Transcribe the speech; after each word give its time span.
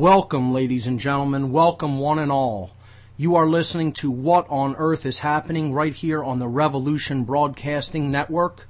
Welcome, 0.00 0.50
ladies 0.50 0.86
and 0.86 0.98
gentlemen. 0.98 1.52
Welcome, 1.52 1.98
one 1.98 2.18
and 2.18 2.32
all. 2.32 2.70
You 3.18 3.36
are 3.36 3.46
listening 3.46 3.92
to 4.00 4.10
What 4.10 4.46
on 4.48 4.74
Earth 4.76 5.04
is 5.04 5.18
Happening 5.18 5.74
right 5.74 5.92
here 5.92 6.24
on 6.24 6.38
the 6.38 6.48
Revolution 6.48 7.24
Broadcasting 7.24 8.10
Network. 8.10 8.66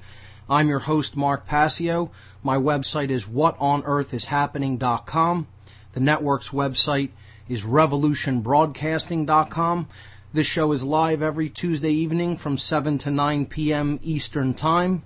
I'm 0.49 0.69
your 0.69 0.81
host, 0.81 1.17
Mark 1.17 1.47
Passio. 1.47 2.11
My 2.43 2.57
website 2.57 3.11
is 3.11 3.27
whatonearthishappening.com. 3.27 5.47
The 5.93 6.01
network's 6.01 6.49
website 6.49 7.11
is 7.49 7.65
revolutionbroadcasting.com. 7.65 9.89
This 10.33 10.47
show 10.49 10.73
is 10.73 10.83
live 10.83 11.23
every 11.23 11.49
Tuesday 11.49 11.93
evening 11.93 12.37
from 12.39 12.59
7 12.59 12.99
to 12.99 13.11
9 13.13 13.47
p.m. 13.47 14.01
Eastern 14.03 14.53
Time. 14.53 15.05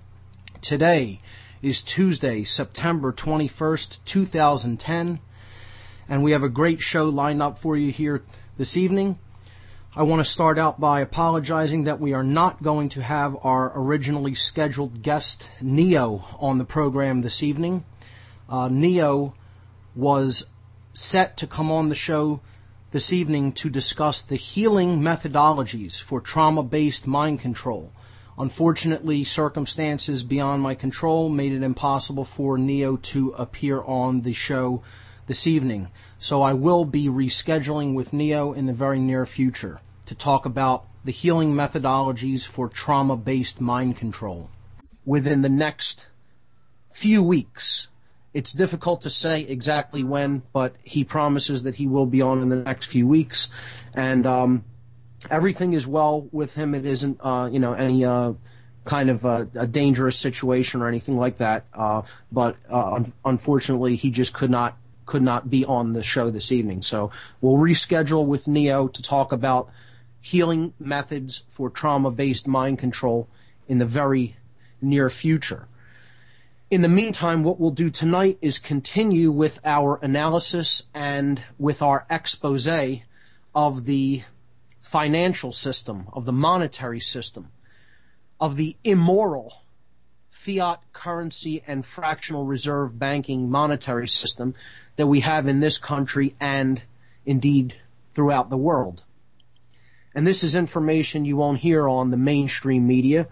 Today 0.63 1.21
is 1.61 1.83
Tuesday, 1.83 2.43
September 2.43 3.13
21st, 3.13 3.99
2010 4.05 5.19
and 6.07 6.23
we 6.23 6.31
have 6.31 6.43
a 6.43 6.49
great 6.49 6.81
show 6.81 7.09
lined 7.09 7.41
up 7.41 7.57
for 7.57 7.77
you 7.77 7.91
here 7.91 8.23
this 8.57 8.77
evening. 8.77 9.17
I 9.95 10.03
want 10.03 10.19
to 10.19 10.29
start 10.29 10.59
out 10.59 10.79
by 10.79 10.99
apologizing 10.99 11.85
that 11.85 12.01
we 12.01 12.13
are 12.13 12.23
not 12.23 12.61
going 12.61 12.89
to 12.89 13.01
have 13.01 13.37
our 13.43 13.71
originally 13.79 14.35
scheduled 14.35 15.01
guest, 15.01 15.49
Neo, 15.61 16.25
on 16.37 16.57
the 16.57 16.65
program 16.65 17.21
this 17.21 17.41
evening. 17.41 17.85
Uh, 18.49 18.67
Neo 18.67 19.35
was 19.95 20.47
set 20.93 21.37
to 21.37 21.47
come 21.47 21.71
on 21.71 21.87
the 21.87 21.95
show 21.95 22.41
this 22.91 23.11
evening 23.11 23.51
to 23.53 23.69
discuss 23.69 24.21
the 24.21 24.35
healing 24.35 24.99
methodologies 24.99 26.01
for 26.01 26.21
trauma 26.21 26.63
based 26.63 27.07
mind 27.07 27.39
control. 27.39 27.91
Unfortunately, 28.37 29.23
circumstances 29.23 30.23
beyond 30.23 30.61
my 30.61 30.75
control 30.75 31.29
made 31.29 31.53
it 31.53 31.63
impossible 31.63 32.25
for 32.25 32.57
Neo 32.57 32.97
to 32.97 33.29
appear 33.31 33.81
on 33.81 34.21
the 34.21 34.33
show 34.33 34.83
this 35.27 35.47
evening. 35.47 35.89
So 36.17 36.41
I 36.41 36.53
will 36.53 36.85
be 36.85 37.07
rescheduling 37.07 37.93
with 37.93 38.13
Neo 38.13 38.53
in 38.53 38.65
the 38.65 38.73
very 38.73 38.99
near 38.99 39.25
future 39.25 39.81
to 40.05 40.15
talk 40.15 40.45
about 40.45 40.85
the 41.03 41.11
healing 41.11 41.53
methodologies 41.53 42.45
for 42.45 42.67
trauma 42.67 43.15
based 43.15 43.61
mind 43.61 43.97
control 43.97 44.49
within 45.05 45.41
the 45.41 45.49
next 45.49 46.07
few 46.89 47.21
weeks. 47.21 47.87
It's 48.33 48.51
difficult 48.51 49.01
to 49.03 49.09
say 49.09 49.41
exactly 49.41 50.03
when, 50.03 50.41
but 50.51 50.75
he 50.83 51.03
promises 51.03 51.63
that 51.63 51.75
he 51.75 51.87
will 51.87 52.05
be 52.05 52.21
on 52.21 52.41
in 52.41 52.49
the 52.49 52.55
next 52.57 52.87
few 52.87 53.07
weeks. 53.07 53.49
And 53.93 54.25
um, 54.25 54.65
everything 55.29 55.73
is 55.73 55.87
well 55.87 56.27
with 56.31 56.55
him. 56.55 56.75
It 56.75 56.85
isn't, 56.85 57.19
uh, 57.21 57.49
you 57.51 57.59
know, 57.59 57.73
any. 57.73 58.05
Uh, 58.05 58.33
kind 58.83 59.09
of 59.09 59.25
a, 59.25 59.49
a, 59.55 59.65
dangerous 59.65 60.15
situation 60.15 60.79
or 60.79 60.87
anything 60.87 61.17
like 61.17 61.39
that. 61.39 61.65
Uh, 61.73 62.03
but 62.31 62.55
uh, 62.71 62.93
un- 62.93 63.13
unfortunately, 63.25 63.95
he 63.95 64.11
just 64.11 64.31
could 64.31 64.51
not 64.51 64.77
could 65.05 65.21
not 65.21 65.49
be 65.49 65.65
on 65.65 65.91
the 65.91 66.03
show 66.03 66.29
this 66.29 66.51
evening. 66.51 66.81
So 66.81 67.11
we'll 67.41 67.57
reschedule 67.57 68.25
with 68.25 68.47
Neo 68.47 68.87
to 68.87 69.01
talk 69.01 69.31
about 69.31 69.69
healing 70.21 70.73
methods 70.79 71.43
for 71.49 71.69
trauma 71.69 72.11
based 72.11 72.47
mind 72.47 72.79
control 72.79 73.27
in 73.67 73.77
the 73.77 73.85
very 73.85 74.35
near 74.81 75.09
future. 75.09 75.67
In 76.71 76.81
the 76.81 76.89
meantime, 76.89 77.43
what 77.43 77.59
we'll 77.59 77.71
do 77.71 77.91
tonight 77.91 78.39
is 78.41 78.57
continue 78.57 79.31
with 79.31 79.59
our 79.63 79.99
analysis 80.01 80.83
and 80.95 81.43
with 81.59 81.81
our 81.81 82.07
expose 82.09 82.67
of 83.53 83.85
the 83.85 84.23
financial 84.81 85.51
system, 85.51 86.07
of 86.11 86.25
the 86.25 86.33
monetary 86.33 86.99
system, 86.99 87.49
of 88.39 88.55
the 88.55 88.75
immoral 88.83 89.61
fiat 90.29 90.79
currency 90.91 91.63
and 91.65 91.85
fractional 91.85 92.45
reserve 92.45 92.99
banking 92.99 93.49
monetary 93.49 94.07
system 94.07 94.53
that 94.95 95.07
we 95.07 95.19
have 95.21 95.47
in 95.47 95.59
this 95.59 95.77
country 95.77 96.35
and 96.39 96.81
indeed 97.25 97.75
throughout 98.13 98.49
the 98.49 98.57
world. 98.57 99.03
And 100.13 100.25
this 100.25 100.43
is 100.43 100.55
information 100.55 101.25
you 101.25 101.35
won't 101.35 101.59
hear 101.59 101.87
on 101.87 102.09
the 102.09 102.17
mainstream 102.17 102.87
media. 102.87 103.27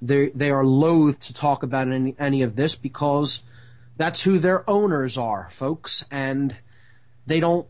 They, 0.00 0.28
they 0.28 0.50
are 0.50 0.64
loath 0.64 1.18
to 1.20 1.34
talk 1.34 1.64
about 1.64 1.88
any, 1.88 2.14
any 2.18 2.42
of 2.42 2.54
this 2.54 2.76
because 2.76 3.42
that's 3.96 4.22
who 4.22 4.38
their 4.38 4.68
owners 4.70 5.18
are, 5.18 5.48
folks, 5.50 6.04
and 6.10 6.54
they 7.26 7.40
don't 7.40 7.66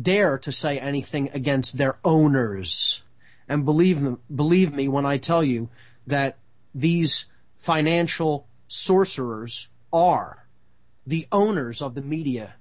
dare 0.00 0.36
to 0.38 0.52
say 0.52 0.78
anything 0.78 1.30
against 1.32 1.78
their 1.78 1.98
owners. 2.04 3.02
And 3.48 3.64
believe 3.64 4.02
them, 4.02 4.18
believe 4.34 4.74
me 4.74 4.88
when 4.88 5.06
I 5.06 5.16
tell 5.16 5.42
you 5.42 5.70
that 6.06 6.36
these 6.74 7.24
financial 7.56 8.46
sorcerers 8.68 9.68
are 9.92 10.46
the 11.06 11.26
owners 11.32 11.80
of 11.80 11.94
the 11.94 12.02
media 12.02 12.54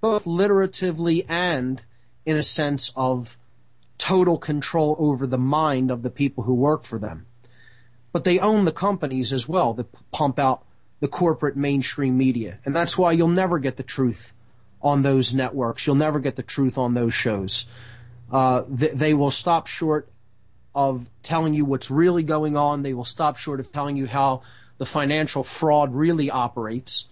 both 0.00 0.24
literatively 0.24 1.24
and 1.28 1.82
in 2.24 2.36
a 2.36 2.42
sense 2.42 2.92
of 2.96 3.38
total 3.98 4.38
control 4.38 4.96
over 4.98 5.26
the 5.26 5.38
mind 5.38 5.90
of 5.90 6.02
the 6.02 6.10
people 6.10 6.44
who 6.44 6.54
work 6.54 6.84
for 6.84 6.98
them. 6.98 7.26
But 8.12 8.24
they 8.24 8.38
own 8.38 8.64
the 8.64 8.72
companies 8.72 9.32
as 9.32 9.48
well 9.48 9.74
that 9.74 10.10
pump 10.10 10.38
out 10.38 10.64
the 11.00 11.08
corporate 11.08 11.56
mainstream 11.56 12.16
media. 12.16 12.58
And 12.64 12.74
that's 12.74 12.96
why 12.96 13.12
you'll 13.12 13.28
never 13.28 13.58
get 13.58 13.76
the 13.76 13.82
truth 13.82 14.32
on 14.82 15.02
those 15.02 15.34
networks. 15.34 15.86
You'll 15.86 15.96
never 15.96 16.18
get 16.18 16.36
the 16.36 16.42
truth 16.42 16.78
on 16.78 16.94
those 16.94 17.14
shows. 17.14 17.66
Uh, 18.30 18.62
th- 18.62 18.92
they 18.92 19.14
will 19.14 19.30
stop 19.30 19.66
short 19.66 20.08
of 20.74 21.10
telling 21.22 21.54
you 21.54 21.64
what's 21.64 21.90
really 21.90 22.22
going 22.22 22.56
on. 22.56 22.82
They 22.82 22.94
will 22.94 23.04
stop 23.04 23.36
short 23.36 23.60
of 23.60 23.72
telling 23.72 23.96
you 23.96 24.06
how 24.06 24.42
the 24.78 24.86
financial 24.86 25.42
fraud 25.42 25.94
really 25.94 26.30
operates. 26.30 27.08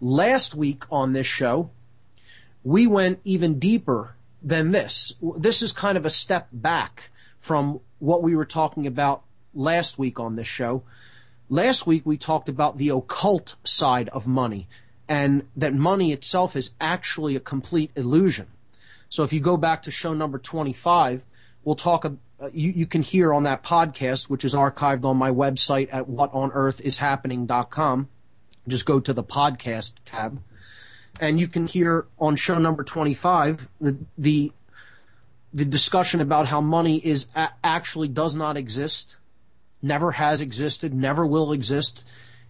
Last 0.00 0.54
week 0.54 0.84
on 0.90 1.12
this 1.12 1.26
show, 1.26 1.70
we 2.66 2.86
went 2.88 3.20
even 3.22 3.60
deeper 3.60 4.16
than 4.42 4.72
this. 4.72 5.12
This 5.36 5.62
is 5.62 5.70
kind 5.70 5.96
of 5.96 6.04
a 6.04 6.10
step 6.10 6.48
back 6.52 7.10
from 7.38 7.78
what 8.00 8.24
we 8.24 8.34
were 8.34 8.44
talking 8.44 8.88
about 8.88 9.22
last 9.54 10.00
week 10.00 10.18
on 10.18 10.34
this 10.34 10.48
show. 10.48 10.82
Last 11.48 11.86
week 11.86 12.04
we 12.04 12.16
talked 12.16 12.48
about 12.48 12.76
the 12.76 12.88
occult 12.88 13.54
side 13.62 14.08
of 14.08 14.26
money 14.26 14.66
and 15.08 15.46
that 15.54 15.74
money 15.74 16.10
itself 16.10 16.56
is 16.56 16.70
actually 16.80 17.36
a 17.36 17.40
complete 17.40 17.92
illusion. 17.94 18.48
So 19.10 19.22
if 19.22 19.32
you 19.32 19.38
go 19.38 19.56
back 19.56 19.84
to 19.84 19.92
show 19.92 20.12
number 20.12 20.40
25, 20.40 21.22
we'll 21.62 21.76
talk, 21.76 22.04
uh, 22.04 22.10
you, 22.52 22.72
you 22.72 22.86
can 22.86 23.02
hear 23.02 23.32
on 23.32 23.44
that 23.44 23.62
podcast, 23.62 24.24
which 24.24 24.44
is 24.44 24.56
archived 24.56 25.04
on 25.04 25.16
my 25.16 25.30
website 25.30 25.88
at 25.92 26.08
whatonearthishappening.com. 26.08 28.08
just 28.66 28.86
go 28.86 28.98
to 28.98 29.12
the 29.12 29.22
podcast 29.22 29.92
tab 30.04 30.40
and 31.20 31.40
you 31.40 31.48
can 31.48 31.66
hear 31.66 32.06
on 32.18 32.36
show 32.36 32.58
number 32.58 32.84
25 32.84 33.68
the, 33.80 33.96
the, 34.18 34.52
the 35.52 35.64
discussion 35.64 36.20
about 36.20 36.46
how 36.46 36.60
money 36.60 36.98
is 36.98 37.26
a- 37.34 37.50
actually 37.64 38.08
does 38.08 38.34
not 38.34 38.56
exist, 38.56 39.16
never 39.82 40.12
has 40.12 40.40
existed, 40.40 40.94
never 40.94 41.26
will 41.26 41.52
exist. 41.52 42.04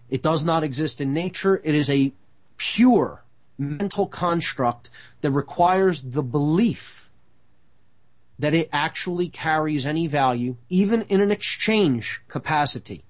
It 0.09 0.21
does 0.21 0.43
not 0.43 0.63
exist 0.63 1.01
in 1.01 1.13
nature. 1.13 1.61
It 1.63 1.75
is 1.75 1.89
a 1.89 2.13
pure 2.57 3.23
mental 3.57 4.07
construct 4.07 4.89
that 5.21 5.31
requires 5.31 6.01
the 6.01 6.23
belief 6.23 7.09
that 8.39 8.53
it 8.53 8.69
actually 8.71 9.29
carries 9.29 9.85
any 9.85 10.05
value, 10.05 10.55
even 10.69 11.01
in 11.03 11.21
an 11.21 11.31
exchange 11.31 12.21
capacity. 12.27 13.03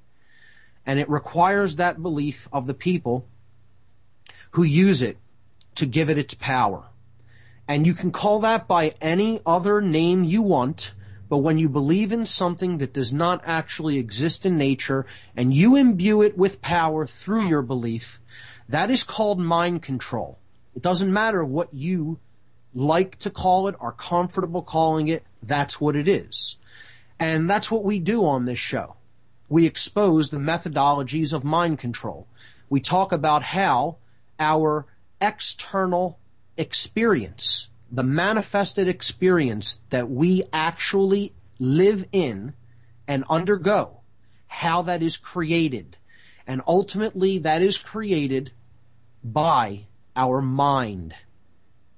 And 0.85 0.99
it 0.99 1.09
requires 1.09 1.75
that 1.75 2.01
belief 2.01 2.47
of 2.53 2.65
the 2.65 2.73
people 2.73 3.25
who 4.51 4.63
use 4.63 5.01
it 5.01 5.17
to 5.77 5.85
give 5.85 6.09
it 6.09 6.17
its 6.17 6.33
power. 6.33 6.83
And 7.67 7.85
you 7.85 7.93
can 7.93 8.11
call 8.11 8.39
that 8.41 8.67
by 8.67 8.93
any 9.01 9.41
other 9.45 9.81
name 9.81 10.23
you 10.23 10.41
want, 10.41 10.93
but 11.29 11.39
when 11.39 11.57
you 11.57 11.67
believe 11.67 12.13
in 12.13 12.25
something 12.25 12.77
that 12.77 12.93
does 12.93 13.13
not 13.13 13.41
actually 13.43 13.97
exist 13.97 14.45
in 14.45 14.57
nature 14.57 15.05
and 15.35 15.53
you 15.53 15.75
imbue 15.75 16.21
it 16.21 16.37
with 16.37 16.61
power 16.61 17.05
through 17.05 17.47
your 17.47 17.61
belief, 17.61 18.19
that 18.69 18.89
is 18.89 19.03
called 19.03 19.39
mind 19.39 19.81
control. 19.81 20.39
It 20.75 20.81
doesn't 20.81 21.11
matter 21.11 21.43
what 21.43 21.73
you 21.73 22.19
like 22.73 23.19
to 23.19 23.29
call 23.29 23.67
it, 23.67 23.75
are 23.79 23.91
comfortable 23.91 24.61
calling 24.61 25.07
it, 25.07 25.23
that's 25.43 25.81
what 25.81 25.95
it 25.95 26.07
is. 26.07 26.57
And 27.19 27.49
that's 27.49 27.71
what 27.71 27.83
we 27.83 27.99
do 27.99 28.25
on 28.25 28.45
this 28.45 28.59
show. 28.59 28.95
We 29.49 29.65
expose 29.65 30.29
the 30.29 30.37
methodologies 30.37 31.33
of 31.33 31.43
mind 31.43 31.79
control. 31.79 32.27
We 32.69 32.79
talk 32.79 33.11
about 33.11 33.43
how 33.43 33.97
our 34.39 34.85
external 35.21 36.19
experience, 36.57 37.69
the 37.91 38.03
manifested 38.03 38.87
experience 38.87 39.79
that 39.89 40.09
we 40.09 40.43
actually 40.51 41.33
live 41.59 42.07
in 42.11 42.53
and 43.07 43.23
undergo, 43.29 44.01
how 44.47 44.81
that 44.83 45.01
is 45.01 45.17
created. 45.17 45.97
And 46.45 46.61
ultimately 46.67 47.39
that 47.39 47.61
is 47.61 47.77
created 47.77 48.51
by 49.23 49.85
our 50.15 50.41
mind. 50.41 51.15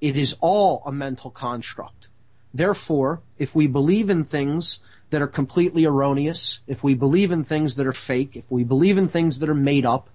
It 0.01 0.15
is 0.15 0.35
all 0.39 0.81
a 0.85 0.91
mental 0.91 1.31
construct. 1.31 2.07
Therefore, 2.53 3.21
if 3.37 3.53
we 3.53 3.67
believe 3.67 4.09
in 4.09 4.23
things 4.23 4.79
that 5.09 5.21
are 5.21 5.27
completely 5.27 5.85
erroneous, 5.85 6.59
if 6.67 6.83
we 6.83 6.93
believe 6.93 7.31
in 7.31 7.43
things 7.43 7.75
that 7.75 7.87
are 7.87 7.93
fake, 7.93 8.35
if 8.35 8.49
we 8.49 8.63
believe 8.63 8.97
in 8.97 9.07
things 9.07 9.39
that 9.39 9.49
are 9.49 9.55
made 9.55 9.85
up, 9.85 10.09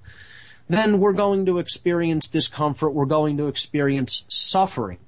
then 0.69 0.99
we're 0.99 1.13
going 1.13 1.47
to 1.47 1.59
experience 1.59 2.29
discomfort, 2.29 2.95
we're 2.95 3.05
going 3.05 3.37
to 3.37 3.49
experience 3.49 4.25
suffering. 4.29 4.99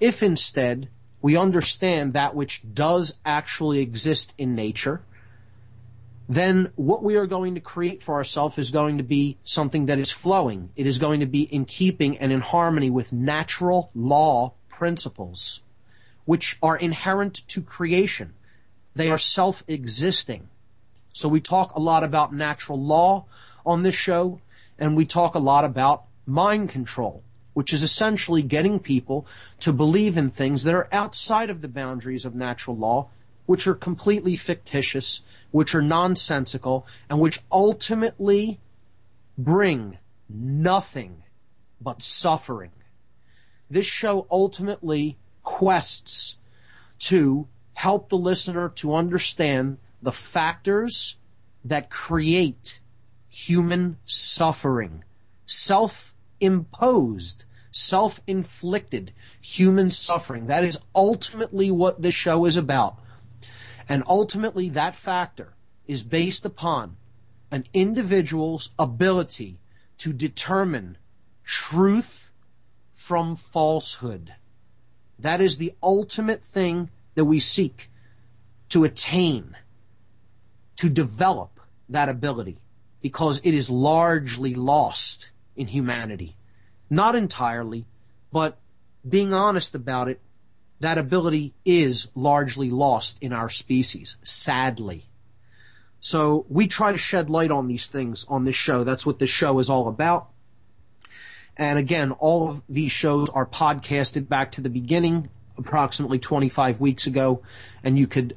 If 0.00 0.22
instead 0.22 0.88
we 1.22 1.36
understand 1.36 2.12
that 2.12 2.34
which 2.34 2.62
does 2.74 3.14
actually 3.24 3.80
exist 3.80 4.34
in 4.36 4.54
nature, 4.54 5.02
then 6.28 6.72
what 6.76 7.02
we 7.02 7.16
are 7.16 7.26
going 7.26 7.54
to 7.54 7.60
create 7.60 8.02
for 8.02 8.14
ourselves 8.14 8.58
is 8.58 8.70
going 8.70 8.98
to 8.98 9.04
be 9.04 9.36
something 9.44 9.86
that 9.86 9.98
is 9.98 10.10
flowing. 10.10 10.70
It 10.74 10.86
is 10.86 10.98
going 10.98 11.20
to 11.20 11.26
be 11.26 11.42
in 11.42 11.64
keeping 11.64 12.18
and 12.18 12.32
in 12.32 12.40
harmony 12.40 12.90
with 12.90 13.12
natural 13.12 13.90
law 13.94 14.54
principles, 14.68 15.60
which 16.24 16.58
are 16.62 16.76
inherent 16.76 17.46
to 17.48 17.62
creation. 17.62 18.32
They 18.96 19.10
are 19.10 19.18
self-existing. 19.18 20.48
So 21.12 21.28
we 21.28 21.40
talk 21.40 21.74
a 21.74 21.80
lot 21.80 22.02
about 22.02 22.34
natural 22.34 22.82
law 22.82 23.26
on 23.66 23.82
this 23.82 23.94
show, 23.94 24.40
and 24.78 24.96
we 24.96 25.04
talk 25.04 25.34
a 25.34 25.38
lot 25.40 25.64
about 25.64 26.04
mind 26.26 26.68
control, 26.68 27.22
which 27.52 27.72
is 27.72 27.82
essentially 27.82 28.42
getting 28.42 28.78
people 28.78 29.26
to 29.60 29.72
believe 29.72 30.16
in 30.16 30.30
things 30.30 30.64
that 30.64 30.74
are 30.74 30.88
outside 30.92 31.50
of 31.50 31.60
the 31.60 31.68
boundaries 31.68 32.24
of 32.24 32.34
natural 32.34 32.76
law, 32.76 33.08
which 33.46 33.66
are 33.66 33.74
completely 33.74 34.36
fictitious, 34.36 35.20
which 35.50 35.74
are 35.74 35.82
nonsensical, 35.82 36.86
and 37.08 37.20
which 37.20 37.40
ultimately 37.52 38.58
bring 39.36 39.98
nothing 40.28 41.22
but 41.80 42.02
suffering. 42.02 42.72
This 43.70 43.86
show 43.86 44.26
ultimately 44.30 45.18
quests 45.42 46.36
to 47.00 47.46
help 47.74 48.08
the 48.08 48.16
listener 48.16 48.70
to 48.70 48.94
understand 48.94 49.78
the 50.00 50.12
factors 50.12 51.16
that 51.64 51.90
create 51.90 52.80
human 53.34 53.96
suffering, 54.06 55.02
self-imposed, 55.44 57.44
self-inflicted 57.72 59.12
human 59.40 59.90
suffering. 59.90 60.46
That 60.46 60.62
is 60.62 60.78
ultimately 60.94 61.72
what 61.72 62.00
this 62.00 62.14
show 62.14 62.44
is 62.44 62.56
about. 62.56 63.00
And 63.88 64.04
ultimately 64.06 64.68
that 64.70 64.94
factor 64.94 65.54
is 65.88 66.04
based 66.04 66.46
upon 66.46 66.96
an 67.50 67.66
individual's 67.74 68.70
ability 68.78 69.58
to 69.98 70.12
determine 70.12 70.96
truth 71.44 72.30
from 72.94 73.34
falsehood. 73.34 74.32
That 75.18 75.40
is 75.40 75.58
the 75.58 75.74
ultimate 75.82 76.44
thing 76.44 76.88
that 77.16 77.24
we 77.24 77.40
seek 77.40 77.90
to 78.68 78.84
attain, 78.84 79.56
to 80.76 80.88
develop 80.88 81.58
that 81.88 82.08
ability 82.08 82.58
because 83.04 83.38
it 83.44 83.52
is 83.52 83.68
largely 83.68 84.54
lost 84.54 85.28
in 85.56 85.66
humanity. 85.66 86.38
Not 86.88 87.14
entirely, 87.14 87.84
but 88.32 88.56
being 89.06 89.34
honest 89.34 89.74
about 89.74 90.08
it, 90.08 90.22
that 90.80 90.96
ability 90.96 91.52
is 91.66 92.08
largely 92.14 92.70
lost 92.70 93.18
in 93.20 93.34
our 93.34 93.50
species, 93.50 94.16
sadly. 94.22 95.04
So 96.00 96.46
we 96.48 96.66
try 96.66 96.92
to 96.92 96.96
shed 96.96 97.28
light 97.28 97.50
on 97.50 97.66
these 97.66 97.88
things 97.88 98.24
on 98.26 98.46
this 98.46 98.56
show. 98.56 98.84
That's 98.84 99.04
what 99.04 99.18
this 99.18 99.28
show 99.28 99.58
is 99.58 99.68
all 99.68 99.86
about. 99.86 100.30
And 101.58 101.78
again, 101.78 102.10
all 102.12 102.48
of 102.48 102.62
these 102.70 102.92
shows 102.92 103.28
are 103.28 103.44
podcasted 103.44 104.30
back 104.30 104.52
to 104.52 104.62
the 104.62 104.70
beginning, 104.70 105.28
approximately 105.58 106.20
25 106.20 106.80
weeks 106.80 107.06
ago, 107.06 107.42
and 107.82 107.98
you 107.98 108.06
could 108.06 108.34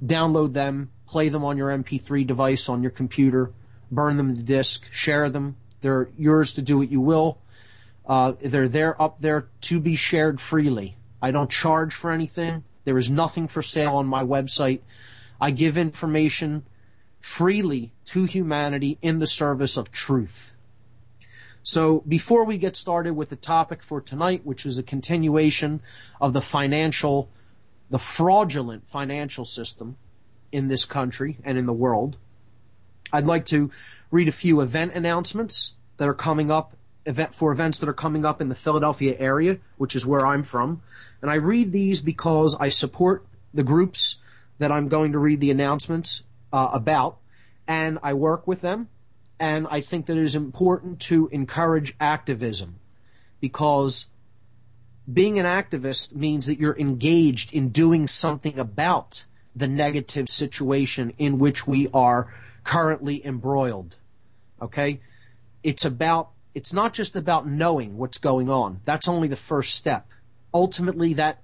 download 0.00 0.52
them, 0.52 0.92
play 1.08 1.28
them 1.28 1.42
on 1.42 1.56
your 1.56 1.76
MP3 1.76 2.24
device 2.24 2.68
on 2.68 2.80
your 2.80 2.92
computer, 2.92 3.52
burn 3.94 4.16
them 4.16 4.36
to 4.36 4.42
disk, 4.42 4.88
share 4.92 5.30
them. 5.30 5.56
They're 5.80 6.08
yours 6.16 6.52
to 6.54 6.62
do 6.62 6.78
what 6.78 6.90
you 6.90 7.00
will. 7.00 7.38
Uh, 8.06 8.32
they're 8.40 8.68
there 8.68 9.00
up 9.00 9.20
there 9.20 9.48
to 9.62 9.80
be 9.80 9.96
shared 9.96 10.40
freely. 10.40 10.96
I 11.22 11.30
don't 11.30 11.50
charge 11.50 11.94
for 11.94 12.10
anything. 12.10 12.64
There 12.84 12.98
is 12.98 13.10
nothing 13.10 13.48
for 13.48 13.62
sale 13.62 13.96
on 13.96 14.06
my 14.06 14.22
website. 14.22 14.80
I 15.40 15.50
give 15.50 15.78
information 15.78 16.64
freely 17.18 17.94
to 18.04 18.24
humanity 18.24 18.98
in 19.00 19.18
the 19.18 19.26
service 19.26 19.78
of 19.78 19.90
truth. 19.90 20.52
So 21.62 22.02
before 22.06 22.44
we 22.44 22.58
get 22.58 22.76
started 22.76 23.14
with 23.14 23.30
the 23.30 23.36
topic 23.36 23.82
for 23.82 24.02
tonight, 24.02 24.42
which 24.44 24.66
is 24.66 24.76
a 24.76 24.82
continuation 24.82 25.80
of 26.20 26.34
the 26.34 26.42
financial, 26.42 27.30
the 27.88 27.98
fraudulent 27.98 28.86
financial 28.86 29.46
system 29.46 29.96
in 30.52 30.68
this 30.68 30.84
country 30.84 31.38
and 31.42 31.56
in 31.56 31.64
the 31.64 31.72
world, 31.72 32.18
I'd 33.12 33.26
like 33.26 33.46
to 33.46 33.70
read 34.10 34.28
a 34.28 34.32
few 34.32 34.60
event 34.60 34.94
announcements 34.94 35.72
that 35.96 36.08
are 36.08 36.14
coming 36.14 36.50
up 36.50 36.76
event 37.06 37.34
for 37.34 37.52
events 37.52 37.78
that 37.78 37.88
are 37.88 37.94
coming 37.94 38.24
up 38.24 38.40
in 38.40 38.48
the 38.48 38.54
Philadelphia 38.54 39.14
area, 39.18 39.58
which 39.76 39.94
is 39.94 40.06
where 40.06 40.26
I'm 40.26 40.42
from. 40.42 40.82
And 41.20 41.30
I 41.30 41.34
read 41.34 41.72
these 41.72 42.00
because 42.00 42.56
I 42.58 42.70
support 42.70 43.26
the 43.52 43.62
groups 43.62 44.16
that 44.58 44.72
I'm 44.72 44.88
going 44.88 45.12
to 45.12 45.18
read 45.18 45.40
the 45.40 45.50
announcements 45.50 46.22
uh, 46.52 46.70
about, 46.72 47.18
and 47.66 47.98
I 48.02 48.14
work 48.14 48.46
with 48.46 48.60
them. 48.60 48.88
And 49.38 49.66
I 49.70 49.80
think 49.80 50.06
that 50.06 50.16
it 50.16 50.22
is 50.22 50.36
important 50.36 51.00
to 51.00 51.28
encourage 51.32 51.94
activism 52.00 52.76
because 53.40 54.06
being 55.12 55.38
an 55.38 55.44
activist 55.44 56.14
means 56.14 56.46
that 56.46 56.58
you're 56.58 56.78
engaged 56.78 57.52
in 57.52 57.68
doing 57.70 58.06
something 58.06 58.58
about 58.58 59.24
the 59.54 59.68
negative 59.68 60.28
situation 60.28 61.12
in 61.18 61.38
which 61.38 61.66
we 61.66 61.88
are 61.92 62.32
currently 62.64 63.24
embroiled. 63.24 63.96
Okay? 64.60 65.00
It's 65.62 65.84
about, 65.84 66.30
it's 66.54 66.72
not 66.72 66.94
just 66.94 67.14
about 67.14 67.46
knowing 67.46 67.96
what's 67.96 68.18
going 68.18 68.50
on. 68.50 68.80
That's 68.84 69.08
only 69.08 69.28
the 69.28 69.36
first 69.36 69.74
step. 69.74 70.08
Ultimately, 70.52 71.14
that 71.14 71.42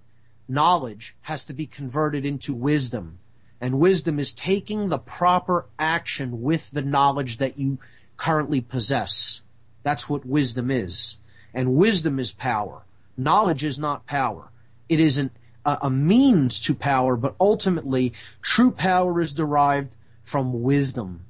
knowledge 0.49 1.15
has 1.23 1.45
to 1.45 1.53
be 1.53 1.67
converted 1.67 2.27
into 2.27 2.53
wisdom. 2.53 3.19
And 3.61 3.79
wisdom 3.79 4.19
is 4.19 4.33
taking 4.33 4.89
the 4.89 4.99
proper 4.99 5.69
action 5.79 6.43
with 6.43 6.71
the 6.71 6.83
knowledge 6.83 7.39
that 7.39 7.59
you 7.59 7.79
currently 8.17 8.61
possess. 8.61 9.43
That's 9.83 10.09
what 10.09 10.25
wisdom 10.25 10.71
is. 10.71 11.17
And 11.53 11.75
wisdom 11.75 12.19
is 12.19 12.33
power. 12.33 12.83
Knowledge 13.17 13.65
is 13.65 13.79
not 13.79 14.07
power. 14.07 14.50
It 14.89 15.00
is 15.00 15.19
an, 15.19 15.31
a, 15.65 15.79
a 15.83 15.91
means 15.91 16.61
to 16.61 16.75
power, 16.75 17.17
but 17.17 17.37
ultimately 17.41 18.12
true 18.41 18.71
power 18.71 19.21
is 19.21 19.33
derived 19.33 19.97
from 20.30 20.62
wisdom. 20.62 21.25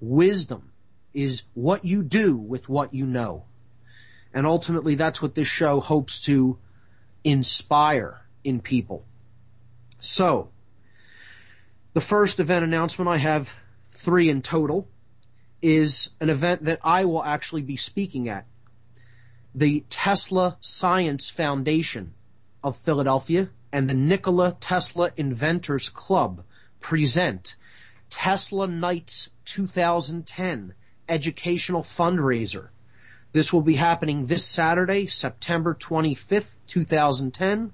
Wisdom 0.00 0.72
is 1.14 1.44
what 1.54 1.84
you 1.84 2.02
do 2.02 2.36
with 2.36 2.68
what 2.68 2.92
you 2.92 3.06
know. 3.06 3.44
And 4.34 4.44
ultimately 4.44 4.96
that's 4.96 5.22
what 5.22 5.36
this 5.36 5.46
show 5.46 5.78
hopes 5.78 6.18
to 6.22 6.58
inspire 7.22 8.22
in 8.42 8.60
people. 8.60 9.04
So, 10.00 10.50
the 11.92 12.00
first 12.00 12.40
event 12.40 12.64
announcement, 12.64 13.08
I 13.08 13.18
have 13.18 13.54
three 13.92 14.28
in 14.28 14.42
total, 14.42 14.88
is 15.62 16.10
an 16.18 16.28
event 16.28 16.64
that 16.64 16.80
I 16.82 17.04
will 17.04 17.22
actually 17.22 17.62
be 17.62 17.76
speaking 17.76 18.28
at. 18.28 18.46
The 19.54 19.84
Tesla 19.88 20.56
Science 20.60 21.30
Foundation 21.30 22.14
of 22.64 22.76
Philadelphia 22.76 23.50
and 23.72 23.88
the 23.88 23.94
Nikola 23.94 24.56
Tesla 24.58 25.12
Inventors 25.16 25.88
Club 25.88 26.42
present 26.80 27.54
Tesla 28.10 28.66
Nights 28.66 29.30
2010 29.46 30.74
educational 31.08 31.82
fundraiser. 31.82 32.68
This 33.32 33.52
will 33.52 33.62
be 33.62 33.76
happening 33.76 34.26
this 34.26 34.44
Saturday, 34.44 35.06
September 35.06 35.74
25th, 35.74 36.60
2010. 36.66 37.72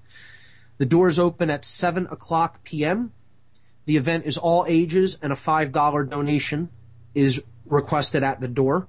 The 0.79 0.87
doors 0.87 1.19
open 1.19 1.51
at 1.51 1.65
7 1.65 2.07
o'clock 2.07 2.63
p.m. 2.63 3.13
The 3.87 3.97
event 3.97 4.27
is 4.27 4.37
all 4.37 4.65
ages 4.69 5.19
and 5.23 5.33
a 5.33 5.37
$5 5.37 6.11
donation 6.11 6.69
is 7.15 7.43
requested 7.65 8.23
at 8.23 8.41
the 8.41 8.49
door. 8.49 8.89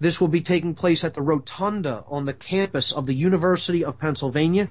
This 0.00 0.20
will 0.20 0.28
be 0.28 0.40
taking 0.40 0.74
place 0.74 1.04
at 1.04 1.14
the 1.14 1.22
Rotunda 1.22 2.04
on 2.08 2.24
the 2.24 2.34
campus 2.34 2.92
of 2.92 3.06
the 3.06 3.14
University 3.14 3.84
of 3.84 3.98
Pennsylvania. 3.98 4.70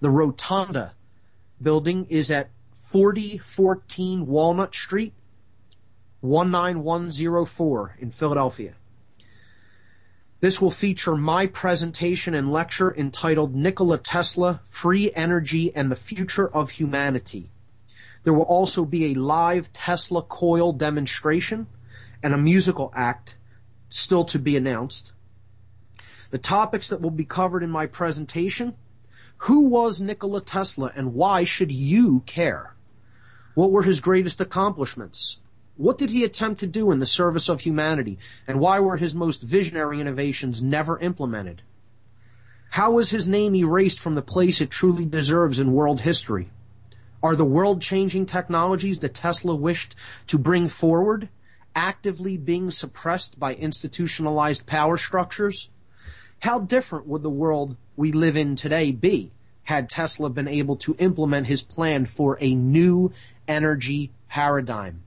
The 0.00 0.10
Rotunda 0.10 0.94
building 1.60 2.06
is 2.06 2.30
at 2.30 2.50
4014 2.78 4.26
Walnut 4.26 4.74
Street, 4.74 5.12
19104 6.26 7.96
in 7.98 8.10
Philadelphia. 8.10 8.74
This 10.40 10.60
will 10.60 10.70
feature 10.70 11.16
my 11.16 11.46
presentation 11.46 12.34
and 12.34 12.52
lecture 12.52 12.94
entitled 12.94 13.54
Nikola 13.54 13.98
Tesla, 13.98 14.60
Free 14.66 15.10
Energy 15.14 15.74
and 15.74 15.90
the 15.90 15.96
Future 15.96 16.48
of 16.48 16.70
Humanity. 16.70 17.50
There 18.24 18.34
will 18.34 18.42
also 18.42 18.84
be 18.84 19.06
a 19.06 19.14
live 19.14 19.72
Tesla 19.72 20.20
coil 20.22 20.72
demonstration 20.72 21.68
and 22.22 22.34
a 22.34 22.38
musical 22.38 22.92
act 22.94 23.36
still 23.88 24.24
to 24.24 24.38
be 24.38 24.56
announced. 24.56 25.12
The 26.30 26.38
topics 26.38 26.88
that 26.88 27.00
will 27.00 27.10
be 27.10 27.24
covered 27.24 27.62
in 27.62 27.70
my 27.70 27.86
presentation 27.86 28.74
who 29.38 29.68
was 29.68 30.00
Nikola 30.00 30.40
Tesla 30.40 30.90
and 30.94 31.14
why 31.14 31.44
should 31.44 31.70
you 31.70 32.20
care? 32.26 32.74
What 33.54 33.70
were 33.70 33.84
his 33.84 34.00
greatest 34.00 34.40
accomplishments? 34.40 35.38
What 35.76 35.98
did 35.98 36.08
he 36.08 36.24
attempt 36.24 36.60
to 36.60 36.66
do 36.66 36.90
in 36.90 37.00
the 37.00 37.06
service 37.06 37.50
of 37.50 37.60
humanity? 37.60 38.18
And 38.48 38.60
why 38.60 38.80
were 38.80 38.96
his 38.96 39.14
most 39.14 39.42
visionary 39.42 40.00
innovations 40.00 40.62
never 40.62 40.98
implemented? 41.00 41.60
How 42.70 42.92
was 42.92 43.10
his 43.10 43.28
name 43.28 43.54
erased 43.54 44.00
from 44.00 44.14
the 44.14 44.22
place 44.22 44.62
it 44.62 44.70
truly 44.70 45.04
deserves 45.04 45.60
in 45.60 45.72
world 45.72 46.00
history? 46.00 46.50
Are 47.22 47.36
the 47.36 47.44
world 47.44 47.82
changing 47.82 48.24
technologies 48.24 49.00
that 49.00 49.14
Tesla 49.14 49.54
wished 49.54 49.94
to 50.28 50.38
bring 50.38 50.68
forward 50.68 51.28
actively 51.74 52.38
being 52.38 52.70
suppressed 52.70 53.38
by 53.38 53.54
institutionalized 53.54 54.64
power 54.64 54.96
structures? 54.96 55.68
How 56.40 56.60
different 56.60 57.06
would 57.06 57.22
the 57.22 57.30
world 57.30 57.76
we 57.96 58.12
live 58.12 58.36
in 58.36 58.56
today 58.56 58.92
be 58.92 59.32
had 59.64 59.90
Tesla 59.90 60.30
been 60.30 60.48
able 60.48 60.76
to 60.76 60.96
implement 60.98 61.48
his 61.48 61.60
plan 61.60 62.06
for 62.06 62.38
a 62.40 62.54
new 62.54 63.12
energy 63.46 64.10
paradigm? 64.28 65.02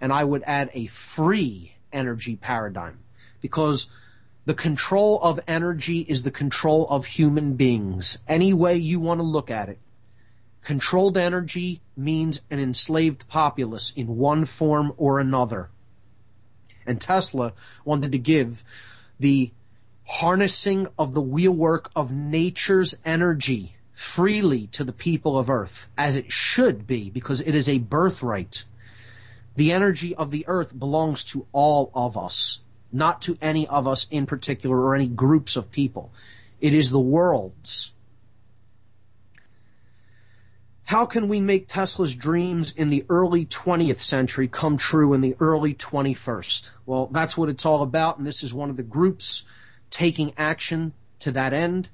And 0.00 0.12
I 0.12 0.24
would 0.24 0.42
add 0.44 0.70
a 0.72 0.86
free 0.86 1.74
energy 1.92 2.36
paradigm 2.36 3.00
because 3.40 3.88
the 4.46 4.54
control 4.54 5.20
of 5.22 5.40
energy 5.46 6.00
is 6.00 6.22
the 6.22 6.30
control 6.30 6.88
of 6.88 7.04
human 7.06 7.54
beings. 7.54 8.18
Any 8.26 8.52
way 8.52 8.76
you 8.76 8.98
want 8.98 9.20
to 9.20 9.24
look 9.24 9.50
at 9.50 9.68
it. 9.68 9.78
Controlled 10.62 11.16
energy 11.16 11.80
means 11.96 12.42
an 12.50 12.58
enslaved 12.58 13.28
populace 13.28 13.92
in 13.94 14.16
one 14.16 14.44
form 14.44 14.92
or 14.96 15.18
another. 15.20 15.70
And 16.86 17.00
Tesla 17.00 17.52
wanted 17.84 18.12
to 18.12 18.18
give 18.18 18.64
the 19.18 19.52
harnessing 20.06 20.88
of 20.98 21.14
the 21.14 21.20
wheelwork 21.20 21.90
of 21.94 22.10
nature's 22.10 22.96
energy 23.04 23.76
freely 23.92 24.66
to 24.68 24.82
the 24.82 24.92
people 24.92 25.38
of 25.38 25.50
earth, 25.50 25.88
as 25.96 26.16
it 26.16 26.32
should 26.32 26.86
be, 26.86 27.10
because 27.10 27.40
it 27.42 27.54
is 27.54 27.68
a 27.68 27.78
birthright. 27.78 28.64
The 29.56 29.72
energy 29.72 30.14
of 30.14 30.30
the 30.30 30.44
earth 30.46 30.78
belongs 30.78 31.24
to 31.24 31.46
all 31.52 31.90
of 31.94 32.16
us, 32.16 32.60
not 32.92 33.22
to 33.22 33.36
any 33.40 33.66
of 33.66 33.86
us 33.86 34.06
in 34.10 34.26
particular 34.26 34.78
or 34.78 34.94
any 34.94 35.06
groups 35.06 35.56
of 35.56 35.70
people. 35.70 36.12
It 36.60 36.74
is 36.74 36.90
the 36.90 37.00
world's. 37.00 37.92
How 40.84 41.06
can 41.06 41.28
we 41.28 41.40
make 41.40 41.68
Tesla's 41.68 42.16
dreams 42.16 42.72
in 42.72 42.90
the 42.90 43.04
early 43.08 43.46
20th 43.46 44.00
century 44.00 44.48
come 44.48 44.76
true 44.76 45.14
in 45.14 45.20
the 45.20 45.36
early 45.38 45.72
21st? 45.72 46.70
Well, 46.84 47.06
that's 47.06 47.36
what 47.36 47.48
it's 47.48 47.64
all 47.64 47.82
about, 47.82 48.18
and 48.18 48.26
this 48.26 48.42
is 48.42 48.52
one 48.52 48.70
of 48.70 48.76
the 48.76 48.82
groups 48.82 49.44
taking 49.90 50.32
action 50.36 50.92
to 51.20 51.30
that 51.30 51.52
end. 51.52 51.90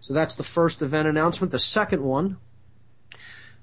So 0.00 0.14
that's 0.14 0.34
the 0.34 0.42
first 0.42 0.82
event 0.82 1.06
announcement. 1.06 1.52
The 1.52 1.60
second 1.60 2.02
one, 2.02 2.38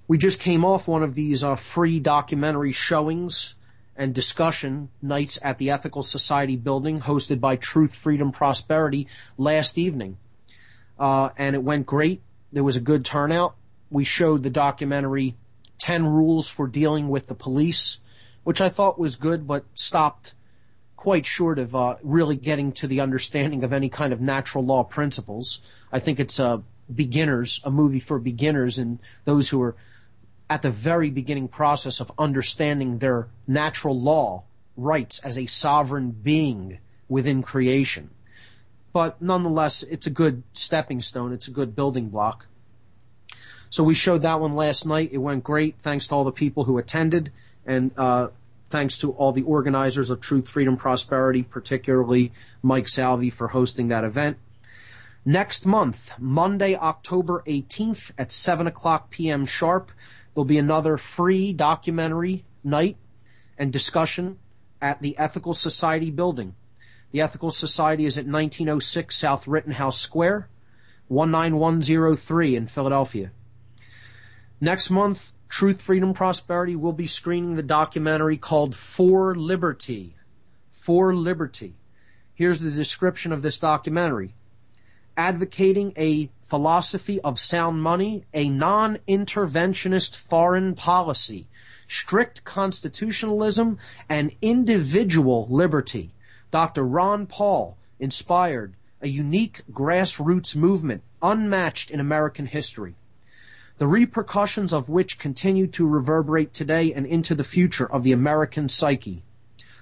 we 0.08 0.18
just 0.18 0.40
came 0.40 0.64
off 0.64 0.88
one 0.88 1.04
of 1.04 1.16
these 1.16 1.44
uh, 1.44 1.56
free 1.56 2.00
documentary 2.00 2.72
showings 2.72 3.56
and 3.96 4.14
discussion 4.14 4.90
nights 5.02 5.40
at 5.42 5.58
the 5.58 5.72
Ethical 5.72 6.04
Society 6.04 6.56
building 6.56 7.00
hosted 7.00 7.40
by 7.40 7.56
Truth, 7.56 7.96
Freedom, 7.96 8.32
Prosperity 8.32 9.08
last 9.38 9.78
evening. 9.78 10.18
Uh, 11.00 11.30
and 11.38 11.56
it 11.56 11.64
went 11.64 11.86
great. 11.86 12.22
There 12.52 12.64
was 12.64 12.76
a 12.76 12.82
good 12.82 13.04
turnout. 13.04 13.56
We 13.90 14.04
showed 14.04 14.44
the 14.44 14.50
documentary 14.50 15.36
10 15.80 16.06
Rules 16.06 16.48
for 16.48 16.68
Dealing 16.68 17.10
with 17.10 17.28
the 17.28 17.36
Police, 17.36 18.00
which 18.44 18.62
I 18.62 18.70
thought 18.70 19.00
was 19.00 19.16
good, 19.16 19.48
but 19.48 19.66
stopped 19.74 20.34
quite 20.96 21.26
short 21.26 21.60
of 21.60 21.76
uh, 21.76 21.96
really 22.04 22.36
getting 22.36 22.72
to 22.74 22.88
the 22.88 23.02
understanding 23.02 23.64
of 23.64 23.74
any 23.74 23.90
kind 23.90 24.14
of 24.14 24.22
natural 24.22 24.66
law 24.66 24.84
principles. 24.84 25.62
I 25.92 26.00
think 26.00 26.20
it's 26.20 26.40
a 26.40 26.64
beginners, 26.94 27.62
a 27.64 27.72
movie 27.72 28.00
for 28.00 28.20
beginners 28.20 28.78
and 28.78 29.00
those 29.26 29.50
who 29.50 29.62
are 29.62 29.76
at 30.50 30.62
the 30.62 30.72
very 30.72 31.10
beginning 31.10 31.48
process 31.48 32.00
of 32.00 32.12
understanding 32.18 33.00
their 33.00 33.28
natural 33.48 34.00
law 34.00 34.44
rights 34.78 35.20
as 35.20 35.38
a 35.38 35.46
sovereign 35.46 36.12
being 36.12 36.80
within 37.08 37.42
creation. 37.42 38.10
But 38.94 39.22
nonetheless, 39.22 39.84
it's 39.84 40.08
a 40.08 40.12
good 40.12 40.44
stepping 40.54 41.02
stone. 41.02 41.34
It's 41.34 41.48
a 41.48 41.52
good 41.52 41.76
building 41.76 42.10
block. 42.10 42.48
So 43.70 43.84
we 43.84 43.94
showed 43.94 44.22
that 44.22 44.40
one 44.40 44.56
last 44.56 44.86
night. 44.86 45.10
It 45.12 45.18
went 45.18 45.44
great. 45.44 45.80
Thanks 45.80 46.08
to 46.08 46.16
all 46.16 46.24
the 46.24 46.32
people 46.32 46.64
who 46.64 46.78
attended 46.78 47.32
and 47.66 47.92
uh, 47.98 48.30
thanks 48.70 48.98
to 49.00 49.12
all 49.12 49.32
the 49.32 49.44
organizers 49.44 50.10
of 50.10 50.22
Truth, 50.22 50.48
Freedom, 50.48 50.78
Prosperity, 50.78 51.44
particularly 51.44 52.32
Mike 52.62 52.88
Salvi 52.88 53.30
for 53.30 53.50
hosting 53.50 53.90
that 53.90 54.04
event. 54.04 54.38
Next 55.26 55.66
month, 55.66 56.12
Monday, 56.20 56.76
October 56.76 57.44
18th 57.48 58.12
at 58.18 58.32
7 58.32 58.68
o'clock 58.68 59.10
p.m. 59.10 59.46
sharp, 59.46 59.92
there'll 60.36 60.46
be 60.46 60.58
another 60.58 60.98
free 60.98 61.54
documentary 61.54 62.46
night 62.64 62.98
and 63.58 63.72
discussion 63.72 64.38
at 64.82 65.02
the 65.02 65.18
Ethical 65.18 65.54
Society 65.54 66.12
building. 66.12 66.54
The 67.12 67.22
Ethical 67.22 67.52
Society 67.52 68.06
is 68.06 68.18
at 68.18 68.26
1906 68.26 69.16
South 69.16 69.48
Rittenhouse 69.48 69.98
Square, 69.98 70.50
19103 71.10 72.56
in 72.56 72.68
Philadelphia. 72.68 73.32
Next 74.60 74.90
month, 74.90 75.32
Truth, 75.48 75.82
Freedom, 75.82 76.14
Prosperity 76.14 76.76
will 76.76 76.92
be 76.92 77.08
screening 77.08 77.56
the 77.56 77.64
documentary 77.64 78.38
called 78.38 78.76
For 78.76 79.36
Liberty. 79.36 80.16
For 80.70 81.16
Liberty. 81.16 81.78
Here's 82.34 82.60
the 82.60 82.72
description 82.72 83.32
of 83.32 83.42
this 83.42 83.58
documentary. 83.58 84.36
Advocating 85.18 85.94
a 85.98 86.30
philosophy 86.44 87.20
of 87.22 87.40
sound 87.40 87.82
money, 87.82 88.24
a 88.34 88.50
non-interventionist 88.50 90.16
foreign 90.16 90.76
policy, 90.76 91.48
strict 91.88 92.44
constitutionalism, 92.44 93.78
and 94.10 94.32
individual 94.42 95.48
liberty. 95.50 96.12
Dr. 96.52 96.86
Ron 96.86 97.26
Paul 97.26 97.78
inspired 98.00 98.76
a 99.02 99.08
unique 99.08 99.62
grassroots 99.72 100.56
movement 100.56 101.04
unmatched 101.22 101.92
in 101.92 102.00
American 102.00 102.46
history, 102.46 102.96
the 103.78 103.88
repercussions 103.88 104.72
of 104.72 104.90
which 104.90 105.20
continue 105.20 105.68
to 105.68 105.88
reverberate 105.88 106.54
today 106.54 106.94
and 106.94 107.06
into 107.06 107.36
the 107.36 107.44
future 107.44 107.92
of 107.92 108.04
the 108.04 108.12
American 108.12 108.70
psyche. 108.70 109.24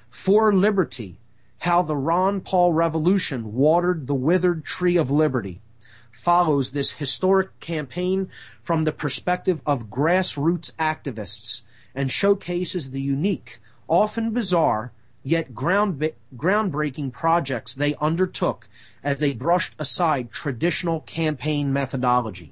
For 0.09 0.53
liberty, 0.53 1.17
how 1.63 1.81
the 1.81 1.95
Ron 1.95 2.41
Paul 2.41 2.73
Revolution 2.73 3.53
watered 3.53 4.05
the 4.05 4.13
withered 4.13 4.65
tree 4.65 4.97
of 4.97 5.09
liberty 5.09 5.61
follows 6.11 6.71
this 6.71 6.91
historic 6.91 7.57
campaign 7.61 8.29
from 8.61 8.83
the 8.83 8.91
perspective 8.91 9.61
of 9.65 9.89
grassroots 9.89 10.73
activists 10.73 11.61
and 11.95 12.11
showcases 12.11 12.89
the 12.89 13.01
unique, 13.01 13.61
often 13.87 14.31
bizarre, 14.31 14.91
yet 15.23 15.55
ground, 15.55 16.11
groundbreaking 16.35 17.13
projects 17.13 17.73
they 17.73 17.95
undertook 17.95 18.67
as 19.01 19.19
they 19.19 19.31
brushed 19.31 19.73
aside 19.79 20.31
traditional 20.31 20.99
campaign 20.99 21.71
methodology. 21.71 22.51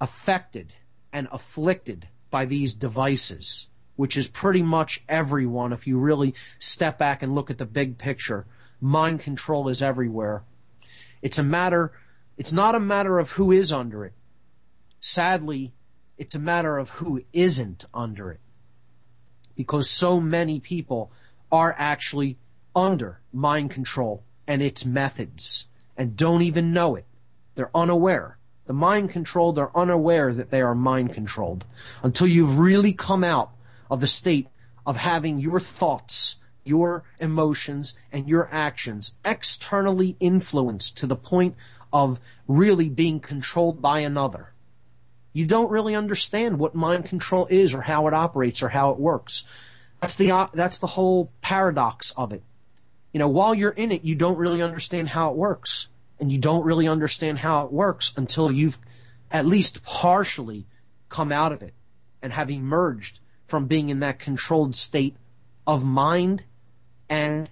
affected 0.00 0.72
and 1.12 1.28
afflicted 1.30 2.08
by 2.30 2.46
these 2.46 2.72
devices, 2.72 3.68
which 3.96 4.16
is 4.16 4.28
pretty 4.28 4.62
much 4.62 5.04
everyone 5.10 5.74
if 5.74 5.86
you 5.86 5.98
really 5.98 6.34
step 6.58 6.96
back 6.96 7.22
and 7.22 7.34
look 7.34 7.50
at 7.50 7.58
the 7.58 7.66
big 7.66 7.98
picture. 7.98 8.46
Mind 8.80 9.20
control 9.20 9.68
is 9.68 9.82
everywhere. 9.82 10.42
It's 11.20 11.38
a 11.38 11.42
matter, 11.42 11.92
it's 12.38 12.52
not 12.52 12.74
a 12.74 12.80
matter 12.80 13.18
of 13.18 13.32
who 13.32 13.52
is 13.52 13.70
under 13.70 14.06
it. 14.06 14.14
Sadly, 15.00 15.74
it's 16.16 16.34
a 16.34 16.38
matter 16.38 16.78
of 16.78 16.88
who 16.88 17.22
isn't 17.34 17.84
under 17.92 18.30
it. 18.30 18.40
Because 19.54 19.90
so 19.90 20.18
many 20.18 20.60
people 20.60 21.12
are 21.52 21.74
actually 21.76 22.38
under 22.74 23.20
mind 23.34 23.70
control 23.70 24.24
and 24.50 24.62
its 24.62 24.84
methods 24.84 25.68
and 25.96 26.16
don't 26.16 26.42
even 26.42 26.72
know 26.72 26.96
it. 26.96 27.06
They're 27.54 27.70
unaware. 27.72 28.36
The 28.66 28.72
mind 28.72 29.10
controlled 29.10 29.60
are 29.60 29.70
unaware 29.76 30.34
that 30.34 30.50
they 30.50 30.60
are 30.60 30.74
mind 30.74 31.14
controlled 31.14 31.64
until 32.02 32.26
you've 32.26 32.58
really 32.58 32.92
come 32.92 33.22
out 33.22 33.52
of 33.88 34.00
the 34.00 34.08
state 34.08 34.48
of 34.84 34.96
having 34.96 35.38
your 35.38 35.60
thoughts, 35.60 36.34
your 36.64 37.04
emotions, 37.20 37.94
and 38.10 38.28
your 38.28 38.52
actions 38.52 39.12
externally 39.24 40.16
influenced 40.18 40.96
to 40.96 41.06
the 41.06 41.14
point 41.14 41.54
of 41.92 42.18
really 42.48 42.88
being 42.88 43.20
controlled 43.20 43.80
by 43.80 44.00
another. 44.00 44.52
You 45.32 45.46
don't 45.46 45.70
really 45.70 45.94
understand 45.94 46.58
what 46.58 46.74
mind 46.74 47.04
control 47.04 47.46
is 47.46 47.72
or 47.72 47.82
how 47.82 48.08
it 48.08 48.14
operates 48.14 48.64
or 48.64 48.68
how 48.68 48.90
it 48.90 48.98
works. 48.98 49.44
That's 50.00 50.16
the, 50.16 50.32
uh, 50.32 50.48
that's 50.52 50.78
the 50.78 50.88
whole 50.88 51.30
paradox 51.40 52.10
of 52.16 52.32
it 52.32 52.42
you 53.12 53.18
know, 53.18 53.28
while 53.28 53.54
you're 53.54 53.70
in 53.70 53.92
it, 53.92 54.04
you 54.04 54.14
don't 54.14 54.36
really 54.36 54.62
understand 54.62 55.08
how 55.08 55.30
it 55.30 55.36
works. 55.36 55.88
And 56.18 56.30
you 56.30 56.38
don't 56.38 56.64
really 56.64 56.86
understand 56.86 57.38
how 57.38 57.64
it 57.64 57.72
works 57.72 58.12
until 58.16 58.52
you've 58.52 58.78
at 59.30 59.46
least 59.46 59.82
partially 59.84 60.66
come 61.08 61.32
out 61.32 61.52
of 61.52 61.62
it 61.62 61.72
and 62.22 62.32
have 62.32 62.50
emerged 62.50 63.20
from 63.46 63.66
being 63.66 63.88
in 63.88 64.00
that 64.00 64.18
controlled 64.18 64.76
state 64.76 65.16
of 65.66 65.84
mind 65.84 66.44
and 67.08 67.48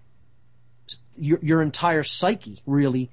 your, 1.17 1.39
your 1.43 1.63
entire 1.63 2.03
psyche 2.03 2.63
really 2.67 3.11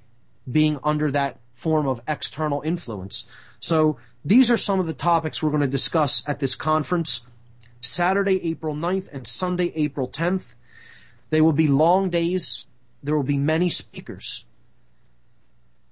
being 0.50 0.78
under 0.84 1.10
that 1.12 1.40
form 1.54 1.88
of 1.88 2.02
external 2.08 2.62
influence. 2.62 3.26
So 3.60 3.98
these 4.24 4.52
are 4.52 4.58
some 4.58 4.80
of 4.80 4.86
the 4.86 4.94
topics 4.94 5.42
we're 5.42 5.50
going 5.50 5.62
to 5.62 5.68
discuss 5.68 6.24
at 6.28 6.40
this 6.40 6.56
conference. 6.56 7.22
Saturday, 7.82 8.44
April 8.50 8.76
9th 8.76 9.12
and 9.12 9.26
Sunday, 9.28 9.72
April 9.76 10.08
10th. 10.08 10.56
They 11.30 11.42
will 11.42 11.54
be 11.54 11.68
long 11.68 12.10
days. 12.10 12.66
There 13.04 13.16
will 13.16 13.24
be 13.24 13.38
many 13.38 13.70
speakers. 13.70 14.46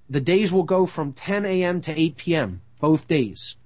The 0.10 0.22
days 0.22 0.52
will 0.52 0.64
go 0.64 0.86
from 0.86 1.14
10 1.14 1.46
a.m. 1.46 1.82
to 1.82 2.00
8 2.00 2.18
p.m. 2.18 2.62
both 2.80 3.08
days. 3.08 3.58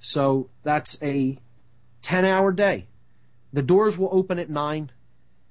So 0.00 0.48
that's 0.62 1.00
a 1.02 1.38
10 2.02 2.24
hour 2.24 2.52
day. 2.52 2.86
The 3.52 3.62
doors 3.62 3.98
will 3.98 4.08
open 4.12 4.38
at 4.38 4.50
9 4.50 4.90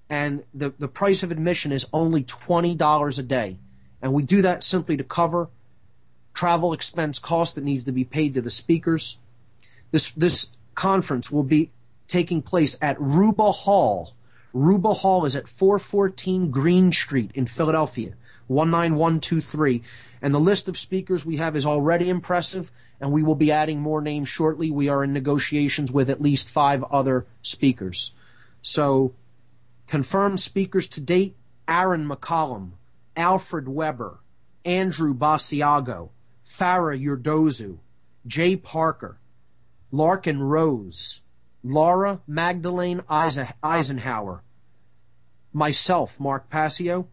and 0.09 0.43
the, 0.53 0.73
the 0.77 0.87
price 0.87 1.21
of 1.21 1.31
admission 1.31 1.71
is 1.71 1.85
only 1.93 2.23
$20 2.23 3.19
a 3.19 3.23
day. 3.23 3.59
And 4.01 4.13
we 4.13 4.23
do 4.23 4.41
that 4.41 4.63
simply 4.63 4.97
to 4.97 5.03
cover 5.03 5.49
travel 6.33 6.73
expense 6.73 7.19
cost 7.19 7.55
that 7.55 7.63
needs 7.63 7.83
to 7.83 7.91
be 7.91 8.05
paid 8.05 8.33
to 8.33 8.41
the 8.41 8.49
speakers. 8.49 9.17
This, 9.91 10.11
this 10.11 10.47
conference 10.73 11.29
will 11.29 11.43
be 11.43 11.71
taking 12.07 12.41
place 12.41 12.77
at 12.81 12.99
Ruba 12.99 13.51
Hall 13.51 14.13
Ruba 14.53 14.93
Hall 14.93 15.25
is 15.25 15.35
at 15.35 15.47
414 15.47 16.49
Green 16.49 16.91
Street 16.91 17.31
in 17.35 17.45
Philadelphia, 17.45 18.15
19123. 18.47 19.83
And 20.21 20.33
the 20.33 20.39
list 20.39 20.67
of 20.67 20.77
speakers 20.77 21.25
we 21.25 21.37
have 21.37 21.55
is 21.55 21.65
already 21.65 22.09
impressive, 22.09 22.71
and 22.99 23.11
we 23.11 23.23
will 23.23 23.35
be 23.35 23.51
adding 23.51 23.79
more 23.79 24.01
names 24.01 24.27
shortly. 24.27 24.71
We 24.71 24.89
are 24.89 25.03
in 25.03 25.13
negotiations 25.13 25.91
with 25.91 26.09
at 26.09 26.21
least 26.21 26.49
five 26.49 26.83
other 26.85 27.27
speakers. 27.41 28.11
So, 28.61 29.13
confirmed 29.87 30.41
speakers 30.41 30.87
to 30.87 30.99
date, 30.99 31.35
Aaron 31.67 32.07
McCollum, 32.07 32.71
Alfred 33.15 33.65
Webre, 33.65 34.17
Andrew 34.65 35.13
Basiago, 35.13 36.09
Farah 36.59 36.99
Yurdozu, 36.99 37.77
Jay 38.25 38.55
Parker, 38.55 39.19
Larken 39.93 40.39
Rose, 40.39 41.21
Laura 41.63 42.21
Magdalene 42.25 43.01
Eisenhower, 43.09 44.43
myself, 45.51 46.19
Mark 46.19 46.49
Passio, 46.49 47.07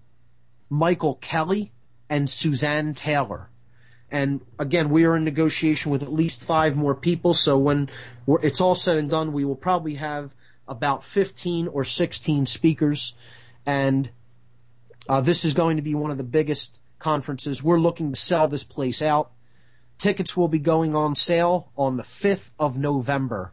Michael 0.70 1.14
Kelly, 1.16 1.72
and 2.08 2.30
Suzanne 2.30 2.94
Taylor. 2.94 3.50
And 4.10 4.40
again, 4.58 4.90
we 4.90 5.04
are 5.04 5.16
in 5.16 5.24
negotiation 5.24 5.90
with 5.90 6.02
at 6.02 6.12
least 6.12 6.40
five 6.40 6.76
more 6.76 6.94
people. 6.94 7.34
So 7.34 7.58
when 7.58 7.90
it's 8.40 8.60
all 8.60 8.76
said 8.76 8.98
and 8.98 9.10
done, 9.10 9.32
we 9.32 9.44
will 9.44 9.56
probably 9.56 9.94
have 9.94 10.32
about 10.68 11.02
15 11.04 11.68
or 11.68 11.84
16 11.84 12.46
speakers. 12.46 13.14
And 13.64 14.10
uh, 15.08 15.20
this 15.20 15.44
is 15.44 15.54
going 15.54 15.76
to 15.76 15.82
be 15.82 15.94
one 15.94 16.10
of 16.10 16.18
the 16.18 16.24
biggest 16.24 16.78
conferences. 16.98 17.62
We're 17.62 17.80
looking 17.80 18.12
to 18.12 18.20
sell 18.20 18.48
this 18.48 18.64
place 18.64 19.02
out. 19.02 19.32
Tickets 19.98 20.36
will 20.36 20.48
be 20.48 20.58
going 20.58 20.94
on 20.94 21.16
sale 21.16 21.72
on 21.76 21.96
the 21.96 22.02
5th 22.02 22.50
of 22.58 22.78
November. 22.78 23.52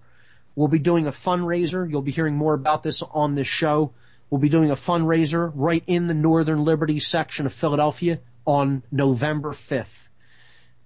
We'll 0.56 0.68
be 0.68 0.80
doing 0.80 1.08
a 1.08 1.12
fundraiser. 1.12 1.90
You'll 1.90 2.02
be 2.02 2.12
hearing 2.12 2.36
more 2.36 2.54
about 2.54 2.84
this 2.84 3.02
on 3.02 3.36
this 3.36 3.48
show. 3.48 3.94
We'll 4.30 4.42
be 4.42 4.50
doing 4.50 4.72
a 4.72 4.76
fundraiser 4.76 5.52
right 5.54 5.84
in 5.88 6.08
the 6.08 6.14
Northern 6.14 6.64
Liberty 6.64 7.00
section 7.00 7.46
of 7.46 7.54
Philadelphia 7.54 8.20
on 8.46 8.84
November 8.92 9.52
5th. 9.52 10.08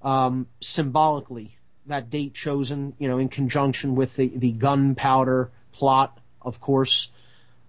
Um, 0.01 0.47
symbolically, 0.61 1.57
that 1.87 2.09
date 2.09 2.33
chosen, 2.33 2.93
you 2.99 3.07
know, 3.07 3.17
in 3.17 3.29
conjunction 3.29 3.95
with 3.95 4.15
the, 4.15 4.27
the 4.27 4.51
gunpowder 4.51 5.51
plot, 5.71 6.19
of 6.41 6.61
course, 6.61 7.09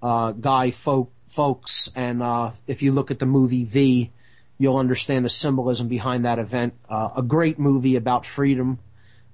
uh, 0.03 0.33
Guy 0.33 0.71
Folk, 0.71 1.11
Fawkes, 1.27 1.91
and 1.95 2.23
uh, 2.23 2.53
if 2.67 2.83
you 2.83 2.93
look 2.93 3.11
at 3.11 3.19
the 3.19 3.27
movie 3.27 3.65
V, 3.65 4.11
you'll 4.59 4.77
understand 4.77 5.25
the 5.25 5.31
symbolism 5.31 5.89
behind 5.89 6.25
that 6.25 6.39
event. 6.39 6.75
Uh, 6.89 7.11
a 7.17 7.23
great 7.23 7.59
movie 7.59 7.97
about 7.97 8.27
freedom, 8.27 8.79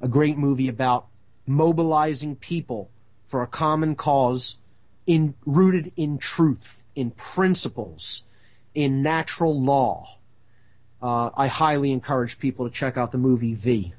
a 0.01 0.09
great 0.09 0.37
movie 0.37 0.69
about 0.69 1.07
mobilizing 1.47 2.37
people 2.37 2.91
for 3.27 3.43
a 3.43 3.47
common 3.47 3.95
cause 3.95 4.59
in 5.07 5.35
rooted 5.45 5.93
in 5.97 6.19
truth, 6.19 6.85
in 6.95 7.11
principles, 7.11 8.23
in 8.75 9.03
natural 9.03 9.61
law. 9.61 10.19
Uh, 11.03 11.31
I 11.37 11.49
highly 11.49 11.93
encourage 11.93 12.39
people 12.39 12.67
to 12.67 12.75
check 12.75 12.97
out 12.97 13.13
the 13.13 13.19
movie 13.19 13.55
V. 13.55 13.93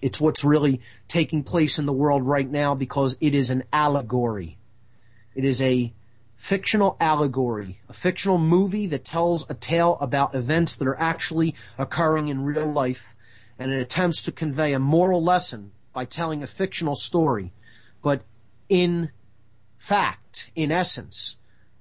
It's 0.00 0.20
what's 0.20 0.44
really 0.44 0.80
taking 1.08 1.42
place 1.42 1.78
in 1.78 1.86
the 1.86 1.92
world 1.92 2.22
right 2.22 2.50
now 2.50 2.74
because 2.74 3.16
it 3.20 3.34
is 3.34 3.50
an 3.50 3.64
allegory. 3.72 4.58
It 5.34 5.44
is 5.44 5.60
a 5.60 5.92
fictional 6.34 6.96
allegory, 7.00 7.80
a 7.88 7.92
fictional 7.92 8.38
movie 8.38 8.86
that 8.88 9.04
tells 9.04 9.48
a 9.50 9.54
tale 9.54 9.96
about 10.00 10.34
events 10.34 10.76
that 10.76 10.88
are 10.88 10.98
actually 10.98 11.54
occurring 11.78 12.28
in 12.28 12.44
real 12.44 12.70
life 12.70 13.14
and 13.58 13.72
it 13.72 13.80
attempts 13.80 14.22
to 14.22 14.32
convey 14.32 14.74
a 14.74 14.78
moral 14.78 15.22
lesson 15.22 15.72
by 15.96 16.04
telling 16.04 16.42
a 16.42 16.46
fictional 16.46 16.94
story. 16.94 17.54
But 18.02 18.20
in 18.68 19.12
fact, 19.78 20.50
in 20.54 20.70
essence, 20.70 21.36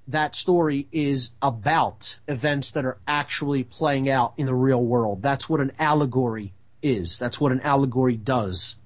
that 0.08 0.38
story 0.38 0.88
is 0.89 1.32
about 1.41 2.15
events 2.25 2.71
that 2.71 2.86
are 2.86 2.97
actually 3.06 3.65
playing 3.65 4.10
out 4.10 4.34
in 4.38 4.45
the 4.45 4.56
real 4.56 4.82
world. 4.82 5.21
That's 5.21 5.49
what 5.49 5.60
an 5.60 5.73
allegory 5.78 6.54
is. 6.82 7.19
That's 7.19 7.41
what 7.41 7.51
an 7.51 7.60
allegory 7.60 8.15
does. 8.15 8.78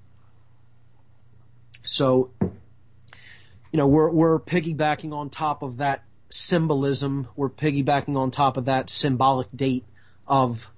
So, 1.84 2.32
you 2.40 2.50
know, 3.74 3.86
we're, 3.86 4.10
we're 4.10 4.40
piggybacking 4.40 5.12
on 5.12 5.30
top 5.30 5.62
of 5.62 5.76
that 5.76 6.02
symbolism. 6.30 7.28
We're 7.36 7.50
piggybacking 7.50 8.16
on 8.16 8.32
top 8.32 8.56
of 8.56 8.64
that 8.64 8.90
symbolic 8.90 9.46
date 9.54 9.84
of 10.26 10.68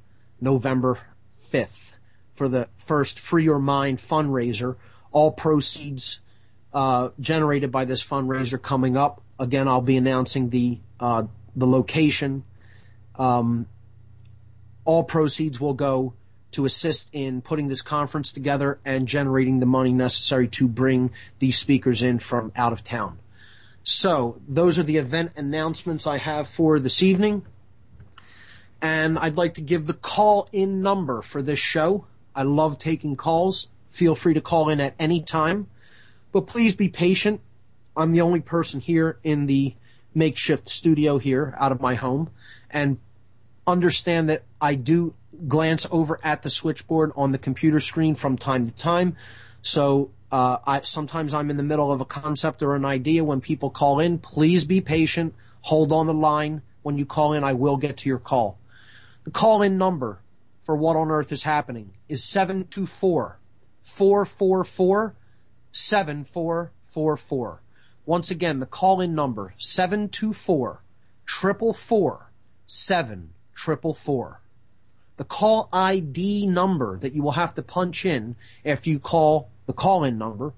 November 0.43 0.99
5th 1.41 1.92
for 2.35 2.49
the 2.49 2.69
first 2.77 3.21
Free 3.21 3.45
Your 3.45 3.59
Mind 3.59 3.99
fundraiser. 3.99 4.77
All 5.11 5.31
proceeds 5.31 6.21
uh, 6.73 7.11
generated 7.21 7.71
by 7.71 7.85
this 7.85 8.03
fundraiser 8.03 8.61
coming 8.61 8.97
up. 8.97 9.23
Again, 9.39 9.69
I'll 9.69 9.81
be 9.81 9.97
announcing 9.97 10.51
the 10.51 10.79
uh, 10.99 11.25
the 11.55 11.67
location. 11.67 12.45
Um, 13.17 13.67
all 14.85 15.05
proceeds 15.05 15.61
will 15.61 15.75
go 15.75 16.15
to 16.53 16.65
assist 16.65 17.11
in 17.13 17.41
putting 17.41 17.69
this 17.69 17.83
conference 17.83 18.33
together 18.33 18.79
and 18.85 19.09
generating 19.09 19.61
the 19.61 19.67
money 19.67 19.93
necessary 19.93 20.49
to 20.49 20.69
bring 20.69 21.11
these 21.39 21.59
speakers 21.59 22.03
in 22.03 22.19
from 22.19 22.53
out 22.57 22.73
of 22.73 22.85
town. 22.85 23.19
So 23.85 24.41
those 24.47 24.79
are 24.79 24.83
the 24.83 24.99
event 24.99 25.33
announcements 25.37 26.07
I 26.07 26.19
have 26.19 26.49
for 26.49 26.79
this 26.79 27.03
evening. 27.03 27.45
And 28.81 29.19
I'd 29.19 29.37
like 29.37 29.55
to 29.55 29.61
give 29.61 29.87
the 29.87 29.95
call 29.95 30.49
in 30.53 30.83
number 30.83 31.23
for 31.23 31.41
this 31.41 31.59
show. 31.59 32.07
I 32.35 32.43
love 32.43 32.79
taking 32.79 33.17
calls. 33.17 33.69
Feel 33.89 34.15
free 34.15 34.35
to 34.35 34.41
call 34.41 34.69
in 34.69 34.81
at 34.81 34.95
any 34.99 35.21
time. 35.21 35.69
But 36.33 36.47
please 36.47 36.75
be 36.75 36.89
patient. 36.89 37.41
I'm 37.97 38.13
the 38.13 38.23
only 38.23 38.41
person 38.41 38.81
here 38.81 39.19
in 39.23 39.47
the 39.47 39.75
makeshift 40.15 40.69
studio 40.69 41.19
here 41.19 41.55
out 41.59 41.73
of 41.73 41.81
my 41.81 41.95
home 41.95 42.31
and 42.71 42.99
understand 43.67 44.31
that 44.31 44.43
I 44.61 44.75
do 44.75 45.15
glance 45.47 45.87
over 45.91 46.19
at 46.23 46.43
the 46.43 46.51
switchboard 46.51 47.13
on 47.17 47.33
the 47.33 47.39
computer 47.39 47.81
screen 47.81 48.15
from 48.15 48.37
time 48.37 48.67
to 48.67 48.73
time. 48.73 49.17
So 49.63 50.11
uh, 50.31 50.59
I, 50.67 50.81
sometimes 50.83 51.35
I'm 51.35 51.51
in 51.51 51.57
the 51.57 51.63
middle 51.63 51.93
of 51.93 52.01
a 52.01 52.05
concept 52.05 52.63
or 52.63 52.75
an 52.75 52.85
idea 52.85 53.25
when 53.25 53.41
people 53.41 53.71
call 53.71 54.01
in. 54.01 54.19
Please 54.19 54.65
be 54.65 54.81
patient. 54.81 55.35
Hold 55.63 55.93
on 55.93 56.07
the 56.07 56.15
line. 56.15 56.63
When 56.83 56.99
you 56.99 57.07
call 57.07 57.33
in, 57.35 57.45
I 57.45 57.53
will 57.53 57.77
get 57.77 57.99
to 57.99 58.09
your 58.09 58.19
call. 58.19 58.59
The 59.25 59.31
call 59.31 59.63
in 59.63 59.79
number 59.79 60.21
for 60.63 60.77
what 60.77 60.97
on 60.97 61.11
earth 61.11 61.33
is 61.33 61.43
happening 61.43 61.91
is 62.09 62.25
724 62.25 63.39
444 63.83 65.17
7444. 65.73 67.63
Once 68.05 68.31
again, 68.31 68.61
the 68.61 68.67
call 68.67 69.01
in 69.01 69.15
number 69.15 69.55
724 69.59 70.83
444 71.27 72.31
7444. 72.67 74.43
The 75.17 75.25
call 75.25 75.71
ID 75.73 76.47
number 76.47 76.99
that 76.99 77.15
you 77.15 77.23
will 77.23 77.33
have 77.33 77.55
to 77.55 77.63
punch 77.63 78.05
in 78.05 78.37
after 78.65 78.91
you 78.91 78.99
call 78.99 79.51
the 79.67 79.73
call 79.73 80.05
in 80.05 80.19
number 80.19 80.53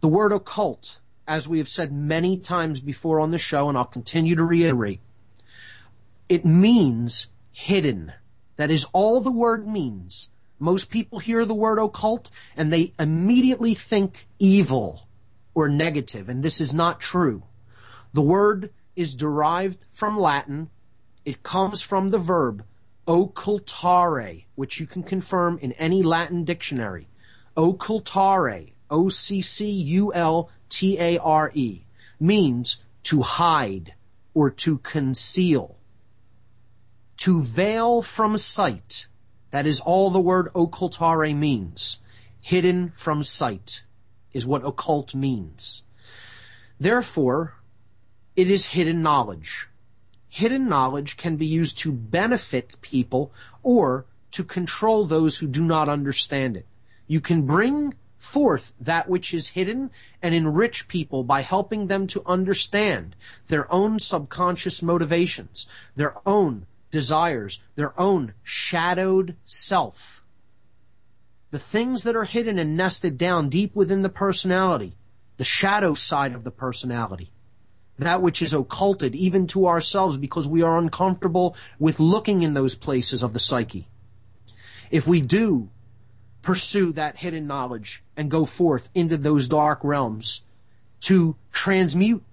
The 0.00 0.08
word 0.08 0.32
occult, 0.32 0.98
as 1.26 1.48
we 1.48 1.58
have 1.58 1.68
said 1.68 1.92
many 1.92 2.38
times 2.38 2.80
before 2.80 3.20
on 3.20 3.30
the 3.30 3.38
show, 3.38 3.68
and 3.68 3.78
I'll 3.78 3.84
continue 3.84 4.34
to 4.36 4.44
reiterate, 4.44 5.00
it 6.28 6.44
means 6.44 7.28
hidden. 7.52 8.12
That 8.56 8.70
is 8.70 8.86
all 8.92 9.20
the 9.20 9.30
word 9.30 9.66
means. 9.66 10.30
Most 10.58 10.90
people 10.90 11.18
hear 11.18 11.44
the 11.44 11.54
word 11.54 11.78
occult 11.78 12.30
and 12.56 12.72
they 12.72 12.94
immediately 12.98 13.74
think 13.74 14.26
evil 14.38 15.03
or 15.54 15.68
negative, 15.68 16.28
and 16.28 16.42
this 16.42 16.60
is 16.60 16.74
not 16.74 17.00
true. 17.00 17.44
The 18.12 18.22
word 18.22 18.70
is 18.96 19.14
derived 19.14 19.84
from 19.90 20.18
Latin. 20.18 20.70
It 21.24 21.42
comes 21.42 21.80
from 21.80 22.10
the 22.10 22.18
verb 22.18 22.64
occultare, 23.06 24.44
which 24.54 24.80
you 24.80 24.86
can 24.86 25.02
confirm 25.02 25.58
in 25.58 25.72
any 25.72 26.02
Latin 26.02 26.44
dictionary. 26.44 27.08
Occultare, 27.56 28.72
O-C-C-U-L-T-A-R-E, 28.90 29.36
means 32.20 32.76
to 33.02 33.22
hide 33.22 33.94
or 34.32 34.50
to 34.50 34.78
conceal. 34.78 35.76
To 37.18 37.42
veil 37.42 38.02
from 38.02 38.36
sight. 38.38 39.06
That 39.50 39.66
is 39.66 39.80
all 39.80 40.10
the 40.10 40.20
word 40.20 40.52
occultare 40.54 41.36
means. 41.36 41.98
Hidden 42.40 42.92
from 42.96 43.22
sight 43.22 43.83
is 44.34 44.46
what 44.46 44.66
occult 44.66 45.14
means. 45.14 45.82
Therefore, 46.78 47.54
it 48.36 48.50
is 48.50 48.66
hidden 48.66 49.00
knowledge. 49.00 49.68
Hidden 50.28 50.68
knowledge 50.68 51.16
can 51.16 51.36
be 51.36 51.46
used 51.46 51.78
to 51.78 51.92
benefit 51.92 52.80
people 52.80 53.32
or 53.62 54.06
to 54.32 54.42
control 54.42 55.04
those 55.04 55.38
who 55.38 55.46
do 55.46 55.62
not 55.62 55.88
understand 55.88 56.56
it. 56.56 56.66
You 57.06 57.20
can 57.20 57.46
bring 57.46 57.94
forth 58.18 58.72
that 58.80 59.08
which 59.08 59.32
is 59.32 59.48
hidden 59.48 59.90
and 60.20 60.34
enrich 60.34 60.88
people 60.88 61.22
by 61.22 61.42
helping 61.42 61.86
them 61.86 62.08
to 62.08 62.22
understand 62.26 63.14
their 63.46 63.70
own 63.72 64.00
subconscious 64.00 64.82
motivations, 64.82 65.66
their 65.94 66.16
own 66.26 66.66
desires, 66.90 67.60
their 67.76 67.98
own 68.00 68.34
shadowed 68.42 69.36
self 69.44 70.23
the 71.54 71.60
things 71.60 72.02
that 72.02 72.16
are 72.16 72.24
hidden 72.24 72.58
and 72.58 72.76
nested 72.76 73.16
down 73.16 73.48
deep 73.48 73.76
within 73.76 74.02
the 74.02 74.08
personality, 74.08 74.96
the 75.36 75.44
shadow 75.44 75.94
side 75.94 76.34
of 76.34 76.42
the 76.42 76.50
personality. 76.50 77.30
that 77.96 78.20
which 78.20 78.42
is 78.42 78.52
occulted, 78.52 79.14
even 79.14 79.46
to 79.46 79.68
ourselves, 79.68 80.16
because 80.16 80.48
we 80.48 80.64
are 80.64 80.78
uncomfortable 80.78 81.54
with 81.78 82.00
looking 82.00 82.42
in 82.42 82.54
those 82.54 82.74
places 82.74 83.22
of 83.22 83.32
the 83.32 83.38
psyche. 83.38 83.86
If 84.90 85.06
we 85.06 85.20
do 85.20 85.70
pursue 86.42 86.90
that 86.94 87.18
hidden 87.18 87.46
knowledge 87.46 88.02
and 88.16 88.28
go 88.28 88.46
forth 88.46 88.90
into 88.92 89.16
those 89.16 89.46
dark 89.46 89.78
realms 89.84 90.42
to 91.02 91.36
transmute 91.52 92.24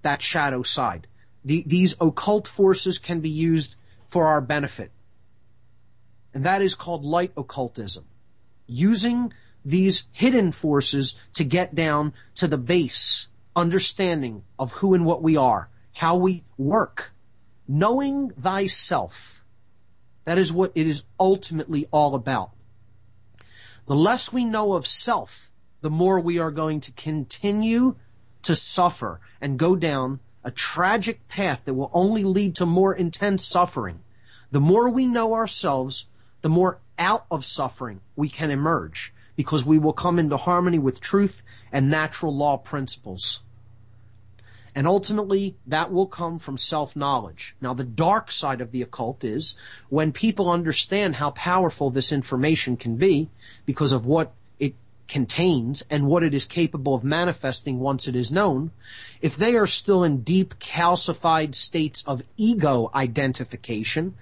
that 0.00 0.22
shadow 0.22 0.62
side, 0.62 1.06
the, 1.44 1.64
these 1.66 1.94
occult 2.00 2.48
forces 2.48 2.96
can 2.96 3.20
be 3.20 3.28
used 3.28 3.76
for 4.06 4.26
our 4.26 4.40
benefit. 4.40 4.90
And 6.32 6.44
that 6.44 6.62
is 6.62 6.74
called 6.74 7.04
light 7.04 7.32
occultism. 7.36 8.06
Using 8.70 9.32
these 9.64 10.04
hidden 10.12 10.52
forces 10.52 11.16
to 11.34 11.42
get 11.42 11.74
down 11.74 12.12
to 12.36 12.46
the 12.46 12.56
base 12.56 13.26
understanding 13.56 14.44
of 14.60 14.72
who 14.74 14.94
and 14.94 15.04
what 15.04 15.22
we 15.22 15.36
are, 15.36 15.68
how 15.92 16.16
we 16.16 16.44
work, 16.56 17.12
knowing 17.66 18.30
thyself. 18.30 19.44
That 20.24 20.38
is 20.38 20.52
what 20.52 20.70
it 20.76 20.86
is 20.86 21.02
ultimately 21.18 21.88
all 21.90 22.14
about. 22.14 22.50
The 23.86 23.96
less 23.96 24.32
we 24.32 24.44
know 24.44 24.74
of 24.74 24.86
self, 24.86 25.50
the 25.80 25.90
more 25.90 26.20
we 26.20 26.38
are 26.38 26.52
going 26.52 26.80
to 26.82 26.92
continue 26.92 27.96
to 28.42 28.54
suffer 28.54 29.20
and 29.40 29.58
go 29.58 29.74
down 29.74 30.20
a 30.44 30.50
tragic 30.50 31.26
path 31.26 31.64
that 31.64 31.74
will 31.74 31.90
only 31.92 32.22
lead 32.22 32.54
to 32.56 32.66
more 32.66 32.94
intense 32.94 33.44
suffering. 33.44 34.00
The 34.50 34.60
more 34.60 34.88
we 34.88 35.06
know 35.06 35.34
ourselves, 35.34 36.06
the 36.40 36.48
more 36.48 36.80
out 37.00 37.24
of 37.30 37.44
suffering 37.44 38.00
we 38.14 38.28
can 38.28 38.50
emerge 38.50 39.12
because 39.34 39.64
we 39.64 39.78
will 39.78 39.92
come 39.92 40.18
into 40.18 40.36
harmony 40.36 40.78
with 40.78 41.00
truth 41.00 41.42
and 41.72 41.90
natural 41.90 42.36
law 42.36 42.56
principles. 42.58 43.40
And 44.74 44.86
ultimately, 44.86 45.56
that 45.66 45.90
will 45.90 46.06
come 46.06 46.38
from 46.38 46.56
self-knowledge. 46.56 47.56
Now, 47.60 47.74
the 47.74 47.82
dark 47.82 48.30
side 48.30 48.60
of 48.60 48.70
the 48.70 48.82
occult 48.82 49.24
is 49.24 49.56
when 49.88 50.12
people 50.12 50.48
understand 50.48 51.16
how 51.16 51.30
powerful 51.30 51.90
this 51.90 52.12
information 52.12 52.76
can 52.76 52.96
be 52.96 53.30
because 53.66 53.90
of 53.92 54.06
what 54.06 54.32
contains 55.10 55.82
and 55.90 56.06
what 56.06 56.22
it 56.22 56.32
is 56.32 56.46
capable 56.46 56.94
of 56.94 57.04
manifesting 57.04 57.80
once 57.80 58.06
it 58.06 58.16
is 58.16 58.30
known, 58.30 58.70
if 59.20 59.36
they 59.36 59.56
are 59.56 59.66
still 59.66 60.04
in 60.04 60.22
deep 60.22 60.58
calcified 60.58 61.54
states 61.54 62.02
of 62.06 62.22
ego 62.36 62.88
identification, 62.94 64.14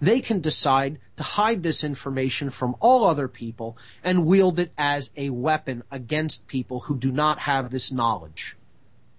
they 0.00 0.20
can 0.20 0.40
decide 0.40 1.00
to 1.16 1.22
hide 1.22 1.62
this 1.62 1.82
information 1.82 2.50
from 2.50 2.76
all 2.78 3.04
other 3.04 3.26
people 3.26 3.76
and 4.04 4.26
wield 4.26 4.60
it 4.60 4.70
as 4.76 5.10
a 5.16 5.30
weapon 5.30 5.82
against 5.90 6.46
people 6.46 6.80
who 6.80 6.96
do 6.96 7.10
not 7.10 7.40
have 7.40 7.70
this 7.70 7.90
knowledge. 7.90 8.54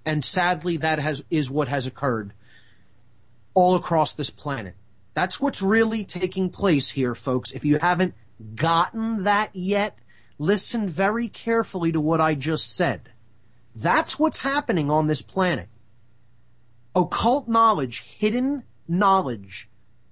And 0.05 0.23
sadly, 0.23 0.77
that 0.77 0.99
has, 0.99 1.23
is 1.31 1.49
what 1.49 1.67
has 1.67 1.87
occurred 1.87 2.33
all 3.55 3.75
across 3.75 4.13
this 4.13 4.29
planet. 4.29 4.75
That's 5.15 5.41
what's 5.41 5.61
really 5.61 6.03
taking 6.03 6.51
place 6.51 6.91
here, 6.91 7.15
folks. 7.15 7.51
If 7.51 7.65
you 7.65 7.79
haven't 7.79 8.13
gotten 8.55 9.23
that 9.23 9.49
yet, 9.53 9.97
listen 10.37 10.89
very 10.89 11.27
carefully 11.27 11.91
to 11.91 12.01
what 12.01 12.21
I 12.21 12.35
just 12.35 12.75
said. 12.75 13.09
That's 13.75 14.17
what's 14.17 14.39
happening 14.39 14.89
on 14.89 15.07
this 15.07 15.21
planet. 15.21 15.67
Occult 16.95 17.47
knowledge, 17.47 18.01
hidden 18.01 18.63
knowledge 18.87 19.69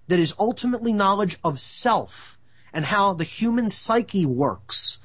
that 0.08 0.20
is 0.20 0.36
ultimately 0.38 0.94
knowledge 0.94 1.38
of 1.44 1.60
self 1.60 2.38
and 2.74 2.86
how 2.86 3.14
the 3.14 3.24
human 3.24 3.70
psyche 3.70 4.26
works 4.26 4.98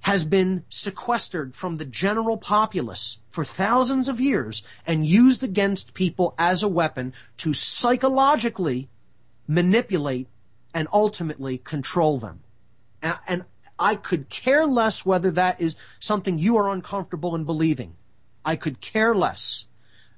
has 0.00 0.24
been 0.24 0.64
sequestered 0.68 1.54
from 1.54 1.76
the 1.76 1.84
general 1.84 2.36
populace 2.36 3.18
for 3.28 3.44
thousands 3.44 4.08
of 4.08 4.20
years 4.20 4.62
and 4.86 5.06
used 5.06 5.42
against 5.42 5.94
people 5.94 6.34
as 6.38 6.62
a 6.62 6.68
weapon 6.68 7.12
to 7.36 7.52
psychologically 7.52 8.88
manipulate 9.48 10.28
and 10.72 10.86
ultimately 10.92 11.58
control 11.58 12.18
them. 12.18 12.40
And, 13.02 13.44
I 13.78 13.94
could 13.94 14.28
care 14.28 14.66
less 14.66 15.04
whether 15.04 15.30
that 15.32 15.60
is 15.60 15.76
something 16.00 16.38
you 16.38 16.56
are 16.56 16.70
uncomfortable 16.70 17.34
in 17.34 17.44
believing. 17.44 17.94
I 18.44 18.56
could 18.56 18.80
care 18.80 19.14
less. 19.14 19.66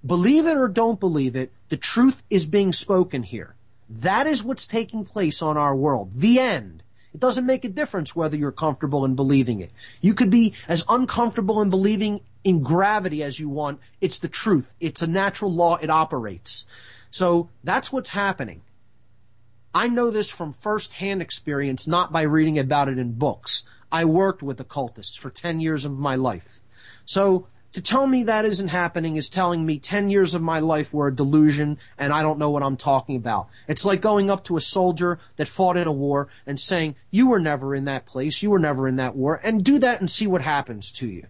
Believe 0.04 0.46
it 0.46 0.56
or 0.56 0.68
don't 0.68 1.00
believe 1.00 1.34
it, 1.34 1.52
the 1.68 1.76
truth 1.76 2.22
is 2.30 2.46
being 2.46 2.72
spoken 2.72 3.22
here. 3.22 3.54
That 3.90 4.26
is 4.26 4.44
what's 4.44 4.66
taking 4.66 5.04
place 5.04 5.42
on 5.42 5.56
our 5.56 5.74
world. 5.74 6.10
The 6.14 6.38
end. 6.38 6.82
It 7.14 7.20
doesn't 7.20 7.46
make 7.46 7.64
a 7.64 7.70
difference 7.70 8.14
whether 8.14 8.36
you're 8.36 8.52
comfortable 8.52 9.04
in 9.04 9.16
believing 9.16 9.60
it. 9.60 9.72
You 10.00 10.14
could 10.14 10.30
be 10.30 10.54
as 10.68 10.84
uncomfortable 10.88 11.62
in 11.62 11.70
believing 11.70 12.20
in 12.44 12.62
gravity 12.62 13.22
as 13.22 13.40
you 13.40 13.48
want. 13.48 13.80
It's 14.00 14.18
the 14.18 14.28
truth. 14.28 14.74
It's 14.78 15.02
a 15.02 15.06
natural 15.06 15.52
law. 15.52 15.76
It 15.76 15.90
operates. 15.90 16.66
So 17.10 17.48
that's 17.64 17.90
what's 17.90 18.10
happening. 18.10 18.60
I 19.74 19.88
know 19.88 20.10
this 20.10 20.30
from 20.30 20.52
first-hand 20.54 21.20
experience, 21.20 21.86
not 21.86 22.12
by 22.12 22.22
reading 22.22 22.58
about 22.58 22.88
it 22.88 22.98
in 22.98 23.12
books. 23.12 23.64
I 23.92 24.04
worked 24.04 24.42
with 24.42 24.60
occultists 24.60 25.16
for 25.16 25.30
10 25.30 25.60
years 25.60 25.84
of 25.84 25.98
my 25.98 26.16
life. 26.16 26.60
So 27.04 27.46
to 27.72 27.82
tell 27.82 28.06
me 28.06 28.22
that 28.24 28.46
isn't 28.46 28.68
happening 28.68 29.16
is 29.16 29.28
telling 29.28 29.64
me 29.64 29.78
10 29.78 30.08
years 30.08 30.34
of 30.34 30.40
my 30.40 30.58
life 30.58 30.92
were 30.92 31.08
a 31.08 31.14
delusion 31.14 31.78
and 31.98 32.12
I 32.12 32.22
don't 32.22 32.38
know 32.38 32.50
what 32.50 32.62
I'm 32.62 32.78
talking 32.78 33.16
about. 33.16 33.48
It's 33.66 33.84
like 33.84 34.00
going 34.00 34.30
up 34.30 34.44
to 34.44 34.56
a 34.56 34.60
soldier 34.60 35.18
that 35.36 35.48
fought 35.48 35.76
in 35.76 35.86
a 35.86 35.92
war 35.92 36.28
and 36.46 36.58
saying, 36.58 36.96
you 37.10 37.28
were 37.28 37.40
never 37.40 37.74
in 37.74 37.84
that 37.84 38.06
place, 38.06 38.42
you 38.42 38.50
were 38.50 38.58
never 38.58 38.88
in 38.88 38.96
that 38.96 39.14
war, 39.14 39.40
and 39.44 39.62
do 39.62 39.78
that 39.80 40.00
and 40.00 40.10
see 40.10 40.26
what 40.26 40.42
happens 40.42 40.90
to 40.92 41.06
you. 41.06 41.26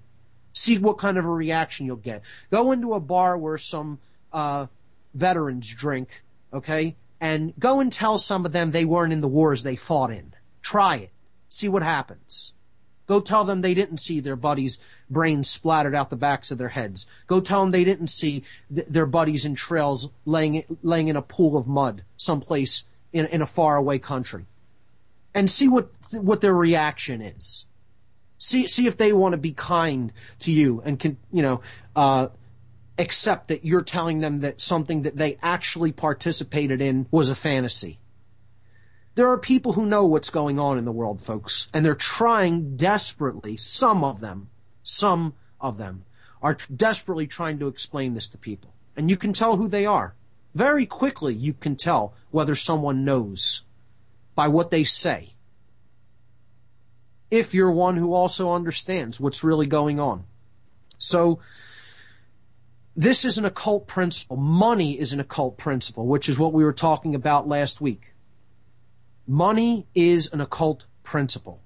See 0.52 0.78
what 0.78 0.98
kind 0.98 1.18
of 1.18 1.24
a 1.24 1.30
reaction 1.30 1.86
you'll 1.86 1.96
get. 1.96 2.22
Go 2.50 2.72
into 2.72 2.94
a 2.94 3.00
bar 3.00 3.36
where 3.36 3.58
some, 3.58 3.98
uh, 4.32 4.66
veterans 5.14 5.72
drink, 5.72 6.22
okay? 6.52 6.94
And 7.20 7.52
go 7.58 7.80
and 7.80 7.92
tell 7.92 8.18
some 8.18 8.46
of 8.46 8.52
them 8.52 8.70
they 8.70 8.84
weren't 8.84 9.12
in 9.12 9.20
the 9.20 9.28
wars 9.28 9.62
they 9.62 9.76
fought 9.76 10.10
in. 10.10 10.34
Try 10.62 10.96
it. 10.96 11.10
See 11.48 11.68
what 11.68 11.82
happens. 11.82 12.54
Go 13.08 13.20
tell 13.20 13.44
them 13.44 13.62
they 13.62 13.72
didn't 13.72 13.98
see 13.98 14.20
their 14.20 14.36
buddies' 14.36 14.78
brains 15.08 15.48
splattered 15.48 15.94
out 15.94 16.10
the 16.10 16.16
backs 16.16 16.50
of 16.50 16.58
their 16.58 16.68
heads. 16.68 17.06
Go 17.26 17.40
tell 17.40 17.62
them 17.62 17.70
they 17.70 17.84
didn't 17.84 18.08
see 18.08 18.44
th- 18.72 18.86
their 18.88 19.06
buddies 19.06 19.46
in 19.46 19.54
trails 19.54 20.10
laying, 20.26 20.62
laying 20.82 21.08
in 21.08 21.16
a 21.16 21.22
pool 21.22 21.56
of 21.56 21.66
mud 21.66 22.04
someplace 22.18 22.84
in, 23.12 23.24
in 23.26 23.40
a 23.40 23.46
faraway 23.46 23.98
country. 23.98 24.44
And 25.34 25.50
see 25.50 25.68
what, 25.68 25.90
what 26.12 26.42
their 26.42 26.54
reaction 26.54 27.22
is. 27.22 27.64
See, 28.36 28.66
see 28.66 28.86
if 28.86 28.98
they 28.98 29.12
want 29.12 29.32
to 29.32 29.38
be 29.38 29.52
kind 29.52 30.12
to 30.40 30.52
you 30.52 30.82
and 30.84 31.00
can, 31.00 31.16
you 31.32 31.42
know, 31.42 31.62
uh, 31.96 32.28
accept 32.98 33.48
that 33.48 33.64
you're 33.64 33.82
telling 33.82 34.20
them 34.20 34.38
that 34.38 34.60
something 34.60 35.02
that 35.02 35.16
they 35.16 35.38
actually 35.42 35.92
participated 35.92 36.80
in 36.80 37.06
was 37.10 37.30
a 37.30 37.34
fantasy. 37.34 37.98
There 39.14 39.30
are 39.30 39.38
people 39.38 39.72
who 39.72 39.86
know 39.86 40.06
what's 40.06 40.30
going 40.30 40.58
on 40.58 40.78
in 40.78 40.84
the 40.84 40.92
world, 40.92 41.20
folks, 41.20 41.68
and 41.72 41.84
they're 41.84 41.94
trying 41.94 42.76
desperately, 42.76 43.56
some 43.56 44.04
of 44.04 44.20
them, 44.20 44.48
some 44.82 45.34
of 45.60 45.78
them, 45.78 46.04
are 46.40 46.56
desperately 46.74 47.26
trying 47.26 47.58
to 47.58 47.68
explain 47.68 48.14
this 48.14 48.28
to 48.28 48.38
people. 48.38 48.72
And 48.96 49.10
you 49.10 49.16
can 49.16 49.32
tell 49.32 49.56
who 49.56 49.68
they 49.68 49.86
are. 49.86 50.14
Very 50.54 50.86
quickly 50.86 51.34
you 51.34 51.52
can 51.52 51.76
tell 51.76 52.14
whether 52.30 52.54
someone 52.54 53.04
knows 53.04 53.62
by 54.34 54.48
what 54.48 54.70
they 54.70 54.84
say. 54.84 55.34
If 57.30 57.54
you're 57.54 57.72
one 57.72 57.96
who 57.96 58.14
also 58.14 58.52
understands 58.52 59.20
what's 59.20 59.44
really 59.44 59.66
going 59.66 60.00
on. 60.00 60.24
So, 60.96 61.40
this 62.98 63.24
is 63.24 63.38
an 63.38 63.44
occult 63.44 63.86
principle. 63.86 64.36
Money 64.36 64.98
is 64.98 65.12
an 65.12 65.20
occult 65.20 65.56
principle, 65.56 66.08
which 66.08 66.28
is 66.28 66.36
what 66.36 66.52
we 66.52 66.64
were 66.64 66.72
talking 66.72 67.14
about 67.14 67.46
last 67.46 67.80
week. 67.80 68.12
Money 69.24 69.86
is 69.94 70.28
an 70.32 70.40
occult 70.40 70.84
principle. 71.04 71.62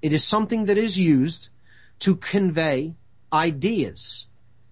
It 0.00 0.14
is 0.14 0.24
something 0.24 0.64
that 0.64 0.78
is 0.78 0.96
used 0.96 1.50
to 1.98 2.16
convey 2.16 2.94
ideas. 3.30 4.26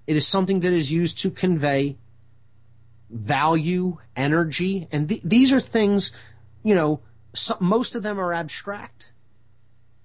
It 0.07 0.17
is 0.17 0.27
something 0.27 0.61
that 0.61 0.73
is 0.73 0.91
used 0.91 1.19
to 1.19 1.31
convey 1.31 1.99
value, 3.11 3.99
energy, 4.17 4.89
and 4.91 5.11
th- 5.11 5.23
these 5.23 5.53
are 5.53 5.61
things, 5.61 6.11
you 6.65 6.75
know, 6.75 7.01
so, 7.35 7.59
most 7.61 7.95
of 7.95 8.03
them 8.03 8.19
are 8.19 8.33
abstract. 8.33 9.13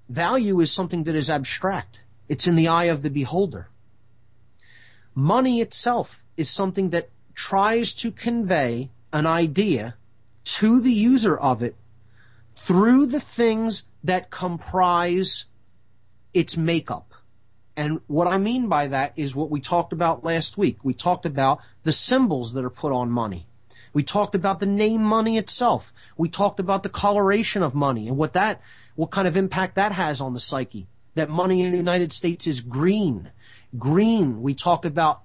Value 0.10 0.60
is 0.60 0.70
something 0.70 1.06
that 1.06 1.16
is 1.16 1.30
abstract. 1.30 2.02
It's 2.28 2.46
in 2.46 2.56
the 2.56 2.68
eye 2.68 2.86
of 2.86 3.04
the 3.04 3.10
beholder. 3.10 3.70
Money 5.16 5.62
itself 5.62 6.24
is 6.36 6.50
something 6.50 6.90
that 6.90 7.10
tries 7.34 7.94
to 7.94 8.12
convey 8.12 8.92
an 9.14 9.26
idea 9.26 9.96
to 10.44 10.82
the 10.82 10.92
user 10.92 11.38
of 11.38 11.64
it 11.64 11.76
through 12.56 13.06
the 13.06 13.20
things 13.20 13.86
that 14.04 14.30
comprise 14.30 15.46
its 16.34 16.58
makeup. 16.58 17.14
And 17.78 18.02
what 18.08 18.28
I 18.28 18.38
mean 18.38 18.68
by 18.68 18.88
that 18.88 19.14
is 19.16 19.36
what 19.36 19.50
we 19.50 19.60
talked 19.60 19.94
about 19.94 20.24
last 20.24 20.58
week. 20.58 20.84
We 20.84 20.94
talked 20.94 21.26
about 21.26 21.60
the 21.84 21.92
symbols 21.92 22.54
that 22.54 22.64
are 22.64 22.70
put 22.70 22.94
on 22.94 23.10
money. 23.10 23.48
We 23.94 24.04
talked 24.04 24.36
about 24.36 24.60
the 24.60 24.66
name 24.66 25.02
money 25.02 25.38
itself. 25.38 25.94
We 26.18 26.30
talked 26.30 26.60
about 26.60 26.84
the 26.84 26.90
coloration 26.90 27.64
of 27.64 27.74
money 27.74 28.08
and 28.08 28.18
what 28.18 28.34
that, 28.34 28.62
what 28.96 29.12
kind 29.12 29.28
of 29.28 29.38
impact 29.38 29.76
that 29.76 29.94
has 29.94 30.20
on 30.20 30.34
the 30.34 30.40
psyche. 30.40 30.88
That 31.16 31.30
money 31.30 31.62
in 31.62 31.72
the 31.72 31.78
United 31.78 32.12
States 32.12 32.46
is 32.46 32.60
green. 32.60 33.32
Green, 33.78 34.42
we 34.42 34.54
talk 34.54 34.86
about 34.86 35.22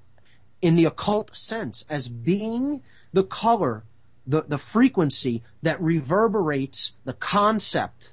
in 0.62 0.74
the 0.74 0.84
occult 0.84 1.34
sense 1.34 1.84
as 1.88 2.08
being 2.08 2.82
the 3.12 3.24
color, 3.24 3.84
the, 4.26 4.42
the 4.42 4.58
frequency 4.58 5.42
that 5.62 5.80
reverberates 5.80 6.92
the 7.04 7.12
concept. 7.14 8.12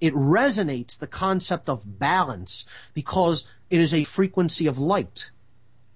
It 0.00 0.12
resonates 0.14 0.98
the 0.98 1.06
concept 1.06 1.68
of 1.68 1.98
balance 1.98 2.66
because 2.92 3.44
it 3.70 3.80
is 3.80 3.94
a 3.94 4.04
frequency 4.04 4.66
of 4.66 4.78
light. 4.78 5.30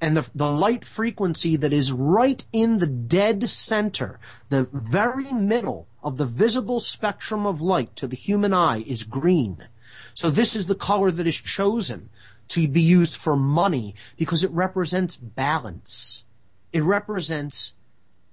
And 0.00 0.16
the, 0.16 0.30
the 0.34 0.50
light 0.50 0.84
frequency 0.84 1.56
that 1.56 1.72
is 1.72 1.92
right 1.92 2.44
in 2.52 2.78
the 2.78 2.86
dead 2.86 3.50
center, 3.50 4.20
the 4.48 4.68
very 4.72 5.32
middle 5.32 5.88
of 6.02 6.16
the 6.16 6.24
visible 6.24 6.80
spectrum 6.80 7.44
of 7.44 7.60
light 7.60 7.96
to 7.96 8.06
the 8.06 8.16
human 8.16 8.54
eye 8.54 8.84
is 8.86 9.02
green. 9.02 9.68
So 10.14 10.30
this 10.30 10.54
is 10.54 10.66
the 10.66 10.74
color 10.74 11.10
that 11.10 11.26
is 11.26 11.36
chosen 11.36 12.10
to 12.48 12.68
be 12.68 12.82
used 12.82 13.16
for 13.16 13.36
money 13.36 13.94
because 14.16 14.44
it 14.44 14.50
represents 14.50 15.16
balance. 15.16 16.24
It 16.72 16.82
represents 16.82 17.74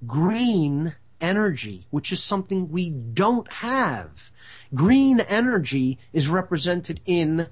green 0.05 0.95
energy, 1.21 1.87
which 1.89 2.11
is 2.11 2.21
something 2.21 2.69
we 2.69 2.89
don't 2.89 3.51
have. 3.51 4.31
Green 4.73 5.19
energy 5.19 5.97
is 6.13 6.27
represented 6.29 7.01
in 7.05 7.47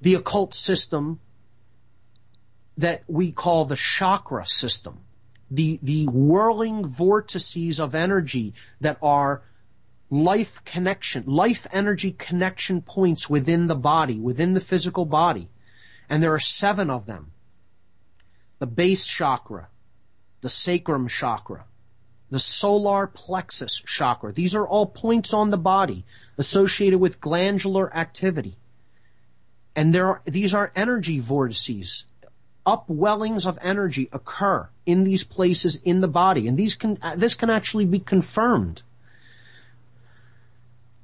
the 0.00 0.14
occult 0.14 0.54
system 0.54 1.20
that 2.76 3.04
we 3.06 3.30
call 3.32 3.64
the 3.64 3.76
chakra 3.76 4.46
system. 4.46 5.00
The, 5.50 5.78
the 5.82 6.06
whirling 6.06 6.84
vortices 6.84 7.78
of 7.78 7.94
energy 7.94 8.54
that 8.80 8.98
are 9.00 9.42
life 10.10 10.64
connection, 10.64 11.24
life 11.26 11.66
energy 11.72 12.12
connection 12.12 12.82
points 12.82 13.30
within 13.30 13.66
the 13.68 13.76
body, 13.76 14.18
within 14.18 14.54
the 14.54 14.60
physical 14.60 15.04
body. 15.04 15.48
And 16.08 16.22
there 16.22 16.34
are 16.34 16.40
seven 16.40 16.90
of 16.90 17.06
them. 17.06 17.32
The 18.58 18.66
base 18.66 19.06
chakra, 19.06 19.68
the 20.40 20.48
sacrum 20.50 21.08
chakra, 21.08 21.64
the 22.30 22.38
solar 22.38 23.06
plexus 23.06 23.82
chakra. 23.86 24.32
These 24.32 24.54
are 24.54 24.66
all 24.66 24.86
points 24.86 25.32
on 25.32 25.50
the 25.50 25.58
body 25.58 26.04
associated 26.38 26.98
with 26.98 27.20
glandular 27.20 27.94
activity. 27.96 28.56
And 29.76 29.94
there 29.94 30.06
are, 30.06 30.22
these 30.24 30.54
are 30.54 30.72
energy 30.74 31.18
vortices. 31.18 32.04
Upwellings 32.66 33.46
of 33.46 33.58
energy 33.60 34.08
occur 34.12 34.68
in 34.86 35.04
these 35.04 35.24
places 35.24 35.76
in 35.76 36.00
the 36.00 36.08
body. 36.08 36.48
And 36.48 36.56
these 36.56 36.74
can, 36.74 36.98
uh, 37.02 37.16
this 37.16 37.34
can 37.34 37.50
actually 37.50 37.84
be 37.84 37.98
confirmed 37.98 38.82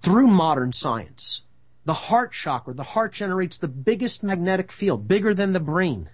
through 0.01 0.29
modern 0.29 0.73
science. 0.73 1.43
The 1.85 1.95
heart 1.95 2.33
chakra, 2.33 2.75
the 2.75 2.83
heart 2.83 3.13
generates 3.13 3.57
the 3.57 3.69
biggest 3.69 4.23
magnetic 4.23 4.71
field, 4.71 5.09
bigger 5.09 5.33
than 5.33 5.53
the 5.53 5.61
brain, 5.61 6.11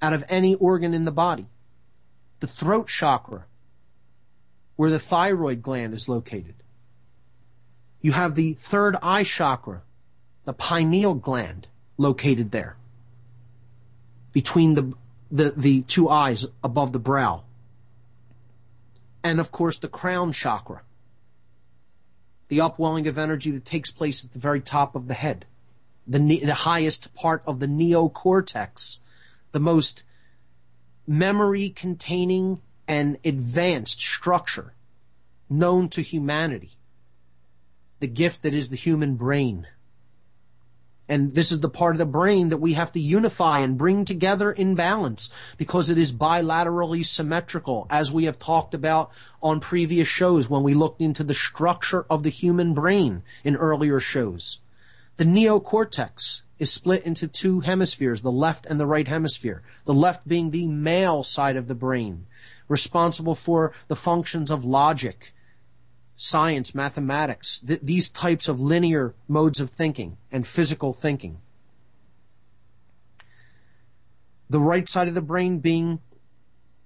out 0.00 0.12
of 0.12 0.24
any 0.28 0.54
organ 0.54 0.94
in 0.94 1.04
the 1.04 1.12
body. 1.12 1.48
The 2.40 2.46
throat 2.46 2.88
chakra, 2.88 3.44
where 4.76 4.90
the 4.90 4.98
thyroid 4.98 5.62
gland 5.62 5.94
is 5.94 6.08
located. 6.08 6.54
You 8.00 8.12
have 8.12 8.34
the 8.34 8.54
third 8.54 8.96
eye 9.02 9.22
chakra, 9.22 9.82
the 10.44 10.52
pineal 10.52 11.14
gland, 11.14 11.68
located 11.98 12.50
there. 12.50 12.76
Between 14.32 14.74
the, 14.74 14.92
the, 15.30 15.50
the 15.56 15.82
two 15.82 16.08
eyes 16.08 16.46
above 16.64 16.92
the 16.92 16.98
brow. 16.98 17.44
And 19.22 19.38
of 19.38 19.52
course 19.52 19.78
the 19.78 19.88
crown 19.88 20.32
chakra 20.32 20.82
the 22.52 22.60
upwelling 22.60 23.08
of 23.08 23.16
energy 23.16 23.50
that 23.50 23.64
takes 23.64 23.90
place 23.90 24.22
at 24.22 24.32
the 24.34 24.38
very 24.38 24.60
top 24.60 24.94
of 24.94 25.08
the 25.08 25.14
head, 25.14 25.46
the, 26.06 26.18
the 26.18 26.52
highest 26.52 27.14
part 27.14 27.42
of 27.46 27.60
the 27.60 27.66
neocortex, 27.66 28.98
the 29.52 29.58
most 29.58 30.04
memory 31.06 31.70
containing 31.70 32.60
and 32.86 33.16
advanced 33.24 33.98
structure 33.98 34.74
known 35.48 35.88
to 35.88 36.02
humanity, 36.02 36.76
the 38.00 38.06
gift 38.06 38.42
that 38.42 38.52
is 38.52 38.68
the 38.68 38.76
human 38.76 39.14
brain. 39.14 39.66
And 41.12 41.34
this 41.34 41.52
is 41.52 41.60
the 41.60 41.68
part 41.68 41.94
of 41.94 41.98
the 41.98 42.06
brain 42.06 42.48
that 42.48 42.56
we 42.56 42.72
have 42.72 42.90
to 42.92 42.98
unify 42.98 43.58
and 43.58 43.76
bring 43.76 44.06
together 44.06 44.50
in 44.50 44.74
balance 44.74 45.28
because 45.58 45.90
it 45.90 45.98
is 45.98 46.10
bilaterally 46.10 47.04
symmetrical, 47.04 47.86
as 47.90 48.10
we 48.10 48.24
have 48.24 48.38
talked 48.38 48.72
about 48.72 49.10
on 49.42 49.60
previous 49.60 50.08
shows 50.08 50.48
when 50.48 50.62
we 50.62 50.72
looked 50.72 51.02
into 51.02 51.22
the 51.22 51.34
structure 51.34 52.06
of 52.08 52.22
the 52.22 52.30
human 52.30 52.72
brain 52.72 53.24
in 53.44 53.56
earlier 53.56 54.00
shows. 54.00 54.60
The 55.18 55.26
neocortex 55.26 56.40
is 56.58 56.72
split 56.72 57.04
into 57.04 57.28
two 57.28 57.60
hemispheres, 57.60 58.22
the 58.22 58.32
left 58.32 58.64
and 58.64 58.80
the 58.80 58.86
right 58.86 59.06
hemisphere. 59.06 59.62
The 59.84 59.92
left 59.92 60.26
being 60.26 60.50
the 60.50 60.66
male 60.66 61.22
side 61.24 61.56
of 61.56 61.68
the 61.68 61.74
brain, 61.74 62.24
responsible 62.68 63.34
for 63.34 63.74
the 63.86 63.96
functions 63.96 64.50
of 64.50 64.64
logic, 64.64 65.34
science, 66.22 66.72
mathematics, 66.72 67.58
th- 67.66 67.80
these 67.82 68.08
types 68.08 68.46
of 68.46 68.60
linear 68.60 69.12
modes 69.26 69.58
of 69.58 69.68
thinking 69.68 70.16
and 70.30 70.46
physical 70.46 70.94
thinking. 70.94 71.38
The 74.48 74.60
right 74.60 74.88
side 74.88 75.08
of 75.08 75.14
the 75.14 75.20
brain 75.20 75.58
being 75.58 75.98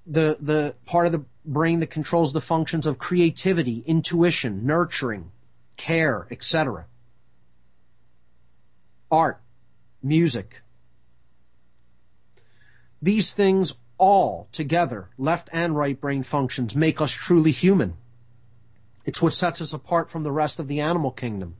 the, 0.06 0.38
the 0.40 0.74
part 0.86 1.04
of 1.04 1.12
the 1.12 1.24
brain 1.44 1.80
that 1.80 1.88
controls 1.88 2.32
the 2.32 2.40
functions 2.40 2.86
of 2.86 2.96
creativity, 2.96 3.82
intuition, 3.86 4.64
nurturing, 4.64 5.30
care, 5.76 6.26
etc. 6.30 6.86
Art, 9.10 9.42
music. 10.02 10.62
These 13.02 13.34
things 13.34 13.74
all 13.98 14.48
together, 14.50 15.10
left 15.18 15.50
and 15.52 15.76
right 15.76 16.00
brain 16.00 16.22
functions, 16.22 16.74
make 16.74 17.02
us 17.02 17.12
truly 17.12 17.50
human. 17.50 17.98
It's 19.06 19.22
what 19.22 19.32
sets 19.32 19.60
us 19.60 19.72
apart 19.72 20.10
from 20.10 20.24
the 20.24 20.32
rest 20.32 20.58
of 20.58 20.68
the 20.68 20.80
animal 20.80 21.12
kingdom. 21.12 21.56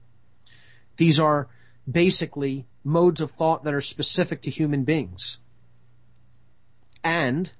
These 0.97 1.19
are 1.19 1.47
basically 1.89 2.67
modes 2.83 3.21
of 3.21 3.31
thought 3.31 3.63
that 3.63 3.73
are 3.73 3.81
specific 3.81 4.41
to 4.43 4.51
human 4.51 4.83
beings. 4.83 5.37
And 7.03 7.51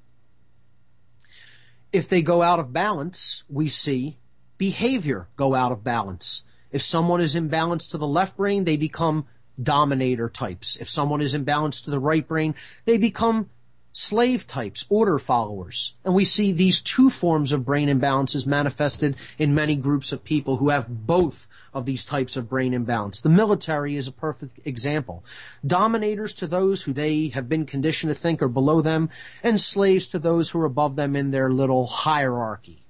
if 1.94 2.10
they 2.10 2.22
go 2.22 2.42
out 2.42 2.60
of 2.60 2.74
balance, 2.74 3.44
we 3.50 3.70
see 3.70 4.18
behavior 4.58 5.30
go 5.38 5.56
out 5.56 5.72
of 5.72 5.84
balance. 5.84 6.44
If 6.70 6.82
someone 6.82 7.22
is 7.22 7.34
imbalanced 7.34 7.92
to 7.92 7.98
the 7.98 8.08
left 8.08 8.36
brain, 8.36 8.66
they 8.66 8.76
become 8.76 9.26
dominator 9.62 10.30
types. 10.30 10.76
If 10.76 10.90
someone 10.90 11.22
is 11.22 11.34
imbalanced 11.34 11.86
to 11.86 11.92
the 11.92 12.00
right 12.00 12.28
brain, 12.28 12.56
they 12.84 12.98
become 12.98 13.50
slave 13.98 14.46
types, 14.46 14.86
order 14.90 15.18
followers. 15.18 15.96
And 16.06 16.14
we 16.14 16.24
see 16.24 16.52
these 16.52 16.82
two 16.82 17.10
forms 17.10 17.52
of 17.52 17.66
brain 17.66 17.90
imbalances 17.90 18.46
manifested 18.46 19.16
in 19.40 19.56
many 19.56 19.76
groups 19.76 20.12
of 20.12 20.24
people 20.24 20.58
who 20.58 20.70
have 20.70 21.08
both 21.08 21.48
of 21.74 21.86
these 21.86 22.06
types 22.06 22.38
of 22.38 22.48
brain 22.48 22.76
imbalance. 22.76 23.22
The 23.22 23.30
military 23.30 23.96
is 23.96 24.06
a 24.06 24.12
perfect 24.12 24.60
example. 24.68 25.26
Dominators 25.66 26.36
to 26.36 26.46
those 26.46 26.84
who 26.84 26.94
they 26.94 27.30
have 27.30 27.50
been 27.50 27.66
conditioned 27.66 28.12
to 28.12 28.16
think 28.16 28.40
are 28.44 28.48
below 28.48 28.82
them, 28.82 29.10
and 29.42 29.60
slaves 29.60 30.08
to 30.10 30.20
those 30.20 30.52
who 30.52 30.62
are 30.62 30.66
above 30.66 30.96
them 30.96 31.16
in 31.16 31.32
their 31.32 31.50
little 31.50 31.88
hierarchy 31.88 32.84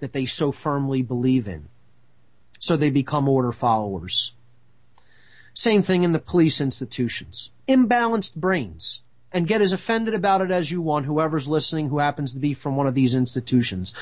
that 0.00 0.12
they 0.12 0.26
so 0.26 0.50
firmly 0.50 1.00
believe 1.00 1.46
in. 1.46 1.68
So 2.58 2.76
they 2.76 2.90
become 2.90 3.28
order 3.28 3.52
followers. 3.52 4.32
Same 5.54 5.82
thing 5.82 6.02
in 6.02 6.10
the 6.10 6.18
police 6.18 6.60
institutions. 6.60 7.52
Imbalanced 7.68 8.34
brains 8.34 9.02
and 9.32 9.46
get 9.46 9.60
as 9.60 9.72
offended 9.72 10.14
about 10.14 10.40
it 10.40 10.50
as 10.50 10.70
you 10.70 10.82
want, 10.82 11.06
whoever's 11.06 11.48
listening 11.48 11.88
who 11.88 11.98
happens 11.98 12.32
to 12.32 12.38
be 12.38 12.54
from 12.54 12.76
one 12.76 12.86
of 12.86 12.94
these 12.94 13.14
institutions. 13.14 13.92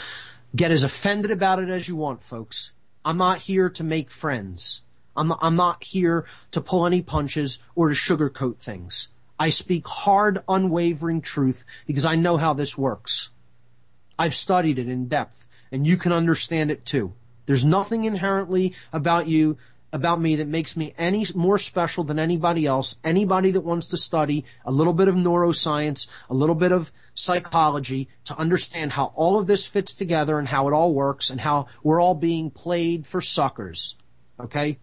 Get 0.57 0.71
as 0.71 0.83
offended 0.83 1.31
about 1.31 1.59
it 1.59 1.69
as 1.69 1.89
you 1.89 1.97
want, 1.97 2.23
folks. 2.23 2.73
I'm 3.05 3.19
not 3.19 3.39
here 3.39 3.69
to 3.71 3.85
make 3.85 4.11
friends. 4.11 4.83
I'm 5.17 5.29
not, 5.29 5.39
I'm 5.43 5.57
not 5.57 5.85
here 5.85 6.27
to 6.53 6.61
pull 6.61 6.87
any 6.87 7.03
punches 7.03 7.59
or 7.75 7.89
to 7.89 7.95
sugarcoat 7.95 8.57
things. 8.57 9.09
I 9.39 9.51
speak 9.51 9.87
hard, 9.87 10.41
unwavering 10.49 11.21
truth 11.21 11.65
because 11.87 12.05
I 12.05 12.17
know 12.17 12.37
how 12.37 12.55
this 12.55 12.79
works. 12.79 13.31
I've 14.19 14.35
studied 14.35 14.79
it 14.79 14.89
in 14.89 15.09
depth 15.09 15.47
and 15.71 15.87
you 15.87 15.97
can 15.97 16.13
understand 16.13 16.71
it 16.71 16.85
too. 16.85 17.13
There's 17.47 17.65
nothing 17.65 18.05
inherently 18.05 18.75
about 18.93 19.29
you 19.29 19.59
about 19.93 20.21
me 20.21 20.37
that 20.37 20.49
makes 20.49 20.77
me 20.77 20.95
any 20.99 21.25
more 21.35 21.59
special 21.59 22.05
than 22.05 22.19
anybody 22.19 22.67
else. 22.67 22.99
Anybody 23.03 23.51
that 23.53 23.63
wants 23.63 23.89
to 23.89 23.97
study 23.97 24.45
a 24.65 24.73
little 24.73 24.93
bit 24.93 25.09
of 25.09 25.15
neuroscience, 25.15 26.09
a 26.29 26.35
little 26.35 26.55
bit 26.55 26.73
of 26.73 26.93
psychology 27.15 28.09
to 28.25 28.37
understand 28.37 28.93
how 28.93 29.07
all 29.15 29.39
of 29.39 29.47
this 29.47 29.67
fits 29.67 29.95
together 29.95 30.39
and 30.39 30.49
how 30.49 30.69
it 30.69 30.75
all 30.75 30.93
works 30.93 31.31
and 31.31 31.41
how 31.41 31.67
we're 31.83 32.01
all 32.01 32.15
being 32.15 32.51
played 32.51 33.07
for 33.07 33.21
suckers. 33.21 33.97
Okay? 34.39 34.79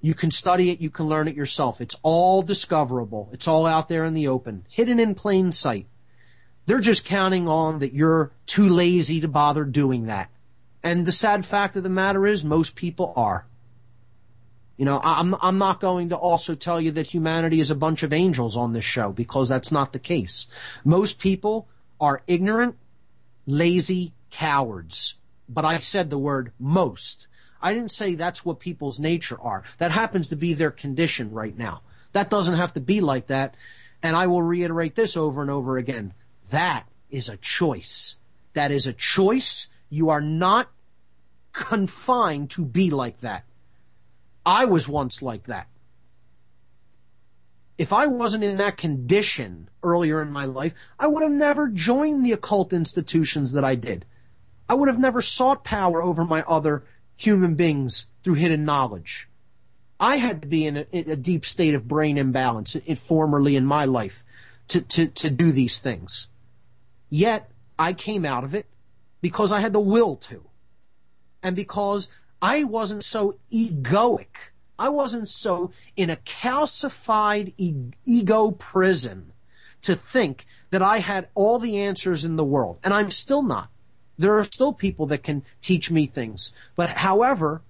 You 0.00 0.14
can 0.14 0.30
study 0.30 0.70
it, 0.70 0.80
you 0.80 0.90
can 0.90 1.06
learn 1.06 1.28
it 1.28 1.36
yourself. 1.36 1.80
It's 1.80 1.96
all 2.02 2.42
discoverable. 2.42 3.28
It's 3.32 3.46
all 3.46 3.66
out 3.66 3.88
there 3.88 4.04
in 4.04 4.14
the 4.14 4.28
open, 4.28 4.66
hidden 4.70 4.98
in 4.98 5.14
plain 5.14 5.52
sight. 5.52 5.86
They're 6.66 6.80
just 6.80 7.04
counting 7.04 7.48
on 7.48 7.80
that 7.80 7.92
you're 7.92 8.32
too 8.46 8.68
lazy 8.68 9.20
to 9.20 9.28
bother 9.28 9.64
doing 9.64 10.06
that. 10.06 10.30
And 10.82 11.04
the 11.04 11.12
sad 11.12 11.44
fact 11.44 11.76
of 11.76 11.82
the 11.82 11.90
matter 11.90 12.26
is 12.26 12.42
most 12.42 12.74
people 12.74 13.12
are. 13.14 13.46
You 14.80 14.86
know, 14.86 14.98
I'm, 15.04 15.36
I'm 15.42 15.58
not 15.58 15.78
going 15.78 16.08
to 16.08 16.16
also 16.16 16.54
tell 16.54 16.80
you 16.80 16.90
that 16.92 17.06
humanity 17.06 17.60
is 17.60 17.70
a 17.70 17.74
bunch 17.74 18.02
of 18.02 18.14
angels 18.14 18.56
on 18.56 18.72
this 18.72 18.82
show 18.82 19.12
because 19.12 19.46
that's 19.46 19.70
not 19.70 19.92
the 19.92 19.98
case. 19.98 20.46
Most 20.86 21.18
people 21.18 21.68
are 22.00 22.22
ignorant, 22.26 22.76
lazy 23.44 24.14
cowards. 24.30 25.16
But 25.50 25.66
I 25.66 25.76
said 25.80 26.08
the 26.08 26.16
word 26.16 26.54
most. 26.58 27.28
I 27.60 27.74
didn't 27.74 27.90
say 27.90 28.14
that's 28.14 28.42
what 28.42 28.58
people's 28.58 28.98
nature 28.98 29.38
are. 29.38 29.64
That 29.76 29.90
happens 29.90 30.28
to 30.28 30.36
be 30.36 30.54
their 30.54 30.70
condition 30.70 31.30
right 31.30 31.58
now. 31.58 31.82
That 32.12 32.30
doesn't 32.30 32.56
have 32.56 32.72
to 32.72 32.80
be 32.80 33.02
like 33.02 33.26
that. 33.26 33.56
And 34.02 34.16
I 34.16 34.28
will 34.28 34.42
reiterate 34.42 34.94
this 34.94 35.14
over 35.14 35.42
and 35.42 35.50
over 35.50 35.76
again. 35.76 36.14
That 36.52 36.86
is 37.10 37.28
a 37.28 37.36
choice. 37.36 38.16
That 38.54 38.70
is 38.70 38.86
a 38.86 38.94
choice. 38.94 39.68
You 39.90 40.08
are 40.08 40.22
not 40.22 40.70
confined 41.52 42.48
to 42.52 42.64
be 42.64 42.88
like 42.88 43.20
that. 43.20 43.44
I 44.44 44.64
was 44.64 44.88
once 44.88 45.22
like 45.22 45.44
that. 45.44 45.68
If 47.78 47.92
I 47.92 48.06
wasn't 48.06 48.44
in 48.44 48.58
that 48.58 48.76
condition 48.76 49.70
earlier 49.82 50.20
in 50.20 50.30
my 50.30 50.44
life, 50.44 50.74
I 50.98 51.06
would 51.06 51.22
have 51.22 51.32
never 51.32 51.68
joined 51.68 52.24
the 52.24 52.32
occult 52.32 52.72
institutions 52.72 53.52
that 53.52 53.64
I 53.64 53.74
did. 53.74 54.04
I 54.68 54.74
would 54.74 54.88
have 54.88 54.98
never 54.98 55.22
sought 55.22 55.64
power 55.64 56.02
over 56.02 56.24
my 56.24 56.42
other 56.42 56.84
human 57.16 57.54
beings 57.54 58.06
through 58.22 58.34
hidden 58.34 58.64
knowledge. 58.64 59.28
I 59.98 60.16
had 60.16 60.42
to 60.42 60.48
be 60.48 60.66
in 60.66 60.78
a, 60.78 60.86
in 60.92 61.10
a 61.10 61.16
deep 61.16 61.44
state 61.44 61.74
of 61.74 61.88
brain 61.88 62.16
imbalance 62.16 62.76
it, 62.76 62.98
formerly 62.98 63.56
in 63.56 63.66
my 63.66 63.84
life 63.84 64.24
to, 64.68 64.80
to, 64.80 65.06
to 65.06 65.30
do 65.30 65.52
these 65.52 65.78
things. 65.78 66.28
Yet 67.10 67.50
I 67.78 67.92
came 67.92 68.24
out 68.24 68.44
of 68.44 68.54
it 68.54 68.66
because 69.20 69.52
I 69.52 69.60
had 69.60 69.72
the 69.72 69.80
will 69.80 70.16
to. 70.16 70.44
And 71.42 71.56
because 71.56 72.08
I 72.42 72.64
wasn't 72.64 73.04
so 73.04 73.36
egoic. 73.52 74.52
I 74.78 74.88
wasn't 74.88 75.28
so 75.28 75.72
in 75.94 76.08
a 76.08 76.16
calcified 76.16 77.52
e- 77.58 77.74
ego 78.06 78.52
prison 78.52 79.32
to 79.82 79.94
think 79.94 80.46
that 80.70 80.82
I 80.82 80.98
had 80.98 81.28
all 81.34 81.58
the 81.58 81.78
answers 81.78 82.24
in 82.24 82.36
the 82.36 82.44
world. 82.44 82.78
And 82.82 82.94
I'm 82.94 83.10
still 83.10 83.42
not. 83.42 83.68
There 84.18 84.38
are 84.38 84.44
still 84.44 84.72
people 84.72 85.06
that 85.06 85.22
can 85.22 85.42
teach 85.60 85.90
me 85.90 86.06
things. 86.06 86.52
But 86.76 86.90
however, 86.90 87.62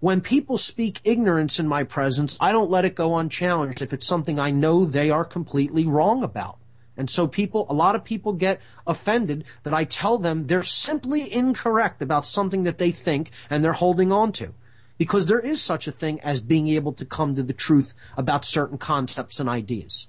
when 0.00 0.20
people 0.20 0.58
speak 0.58 1.00
ignorance 1.02 1.58
in 1.58 1.66
my 1.66 1.82
presence, 1.82 2.36
I 2.40 2.52
don't 2.52 2.70
let 2.70 2.84
it 2.84 2.94
go 2.94 3.16
unchallenged 3.16 3.82
if 3.82 3.92
it's 3.92 4.06
something 4.06 4.38
I 4.38 4.50
know 4.50 4.84
they 4.84 5.10
are 5.10 5.24
completely 5.24 5.86
wrong 5.86 6.22
about. 6.22 6.58
And 6.98 7.08
so 7.08 7.28
people, 7.28 7.64
a 7.70 7.74
lot 7.74 7.94
of 7.94 8.02
people 8.02 8.32
get 8.32 8.60
offended 8.84 9.44
that 9.62 9.72
I 9.72 9.84
tell 9.84 10.18
them 10.18 10.48
they're 10.48 10.64
simply 10.64 11.32
incorrect 11.32 12.02
about 12.02 12.26
something 12.26 12.64
that 12.64 12.78
they 12.78 12.90
think 12.90 13.30
and 13.48 13.64
they're 13.64 13.72
holding 13.72 14.10
on 14.10 14.32
to. 14.32 14.52
Because 14.98 15.26
there 15.26 15.38
is 15.38 15.62
such 15.62 15.86
a 15.86 15.92
thing 15.92 16.20
as 16.22 16.40
being 16.40 16.68
able 16.68 16.92
to 16.94 17.04
come 17.04 17.36
to 17.36 17.44
the 17.44 17.52
truth 17.52 17.94
about 18.16 18.44
certain 18.44 18.78
concepts 18.78 19.38
and 19.38 19.48
ideas. 19.48 20.08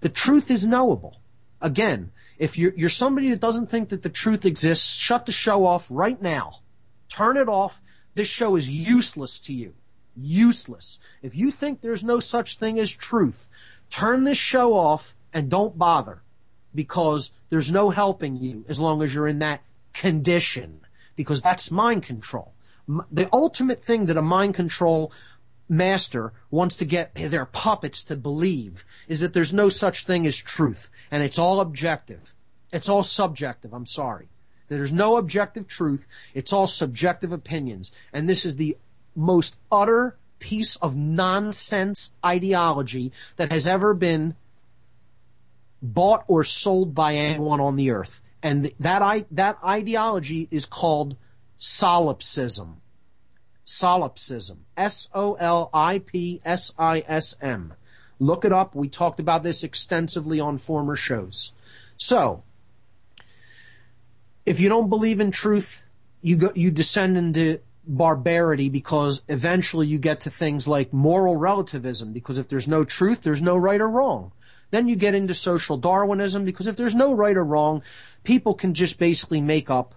The 0.00 0.08
truth 0.08 0.48
is 0.48 0.64
knowable. 0.64 1.20
Again, 1.60 2.12
if 2.38 2.56
you're, 2.56 2.72
you're 2.76 2.88
somebody 2.88 3.30
that 3.30 3.40
doesn't 3.40 3.68
think 3.68 3.88
that 3.88 4.04
the 4.04 4.08
truth 4.08 4.44
exists, 4.44 4.94
shut 4.94 5.26
the 5.26 5.32
show 5.32 5.66
off 5.66 5.88
right 5.90 6.22
now. 6.22 6.60
Turn 7.08 7.36
it 7.36 7.48
off. 7.48 7.82
This 8.14 8.28
show 8.28 8.54
is 8.54 8.70
useless 8.70 9.40
to 9.40 9.52
you. 9.52 9.74
Useless. 10.14 11.00
If 11.20 11.34
you 11.34 11.50
think 11.50 11.80
there's 11.80 12.04
no 12.04 12.20
such 12.20 12.58
thing 12.58 12.78
as 12.78 12.92
truth, 12.92 13.48
turn 13.90 14.22
this 14.22 14.38
show 14.38 14.74
off 14.74 15.16
and 15.32 15.50
don't 15.50 15.78
bother 15.78 16.22
because 16.74 17.30
there's 17.50 17.70
no 17.70 17.90
helping 17.90 18.36
you 18.36 18.64
as 18.68 18.80
long 18.80 19.02
as 19.02 19.14
you're 19.14 19.28
in 19.28 19.40
that 19.40 19.62
condition 19.92 20.80
because 21.16 21.42
that's 21.42 21.70
mind 21.70 22.02
control. 22.02 22.52
The 23.10 23.28
ultimate 23.32 23.84
thing 23.84 24.06
that 24.06 24.16
a 24.16 24.22
mind 24.22 24.54
control 24.54 25.12
master 25.68 26.32
wants 26.50 26.76
to 26.76 26.84
get 26.84 27.14
their 27.14 27.46
puppets 27.46 28.04
to 28.04 28.16
believe 28.16 28.84
is 29.08 29.20
that 29.20 29.32
there's 29.32 29.52
no 29.52 29.68
such 29.68 30.04
thing 30.04 30.26
as 30.26 30.36
truth 30.36 30.88
and 31.10 31.22
it's 31.22 31.38
all 31.38 31.60
objective. 31.60 32.34
It's 32.72 32.88
all 32.88 33.02
subjective. 33.02 33.72
I'm 33.72 33.86
sorry. 33.86 34.28
There's 34.68 34.92
no 34.92 35.16
objective 35.16 35.68
truth. 35.68 36.06
It's 36.32 36.52
all 36.52 36.66
subjective 36.66 37.32
opinions. 37.32 37.92
And 38.12 38.28
this 38.28 38.46
is 38.46 38.56
the 38.56 38.78
most 39.14 39.56
utter 39.70 40.16
piece 40.38 40.76
of 40.76 40.96
nonsense 40.96 42.16
ideology 42.24 43.12
that 43.36 43.52
has 43.52 43.66
ever 43.66 43.94
been 43.94 44.34
bought 45.82 46.24
or 46.28 46.44
sold 46.44 46.94
by 46.94 47.16
anyone 47.16 47.60
on 47.60 47.76
the 47.76 47.90
earth. 47.90 48.22
And 48.42 48.72
that, 48.80 49.26
that 49.30 49.58
ideology 49.64 50.48
is 50.50 50.66
called 50.66 51.16
solipsism 51.58 52.82
solipsism. 53.64 54.64
S-O-L-I-P-S-I-S-M. 54.76 55.74
Look 58.18 58.44
it 58.44 58.52
up. 58.52 58.74
We 58.74 58.88
talked 58.88 59.20
about 59.20 59.42
this 59.42 59.62
extensively 59.62 60.40
on 60.40 60.58
former 60.58 60.96
shows. 60.96 61.52
So, 61.96 62.42
if 64.44 64.60
you 64.60 64.68
don't 64.68 64.90
believe 64.90 65.20
in 65.20 65.30
truth, 65.30 65.84
you 66.20 66.36
go, 66.36 66.52
you 66.54 66.70
descend 66.70 67.16
into 67.16 67.60
barbarity 67.84 68.68
because 68.68 69.22
eventually 69.28 69.88
you 69.88 69.98
get 69.98 70.20
to 70.20 70.30
things 70.30 70.68
like 70.68 70.92
moral 70.92 71.36
relativism 71.36 72.12
because 72.12 72.38
if 72.38 72.46
there's 72.48 72.68
no 72.68 72.84
truth, 72.84 73.22
there's 73.22 73.42
no 73.42 73.56
right 73.56 73.80
or 73.80 73.88
wrong. 73.88 74.30
Then 74.72 74.88
you 74.88 74.96
get 74.96 75.14
into 75.14 75.34
social 75.34 75.76
Darwinism 75.76 76.44
because 76.44 76.66
if 76.66 76.76
there's 76.76 76.94
no 76.94 77.14
right 77.14 77.36
or 77.36 77.44
wrong, 77.44 77.82
people 78.24 78.54
can 78.54 78.72
just 78.72 78.98
basically 78.98 79.40
make 79.40 79.70
up 79.70 79.94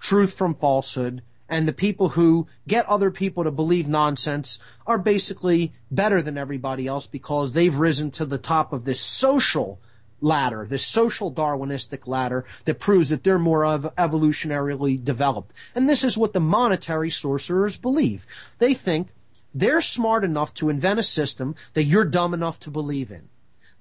truth 0.00 0.34
from 0.34 0.54
falsehood 0.54 1.22
and 1.48 1.66
the 1.66 1.72
people 1.72 2.10
who 2.10 2.48
get 2.66 2.84
other 2.86 3.10
people 3.12 3.44
to 3.44 3.50
believe 3.50 3.88
nonsense 3.88 4.58
are 4.86 4.98
basically 4.98 5.72
better 5.90 6.20
than 6.20 6.36
everybody 6.36 6.86
else 6.86 7.06
because 7.06 7.52
they've 7.52 7.78
risen 7.78 8.10
to 8.10 8.26
the 8.26 8.38
top 8.38 8.72
of 8.72 8.84
this 8.84 9.00
social 9.00 9.80
ladder, 10.20 10.66
this 10.68 10.84
social 10.84 11.32
Darwinistic 11.32 12.08
ladder 12.08 12.44
that 12.64 12.80
proves 12.80 13.10
that 13.10 13.22
they're 13.22 13.38
more 13.38 13.62
evolutionarily 13.62 15.02
developed. 15.02 15.54
And 15.76 15.88
this 15.88 16.02
is 16.02 16.18
what 16.18 16.32
the 16.32 16.40
monetary 16.40 17.08
sorcerers 17.08 17.76
believe. 17.76 18.26
They 18.58 18.74
think 18.74 19.08
they're 19.54 19.80
smart 19.80 20.24
enough 20.24 20.54
to 20.54 20.68
invent 20.68 21.00
a 21.00 21.02
system 21.02 21.54
that 21.74 21.84
you're 21.84 22.04
dumb 22.04 22.34
enough 22.34 22.60
to 22.60 22.70
believe 22.70 23.10
in. 23.10 23.28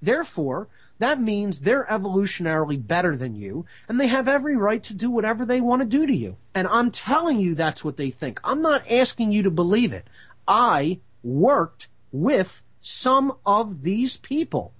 Therefore, 0.01 0.67
that 0.99 1.21
means 1.21 1.59
they're 1.59 1.85
evolutionarily 1.89 2.85
better 2.85 3.15
than 3.15 3.35
you, 3.35 3.65
and 3.87 3.99
they 3.99 4.07
have 4.07 4.27
every 4.27 4.55
right 4.55 4.81
to 4.83 4.93
do 4.93 5.09
whatever 5.09 5.45
they 5.45 5.61
want 5.61 5.81
to 5.81 5.87
do 5.87 6.07
to 6.07 6.15
you. 6.15 6.37
And 6.55 6.67
I'm 6.67 6.91
telling 6.91 7.39
you 7.39 7.53
that's 7.53 7.83
what 7.83 7.97
they 7.97 8.09
think. 8.09 8.39
I'm 8.43 8.61
not 8.61 8.89
asking 8.89 9.31
you 9.31 9.43
to 9.43 9.51
believe 9.51 9.93
it. 9.93 10.07
I 10.47 10.99
worked 11.23 11.87
with 12.11 12.63
some 12.81 13.37
of 13.45 13.83
these 13.83 14.17
people, 14.17 14.73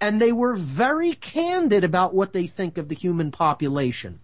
and 0.00 0.20
they 0.20 0.32
were 0.32 0.54
very 0.54 1.14
candid 1.14 1.82
about 1.82 2.14
what 2.14 2.32
they 2.32 2.46
think 2.46 2.78
of 2.78 2.88
the 2.88 2.94
human 2.94 3.30
population. 3.30 4.20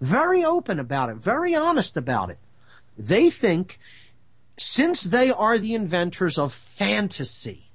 Very 0.00 0.44
open 0.44 0.78
about 0.78 1.10
it, 1.10 1.16
very 1.16 1.54
honest 1.54 1.96
about 1.96 2.30
it. 2.30 2.38
They 2.96 3.30
think 3.30 3.78
since 4.60 5.02
they 5.02 5.30
are 5.30 5.58
the 5.58 5.74
inventors 5.74 6.38
of 6.38 6.52
fantasy, 6.52 7.70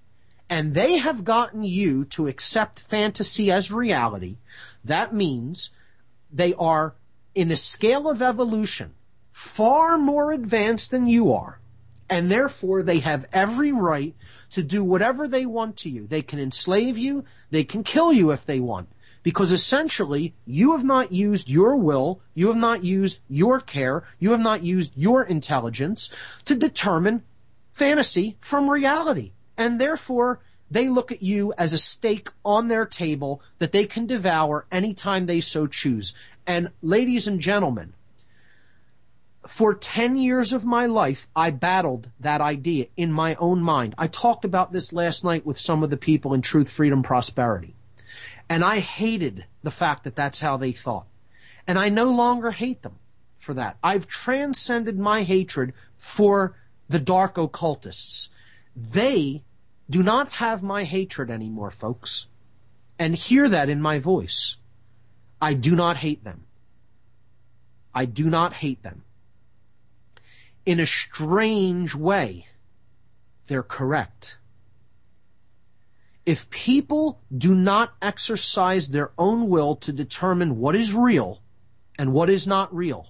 and 0.50 0.74
they 0.74 0.98
have 0.98 1.24
gotten 1.24 1.64
you 1.64 2.06
to 2.06 2.28
accept 2.28 2.80
fantasy 2.80 3.52
as 3.52 3.72
reality, 3.72 4.38
that 4.84 5.14
means 5.14 5.72
they 6.32 6.54
are 6.56 6.96
in 7.34 7.52
a 7.52 7.56
scale 7.56 8.10
of 8.10 8.22
evolution 8.22 8.94
far 9.32 9.98
more 9.98 10.32
advanced 10.32 10.92
than 10.92 11.08
you 11.08 11.34
are. 11.34 11.60
And 12.10 12.30
therefore 12.30 12.84
they 12.84 13.00
have 13.00 13.26
every 13.34 13.72
right 13.72 14.16
to 14.52 14.62
do 14.62 14.84
whatever 14.84 15.28
they 15.28 15.46
want 15.46 15.78
to 15.78 15.90
you. 15.90 16.06
They 16.06 16.22
can 16.22 16.40
enslave 16.40 16.98
you. 16.98 17.26
They 17.50 17.64
can 17.64 17.84
kill 17.84 18.14
you 18.14 18.32
if 18.32 18.46
they 18.46 18.60
want. 18.60 18.90
Because 19.24 19.52
essentially, 19.52 20.34
you 20.46 20.74
have 20.74 20.84
not 20.84 21.12
used 21.12 21.50
your 21.50 21.78
will, 21.78 22.20
you 22.36 22.48
have 22.48 22.58
not 22.58 22.84
used 22.84 23.20
your 23.30 23.60
care, 23.60 24.04
you 24.20 24.32
have 24.32 24.42
not 24.42 24.64
used 24.64 24.92
your 24.96 25.24
intelligence 25.24 26.10
to 26.46 26.56
determine 26.56 27.24
fantasy 27.72 28.38
from 28.40 28.70
reality 28.70 29.32
and 29.58 29.80
therefore 29.80 30.40
they 30.70 30.90
look 30.90 31.12
at 31.12 31.22
you 31.22 31.54
as 31.58 31.74
a 31.74 31.78
steak 31.78 32.30
on 32.44 32.68
their 32.68 32.86
table 32.86 33.42
that 33.60 33.72
they 33.72 33.86
can 33.86 34.08
devour 34.08 34.66
anytime 34.72 35.26
they 35.26 35.40
so 35.40 35.68
choose. 35.68 36.14
And 36.48 36.72
ladies 36.82 37.28
and 37.28 37.40
gentlemen, 37.40 37.94
for 39.46 39.76
10 39.76 40.18
years 40.18 40.54
of 40.54 40.66
my 40.66 40.86
life, 40.86 41.28
I 41.36 41.52
battled 41.52 42.10
that 42.20 42.42
idea 42.42 42.88
in 42.98 43.12
my 43.12 43.36
own 43.36 43.62
mind. 43.62 43.94
I 43.98 44.08
talked 44.08 44.46
about 44.46 44.72
this 44.72 44.94
last 44.94 45.24
night 45.24 45.46
with 45.46 45.60
some 45.60 45.84
of 45.84 45.90
the 45.90 45.98
people 45.98 46.34
in 46.34 46.42
Truth, 46.42 46.70
Freedom, 46.70 47.04
Prosperity. 47.04 47.76
And 48.50 48.64
I 48.64 48.80
hated 48.80 49.46
the 49.64 49.72
fact 49.72 50.04
that 50.04 50.16
that's 50.16 50.40
how 50.40 50.58
they 50.58 50.72
thought. 50.72 51.08
And 51.66 51.80
I 51.80 51.90
no 51.90 52.06
longer 52.06 52.52
hate 52.52 52.82
them 52.82 53.00
for 53.38 53.54
that. 53.54 53.78
I've 53.84 54.08
transcended 54.08 55.00
my 55.00 55.24
hatred 55.24 55.74
for 55.98 56.56
the 56.88 57.00
dark 57.00 57.38
occultists. 57.38 58.30
They 58.76 59.44
do 59.90 60.04
not 60.04 60.30
have 60.34 60.64
my 60.64 60.84
hatred 60.84 61.30
anymore, 61.30 61.72
folks. 61.72 62.26
And 63.00 63.16
hear 63.16 63.50
that 63.50 63.70
in 63.70 63.82
my 63.82 64.00
voice. 64.00 64.58
I 65.42 65.54
do 65.54 65.76
not 65.76 65.98
hate 65.98 66.24
them. 66.24 66.46
I 67.94 68.06
do 68.06 68.30
not 68.30 68.54
hate 68.54 68.84
them. 68.84 69.04
In 70.66 70.80
a 70.80 70.88
strange 70.88 71.94
way, 71.96 72.48
they're 73.48 73.64
correct. 73.64 74.38
If 76.26 76.50
people 76.50 77.20
do 77.36 77.54
not 77.54 77.94
exercise 78.02 78.90
their 78.90 79.12
own 79.18 79.50
will 79.50 79.76
to 79.78 79.92
determine 79.92 80.58
what 80.58 80.76
is 80.76 80.94
real 80.94 81.42
and 82.00 82.14
what 82.14 82.30
is 82.30 82.48
not 82.48 82.74
real, 82.74 83.10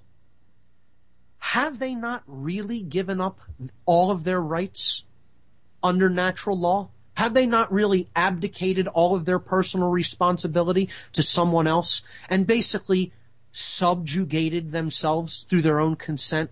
have 1.37 1.77
they 1.77 1.93
not 1.93 2.23
really 2.25 2.81
given 2.81 3.21
up 3.21 3.39
all 3.85 4.09
of 4.09 4.23
their 4.23 4.41
rights 4.41 5.03
under 5.83 6.09
natural 6.09 6.57
law? 6.57 6.89
Have 7.15 7.35
they 7.35 7.45
not 7.45 7.71
really 7.71 8.09
abdicated 8.15 8.87
all 8.87 9.15
of 9.15 9.25
their 9.25 9.37
personal 9.37 9.89
responsibility 9.89 10.89
to 11.11 11.21
someone 11.21 11.67
else 11.67 12.01
and 12.27 12.47
basically 12.47 13.13
subjugated 13.51 14.71
themselves 14.71 15.45
through 15.47 15.61
their 15.61 15.79
own 15.79 15.95
consent? 15.95 16.49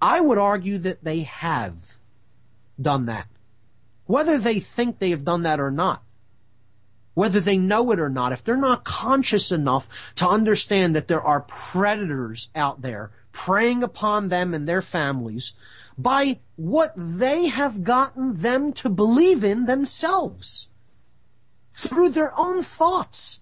I 0.00 0.20
would 0.20 0.38
argue 0.38 0.78
that 0.78 1.02
they 1.02 1.22
have 1.22 1.96
done 2.80 3.06
that. 3.06 3.26
Whether 4.08 4.38
they 4.38 4.58
think 4.58 4.98
they 4.98 5.10
have 5.10 5.22
done 5.22 5.42
that 5.42 5.60
or 5.60 5.70
not, 5.70 6.02
whether 7.12 7.40
they 7.40 7.58
know 7.58 7.90
it 7.92 8.00
or 8.00 8.08
not, 8.08 8.32
if 8.32 8.42
they're 8.42 8.56
not 8.56 8.82
conscious 8.82 9.52
enough 9.52 9.86
to 10.14 10.26
understand 10.26 10.96
that 10.96 11.08
there 11.08 11.20
are 11.20 11.42
predators 11.42 12.48
out 12.54 12.80
there 12.80 13.10
preying 13.32 13.82
upon 13.82 14.30
them 14.30 14.54
and 14.54 14.66
their 14.66 14.80
families 14.80 15.52
by 15.98 16.40
what 16.56 16.94
they 16.96 17.48
have 17.48 17.84
gotten 17.84 18.36
them 18.36 18.72
to 18.72 18.88
believe 18.88 19.44
in 19.44 19.66
themselves. 19.66 20.68
Through 21.72 22.08
their 22.08 22.32
own 22.34 22.62
thoughts, 22.62 23.40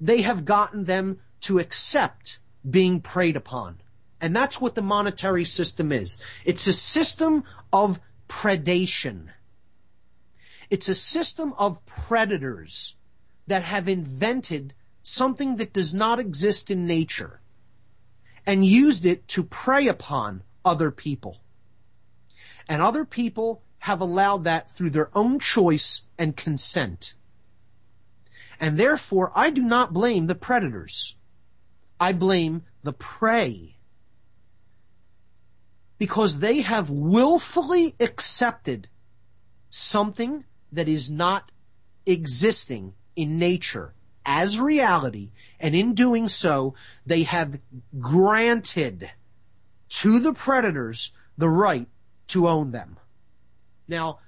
they 0.00 0.22
have 0.22 0.44
gotten 0.44 0.84
them 0.84 1.18
to 1.40 1.58
accept 1.58 2.38
being 2.70 3.00
preyed 3.00 3.34
upon. 3.34 3.80
And 4.20 4.36
that's 4.36 4.60
what 4.60 4.76
the 4.76 4.82
monetary 4.82 5.44
system 5.44 5.90
is. 5.90 6.18
It's 6.44 6.68
a 6.68 6.72
system 6.72 7.42
of 7.72 7.98
predation. 8.28 9.30
It's 10.74 10.88
a 10.88 10.94
system 10.96 11.54
of 11.56 11.86
predators 11.86 12.96
that 13.46 13.62
have 13.62 13.88
invented 13.88 14.74
something 15.04 15.54
that 15.58 15.72
does 15.72 15.94
not 15.94 16.18
exist 16.18 16.68
in 16.68 16.84
nature 16.84 17.40
and 18.44 18.66
used 18.66 19.06
it 19.06 19.28
to 19.28 19.44
prey 19.44 19.86
upon 19.86 20.42
other 20.64 20.90
people. 20.90 21.44
And 22.68 22.82
other 22.82 23.04
people 23.04 23.62
have 23.78 24.00
allowed 24.00 24.42
that 24.42 24.68
through 24.68 24.90
their 24.90 25.16
own 25.16 25.38
choice 25.38 26.00
and 26.18 26.36
consent. 26.36 27.14
And 28.58 28.76
therefore, 28.76 29.30
I 29.32 29.50
do 29.50 29.62
not 29.62 29.92
blame 29.92 30.26
the 30.26 30.34
predators. 30.34 31.14
I 32.00 32.14
blame 32.14 32.64
the 32.82 32.92
prey. 32.92 33.76
Because 35.98 36.40
they 36.40 36.62
have 36.62 36.90
willfully 36.90 37.94
accepted 38.00 38.88
something 39.70 40.44
that 40.74 40.88
is 40.88 41.10
not 41.10 41.50
existing 42.06 42.94
in 43.16 43.38
nature 43.38 43.94
as 44.26 44.58
reality, 44.58 45.30
and 45.60 45.74
in 45.74 45.94
doing 45.94 46.28
so, 46.28 46.74
they 47.04 47.24
have 47.24 47.58
granted 48.00 49.10
to 49.88 50.18
the 50.18 50.32
predators 50.32 51.12
the 51.36 51.48
right 51.48 51.88
to 52.28 52.48
own 52.48 52.70
them. 52.70 52.96
Now, 53.86 54.20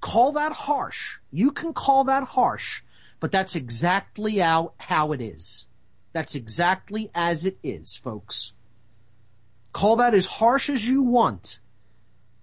call 0.00 0.32
that 0.32 0.52
harsh. 0.52 1.18
You 1.30 1.52
can 1.52 1.72
call 1.72 2.04
that 2.04 2.24
harsh, 2.24 2.82
but 3.20 3.30
that's 3.30 3.54
exactly 3.54 4.36
how, 4.36 4.72
how 4.78 5.12
it 5.12 5.20
is. 5.20 5.66
That's 6.12 6.34
exactly 6.34 7.10
as 7.14 7.46
it 7.46 7.58
is, 7.62 7.96
folks. 7.96 8.52
Call 9.72 9.96
that 9.96 10.14
as 10.14 10.26
harsh 10.26 10.68
as 10.68 10.86
you 10.86 11.02
want. 11.02 11.60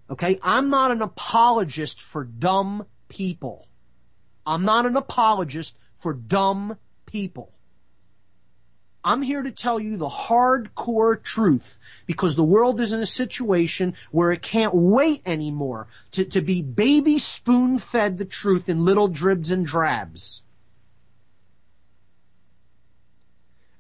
Okay? 0.10 0.40
I'm 0.42 0.70
not 0.70 0.92
an 0.92 1.02
apologist 1.02 2.02
for 2.02 2.24
dumb 2.24 2.86
people. 3.08 3.68
I'm 4.46 4.64
not 4.64 4.86
an 4.86 4.96
apologist 4.96 5.78
for 5.98 6.14
dumb 6.14 6.78
people. 7.06 7.56
I'm 9.06 9.22
here 9.22 9.44
to 9.44 9.52
tell 9.52 9.80
you 9.80 9.98
the 9.98 10.10
hardcore 10.10 11.22
truth 11.22 11.78
because 12.08 12.36
the 12.36 12.44
world 12.44 12.82
is 12.82 12.92
in 12.92 13.02
a 13.02 13.06
situation 13.06 13.94
where 14.10 14.32
it 14.32 14.42
can't 14.42 14.74
wait 14.74 15.22
anymore 15.28 15.88
to, 16.12 16.26
to 16.26 16.42
be 16.42 16.64
baby 16.64 17.20
spoon 17.20 17.78
fed 17.78 18.18
the 18.18 18.26
truth 18.26 18.68
in 18.68 18.84
little 18.84 19.08
dribs 19.08 19.52
and 19.52 19.64
drabs. 19.64 20.42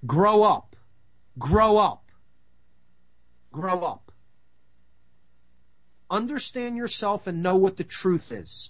Grow 0.05 0.43
up. 0.43 0.75
Grow 1.39 1.77
up. 1.77 2.03
Grow 3.51 3.81
up. 3.81 4.11
Understand 6.11 6.77
yourself 6.77 7.25
and 7.25 7.41
know 7.41 7.55
what 7.55 7.77
the 7.77 7.83
truth 7.83 8.31
is. 8.31 8.69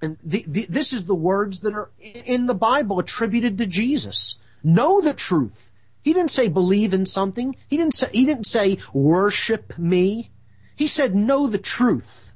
And 0.00 0.16
the, 0.22 0.44
the, 0.46 0.66
this 0.68 0.92
is 0.92 1.04
the 1.04 1.14
words 1.14 1.60
that 1.60 1.74
are 1.74 1.90
in 1.98 2.46
the 2.46 2.54
Bible 2.54 2.98
attributed 2.98 3.58
to 3.58 3.66
Jesus. 3.66 4.38
Know 4.62 5.00
the 5.00 5.14
truth. 5.14 5.72
He 6.02 6.12
didn't 6.12 6.30
say 6.30 6.48
believe 6.48 6.94
in 6.94 7.04
something. 7.06 7.56
He 7.66 7.76
didn't 7.76 7.94
say, 7.94 8.08
he 8.12 8.24
didn't 8.24 8.46
say 8.46 8.78
worship 8.92 9.76
me. 9.78 10.30
He 10.76 10.86
said 10.86 11.14
know 11.14 11.46
the 11.46 11.58
truth. 11.58 12.32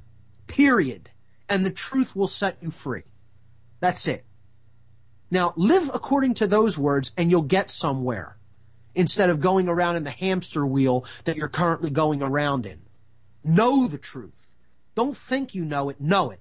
Period. 0.47 1.09
And 1.47 1.65
the 1.65 1.71
truth 1.71 2.15
will 2.15 2.27
set 2.27 2.57
you 2.61 2.71
free. 2.71 3.03
That's 3.79 4.07
it. 4.07 4.25
Now 5.31 5.53
live 5.55 5.89
according 5.93 6.35
to 6.35 6.47
those 6.47 6.77
words 6.77 7.11
and 7.17 7.31
you'll 7.31 7.41
get 7.41 7.71
somewhere 7.71 8.37
instead 8.93 9.29
of 9.29 9.41
going 9.41 9.67
around 9.67 9.95
in 9.95 10.03
the 10.03 10.11
hamster 10.11 10.65
wheel 10.65 11.05
that 11.23 11.37
you're 11.37 11.47
currently 11.47 11.89
going 11.89 12.21
around 12.21 12.65
in. 12.65 12.81
Know 13.43 13.87
the 13.87 13.97
truth. 13.97 14.55
Don't 14.95 15.17
think 15.17 15.55
you 15.55 15.65
know 15.65 15.89
it. 15.89 15.99
Know 15.99 16.29
it. 16.29 16.39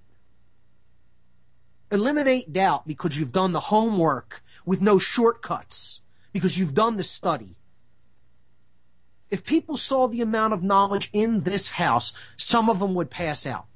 Eliminate 1.93 2.55
doubt 2.55 2.87
because 2.89 3.19
you've 3.19 3.33
done 3.33 3.53
the 3.53 3.61
homework 3.61 4.43
with 4.65 4.81
no 4.81 4.99
shortcuts, 4.99 6.01
because 6.33 6.59
you've 6.59 6.73
done 6.73 6.97
the 6.97 7.03
study. 7.03 7.55
If 9.31 9.45
people 9.45 9.77
saw 9.77 10.09
the 10.09 10.23
amount 10.23 10.55
of 10.55 10.63
knowledge 10.63 11.11
in 11.13 11.43
this 11.43 11.69
house, 11.69 12.15
some 12.37 12.71
of 12.71 12.81
them 12.81 12.95
would 12.95 13.11
pass 13.11 13.47
out. 13.47 13.67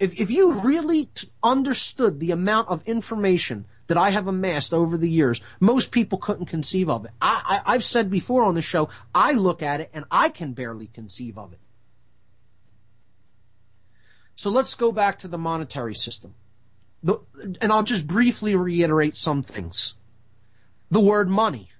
If, 0.00 0.18
if 0.20 0.32
you 0.32 0.60
really 0.60 1.06
t- 1.06 1.30
understood 1.44 2.18
the 2.18 2.32
amount 2.32 2.68
of 2.68 2.82
information 2.86 3.66
that 3.86 3.96
I 3.96 4.10
have 4.10 4.26
amassed 4.26 4.74
over 4.74 4.96
the 4.96 5.08
years, 5.08 5.40
most 5.60 5.92
people 5.92 6.18
couldn't 6.18 6.46
conceive 6.46 6.90
of 6.90 7.04
it. 7.04 7.12
I, 7.22 7.62
I, 7.64 7.74
I've 7.74 7.84
said 7.84 8.10
before 8.10 8.42
on 8.42 8.54
the 8.54 8.62
show, 8.62 8.88
I 9.14 9.32
look 9.32 9.62
at 9.62 9.80
it 9.80 9.90
and 9.94 10.04
I 10.10 10.28
can 10.28 10.54
barely 10.54 10.88
conceive 10.88 11.38
of 11.38 11.52
it. 11.52 11.60
So 14.36 14.50
let's 14.50 14.74
go 14.74 14.92
back 14.92 15.18
to 15.20 15.28
the 15.28 15.38
monetary 15.38 15.94
system. 15.94 16.34
The, 17.02 17.18
and 17.60 17.72
I'll 17.72 17.82
just 17.82 18.06
briefly 18.06 18.56
reiterate 18.56 19.16
some 19.16 19.42
things. 19.42 19.94
The 20.90 21.00
word 21.00 21.28
money. 21.28 21.70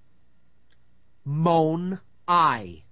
Mon 1.24 2.00
I. 2.28 2.84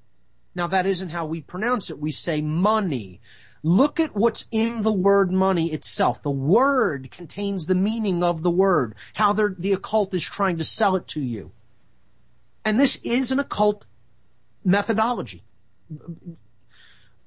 Now 0.55 0.67
that 0.67 0.87
isn't 0.87 1.11
how 1.11 1.27
we 1.27 1.41
pronounce 1.41 1.91
it. 1.91 1.99
We 1.99 2.11
say 2.11 2.41
money. 2.41 3.21
Look 3.63 4.01
at 4.01 4.17
what's 4.17 4.47
in 4.51 4.83
the 4.83 4.93
word 4.93 5.31
money 5.31 5.73
itself. 5.73 6.23
The 6.23 6.31
word 6.31 7.11
contains 7.11 7.67
the 7.67 7.77
meaning 7.77 8.25
of 8.25 8.43
the 8.43 8.51
word, 8.51 8.97
how 9.15 9.33
the 9.33 9.73
occult 9.73 10.15
is 10.15 10.25
trying 10.25 10.59
to 10.59 10.65
sell 10.65 10.97
it 10.97 11.07
to 11.09 11.21
you. 11.21 11.53
And 12.65 12.79
this 12.79 12.97
is 13.05 13.31
an 13.31 13.39
occult 13.39 13.85
methodology 14.65 15.45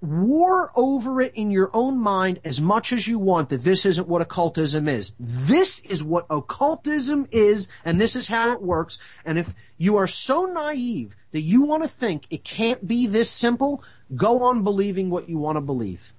war 0.08 0.72
over 0.76 1.22
it 1.22 1.34
in 1.36 1.52
your 1.52 1.70
own 1.74 1.98
mind 2.00 2.40
as 2.44 2.62
much 2.62 2.94
as 2.94 3.08
you 3.08 3.20
want 3.20 3.50
that 3.50 3.62
this 3.62 3.86
isn't 3.86 4.08
what 4.08 4.22
occultism 4.22 4.88
is. 4.88 5.14
This 5.20 5.80
is 5.82 6.04
what 6.04 6.26
occultism 6.30 7.28
is, 7.32 7.68
and 7.84 8.00
this 8.00 8.16
is 8.16 8.28
how 8.28 8.54
it 8.54 8.62
works. 8.62 9.00
And 9.26 9.38
if 9.38 9.54
you 9.78 9.98
are 9.98 10.08
so 10.08 10.46
naive 10.46 11.16
that 11.32 11.42
you 11.42 11.64
want 11.64 11.84
to 11.84 11.90
think 11.90 12.26
it 12.30 12.44
can't 12.44 12.88
be 12.88 13.08
this 13.08 13.30
simple, 13.30 13.84
go 14.16 14.44
on 14.44 14.64
believing 14.64 15.10
what 15.10 15.30
you 15.30 15.38
want 15.38 15.58
to 15.58 15.62
believe. 15.62 16.14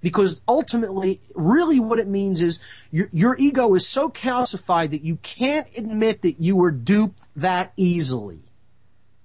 Because 0.00 0.40
ultimately, 0.46 1.20
really 1.34 1.80
what 1.80 1.98
it 1.98 2.06
means 2.06 2.40
is 2.40 2.60
your, 2.90 3.08
your 3.12 3.36
ego 3.38 3.74
is 3.74 3.86
so 3.86 4.08
calcified 4.08 4.90
that 4.90 5.02
you 5.02 5.16
can't 5.16 5.66
admit 5.76 6.22
that 6.22 6.40
you 6.40 6.56
were 6.56 6.70
duped 6.70 7.28
that 7.36 7.72
easily. 7.76 8.47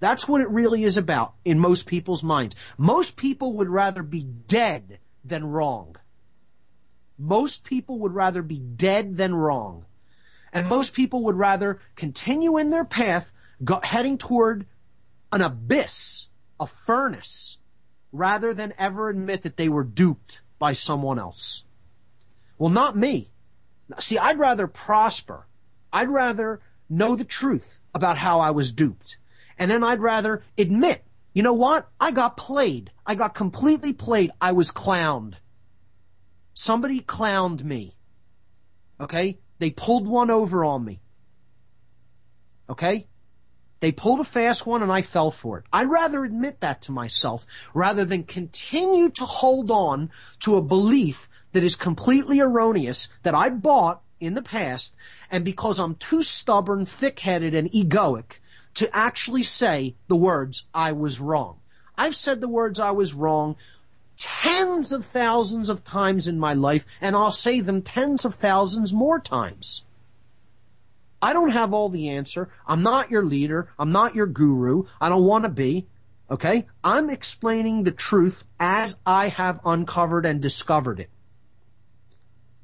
That's 0.04 0.28
what 0.28 0.42
it 0.42 0.50
really 0.50 0.84
is 0.84 0.98
about 0.98 1.36
in 1.46 1.60
most 1.60 1.86
people's 1.86 2.26
minds. 2.26 2.58
Most 2.78 3.16
people 3.16 3.54
would 3.54 3.70
rather 3.70 4.04
be 4.04 4.22
dead 4.22 5.00
than 5.24 5.46
wrong. 5.46 5.96
Most 7.18 7.64
people 7.64 8.00
would 8.00 8.12
rather 8.12 8.42
be 8.42 8.60
dead 8.60 9.16
than 9.16 9.34
wrong. 9.34 9.86
And 10.52 10.68
most 10.68 10.94
people 10.94 11.24
would 11.24 11.38
rather 11.38 11.80
continue 11.96 12.58
in 12.58 12.70
their 12.70 12.84
path, 12.84 13.32
go, 13.64 13.80
heading 13.82 14.18
toward 14.18 14.66
an 15.32 15.40
abyss, 15.40 16.28
a 16.60 16.68
furnace, 16.68 17.58
rather 18.12 18.54
than 18.54 18.74
ever 18.78 19.08
admit 19.08 19.44
that 19.44 19.56
they 19.56 19.70
were 19.70 19.86
duped 19.86 20.42
by 20.60 20.74
someone 20.74 21.18
else. 21.18 21.64
Well, 22.58 22.72
not 22.72 22.98
me. 22.98 23.32
See, 24.00 24.18
I'd 24.18 24.38
rather 24.38 24.68
prosper. 24.68 25.48
I'd 25.94 26.10
rather 26.10 26.60
know 26.90 27.16
the 27.16 27.24
truth 27.24 27.80
about 27.96 28.18
how 28.18 28.42
I 28.42 28.52
was 28.52 28.74
duped. 28.74 29.18
And 29.58 29.70
then 29.70 29.84
I'd 29.84 30.00
rather 30.00 30.44
admit, 30.58 31.04
you 31.34 31.44
know 31.44 31.54
what? 31.54 31.90
I 32.00 32.12
got 32.12 32.38
played. 32.38 32.92
I 33.06 33.16
got 33.16 33.34
completely 33.34 33.94
played. 33.94 34.32
I 34.40 34.52
was 34.52 34.72
clowned. 34.72 35.36
Somebody 36.54 37.02
clowned 37.02 37.64
me. 37.64 37.96
Okay? 39.00 39.40
They 39.60 39.72
pulled 39.72 40.08
one 40.08 40.30
over 40.30 40.64
on 40.64 40.86
me. 40.86 41.02
Okay? 42.70 43.08
They 43.80 43.92
pulled 43.92 44.22
a 44.22 44.24
fast 44.24 44.66
one 44.66 44.82
and 44.82 44.92
I 44.92 45.02
fell 45.02 45.30
for 45.30 45.60
it. 45.60 45.66
I'd 45.74 45.90
rather 45.90 46.24
admit 46.24 46.62
that 46.62 46.84
to 46.84 46.92
myself 46.92 47.46
rather 47.74 48.06
than 48.06 48.24
continue 48.24 49.10
to 49.10 49.26
hold 49.26 49.72
on 49.72 50.10
to 50.40 50.56
a 50.56 50.62
belief 50.62 51.28
that 51.52 51.64
is 51.64 51.76
completely 51.76 52.40
erroneous 52.40 53.10
that 53.24 53.36
I 53.36 53.50
bought 53.50 54.02
in 54.20 54.36
the 54.36 54.42
past 54.42 54.96
and 55.30 55.44
because 55.44 55.80
I'm 55.80 55.96
too 55.96 56.24
stubborn, 56.24 56.86
thick-headed, 56.86 57.54
and 57.54 57.70
egoic 57.72 58.40
to 58.76 58.96
actually 58.96 59.44
say 59.44 59.96
the 60.08 60.16
words 60.16 60.66
I 60.74 60.92
was 60.92 61.20
wrong. 61.20 61.58
I've 61.98 62.16
said 62.16 62.42
the 62.42 62.48
words 62.48 62.80
I 62.80 62.92
was 62.92 63.14
wrong 63.14 63.56
tens 64.16 64.92
of 64.92 65.06
thousands 65.06 65.70
of 65.70 65.84
times 65.84 66.28
in 66.28 66.40
my 66.40 66.54
life 66.54 66.86
and 67.02 67.16
I'll 67.16 67.32
say 67.32 67.60
them 67.60 67.82
tens 67.82 68.26
of 68.26 68.36
thousands 68.36 68.94
more 68.94 69.20
times. 69.20 69.84
I 71.22 71.34
don't 71.34 71.52
have 71.52 71.74
all 71.74 71.90
the 71.90 72.10
answer. 72.10 72.50
I'm 72.68 72.84
not 72.84 73.10
your 73.10 73.24
leader. 73.24 73.70
I'm 73.80 73.92
not 73.92 74.14
your 74.14 74.28
guru. 74.28 74.84
I 75.00 75.10
don't 75.10 75.24
want 75.24 75.46
to 75.46 75.50
be. 75.50 75.88
Okay? 76.30 76.68
I'm 76.84 77.10
explaining 77.10 77.84
the 77.84 77.92
truth 77.92 78.44
as 78.60 78.98
I 79.06 79.30
have 79.30 79.62
uncovered 79.66 80.26
and 80.26 80.42
discovered 80.42 81.00
it. 81.00 81.10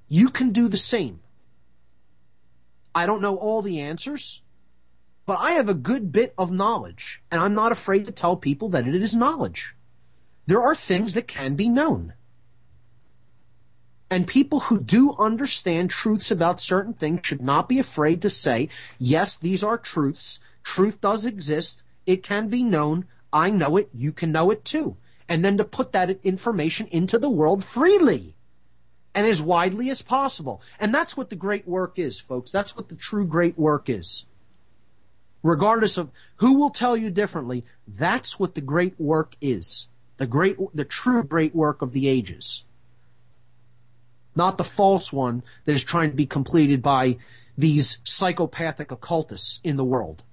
You 0.08 0.30
can 0.30 0.52
do 0.52 0.68
the 0.68 0.78
same. 0.78 1.22
I 2.94 3.06
don't 3.06 3.22
know 3.22 3.38
all 3.38 3.62
the 3.62 3.80
answers, 3.80 4.42
but 5.30 5.38
I 5.38 5.52
have 5.52 5.70
a 5.70 5.76
good 5.76 6.12
bit 6.12 6.34
of 6.40 6.52
knowledge, 6.52 7.22
and 7.30 7.40
I'm 7.40 7.54
not 7.54 7.72
afraid 7.72 8.04
to 8.06 8.12
tell 8.12 8.36
people 8.36 8.68
that 8.70 8.88
it 8.88 8.96
is 9.00 9.16
knowledge. 9.16 9.76
There 10.48 10.60
are 10.60 10.74
things 10.74 11.14
that 11.14 11.28
can 11.28 11.54
be 11.54 11.70
known. 11.70 12.14
And 14.10 14.26
people 14.26 14.62
who 14.62 14.80
do 14.80 15.14
understand 15.20 15.92
truths 15.92 16.32
about 16.32 16.60
certain 16.60 16.96
things 16.96 17.28
should 17.28 17.44
not 17.44 17.70
be 17.70 17.78
afraid 17.78 18.24
to 18.24 18.30
say, 18.32 18.70
yes, 18.98 19.38
these 19.38 19.64
are 19.64 19.78
truths. 19.78 20.40
Truth 20.64 21.00
does 21.00 21.28
exist. 21.28 21.84
It 22.08 22.24
can 22.24 22.48
be 22.48 22.64
known. 22.64 23.06
I 23.32 23.52
know 23.52 23.78
it. 23.78 23.92
You 23.94 24.12
can 24.12 24.32
know 24.32 24.50
it 24.50 24.66
too. 24.66 24.98
And 25.28 25.46
then 25.46 25.58
to 25.58 25.64
put 25.64 25.92
that 25.92 26.10
information 26.24 26.88
into 26.88 27.20
the 27.20 27.30
world 27.30 27.64
freely 27.64 28.34
and 29.14 29.28
as 29.28 29.44
widely 29.44 29.92
as 29.92 30.02
possible. 30.02 30.64
And 30.80 30.92
that's 30.92 31.16
what 31.16 31.30
the 31.30 31.36
great 31.36 31.68
work 31.68 32.00
is, 32.00 32.20
folks. 32.20 32.50
That's 32.50 32.76
what 32.76 32.90
the 32.90 32.96
true 32.96 33.28
great 33.28 33.60
work 33.60 33.90
is. 33.90 34.26
Regardless 35.42 35.98
of 35.98 36.12
who 36.38 36.54
will 36.60 36.70
tell 36.70 36.98
you 36.98 37.10
differently, 37.10 37.66
that's 37.88 38.40
what 38.40 38.56
the 38.56 38.62
great 38.62 39.00
work 39.00 39.36
is. 39.42 39.88
The 40.18 40.28
great, 40.28 40.58
the 40.74 40.86
true 40.86 41.24
great 41.24 41.56
work 41.56 41.82
of 41.82 41.94
the 41.94 42.08
ages 42.10 42.66
not 44.40 44.58
the 44.58 44.64
false 44.64 45.12
one 45.12 45.44
that 45.66 45.74
is 45.74 45.84
trying 45.84 46.10
to 46.10 46.16
be 46.16 46.26
completed 46.26 46.82
by 46.82 47.18
these 47.58 48.00
psychopathic 48.06 48.90
occultists 48.90 49.60
in 49.66 49.76
the 49.76 49.84
world. 49.84 50.24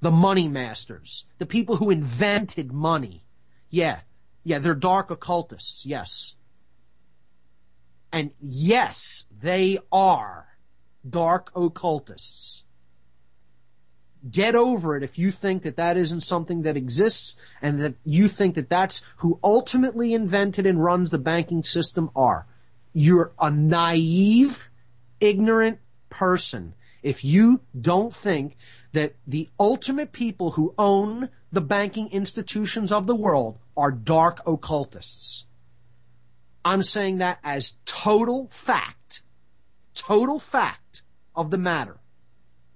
The 0.00 0.10
money 0.10 0.48
masters, 0.48 1.24
the 1.38 1.46
people 1.46 1.76
who 1.76 1.90
invented 1.90 2.72
money. 2.72 3.22
Yeah, 3.70 4.00
yeah, 4.42 4.58
they're 4.58 4.74
dark 4.74 5.10
occultists, 5.10 5.86
yes. 5.86 6.34
And 8.12 8.32
yes, 8.40 9.24
they 9.40 9.78
are 9.92 10.48
dark 11.08 11.52
occultists. 11.54 12.64
Get 14.30 14.54
over 14.54 14.96
it 14.96 15.02
if 15.02 15.18
you 15.18 15.30
think 15.30 15.62
that 15.62 15.76
that 15.76 15.96
isn't 15.96 16.22
something 16.22 16.62
that 16.62 16.76
exists 16.76 17.36
and 17.62 17.80
that 17.80 17.94
you 18.04 18.28
think 18.28 18.54
that 18.54 18.70
that's 18.70 19.02
who 19.18 19.38
ultimately 19.42 20.14
invented 20.14 20.66
and 20.66 20.82
runs 20.82 21.10
the 21.10 21.18
banking 21.18 21.62
system 21.62 22.10
are 22.16 22.46
you're 22.96 23.30
a 23.38 23.50
naive, 23.50 24.70
ignorant 25.20 25.78
person 26.08 26.74
if 27.02 27.22
you 27.22 27.60
don't 27.78 28.12
think 28.12 28.56
that 28.92 29.14
the 29.26 29.50
ultimate 29.60 30.12
people 30.12 30.52
who 30.52 30.74
own 30.78 31.28
the 31.52 31.60
banking 31.60 32.10
institutions 32.10 32.90
of 32.90 33.06
the 33.06 33.14
world 33.14 33.58
are 33.76 33.92
dark 33.92 34.40
occultists. 34.46 35.44
I'm 36.64 36.82
saying 36.82 37.18
that 37.18 37.38
as 37.44 37.74
total 37.84 38.48
fact, 38.48 39.22
total 39.94 40.38
fact 40.38 41.02
of 41.34 41.50
the 41.50 41.58
matter. 41.58 41.98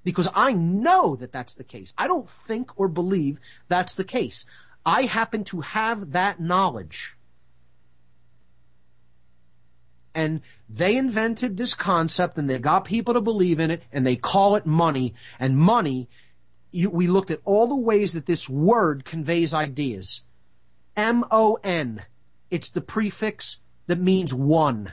Because 0.04 0.28
I 0.34 0.52
know 0.52 1.16
that 1.16 1.32
that's 1.32 1.54
the 1.54 1.64
case. 1.64 1.92
I 1.98 2.06
don't 2.06 2.28
think 2.28 2.78
or 2.78 2.88
believe 2.88 3.40
that's 3.68 3.94
the 3.94 4.04
case. 4.04 4.46
I 4.84 5.02
happen 5.02 5.44
to 5.44 5.60
have 5.60 6.12
that 6.12 6.40
knowledge. 6.40 7.16
And 10.14 10.40
they 10.68 10.96
invented 10.96 11.56
this 11.56 11.74
concept 11.74 12.36
and 12.36 12.48
they 12.48 12.58
got 12.58 12.84
people 12.84 13.14
to 13.14 13.20
believe 13.20 13.60
in 13.60 13.70
it 13.70 13.82
and 13.92 14.06
they 14.06 14.16
call 14.16 14.56
it 14.56 14.66
money. 14.66 15.14
And 15.38 15.56
money 15.56 16.08
you, 16.72 16.90
we 16.90 17.06
looked 17.06 17.30
at 17.30 17.40
all 17.44 17.66
the 17.66 17.76
ways 17.76 18.12
that 18.14 18.26
this 18.26 18.48
word 18.48 19.04
conveys 19.04 19.52
ideas. 19.54 20.22
M-o-n 20.96 22.02
it's 22.50 22.70
the 22.70 22.80
prefix 22.80 23.60
that 23.86 24.00
means 24.00 24.34
one 24.34 24.92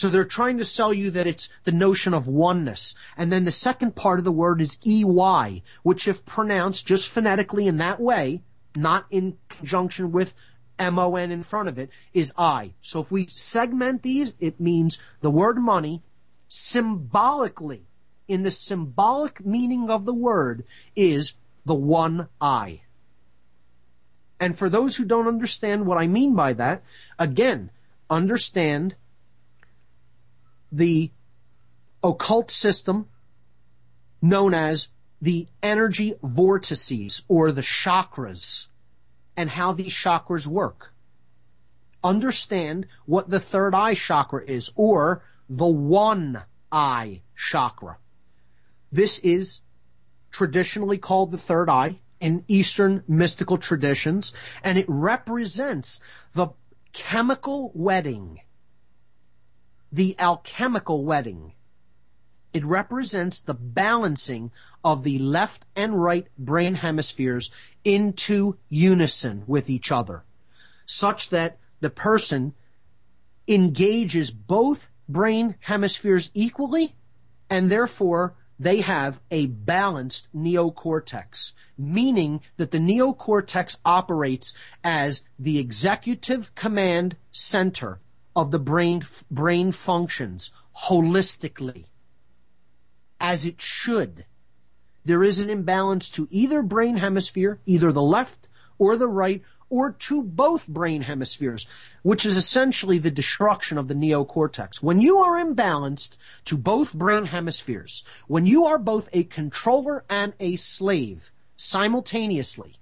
so 0.00 0.08
they're 0.08 0.24
trying 0.24 0.56
to 0.56 0.64
sell 0.64 0.94
you 0.94 1.10
that 1.10 1.26
it's 1.26 1.50
the 1.64 1.72
notion 1.72 2.14
of 2.14 2.26
oneness. 2.26 2.94
And 3.18 3.30
then 3.30 3.44
the 3.44 3.52
second 3.52 3.94
part 3.94 4.18
of 4.18 4.24
the 4.24 4.32
word 4.32 4.62
is 4.62 4.78
EY, 4.82 5.62
which 5.82 6.08
if 6.08 6.24
pronounced 6.24 6.86
just 6.86 7.10
phonetically 7.10 7.68
in 7.68 7.76
that 7.76 8.00
way, 8.00 8.40
not 8.74 9.04
in 9.10 9.36
conjunction 9.50 10.10
with 10.10 10.34
M-O-N 10.78 11.30
in 11.30 11.42
front 11.42 11.68
of 11.68 11.78
it 11.78 11.90
is 12.14 12.32
I. 12.38 12.72
So 12.80 13.02
if 13.02 13.12
we 13.12 13.26
segment 13.26 14.02
these, 14.02 14.32
it 14.40 14.58
means 14.58 14.98
the 15.20 15.30
word 15.30 15.58
money 15.58 16.02
symbolically, 16.48 17.82
in 18.26 18.42
the 18.42 18.50
symbolic 18.50 19.44
meaning 19.44 19.90
of 19.90 20.06
the 20.06 20.14
word, 20.14 20.64
is 20.96 21.34
the 21.66 21.74
one 21.74 22.26
I. 22.40 22.80
And 24.40 24.56
for 24.56 24.70
those 24.70 24.96
who 24.96 25.04
don't 25.04 25.28
understand 25.28 25.84
what 25.84 25.98
I 25.98 26.06
mean 26.06 26.34
by 26.34 26.54
that, 26.54 26.82
again, 27.18 27.70
understand 28.08 28.96
the 30.72 31.10
occult 32.02 32.50
system 32.50 33.08
known 34.22 34.54
as 34.54 34.88
the 35.20 35.48
energy 35.62 36.14
vortices 36.22 37.22
or 37.28 37.52
the 37.52 37.62
chakras 37.62 38.66
and 39.36 39.50
how 39.50 39.72
these 39.72 39.92
chakras 39.92 40.46
work. 40.46 40.92
Understand 42.02 42.86
what 43.04 43.28
the 43.28 43.40
third 43.40 43.74
eye 43.74 43.94
chakra 43.94 44.42
is, 44.44 44.72
or 44.74 45.22
the 45.48 45.66
one 45.66 46.42
eye 46.72 47.20
chakra. 47.36 47.98
This 48.90 49.18
is 49.18 49.60
traditionally 50.30 50.98
called 50.98 51.30
the 51.30 51.38
third 51.38 51.68
eye 51.68 52.00
in 52.20 52.44
Eastern 52.48 53.02
mystical 53.06 53.58
traditions, 53.58 54.32
and 54.62 54.78
it 54.78 54.86
represents 54.88 56.00
the 56.32 56.48
chemical 56.92 57.70
wedding, 57.74 58.40
the 59.92 60.14
alchemical 60.18 61.04
wedding. 61.04 61.52
It 62.52 62.64
represents 62.64 63.40
the 63.40 63.54
balancing 63.54 64.50
of 64.84 65.04
the 65.04 65.18
left 65.18 65.66
and 65.76 66.00
right 66.00 66.26
brain 66.38 66.74
hemispheres 66.74 67.50
into 67.84 68.56
unison 68.68 69.44
with 69.46 69.70
each 69.70 69.92
other, 69.92 70.24
such 70.86 71.30
that 71.30 71.58
the 71.80 71.90
person 71.90 72.54
engages 73.46 74.30
both 74.30 74.88
brain 75.08 75.56
hemispheres 75.60 76.30
equally, 76.34 76.94
and 77.48 77.70
therefore 77.70 78.36
they 78.58 78.80
have 78.80 79.20
a 79.30 79.46
balanced 79.46 80.28
neocortex, 80.36 81.52
meaning 81.78 82.40
that 82.58 82.70
the 82.70 82.78
neocortex 82.78 83.76
operates 83.84 84.52
as 84.84 85.22
the 85.38 85.58
executive 85.58 86.54
command 86.54 87.16
center 87.32 88.00
of 88.34 88.50
the 88.50 88.58
brain, 88.58 89.02
brain 89.30 89.72
functions 89.72 90.50
holistically 90.88 91.86
as 93.20 93.44
it 93.44 93.60
should. 93.60 94.24
There 95.04 95.22
is 95.22 95.38
an 95.38 95.50
imbalance 95.50 96.10
to 96.12 96.28
either 96.30 96.62
brain 96.62 96.96
hemisphere, 96.96 97.60
either 97.66 97.92
the 97.92 98.02
left 98.02 98.48
or 98.78 98.96
the 98.96 99.08
right, 99.08 99.42
or 99.68 99.92
to 99.92 100.22
both 100.22 100.66
brain 100.66 101.02
hemispheres, 101.02 101.66
which 102.02 102.26
is 102.26 102.36
essentially 102.36 102.98
the 102.98 103.10
destruction 103.10 103.78
of 103.78 103.88
the 103.88 103.94
neocortex. 103.94 104.82
When 104.82 105.00
you 105.00 105.18
are 105.18 105.42
imbalanced 105.42 106.16
to 106.46 106.56
both 106.56 106.92
brain 106.92 107.26
hemispheres, 107.26 108.04
when 108.26 108.46
you 108.46 108.64
are 108.64 108.78
both 108.78 109.08
a 109.12 109.24
controller 109.24 110.04
and 110.10 110.32
a 110.40 110.56
slave 110.56 111.30
simultaneously, 111.56 112.76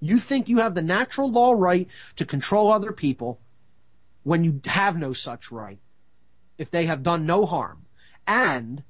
you 0.00 0.18
think 0.18 0.48
you 0.48 0.58
have 0.58 0.74
the 0.74 0.82
natural 0.82 1.30
law 1.30 1.52
right 1.52 1.88
to 2.16 2.24
control 2.24 2.70
other 2.70 2.92
people 2.92 3.40
when 4.30 4.44
you 4.44 4.60
have 4.64 4.96
no 4.96 5.12
such 5.12 5.50
right, 5.50 5.80
if 6.56 6.70
they 6.70 6.86
have 6.86 7.02
done 7.02 7.26
no 7.26 7.44
harm. 7.44 7.84
And 8.28 8.84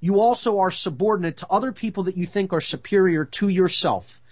you 0.00 0.18
also 0.18 0.60
are 0.60 0.70
subordinate 0.70 1.36
to 1.36 1.46
other 1.50 1.72
people 1.72 2.04
that 2.04 2.16
you 2.16 2.24
think 2.24 2.54
are 2.54 2.60
superior 2.62 3.26
to 3.26 3.50
yourself. 3.50 4.22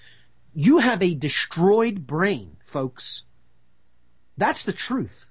You 0.54 0.78
have 0.78 1.02
a 1.02 1.14
destroyed 1.14 2.06
brain, 2.06 2.56
folks. 2.64 3.24
That's 4.38 4.64
the 4.64 4.72
truth. 4.72 5.28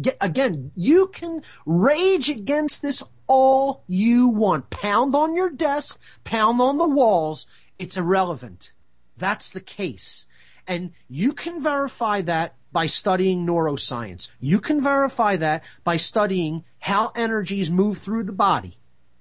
Get, 0.00 0.18
again, 0.20 0.70
you 0.76 1.08
can 1.08 1.42
rage 1.66 2.30
against 2.30 2.80
this 2.80 3.02
all 3.26 3.82
you 3.88 4.28
want. 4.28 4.70
Pound 4.70 5.16
on 5.16 5.34
your 5.34 5.50
desk, 5.50 5.98
pound 6.22 6.60
on 6.60 6.78
the 6.78 6.88
walls. 6.88 7.48
It's 7.80 7.96
irrelevant. 7.96 8.70
That's 9.16 9.50
the 9.50 9.60
case. 9.60 10.26
And 10.68 10.92
you 11.08 11.32
can 11.32 11.60
verify 11.60 12.20
that 12.20 12.54
by 12.74 12.86
studying 12.86 13.46
neuroscience. 13.46 14.30
You 14.40 14.60
can 14.60 14.82
verify 14.82 15.36
that 15.36 15.62
by 15.84 15.96
studying 15.96 16.64
how 16.80 17.12
energies 17.14 17.70
move 17.70 17.98
through 17.98 18.24
the 18.24 18.32
body. 18.32 18.76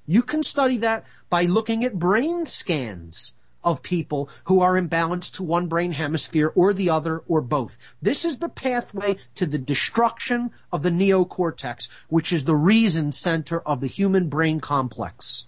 You 0.06 0.24
can 0.24 0.44
study 0.44 0.78
that 0.80 1.06
by 1.30 1.46
looking 1.46 1.86
at 1.86 1.98
brain 1.98 2.46
scans 2.46 3.36
of 3.64 3.84
people 3.84 4.30
who 4.46 4.60
are 4.60 4.74
imbalanced 4.74 5.36
to 5.36 5.44
one 5.44 5.68
brain 5.68 5.94
hemisphere 5.94 6.52
or 6.56 6.74
the 6.74 6.90
other 6.90 7.20
or 7.28 7.42
both. 7.42 7.78
This 8.02 8.26
is 8.26 8.40
the 8.40 8.50
pathway 8.50 9.18
to 9.36 9.46
the 9.46 9.60
destruction 9.60 10.52
of 10.72 10.82
the 10.82 10.90
neocortex, 10.90 11.88
which 12.10 12.34
is 12.34 12.44
the 12.44 12.56
reason 12.56 13.12
center 13.12 13.60
of 13.62 13.82
the 13.82 13.88
human 13.88 14.30
brain 14.30 14.60
complex. 14.60 15.46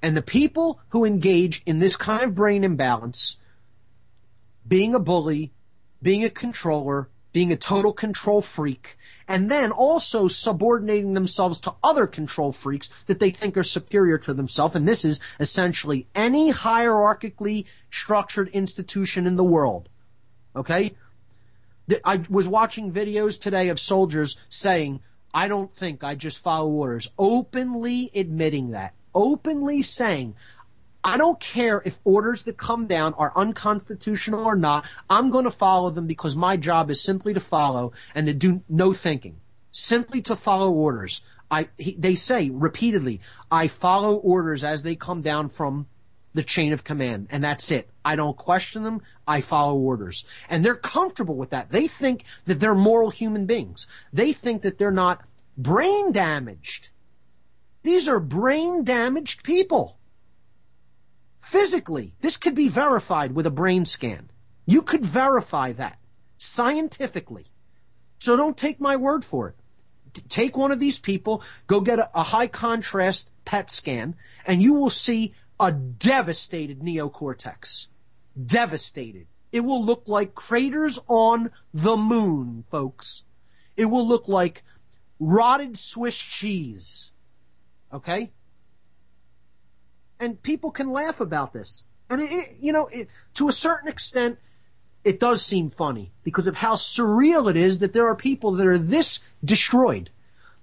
And 0.00 0.16
the 0.16 0.22
people 0.22 0.80
who 0.90 1.04
engage 1.04 1.60
in 1.66 1.80
this 1.80 1.96
kind 1.96 2.22
of 2.22 2.34
brain 2.34 2.62
imbalance, 2.62 3.36
being 4.66 4.94
a 4.94 5.00
bully, 5.00 5.52
being 6.04 6.22
a 6.22 6.30
controller, 6.30 7.08
being 7.32 7.50
a 7.50 7.56
total 7.56 7.92
control 7.92 8.42
freak, 8.42 8.96
and 9.26 9.50
then 9.50 9.72
also 9.72 10.28
subordinating 10.28 11.14
themselves 11.14 11.58
to 11.58 11.74
other 11.82 12.06
control 12.06 12.52
freaks 12.52 12.90
that 13.06 13.18
they 13.18 13.30
think 13.30 13.56
are 13.56 13.64
superior 13.64 14.18
to 14.18 14.34
themselves. 14.34 14.76
And 14.76 14.86
this 14.86 15.04
is 15.04 15.18
essentially 15.40 16.06
any 16.14 16.52
hierarchically 16.52 17.64
structured 17.90 18.50
institution 18.50 19.26
in 19.26 19.36
the 19.36 19.42
world. 19.42 19.88
Okay? 20.54 20.94
I 22.04 22.22
was 22.28 22.46
watching 22.46 22.92
videos 22.92 23.40
today 23.40 23.70
of 23.70 23.80
soldiers 23.80 24.36
saying, 24.50 25.00
I 25.32 25.48
don't 25.48 25.74
think 25.74 26.04
I 26.04 26.14
just 26.14 26.38
follow 26.38 26.68
orders, 26.68 27.08
openly 27.18 28.10
admitting 28.14 28.72
that, 28.72 28.94
openly 29.14 29.80
saying, 29.80 30.34
I 31.04 31.18
don't 31.18 31.38
care 31.38 31.82
if 31.84 32.00
orders 32.02 32.44
that 32.44 32.56
come 32.56 32.86
down 32.86 33.12
are 33.14 33.32
unconstitutional 33.36 34.44
or 34.44 34.56
not. 34.56 34.86
I'm 35.10 35.30
going 35.30 35.44
to 35.44 35.50
follow 35.50 35.90
them 35.90 36.06
because 36.06 36.34
my 36.34 36.56
job 36.56 36.90
is 36.90 37.02
simply 37.02 37.34
to 37.34 37.40
follow 37.40 37.92
and 38.14 38.26
to 38.26 38.32
do 38.32 38.62
no 38.70 38.94
thinking. 38.94 39.36
Simply 39.70 40.22
to 40.22 40.34
follow 40.34 40.72
orders. 40.72 41.20
I, 41.50 41.68
he, 41.76 41.94
they 41.98 42.14
say 42.14 42.48
repeatedly, 42.48 43.20
I 43.50 43.68
follow 43.68 44.16
orders 44.16 44.64
as 44.64 44.82
they 44.82 44.96
come 44.96 45.20
down 45.20 45.50
from 45.50 45.86
the 46.32 46.42
chain 46.42 46.72
of 46.72 46.84
command, 46.84 47.28
and 47.30 47.44
that's 47.44 47.70
it. 47.70 47.90
I 48.04 48.16
don't 48.16 48.36
question 48.36 48.82
them. 48.82 49.02
I 49.28 49.40
follow 49.40 49.76
orders. 49.76 50.24
And 50.48 50.64
they're 50.64 50.74
comfortable 50.74 51.36
with 51.36 51.50
that. 51.50 51.70
They 51.70 51.86
think 51.86 52.24
that 52.46 52.60
they're 52.60 52.74
moral 52.74 53.10
human 53.10 53.46
beings. 53.46 53.86
They 54.12 54.32
think 54.32 54.62
that 54.62 54.78
they're 54.78 54.90
not 54.90 55.22
brain 55.56 56.12
damaged. 56.12 56.88
These 57.82 58.08
are 58.08 58.20
brain 58.20 58.84
damaged 58.84 59.44
people. 59.44 59.98
Physically, 61.44 62.14
this 62.22 62.38
could 62.38 62.54
be 62.54 62.68
verified 62.68 63.32
with 63.32 63.46
a 63.46 63.50
brain 63.50 63.84
scan. 63.84 64.30
You 64.64 64.80
could 64.80 65.04
verify 65.04 65.72
that 65.72 65.98
scientifically. 66.38 67.44
So 68.18 68.34
don't 68.34 68.56
take 68.56 68.80
my 68.80 68.96
word 68.96 69.26
for 69.26 69.48
it. 69.50 69.56
Take 70.30 70.56
one 70.56 70.72
of 70.72 70.80
these 70.80 70.98
people, 70.98 71.42
go 71.66 71.82
get 71.82 71.98
a, 71.98 72.08
a 72.14 72.22
high 72.22 72.46
contrast 72.46 73.30
PET 73.44 73.70
scan, 73.70 74.16
and 74.46 74.62
you 74.62 74.72
will 74.72 74.90
see 74.90 75.34
a 75.60 75.70
devastated 75.70 76.80
neocortex. 76.80 77.88
Devastated. 78.44 79.26
It 79.52 79.60
will 79.60 79.84
look 79.84 80.04
like 80.06 80.34
craters 80.34 80.98
on 81.08 81.50
the 81.74 81.96
moon, 81.96 82.64
folks. 82.70 83.22
It 83.76 83.84
will 83.84 84.08
look 84.08 84.28
like 84.28 84.64
rotted 85.20 85.76
Swiss 85.78 86.16
cheese. 86.16 87.10
Okay? 87.92 88.32
And 90.24 90.42
people 90.42 90.70
can 90.70 90.90
laugh 90.90 91.20
about 91.20 91.52
this. 91.52 91.84
And 92.08 92.20
it, 92.20 92.32
it, 92.32 92.56
you 92.60 92.72
know, 92.72 92.86
it, 92.86 93.08
to 93.34 93.48
a 93.48 93.52
certain 93.52 93.88
extent, 93.88 94.38
it 95.04 95.20
does 95.20 95.44
seem 95.44 95.68
funny 95.68 96.12
because 96.22 96.46
of 96.46 96.56
how 96.56 96.74
surreal 96.74 97.50
it 97.50 97.56
is 97.56 97.78
that 97.78 97.92
there 97.92 98.08
are 98.08 98.16
people 98.16 98.52
that 98.52 98.66
are 98.66 98.78
this 98.78 99.20
destroyed, 99.44 100.10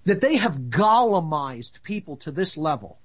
that 0.06 0.20
they 0.22 0.36
have 0.36 0.70
golemized 0.70 1.84
people 1.84 2.18
to 2.18 2.32
this 2.32 2.58
level. 2.58 2.98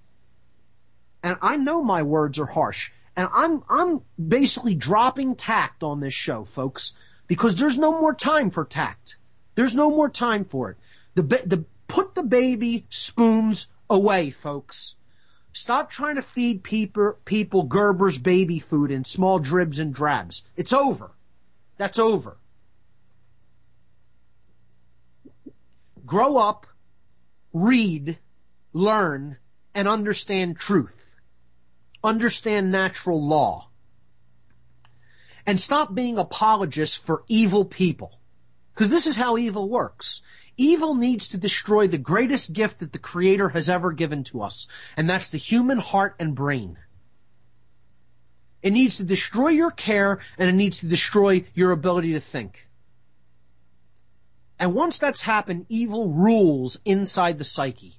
And 1.23 1.37
I 1.43 1.59
know 1.59 1.83
my 1.83 2.03
words 2.03 2.39
are 2.39 2.47
harsh, 2.47 2.91
and 3.17 3.29
I'm 3.35 3.63
I'm 3.69 4.01
basically 4.29 4.75
dropping 4.75 5.35
tact 5.35 5.83
on 5.83 6.01
this 6.01 6.15
show, 6.15 6.45
folks, 6.45 6.93
because 7.27 7.57
there's 7.57 7.79
no 7.79 7.93
more 8.01 8.15
time 8.15 8.51
for 8.51 8.65
tact. 8.65 9.17
There's 9.57 9.75
no 9.75 9.91
more 9.91 10.09
time 10.09 10.45
for 10.45 10.71
it. 10.71 10.77
The 11.17 11.23
the 11.23 11.65
put 11.89 12.15
the 12.15 12.23
baby 12.23 12.87
spoons 12.89 13.69
away, 13.91 14.31
folks. 14.31 14.95
Stop 15.57 15.91
trying 15.91 16.17
to 16.17 16.23
feed 16.23 16.63
people, 16.63 17.15
people 17.25 17.63
Gerber's 17.63 18.19
baby 18.19 18.59
food 18.59 18.91
in 18.91 19.07
small 19.07 19.39
dribs 19.39 19.79
and 19.79 19.95
drabs. 19.95 20.45
It's 20.55 20.75
over. 20.75 21.13
That's 21.79 21.99
over. 21.99 22.37
Grow 26.05 26.37
up, 26.37 26.67
read, 27.55 28.19
learn, 28.75 29.39
and 29.75 29.89
understand 29.89 30.59
truth. 30.59 31.17
Understand 32.05 32.71
natural 32.71 33.27
law. 33.27 33.71
And 35.47 35.59
stop 35.59 35.95
being 35.95 36.19
apologists 36.19 36.97
for 36.97 37.25
evil 37.29 37.65
people. 37.65 38.21
Because 38.75 38.91
this 38.91 39.07
is 39.07 39.17
how 39.17 39.39
evil 39.39 39.71
works. 39.71 40.21
Evil 40.57 40.95
needs 40.95 41.29
to 41.29 41.37
destroy 41.37 41.87
the 41.87 41.99
greatest 41.99 42.53
gift 42.53 42.79
that 42.79 42.93
the 42.93 42.99
Creator 42.99 43.51
has 43.51 43.69
ever 43.69 43.93
given 43.93 44.25
to 44.25 44.43
us, 44.43 44.67
and 44.97 45.09
that's 45.09 45.29
the 45.29 45.39
human 45.39 45.79
heart 45.79 46.17
and 46.19 46.35
brain. 46.35 46.79
It 48.63 48.73
needs 48.73 48.97
to 48.97 49.05
destroy 49.05 49.49
your 49.49 49.71
care, 49.71 50.19
and 50.39 50.49
it 50.49 50.55
needs 50.55 50.79
to 50.81 50.87
destroy 50.87 51.45
your 51.55 51.73
ability 51.73 52.15
to 52.15 52.21
think. 52.21 52.69
And 54.59 54.75
once 54.75 54.99
that's 54.99 55.23
happened, 55.23 55.67
evil 55.69 56.11
rules 56.11 56.81
inside 56.85 57.39
the 57.39 57.45
psyche. 57.45 57.99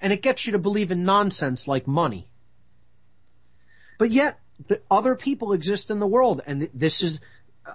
And 0.00 0.12
it 0.12 0.22
gets 0.22 0.46
you 0.46 0.52
to 0.52 0.58
believe 0.58 0.90
in 0.90 1.04
nonsense 1.04 1.68
like 1.68 1.86
money. 1.86 2.30
But 3.98 4.10
yet, 4.10 4.40
the 4.66 4.80
other 4.90 5.14
people 5.14 5.52
exist 5.52 5.90
in 5.90 6.00
the 6.00 6.06
world, 6.06 6.40
and 6.46 6.68
this 6.72 7.02
is, 7.02 7.20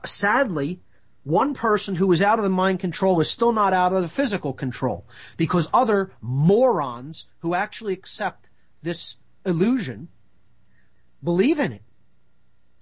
sadly, 0.05 0.81
one 1.27 1.53
person 1.53 1.95
who 1.95 2.09
is 2.13 2.21
out 2.21 2.39
of 2.39 2.43
the 2.43 2.49
mind 2.49 2.79
control 2.79 3.19
is 3.19 3.29
still 3.29 3.51
not 3.51 3.73
out 3.73 3.91
of 3.91 4.01
the 4.01 4.07
physical 4.07 4.53
control 4.53 5.05
because 5.35 5.67
other 5.73 6.13
morons 6.21 7.25
who 7.39 7.53
actually 7.53 7.91
accept 7.91 8.47
this 8.81 9.17
illusion 9.45 10.07
believe 11.21 11.59
in 11.59 11.73
it. 11.73 11.83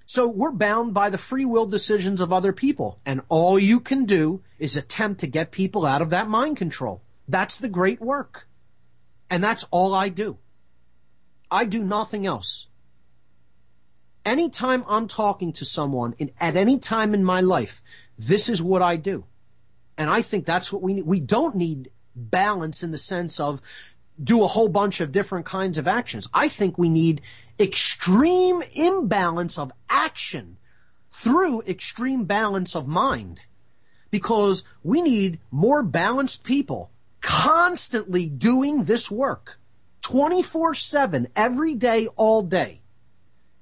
So 0.05 0.27
we're 0.27 0.51
bound 0.51 0.93
by 0.93 1.09
the 1.09 1.17
free 1.17 1.45
will 1.45 1.65
decisions 1.65 2.21
of 2.21 2.31
other 2.31 2.53
people 2.53 2.99
and 3.03 3.21
all 3.29 3.57
you 3.57 3.79
can 3.79 4.05
do 4.05 4.43
is 4.59 4.77
attempt 4.77 5.21
to 5.21 5.27
get 5.27 5.49
people 5.49 5.83
out 5.83 6.03
of 6.03 6.11
that 6.11 6.29
mind 6.29 6.57
control. 6.57 7.01
That's 7.27 7.57
the 7.57 7.67
great 7.67 7.99
work. 7.99 8.47
And 9.27 9.43
that's 9.43 9.65
all 9.71 9.95
I 9.95 10.09
do. 10.09 10.37
I 11.49 11.65
do 11.65 11.83
nothing 11.83 12.27
else. 12.27 12.67
Anytime 14.23 14.83
I'm 14.87 15.07
talking 15.07 15.51
to 15.53 15.65
someone 15.65 16.13
in, 16.19 16.29
at 16.39 16.55
any 16.55 16.77
time 16.77 17.15
in 17.15 17.23
my 17.23 17.41
life 17.41 17.81
this 18.17 18.49
is 18.49 18.61
what 18.61 18.81
I 18.81 18.95
do. 18.95 19.25
And 19.97 20.09
I 20.09 20.21
think 20.21 20.45
that's 20.45 20.71
what 20.71 20.81
we 20.81 20.93
need. 20.93 21.05
We 21.05 21.19
don't 21.19 21.55
need 21.55 21.91
balance 22.15 22.83
in 22.83 22.91
the 22.91 22.97
sense 22.97 23.39
of 23.39 23.61
do 24.21 24.43
a 24.43 24.47
whole 24.47 24.69
bunch 24.69 25.01
of 25.01 25.11
different 25.11 25.45
kinds 25.45 25.77
of 25.77 25.87
actions. 25.87 26.27
I 26.33 26.47
think 26.47 26.77
we 26.77 26.89
need 26.89 27.21
extreme 27.59 28.61
imbalance 28.73 29.57
of 29.57 29.71
action 29.89 30.57
through 31.11 31.61
extreme 31.63 32.25
balance 32.25 32.75
of 32.75 32.87
mind. 32.87 33.39
Because 34.11 34.63
we 34.83 35.01
need 35.01 35.39
more 35.51 35.83
balanced 35.83 36.43
people 36.43 36.91
constantly 37.21 38.29
doing 38.29 38.83
this 38.83 39.09
work 39.11 39.59
24 40.03 40.75
7 40.75 41.27
every 41.35 41.73
day, 41.73 42.07
all 42.15 42.41
day. 42.41 42.81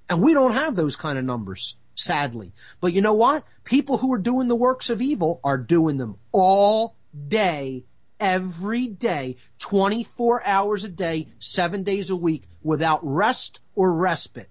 And 0.09 0.21
we 0.21 0.33
don't 0.33 0.51
have 0.51 0.75
those 0.75 0.95
kind 0.95 1.17
of 1.17 1.25
numbers 1.25 1.77
sadly. 1.95 2.53
But 2.79 2.93
you 2.93 3.01
know 3.01 3.13
what? 3.13 3.43
People 3.63 3.97
who 3.97 4.13
are 4.13 4.19
doing 4.19 4.47
the 4.47 4.55
works 4.55 4.89
of 4.89 5.01
evil 5.01 5.39
are 5.43 5.57
doing 5.57 5.97
them 5.97 6.17
all 6.31 6.95
day, 7.27 7.85
every 8.19 8.87
day, 8.87 9.37
24 9.59 10.45
hours 10.45 10.83
a 10.83 10.89
day, 10.89 11.27
seven 11.39 11.83
days 11.83 12.09
a 12.09 12.15
week, 12.15 12.43
without 12.61 12.99
rest 13.03 13.59
or 13.75 13.93
respite. 13.93 14.49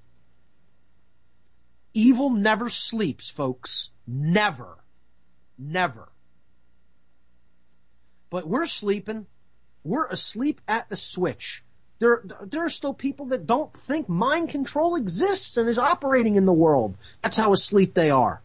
Evil 1.95 2.31
never 2.31 2.69
sleeps, 2.69 3.29
folks. 3.29 3.91
Never. 4.07 4.83
Never. 5.59 6.11
But 8.31 8.49
we're 8.49 8.67
sleeping. 8.67 9.27
We're 9.85 10.07
asleep 10.07 10.61
at 10.67 10.89
the 10.89 10.97
switch. 10.97 11.63
There, 12.03 12.25
there 12.41 12.65
are 12.65 12.69
still 12.69 12.95
people 12.95 13.27
that 13.27 13.47
don't 13.47 13.73
think 13.75 14.09
mind 14.09 14.49
control 14.49 14.97
exists 14.97 15.57
and 15.57 15.69
is 15.69 15.79
operating 15.79 16.35
in 16.35 16.47
the 16.47 16.53
world. 16.53 16.97
That's 17.21 17.39
how 17.39 17.53
asleep 17.53 17.95
they 17.95 18.11
are. 18.11 18.43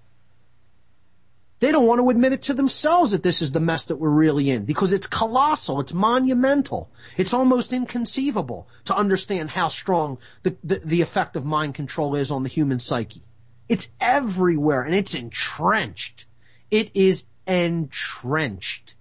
They 1.59 1.71
don't 1.71 1.87
want 1.87 1.99
to 1.99 2.09
admit 2.11 2.33
it 2.33 2.43
to 2.43 2.53
themselves 2.53 3.13
that 3.13 3.23
this 3.23 3.41
is 3.41 3.53
the 3.53 3.59
mess 3.59 3.85
that 3.85 3.95
we're 3.95 4.11
really 4.11 4.51
in 4.51 4.65
because 4.65 4.93
it's 4.93 5.07
colossal. 5.07 5.79
It's 5.79 5.91
monumental. 5.91 6.91
It's 7.17 7.33
almost 7.33 7.73
inconceivable 7.73 8.67
to 8.85 8.95
understand 8.95 9.49
how 9.49 9.69
strong 9.69 10.19
the, 10.43 10.55
the, 10.63 10.79
the 10.85 11.01
effect 11.01 11.35
of 11.35 11.43
mind 11.43 11.73
control 11.73 12.13
is 12.13 12.29
on 12.29 12.43
the 12.43 12.49
human 12.49 12.79
psyche. 12.79 13.23
It's 13.67 13.89
everywhere 13.99 14.83
and 14.83 14.93
it's 14.93 15.15
entrenched. 15.15 16.27
It 16.69 16.91
is 16.93 17.25
entrenched. 17.47 18.93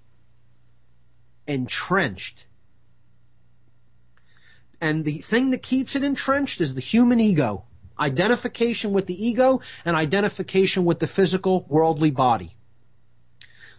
Entrenched. 1.47 2.47
And 4.81 5.05
the 5.05 5.19
thing 5.19 5.51
that 5.51 5.63
keeps 5.63 5.97
it 5.97 6.05
entrenched 6.05 6.61
is 6.61 6.75
the 6.75 6.81
human 6.81 7.21
ego 7.21 7.65
identification 7.99 8.93
with 8.93 9.07
the 9.07 9.27
ego 9.27 9.61
and 9.85 9.97
identification 9.97 10.85
with 10.85 10.99
the 10.99 11.07
physical 11.07 11.65
worldly 11.69 12.11
body. 12.11 12.55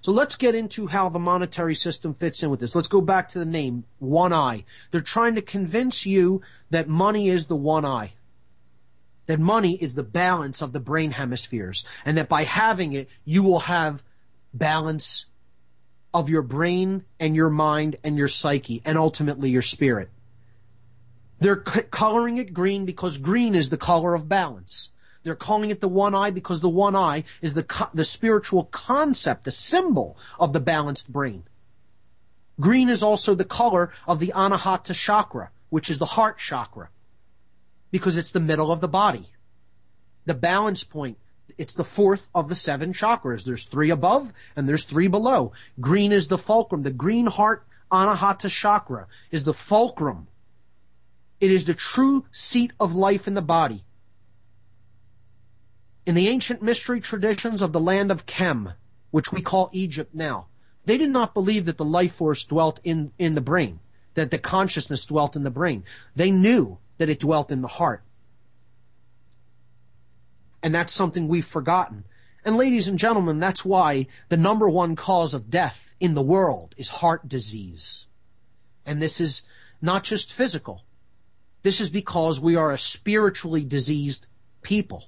So 0.01 0.11
let's 0.11 0.35
get 0.35 0.55
into 0.55 0.87
how 0.87 1.09
the 1.09 1.19
monetary 1.19 1.75
system 1.75 2.13
fits 2.13 2.43
in 2.43 2.49
with 2.49 2.59
this. 2.59 2.75
Let's 2.75 2.87
go 2.87 3.01
back 3.01 3.29
to 3.29 3.39
the 3.39 3.45
name, 3.45 3.83
one 3.99 4.31
eye. 4.31 4.63
They're 4.91 5.01
trying 5.01 5.35
to 5.35 5.41
convince 5.41 6.05
you 6.05 6.41
that 6.69 6.87
money 6.87 7.29
is 7.29 7.47
the 7.47 7.55
one 7.55 7.83
eye. 7.83 8.13
That 9.25 9.39
money 9.39 9.73
is 9.73 9.95
the 9.95 10.03
balance 10.03 10.61
of 10.61 10.71
the 10.71 10.79
brain 10.79 11.11
hemispheres. 11.11 11.83
And 12.05 12.17
that 12.17 12.29
by 12.29 12.43
having 12.43 12.93
it, 12.93 13.09
you 13.25 13.43
will 13.43 13.59
have 13.59 14.03
balance 14.53 15.25
of 16.13 16.29
your 16.29 16.41
brain 16.41 17.03
and 17.19 17.35
your 17.35 17.49
mind 17.49 17.97
and 18.03 18.17
your 18.17 18.29
psyche 18.29 18.81
and 18.85 18.97
ultimately 18.97 19.49
your 19.49 19.61
spirit. 19.61 20.09
They're 21.39 21.63
c- 21.65 21.81
coloring 21.83 22.37
it 22.37 22.53
green 22.53 22.85
because 22.85 23.17
green 23.17 23.53
is 23.55 23.69
the 23.69 23.77
color 23.77 24.13
of 24.15 24.27
balance. 24.27 24.91
They're 25.23 25.35
calling 25.35 25.69
it 25.69 25.81
the 25.81 25.89
one 25.89 26.15
eye 26.15 26.31
because 26.31 26.61
the 26.61 26.69
one 26.69 26.95
eye 26.95 27.25
is 27.41 27.53
the, 27.53 27.63
co- 27.63 27.89
the 27.93 28.03
spiritual 28.03 28.65
concept, 28.65 29.43
the 29.43 29.51
symbol 29.51 30.17
of 30.39 30.53
the 30.53 30.59
balanced 30.59 31.11
brain. 31.11 31.43
Green 32.59 32.89
is 32.89 33.03
also 33.03 33.35
the 33.35 33.45
color 33.45 33.91
of 34.07 34.19
the 34.19 34.33
anahata 34.35 34.95
chakra, 34.95 35.51
which 35.69 35.89
is 35.89 35.99
the 35.99 36.05
heart 36.05 36.39
chakra, 36.39 36.89
because 37.91 38.17
it's 38.17 38.31
the 38.31 38.39
middle 38.39 38.71
of 38.71 38.81
the 38.81 38.87
body. 38.87 39.27
The 40.25 40.33
balance 40.33 40.83
point, 40.83 41.17
it's 41.57 41.73
the 41.73 41.83
fourth 41.83 42.29
of 42.33 42.49
the 42.49 42.55
seven 42.55 42.93
chakras. 42.93 43.45
There's 43.45 43.65
three 43.65 43.89
above 43.91 44.33
and 44.55 44.67
there's 44.67 44.85
three 44.85 45.07
below. 45.07 45.51
Green 45.79 46.11
is 46.11 46.27
the 46.27 46.37
fulcrum. 46.37 46.83
The 46.83 46.91
green 46.91 47.27
heart 47.27 47.65
anahata 47.91 48.49
chakra 48.49 49.07
is 49.29 49.43
the 49.43 49.53
fulcrum 49.53 50.27
it 51.39 51.51
is 51.51 51.65
the 51.65 51.73
true 51.73 52.25
seat 52.31 52.71
of 52.79 52.95
life 52.95 53.27
in 53.27 53.33
the 53.33 53.41
body. 53.41 53.83
In 56.05 56.15
the 56.15 56.29
ancient 56.29 56.61
mystery 56.61 57.01
traditions 57.01 57.61
of 57.61 57.73
the 57.73 57.79
land 57.79 58.11
of 58.11 58.25
Kem, 58.25 58.73
which 59.11 59.31
we 59.31 59.41
call 59.41 59.69
Egypt 59.73 60.15
now, 60.15 60.47
they 60.85 60.97
did 60.97 61.09
not 61.09 61.33
believe 61.33 61.65
that 61.65 61.77
the 61.77 61.85
life 61.85 62.13
force 62.13 62.45
dwelt 62.45 62.79
in, 62.83 63.11
in 63.19 63.35
the 63.35 63.41
brain, 63.41 63.81
that 64.13 64.31
the 64.31 64.37
consciousness 64.37 65.05
dwelt 65.05 65.35
in 65.35 65.43
the 65.43 65.51
brain. 65.51 65.83
They 66.15 66.31
knew 66.31 66.77
that 66.97 67.09
it 67.09 67.19
dwelt 67.19 67.51
in 67.51 67.61
the 67.61 67.67
heart. 67.67 68.03
And 70.63 70.73
that's 70.73 70.93
something 70.93 71.27
we've 71.27 71.45
forgotten. 71.45 72.05
And 72.43 72.55
ladies 72.55 72.87
and 72.87 72.97
gentlemen, 72.97 73.39
that's 73.39 73.65
why 73.65 74.07
the 74.29 74.37
number 74.37 74.69
one 74.69 74.95
cause 74.95 75.33
of 75.33 75.49
death 75.49 75.93
in 75.99 76.13
the 76.13 76.21
world 76.21 76.73
is 76.77 76.87
heart 76.87 77.27
disease. 77.27 78.05
And 78.85 79.01
this 79.01 79.19
is 79.19 79.41
not 79.81 80.05
just 80.05 80.31
physical. 80.31 80.83
This 81.63 81.81
is 81.81 81.89
because 81.89 82.39
we 82.39 82.55
are 82.55 82.71
a 82.71 82.77
spiritually 82.77 83.63
diseased 83.63 84.27
people. 84.61 85.05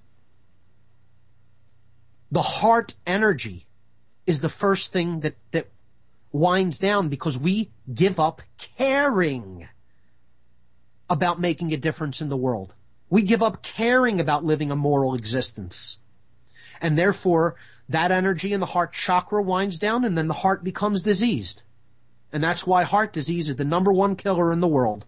The 2.31 2.41
heart 2.41 2.95
energy 3.07 3.65
is 4.25 4.39
the 4.39 4.49
first 4.49 4.91
thing 4.91 5.21
that, 5.21 5.35
that 5.51 5.67
winds 6.31 6.79
down 6.79 7.09
because 7.09 7.39
we 7.39 7.71
give 7.91 8.19
up 8.19 8.41
caring 8.77 9.67
about 11.09 11.39
making 11.39 11.73
a 11.73 11.77
difference 11.77 12.21
in 12.21 12.29
the 12.29 12.37
world. 12.37 12.73
We 13.09 13.23
give 13.23 13.41
up 13.41 13.63
caring 13.63 14.21
about 14.21 14.45
living 14.45 14.69
a 14.69 14.75
moral 14.75 15.15
existence. 15.15 15.97
And 16.81 16.97
therefore, 16.97 17.55
that 17.89 18.11
energy 18.11 18.53
in 18.53 18.59
the 18.59 18.67
heart 18.67 18.93
chakra 18.93 19.41
winds 19.41 19.79
down 19.79 20.05
and 20.05 20.17
then 20.17 20.27
the 20.27 20.33
heart 20.35 20.63
becomes 20.63 21.01
diseased. 21.01 21.63
And 22.31 22.43
that's 22.43 22.67
why 22.67 22.83
heart 22.83 23.11
disease 23.11 23.49
is 23.49 23.55
the 23.55 23.65
number 23.65 23.91
one 23.91 24.15
killer 24.15 24.53
in 24.53 24.59
the 24.59 24.67
world. 24.67 25.05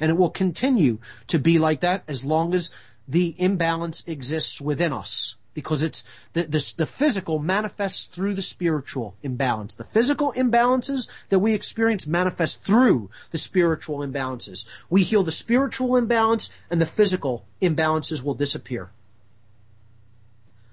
And 0.00 0.10
it 0.10 0.16
will 0.16 0.30
continue 0.30 0.98
to 1.28 1.38
be 1.38 1.58
like 1.58 1.80
that 1.80 2.04
as 2.08 2.24
long 2.24 2.54
as 2.54 2.70
the 3.06 3.34
imbalance 3.38 4.02
exists 4.06 4.60
within 4.60 4.92
us. 4.92 5.34
Because 5.54 5.82
it's 5.82 6.04
the, 6.34 6.44
the, 6.44 6.74
the 6.76 6.86
physical 6.86 7.40
manifests 7.40 8.06
through 8.06 8.34
the 8.34 8.42
spiritual 8.42 9.16
imbalance. 9.22 9.74
The 9.74 9.82
physical 9.82 10.32
imbalances 10.34 11.08
that 11.30 11.40
we 11.40 11.52
experience 11.52 12.06
manifest 12.06 12.62
through 12.62 13.10
the 13.32 13.38
spiritual 13.38 13.98
imbalances. 13.98 14.66
We 14.88 15.02
heal 15.02 15.24
the 15.24 15.32
spiritual 15.32 15.96
imbalance 15.96 16.50
and 16.70 16.80
the 16.80 16.86
physical 16.86 17.44
imbalances 17.60 18.22
will 18.22 18.34
disappear. 18.34 18.90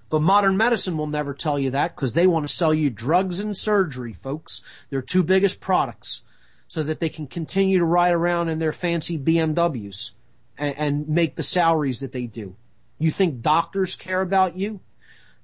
But 0.09 0.21
modern 0.21 0.55
medicine 0.55 0.97
will 0.97 1.07
never 1.07 1.33
tell 1.33 1.57
you 1.57 1.71
that 1.71 1.95
because 1.95 2.13
they 2.13 2.27
want 2.27 2.47
to 2.47 2.53
sell 2.53 2.73
you 2.73 2.91
drugs 2.91 3.39
and 3.39 3.57
surgery, 3.57 4.13
folks. 4.13 4.61
Their 4.91 5.01
two 5.01 5.23
biggest 5.23 5.59
products 5.59 6.21
so 6.67 6.83
that 6.83 6.99
they 6.99 7.09
can 7.09 7.27
continue 7.27 7.79
to 7.79 7.85
ride 7.85 8.13
around 8.13 8.49
in 8.49 8.59
their 8.59 8.73
fancy 8.73 9.17
BMWs 9.17 10.11
and, 10.57 10.75
and 10.77 11.09
make 11.09 11.35
the 11.35 11.43
salaries 11.43 11.99
that 11.99 12.11
they 12.11 12.25
do. 12.25 12.55
You 12.97 13.11
think 13.11 13.41
doctors 13.41 13.95
care 13.95 14.21
about 14.21 14.57
you? 14.57 14.79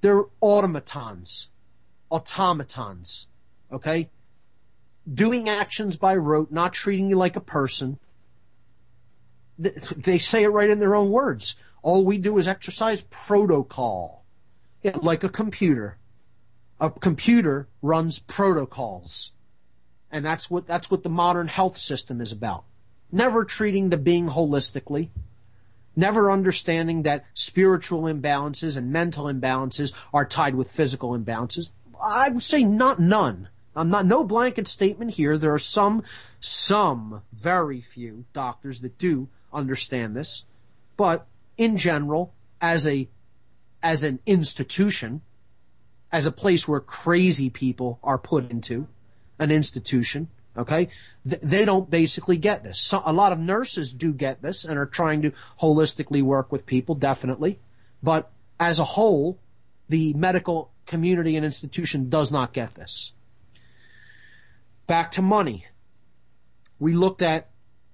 They're 0.02 0.24
automatons, 0.42 1.50
automatons, 2.10 3.28
okay? 3.72 4.10
Doing 5.12 5.50
actions 5.50 5.98
by 5.98 6.16
rote, 6.16 6.52
not 6.52 6.74
treating 6.74 7.10
you 7.10 7.18
like 7.18 7.36
a 7.36 7.42
person. 7.42 8.00
They 9.58 10.18
say 10.18 10.44
it 10.44 10.50
right 10.50 10.70
in 10.70 10.80
their 10.80 10.96
own 10.96 11.12
words. 11.12 11.56
All 11.84 12.04
we 12.04 12.18
do 12.18 12.38
is 12.38 12.48
exercise 12.48 13.02
protocol. 13.10 14.26
Yeah, 14.82 14.98
like 15.02 15.24
a 15.24 15.30
computer. 15.30 15.98
A 16.80 16.90
computer 16.90 17.68
runs 17.84 18.18
protocols. 18.18 19.32
And 20.12 20.26
that's 20.26 20.50
what, 20.50 20.68
that's 20.68 20.92
what 20.92 21.04
the 21.04 21.10
modern 21.10 21.48
health 21.48 21.78
system 21.78 22.22
is 22.22 22.32
about. 22.32 22.64
Never 23.12 23.46
treating 23.46 23.90
the 23.90 23.98
being 23.98 24.28
holistically. 24.28 25.10
Never 25.96 26.32
understanding 26.32 27.04
that 27.04 27.26
spiritual 27.34 28.04
imbalances 28.04 28.78
and 28.78 28.92
mental 28.92 29.26
imbalances 29.26 29.94
are 30.14 30.26
tied 30.26 30.56
with 30.56 30.72
physical 30.72 31.18
imbalances. 31.18 31.72
I 32.02 32.30
would 32.30 32.44
say 32.44 32.64
not 32.64 33.00
none. 33.00 33.50
I'm 33.76 33.90
not, 33.90 34.06
no 34.06 34.24
blanket 34.24 34.68
statement 34.68 35.12
here. 35.12 35.38
There 35.38 35.54
are 35.54 35.60
some, 35.60 36.04
some 36.40 37.22
very 37.32 37.82
few 37.82 38.26
doctors 38.34 38.80
that 38.82 38.98
do 38.98 39.30
understand 39.54 40.16
this. 40.16 40.46
But 40.98 41.28
in 41.58 41.78
general, 41.78 42.34
as 42.60 42.86
a, 42.86 43.08
as 43.82 44.04
an 44.04 44.20
institution, 44.26 45.22
as 46.12 46.26
a 46.26 46.32
place 46.32 46.68
where 46.68 46.80
crazy 46.80 47.50
people 47.50 48.00
are 48.04 48.18
put 48.18 48.50
into, 48.52 48.88
an 49.42 49.52
institution. 49.52 50.30
Okay, 50.56 50.90
Th- 51.28 51.42
they 51.42 51.66
don't 51.66 51.90
basically 51.90 52.38
get 52.38 52.64
this. 52.64 52.78
So, 52.78 53.02
a 53.06 53.14
lot 53.14 53.32
of 53.32 53.40
nurses 53.40 53.94
do 53.94 54.14
get 54.14 54.42
this 54.42 54.66
and 54.66 54.78
are 54.78 54.86
trying 54.86 55.22
to 55.24 55.32
holistically 55.62 56.22
work 56.22 56.52
with 56.52 56.66
people, 56.66 56.94
definitely. 56.96 57.60
But 58.04 58.30
as 58.60 58.78
a 58.78 58.84
whole, 58.84 59.40
the 59.88 60.14
medical 60.14 60.72
community 60.86 61.38
and 61.38 61.46
institution 61.46 62.10
does 62.10 62.32
not 62.32 62.54
get 62.54 62.76
this. 62.76 63.14
Back 64.88 65.14
to 65.14 65.22
money. 65.22 65.66
We 66.80 66.94
looked 66.94 67.22
at 67.22 67.50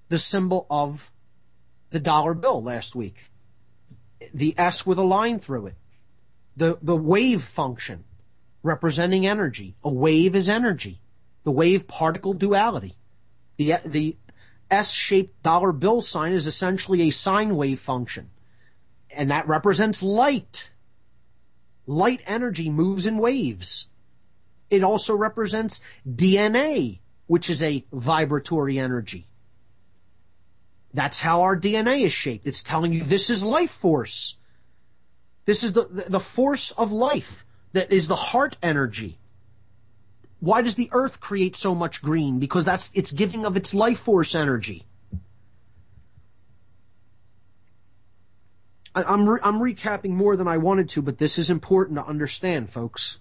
the 0.10 0.18
symbol 0.18 0.66
of 0.70 1.12
the 1.92 2.00
dollar 2.00 2.34
bill 2.34 2.64
last 2.64 2.96
week. 2.96 3.30
The 4.34 4.56
S 4.58 4.84
with 4.84 4.98
a 4.98 5.04
line 5.04 5.38
through 5.38 5.68
it. 5.68 5.76
The, 6.56 6.80
the 6.82 6.96
wave 6.96 7.44
function 7.44 8.04
representing 8.64 9.28
energy. 9.28 9.76
A 9.84 9.94
wave 9.94 10.36
is 10.36 10.50
energy 10.50 11.00
the 11.48 11.52
wave 11.54 11.88
particle 11.88 12.34
duality. 12.34 12.98
The, 13.56 13.76
the 13.86 14.18
S-shaped 14.70 15.42
dollar 15.44 15.72
bill 15.72 16.02
sign 16.02 16.34
is 16.34 16.46
essentially 16.46 17.04
a 17.04 17.10
sine 17.10 17.56
wave 17.56 17.80
function. 17.80 18.32
And 19.16 19.32
that 19.32 19.48
represents 19.48 20.04
light. 20.04 20.74
Light 21.86 22.20
energy 22.26 22.70
moves 22.70 23.06
in 23.06 23.18
waves. 23.18 23.88
It 24.70 24.84
also 24.84 25.16
represents 25.16 25.80
DNA, 26.06 27.00
which 27.28 27.50
is 27.50 27.64
a 27.64 27.86
vibratory 27.94 28.78
energy. 28.78 29.30
That's 30.94 31.22
how 31.22 31.44
our 31.44 31.58
DNA 31.58 32.02
is 32.02 32.12
shaped. 32.12 32.46
It's 32.46 32.62
telling 32.62 32.92
you 32.92 33.04
this 33.04 33.30
is 33.30 33.42
life 33.42 33.72
force. 33.72 34.36
This 35.46 35.64
is 35.64 35.72
the, 35.72 36.04
the 36.10 36.20
force 36.20 36.72
of 36.72 36.92
life 36.92 37.46
that 37.72 37.94
is 37.94 38.10
the 38.10 38.18
heart 38.18 38.58
energy. 38.62 39.18
Why 40.40 40.62
does 40.62 40.76
the 40.76 40.90
earth 40.92 41.20
create 41.20 41.56
so 41.56 41.74
much 41.74 42.02
green? 42.02 42.40
Because 42.40 42.66
that's 42.66 42.92
it's 42.94 43.12
giving 43.12 43.46
of 43.46 43.58
its 43.58 43.74
life 43.74 44.00
force 44.00 44.36
energy. 44.36 44.86
I, 48.94 49.14
am 49.14 49.30
re- 49.30 49.40
I'm 49.44 49.60
recapping 49.60 50.12
more 50.12 50.36
than 50.36 50.48
I 50.48 50.58
wanted 50.58 50.90
to, 50.90 51.02
but 51.02 51.18
this 51.18 51.38
is 51.38 51.50
important 51.50 51.98
to 51.98 52.06
understand, 52.06 52.72
folks. 52.72 53.20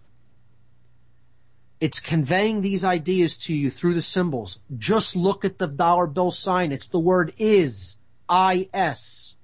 It's 1.81 2.01
conveying 2.01 2.63
these 2.63 2.85
ideas 2.85 3.37
to 3.39 3.55
you 3.55 3.69
through 3.69 3.95
the 3.95 4.03
symbols. 4.03 4.61
Just 4.79 5.15
look 5.15 5.45
at 5.45 5.59
the 5.59 5.67
dollar 5.67 6.07
bill 6.07 6.31
sign. 6.31 6.73
It's 6.73 6.87
the 6.87 6.99
word 6.99 7.35
is. 7.37 7.99
I-S. 8.29 9.37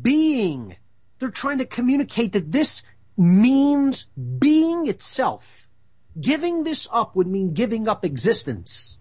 Being. 0.00 0.76
They're 1.18 1.30
trying 1.30 1.58
to 1.58 1.66
communicate 1.66 2.32
that 2.32 2.52
this 2.52 2.82
means 3.18 4.04
being 4.38 4.86
itself. 4.86 5.68
Giving 6.18 6.62
this 6.62 6.88
up 6.92 7.14
would 7.16 7.26
mean 7.26 7.52
giving 7.52 7.88
up 7.88 8.04
existence. 8.04 8.98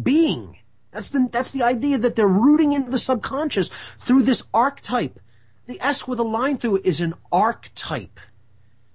Being. 0.00 0.58
That's 0.90 1.10
the, 1.10 1.28
that's 1.30 1.52
the 1.52 1.62
idea 1.62 1.98
that 1.98 2.16
they're 2.16 2.28
rooting 2.28 2.72
into 2.72 2.90
the 2.90 2.98
subconscious 2.98 3.68
through 3.98 4.22
this 4.22 4.42
archetype. 4.52 5.18
The 5.66 5.80
S 5.80 6.06
with 6.06 6.18
a 6.18 6.24
line 6.24 6.58
through 6.58 6.76
it 6.76 6.86
is 6.86 7.00
an 7.00 7.14
archetype. 7.30 8.20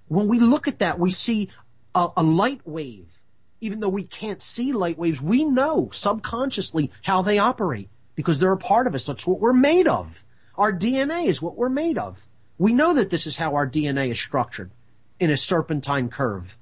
When 0.07 0.27
we 0.27 0.39
look 0.39 0.67
at 0.67 0.79
that, 0.79 0.99
we 0.99 1.11
see 1.11 1.49
a, 1.95 2.09
a 2.17 2.23
light 2.23 2.61
wave. 2.65 3.21
Even 3.59 3.79
though 3.79 3.89
we 3.89 4.03
can't 4.03 4.41
see 4.41 4.73
light 4.73 4.97
waves, 4.97 5.19
we 5.19 5.43
know 5.43 5.89
subconsciously 5.91 6.91
how 7.01 7.23
they 7.23 7.39
operate 7.39 7.89
because 8.15 8.37
they're 8.37 8.51
a 8.51 8.57
part 8.57 8.85
of 8.85 8.93
us. 8.93 9.05
That's 9.05 9.25
what 9.25 9.39
we're 9.39 9.53
made 9.53 9.87
of. 9.87 10.23
Our 10.55 10.71
DNA 10.71 11.25
is 11.25 11.41
what 11.41 11.55
we're 11.55 11.69
made 11.69 11.97
of. 11.97 12.26
We 12.57 12.73
know 12.73 12.93
that 12.93 13.09
this 13.09 13.27
is 13.27 13.35
how 13.35 13.55
our 13.55 13.69
DNA 13.69 14.09
is 14.09 14.19
structured 14.19 14.71
in 15.19 15.29
a 15.29 15.37
serpentine 15.37 16.09
curve. 16.09 16.57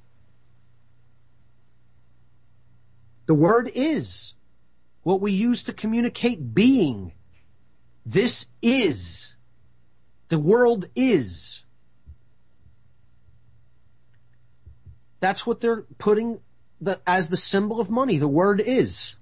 The 3.26 3.34
word 3.34 3.72
is 3.74 4.34
what 5.04 5.22
we 5.22 5.32
use 5.32 5.64
to 5.64 5.74
communicate 5.74 6.54
being. 6.54 7.14
This 8.06 8.48
is. 8.62 9.36
The 10.30 10.40
world 10.40 10.90
is. 10.96 11.64
That's 15.20 15.48
what 15.48 15.62
they're 15.62 15.84
putting 15.98 16.40
the, 16.82 17.00
as 17.08 17.30
the 17.30 17.38
symbol 17.38 17.80
of 17.80 17.90
money. 17.90 18.18
The 18.18 18.28
word 18.28 18.62
is. 18.62 19.16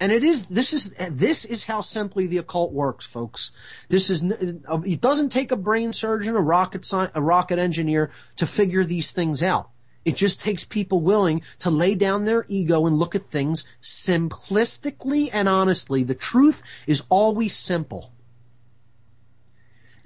And 0.00 0.10
it 0.10 0.24
is, 0.24 0.46
this 0.46 0.72
is, 0.72 0.94
this 1.10 1.44
is 1.44 1.64
how 1.64 1.82
simply 1.82 2.26
the 2.26 2.38
occult 2.38 2.72
works, 2.72 3.04
folks. 3.04 3.50
This 3.90 4.08
is, 4.08 4.22
it 4.22 5.00
doesn't 5.02 5.28
take 5.28 5.52
a 5.52 5.56
brain 5.56 5.92
surgeon, 5.92 6.34
a 6.36 6.40
rocket 6.40 6.90
a 7.14 7.20
rocket 7.20 7.58
engineer 7.58 8.10
to 8.36 8.46
figure 8.46 8.82
these 8.82 9.10
things 9.10 9.42
out. 9.42 9.68
It 10.06 10.16
just 10.16 10.40
takes 10.40 10.64
people 10.64 11.02
willing 11.02 11.42
to 11.58 11.70
lay 11.70 11.94
down 11.94 12.24
their 12.24 12.46
ego 12.48 12.86
and 12.86 12.98
look 12.98 13.14
at 13.14 13.22
things 13.22 13.64
simplistically 13.82 15.28
and 15.30 15.46
honestly. 15.46 16.02
The 16.02 16.14
truth 16.14 16.62
is 16.86 17.02
always 17.10 17.54
simple. 17.54 18.10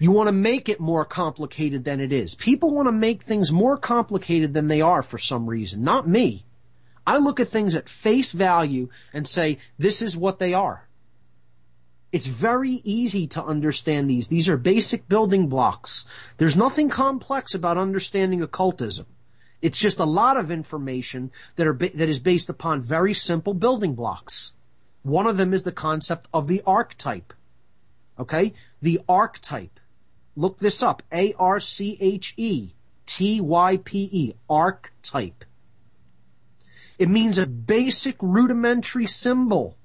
You 0.01 0.11
want 0.11 0.27
to 0.27 0.33
make 0.33 0.69
it 0.69 0.81
more 0.81 1.05
complicated 1.05 1.85
than 1.85 2.01
it 2.01 2.13
is. 2.13 2.35
People 2.35 2.73
want 2.73 2.89
to 2.89 2.93
make 2.93 3.23
things 3.23 3.53
more 3.53 3.77
complicated 3.77 4.53
than 4.53 4.67
they 4.67 4.81
are 4.81 5.05
for 5.05 5.19
some 5.19 5.47
reason. 5.47 5.85
Not 5.85 6.09
me. 6.09 6.45
I 7.07 7.19
look 7.19 7.41
at 7.41 7.49
things 7.49 7.75
at 7.75 7.89
face 7.89 8.33
value 8.33 8.89
and 9.13 9.29
say, 9.29 9.59
this 9.79 10.01
is 10.01 10.17
what 10.17 10.39
they 10.39 10.55
are. 10.55 10.89
It's 12.13 12.27
very 12.27 12.81
easy 12.85 13.27
to 13.29 13.45
understand 13.45 14.09
these. 14.09 14.29
These 14.29 14.49
are 14.49 14.57
basic 14.57 15.09
building 15.09 15.49
blocks. 15.49 16.07
There's 16.37 16.57
nothing 16.57 16.89
complex 16.89 17.55
about 17.55 17.77
understanding 17.77 18.41
occultism. 18.41 19.07
It's 19.61 19.79
just 19.79 19.99
a 19.99 20.05
lot 20.05 20.37
of 20.37 20.51
information 20.51 21.33
that 21.57 21.67
are 21.67 21.75
that 21.75 22.09
is 22.09 22.21
based 22.21 22.49
upon 22.49 22.83
very 22.83 23.15
simple 23.15 23.53
building 23.53 23.95
blocks. 23.95 24.53
One 25.03 25.27
of 25.27 25.37
them 25.37 25.53
is 25.53 25.65
the 25.65 25.73
concept 25.73 26.29
of 26.33 26.47
the 26.47 26.63
archetype. 26.67 27.33
Okay? 28.19 28.55
The 28.81 29.01
archetype. 29.09 29.81
Look 30.37 30.59
this 30.59 30.83
up. 30.83 31.03
A-R-C-H-E-T-Y-P-E. 31.13 31.53
Archetype. 34.49 35.45
It 36.99 37.09
means 37.09 37.39
a 37.39 37.47
basic 37.47 38.17
rudimentary 38.21 39.07
symbol 39.07 39.77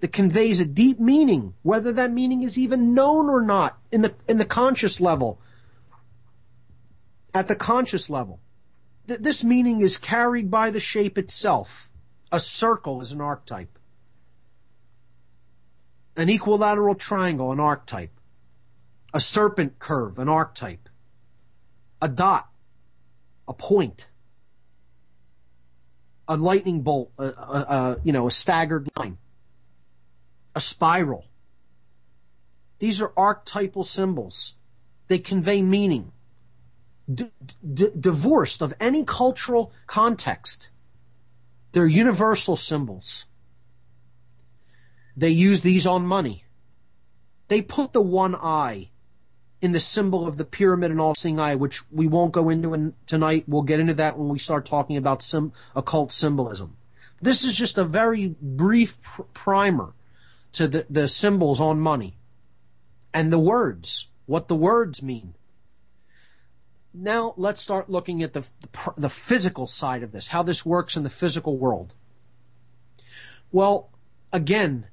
that 0.00 0.12
conveys 0.12 0.60
a 0.60 0.64
deep 0.64 0.98
meaning, 0.98 1.54
whether 1.62 1.92
that 1.92 2.12
meaning 2.12 2.42
is 2.42 2.58
even 2.58 2.94
known 2.94 3.28
or 3.28 3.42
not 3.42 3.78
in 3.92 4.02
the, 4.02 4.14
in 4.28 4.38
the 4.38 4.44
conscious 4.44 5.00
level. 5.00 5.40
At 7.34 7.48
the 7.48 7.56
conscious 7.56 8.08
level. 8.08 8.40
Th- 9.08 9.20
this 9.20 9.44
meaning 9.44 9.80
is 9.80 9.96
carried 9.96 10.50
by 10.50 10.70
the 10.70 10.80
shape 10.80 11.18
itself. 11.18 11.90
A 12.32 12.40
circle 12.40 13.00
is 13.00 13.12
an 13.12 13.20
archetype. 13.20 13.78
An 16.16 16.28
equilateral 16.28 16.94
triangle, 16.94 17.52
an 17.52 17.60
archetype. 17.60 18.12
A 19.12 19.20
serpent 19.20 19.78
curve, 19.78 20.18
an 20.18 20.28
archetype. 20.28 20.88
A 22.00 22.08
dot, 22.08 22.48
a 23.46 23.54
point 23.54 24.06
a 26.28 26.36
lightning 26.36 26.82
bolt, 26.82 27.10
a, 27.18 27.24
a, 27.24 27.28
a, 27.28 27.96
you 28.04 28.12
know, 28.12 28.26
a 28.26 28.30
staggered 28.30 28.88
line, 28.96 29.18
a 30.54 30.60
spiral. 30.60 31.26
These 32.78 33.00
are 33.00 33.12
archetypal 33.16 33.84
symbols. 33.84 34.54
They 35.08 35.18
convey 35.18 35.62
meaning. 35.62 36.12
D- 37.12 37.30
d- 37.62 37.90
divorced 37.98 38.62
of 38.62 38.72
any 38.80 39.04
cultural 39.04 39.72
context. 39.86 40.70
They're 41.72 41.86
universal 41.86 42.56
symbols. 42.56 43.26
They 45.16 45.30
use 45.30 45.60
these 45.60 45.86
on 45.86 46.06
money. 46.06 46.44
They 47.48 47.60
put 47.60 47.92
the 47.92 48.00
one 48.00 48.34
eye 48.34 48.90
in 49.64 49.72
the 49.72 49.80
symbol 49.80 50.28
of 50.28 50.36
the 50.36 50.44
pyramid 50.44 50.90
and 50.90 51.00
all-seeing 51.00 51.40
eye, 51.40 51.54
which 51.54 51.90
we 51.90 52.06
won't 52.06 52.32
go 52.32 52.50
into 52.50 52.74
in, 52.74 52.92
tonight. 53.06 53.44
We'll 53.48 53.62
get 53.62 53.80
into 53.80 53.94
that 53.94 54.18
when 54.18 54.28
we 54.28 54.38
start 54.38 54.66
talking 54.66 54.98
about 54.98 55.22
sim, 55.22 55.54
occult 55.74 56.12
symbolism. 56.12 56.76
This 57.22 57.44
is 57.44 57.56
just 57.56 57.78
a 57.78 57.84
very 57.84 58.36
brief 58.42 59.00
pr- 59.00 59.22
primer 59.32 59.94
to 60.52 60.68
the, 60.68 60.86
the 60.90 61.08
symbols 61.08 61.62
on 61.62 61.80
money 61.80 62.18
and 63.14 63.32
the 63.32 63.38
words, 63.38 64.08
what 64.26 64.48
the 64.48 64.54
words 64.54 65.02
mean. 65.02 65.32
Now 66.92 67.32
let's 67.38 67.62
start 67.62 67.88
looking 67.88 68.22
at 68.22 68.34
the, 68.34 68.46
the, 68.60 68.92
the 68.98 69.08
physical 69.08 69.66
side 69.66 70.02
of 70.02 70.12
this, 70.12 70.28
how 70.28 70.42
this 70.42 70.66
works 70.66 70.94
in 70.94 71.04
the 71.04 71.08
physical 71.08 71.56
world. 71.56 71.94
Well, 73.50 73.88
again, 74.30 74.88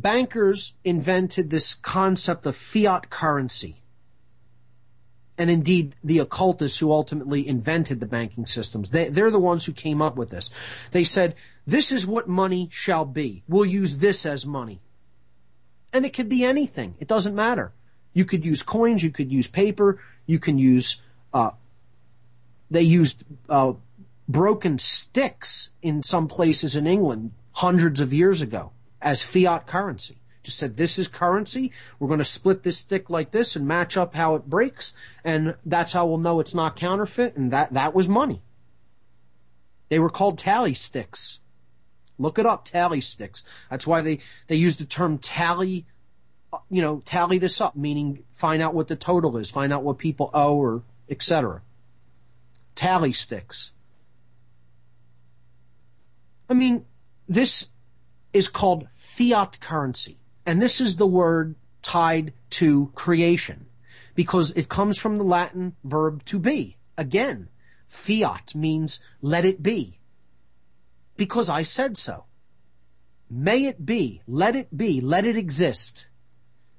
bankers 0.00 0.74
invented 0.84 1.50
this 1.50 1.74
concept 1.74 2.46
of 2.46 2.56
fiat 2.56 3.10
currency. 3.10 3.82
And 5.36 5.50
indeed, 5.50 5.94
the 6.02 6.18
occultists 6.18 6.78
who 6.78 6.90
ultimately 6.90 7.46
invented 7.46 8.00
the 8.00 8.06
banking 8.06 8.44
systems, 8.44 8.90
they, 8.90 9.08
they're 9.08 9.30
the 9.30 9.38
ones 9.38 9.64
who 9.64 9.72
came 9.72 10.02
up 10.02 10.16
with 10.16 10.30
this. 10.30 10.50
They 10.90 11.04
said, 11.04 11.36
this 11.64 11.92
is 11.92 12.06
what 12.06 12.28
money 12.28 12.68
shall 12.72 13.04
be. 13.04 13.44
We'll 13.48 13.64
use 13.64 13.98
this 13.98 14.26
as 14.26 14.44
money. 14.44 14.80
And 15.92 16.04
it 16.04 16.12
could 16.12 16.28
be 16.28 16.44
anything. 16.44 16.96
It 16.98 17.06
doesn't 17.06 17.36
matter. 17.36 17.72
You 18.12 18.24
could 18.24 18.44
use 18.44 18.62
coins, 18.62 19.02
you 19.02 19.10
could 19.10 19.30
use 19.30 19.46
paper, 19.46 20.00
you 20.26 20.40
can 20.40 20.58
use, 20.58 21.00
uh, 21.32 21.52
they 22.70 22.82
used, 22.82 23.22
uh, 23.48 23.74
broken 24.28 24.78
sticks 24.78 25.70
in 25.82 26.02
some 26.02 26.26
places 26.26 26.74
in 26.74 26.86
England 26.86 27.30
hundreds 27.52 28.00
of 28.00 28.12
years 28.12 28.42
ago 28.42 28.72
as 29.00 29.22
fiat 29.22 29.66
currency. 29.66 30.18
Just 30.42 30.58
said, 30.58 30.76
this 30.76 30.98
is 30.98 31.08
currency. 31.08 31.72
We're 31.98 32.08
going 32.08 32.18
to 32.18 32.24
split 32.24 32.62
this 32.62 32.78
stick 32.78 33.10
like 33.10 33.32
this 33.32 33.56
and 33.56 33.66
match 33.66 33.96
up 33.96 34.14
how 34.14 34.34
it 34.34 34.48
breaks. 34.48 34.94
And 35.24 35.56
that's 35.66 35.92
how 35.92 36.06
we'll 36.06 36.18
know 36.18 36.40
it's 36.40 36.54
not 36.54 36.76
counterfeit. 36.76 37.36
And 37.36 37.50
that, 37.50 37.74
that 37.74 37.94
was 37.94 38.08
money. 38.08 38.42
They 39.88 39.98
were 39.98 40.10
called 40.10 40.38
tally 40.38 40.74
sticks. 40.74 41.40
Look 42.18 42.38
it 42.38 42.46
up, 42.46 42.64
tally 42.64 43.00
sticks. 43.00 43.44
That's 43.70 43.86
why 43.86 44.00
they, 44.00 44.18
they 44.46 44.56
use 44.56 44.76
the 44.76 44.84
term 44.84 45.18
tally, 45.18 45.86
you 46.70 46.82
know, 46.82 47.00
tally 47.04 47.38
this 47.38 47.60
up, 47.60 47.76
meaning 47.76 48.24
find 48.32 48.62
out 48.62 48.74
what 48.74 48.88
the 48.88 48.96
total 48.96 49.36
is, 49.36 49.50
find 49.50 49.72
out 49.72 49.84
what 49.84 49.98
people 49.98 50.30
owe 50.34 50.56
or 50.56 50.82
etc. 51.08 51.62
Tally 52.74 53.12
sticks. 53.12 53.72
I 56.50 56.54
mean, 56.54 56.86
this 57.28 57.68
is 58.32 58.48
called 58.48 58.88
fiat 58.94 59.60
currency. 59.60 60.18
And 60.46 60.60
this 60.62 60.80
is 60.80 60.96
the 60.96 61.06
word 61.06 61.56
tied 61.82 62.32
to 62.50 62.90
creation 62.94 63.66
because 64.14 64.50
it 64.52 64.68
comes 64.68 64.98
from 64.98 65.16
the 65.16 65.24
Latin 65.24 65.76
verb 65.84 66.24
to 66.26 66.38
be. 66.38 66.76
Again, 66.96 67.48
fiat 67.86 68.54
means 68.54 69.00
let 69.22 69.44
it 69.44 69.62
be 69.62 69.98
because 71.16 71.50
I 71.50 71.62
said 71.62 71.98
so. 71.98 72.24
May 73.28 73.66
it 73.66 73.84
be, 73.84 74.22
let 74.26 74.56
it 74.56 74.74
be, 74.74 75.02
let 75.02 75.26
it 75.26 75.36
exist. 75.36 76.08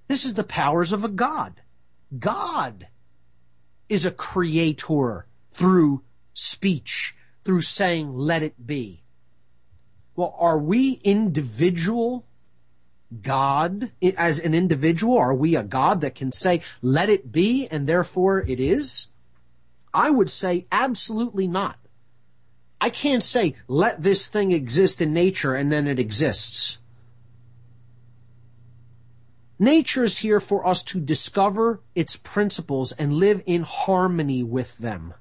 This 0.07 0.25
is 0.25 0.33
the 0.33 0.43
powers 0.43 0.91
of 0.91 1.03
a 1.03 1.09
God. 1.09 1.61
God 2.17 2.87
is 3.87 4.05
a 4.05 4.11
creator 4.11 5.27
through 5.51 6.01
speech, 6.33 7.15
through 7.43 7.61
saying 7.61 8.17
let 8.17 8.41
it 8.41 8.65
be. 8.65 9.03
Well, 10.19 10.35
are 10.37 10.57
we 10.57 10.99
individual 11.05 12.25
God 13.21 13.93
as 14.17 14.39
an 14.39 14.53
individual? 14.53 15.17
Are 15.17 15.33
we 15.33 15.55
a 15.55 15.63
God 15.63 16.01
that 16.01 16.13
can 16.13 16.33
say, 16.33 16.61
let 16.81 17.07
it 17.07 17.31
be, 17.31 17.69
and 17.71 17.87
therefore 17.87 18.41
it 18.45 18.59
is? 18.59 19.07
I 19.93 20.09
would 20.09 20.29
say 20.29 20.67
absolutely 20.73 21.47
not. 21.47 21.79
I 22.81 22.89
can't 22.89 23.23
say 23.23 23.55
let 23.69 24.01
this 24.01 24.27
thing 24.27 24.51
exist 24.51 24.99
in 24.99 25.13
nature 25.13 25.55
and 25.55 25.71
then 25.71 25.87
it 25.87 25.99
exists. 25.99 26.79
Nature 29.57 30.03
is 30.03 30.17
here 30.17 30.41
for 30.41 30.67
us 30.67 30.83
to 30.83 30.99
discover 30.99 31.79
its 31.95 32.17
principles 32.17 32.91
and 32.91 33.13
live 33.13 33.41
in 33.45 33.61
harmony 33.61 34.43
with 34.43 34.79
them. 34.79 35.13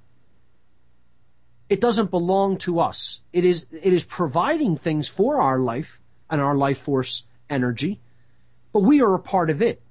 It 1.69 1.81
doesn't 1.81 2.11
belong 2.11 2.57
to 2.59 2.81
us. 2.81 3.21
It 3.33 3.45
is, 3.45 3.66
it 3.71 3.93
is 3.93 4.05
providing 4.05 4.77
things 4.77 5.09
for 5.09 5.41
our 5.41 5.59
life 5.59 6.01
and 6.31 6.41
our 6.41 6.55
life 6.55 6.79
force 6.79 7.25
energy, 7.51 8.01
but 8.73 8.81
we 8.81 9.01
are 9.01 9.14
a 9.14 9.19
part 9.19 9.51
of 9.51 9.61
it. 9.61 9.83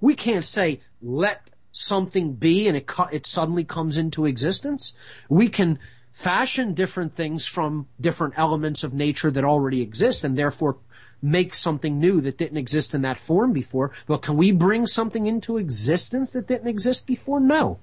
We 0.00 0.14
can't 0.14 0.44
say, 0.44 0.80
let 1.00 1.50
something 1.70 2.34
be 2.34 2.68
and 2.68 2.76
it, 2.76 2.90
it 3.10 3.26
suddenly 3.26 3.64
comes 3.64 3.96
into 3.96 4.26
existence. 4.26 4.94
We 5.28 5.48
can 5.48 5.78
fashion 6.12 6.74
different 6.74 7.14
things 7.14 7.46
from 7.46 7.88
different 8.00 8.34
elements 8.36 8.84
of 8.84 8.92
nature 8.92 9.30
that 9.30 9.44
already 9.44 9.80
exist 9.80 10.24
and 10.24 10.36
therefore 10.36 10.76
make 11.22 11.54
something 11.54 11.98
new 11.98 12.20
that 12.20 12.36
didn't 12.36 12.58
exist 12.58 12.94
in 12.94 13.02
that 13.02 13.18
form 13.18 13.52
before. 13.52 13.92
But 14.06 14.22
can 14.22 14.36
we 14.36 14.52
bring 14.52 14.86
something 14.86 15.26
into 15.26 15.56
existence 15.56 16.32
that 16.32 16.48
didn't 16.48 16.68
exist 16.68 17.06
before? 17.06 17.40
No. 17.40 17.78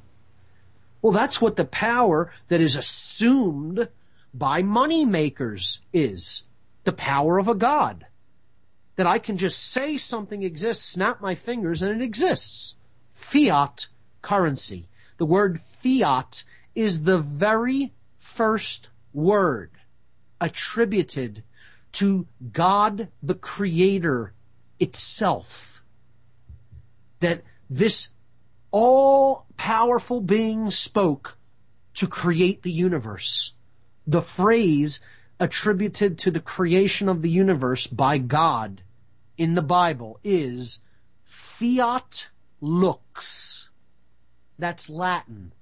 Well, 1.02 1.14
that's 1.14 1.42
what 1.42 1.56
the 1.56 1.66
power 1.66 2.32
that 2.50 2.62
is 2.62 2.76
assumed 2.76 3.88
by 4.34 4.62
money 4.62 5.06
makers 5.06 5.80
is. 5.94 6.44
The 6.84 6.94
power 6.94 7.38
of 7.38 7.48
a 7.48 7.56
God. 7.56 8.06
That 8.96 9.08
I 9.08 9.20
can 9.20 9.38
just 9.38 9.72
say 9.72 9.98
something 9.98 10.44
exists, 10.44 10.84
snap 10.84 11.22
my 11.22 11.36
fingers, 11.36 11.82
and 11.82 12.02
it 12.02 12.04
exists. 12.04 12.76
Fiat 13.14 13.88
currency. 14.22 14.90
The 15.18 15.26
word 15.26 15.62
fiat 15.62 16.44
is 16.76 17.04
the 17.04 17.20
very 17.20 17.94
first 18.18 18.90
word 19.14 19.72
attributed 20.42 21.44
to 21.94 22.28
God 22.54 23.10
the 23.22 23.36
Creator 23.36 24.34
itself. 24.80 25.84
That 27.20 27.44
this 27.70 28.10
all 28.72 29.46
powerful 29.58 30.22
being 30.22 30.72
spoke 30.72 31.38
to 31.96 32.08
create 32.08 32.62
the 32.62 32.72
universe. 32.72 33.54
The 34.08 34.22
phrase 34.22 35.00
attributed 35.40 36.18
to 36.20 36.32
the 36.32 36.40
creation 36.40 37.10
of 37.10 37.22
the 37.22 37.30
universe 37.30 37.88
by 37.88 38.18
God 38.18 38.82
in 39.38 39.54
the 39.54 39.62
Bible 39.62 40.20
is 40.24 40.80
fiat 41.24 42.30
lux. 42.62 43.70
That's 44.58 44.90
Latin. 44.90 45.54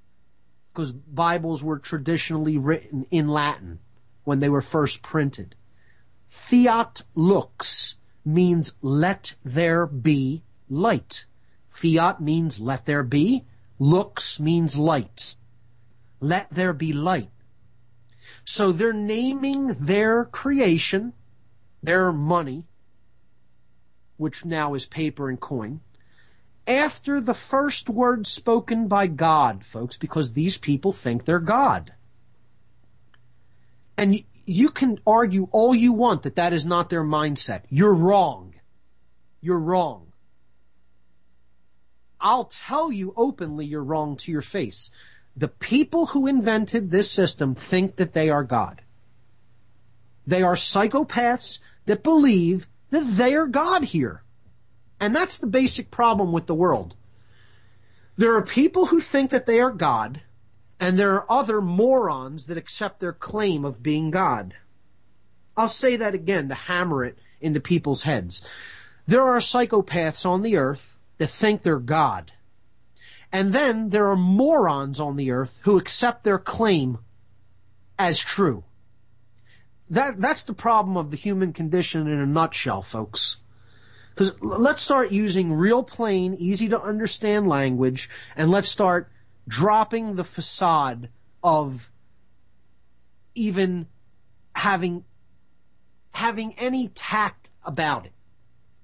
Because 0.73 0.91
Bibles 0.91 1.63
were 1.63 1.79
traditionally 1.79 2.57
written 2.57 3.05
in 3.11 3.27
Latin 3.27 3.79
when 4.23 4.39
they 4.39 4.49
were 4.49 4.61
first 4.61 5.01
printed. 5.01 5.55
Fiat 6.27 7.03
lux 7.15 7.95
means 8.25 8.73
let 8.81 9.35
there 9.43 9.85
be 9.85 10.43
light. 10.69 11.25
Fiat 11.77 12.19
means 12.19 12.59
let 12.59 12.87
there 12.87 13.03
be. 13.03 13.45
Lux 13.77 14.39
means 14.39 14.79
light. 14.79 15.35
Let 16.19 16.49
there 16.49 16.73
be 16.73 16.91
light. 16.91 17.29
So 18.43 18.71
they're 18.71 18.93
naming 18.93 19.67
their 19.67 20.25
creation, 20.25 21.13
their 21.83 22.11
money, 22.11 22.63
which 24.17 24.43
now 24.43 24.73
is 24.73 24.87
paper 24.87 25.29
and 25.29 25.39
coin, 25.39 25.81
after 26.65 27.21
the 27.21 27.35
first 27.35 27.91
word 27.91 28.25
spoken 28.25 28.87
by 28.87 29.05
God, 29.05 29.63
folks, 29.63 29.97
because 29.97 30.33
these 30.33 30.57
people 30.57 30.91
think 30.91 31.25
they're 31.25 31.37
God. 31.37 31.93
And 33.95 34.23
you 34.47 34.69
can 34.69 34.97
argue 35.05 35.47
all 35.51 35.75
you 35.75 35.93
want 35.93 36.23
that 36.23 36.37
that 36.37 36.53
is 36.53 36.65
not 36.65 36.89
their 36.89 37.03
mindset. 37.03 37.65
You're 37.69 37.93
wrong. 37.93 38.55
You're 39.41 39.59
wrong. 39.59 40.06
I'll 42.19 42.45
tell 42.45 42.91
you 42.91 43.13
openly 43.15 43.65
you're 43.65 43.83
wrong 43.83 44.17
to 44.17 44.31
your 44.31 44.41
face. 44.41 44.89
The 45.35 45.47
people 45.47 46.07
who 46.07 46.25
invented 46.27 46.89
this 46.89 47.11
system 47.11 47.53
think 47.53 47.97
that 47.97 48.13
they 48.13 48.29
are 48.29 48.43
God. 48.43 48.81
They 50.25 50.41
are 50.41 50.55
psychopaths 50.55 51.59
that 51.85 52.03
believe 52.03 52.67
that 52.89 53.05
they 53.05 53.35
are 53.35 53.47
God 53.47 53.83
here. 53.83 54.23
And 54.99 55.15
that's 55.15 55.37
the 55.37 55.47
basic 55.47 55.91
problem 55.91 56.31
with 56.31 56.47
the 56.47 56.55
world. 56.55 56.95
There 58.17 58.33
are 58.33 58.43
people 58.43 58.87
who 58.87 58.99
think 58.99 59.29
that 59.29 59.45
they 59.45 59.59
are 59.59 59.71
God, 59.71 60.21
and 60.79 60.97
there 60.97 61.13
are 61.13 61.31
other 61.31 61.61
morons 61.61 62.47
that 62.47 62.57
accept 62.57 62.99
their 62.99 63.13
claim 63.13 63.63
of 63.63 63.83
being 63.83 64.09
God. 64.09 64.55
I'll 65.55 65.69
say 65.69 65.95
that 65.97 66.15
again 66.15 66.49
to 66.49 66.55
hammer 66.55 67.05
it 67.05 67.19
into 67.39 67.59
people's 67.59 68.03
heads. 68.03 68.43
There 69.05 69.23
are 69.23 69.39
psychopaths 69.39 70.25
on 70.25 70.41
the 70.41 70.57
earth 70.57 70.96
that 71.17 71.27
think 71.27 71.61
they're 71.61 71.79
God. 71.79 72.31
And 73.31 73.53
then 73.53 73.89
there 73.89 74.09
are 74.09 74.15
morons 74.15 74.99
on 74.99 75.15
the 75.15 75.31
earth 75.31 75.59
who 75.63 75.77
accept 75.77 76.23
their 76.23 76.39
claim 76.39 76.99
as 77.99 78.19
true. 78.19 78.63
That, 79.89 80.19
that's 80.19 80.43
the 80.43 80.53
problem 80.53 80.97
of 80.97 81.11
the 81.11 81.17
human 81.17 81.53
condition 81.53 82.07
in 82.07 82.19
a 82.19 82.25
nutshell, 82.25 82.81
folks. 82.81 83.37
Because 84.09 84.41
let's 84.41 84.81
start 84.81 85.11
using 85.11 85.53
real 85.53 85.83
plain, 85.83 86.35
easy 86.35 86.69
to 86.69 86.81
understand 86.81 87.47
language, 87.47 88.09
and 88.35 88.49
let's 88.49 88.69
start 88.69 89.11
dropping 89.47 90.15
the 90.15 90.23
facade 90.23 91.09
of 91.43 91.89
even 93.35 93.87
having 94.55 95.05
having 96.11 96.55
any 96.57 96.87
tact 96.87 97.51
about 97.63 98.07
it. 98.07 98.11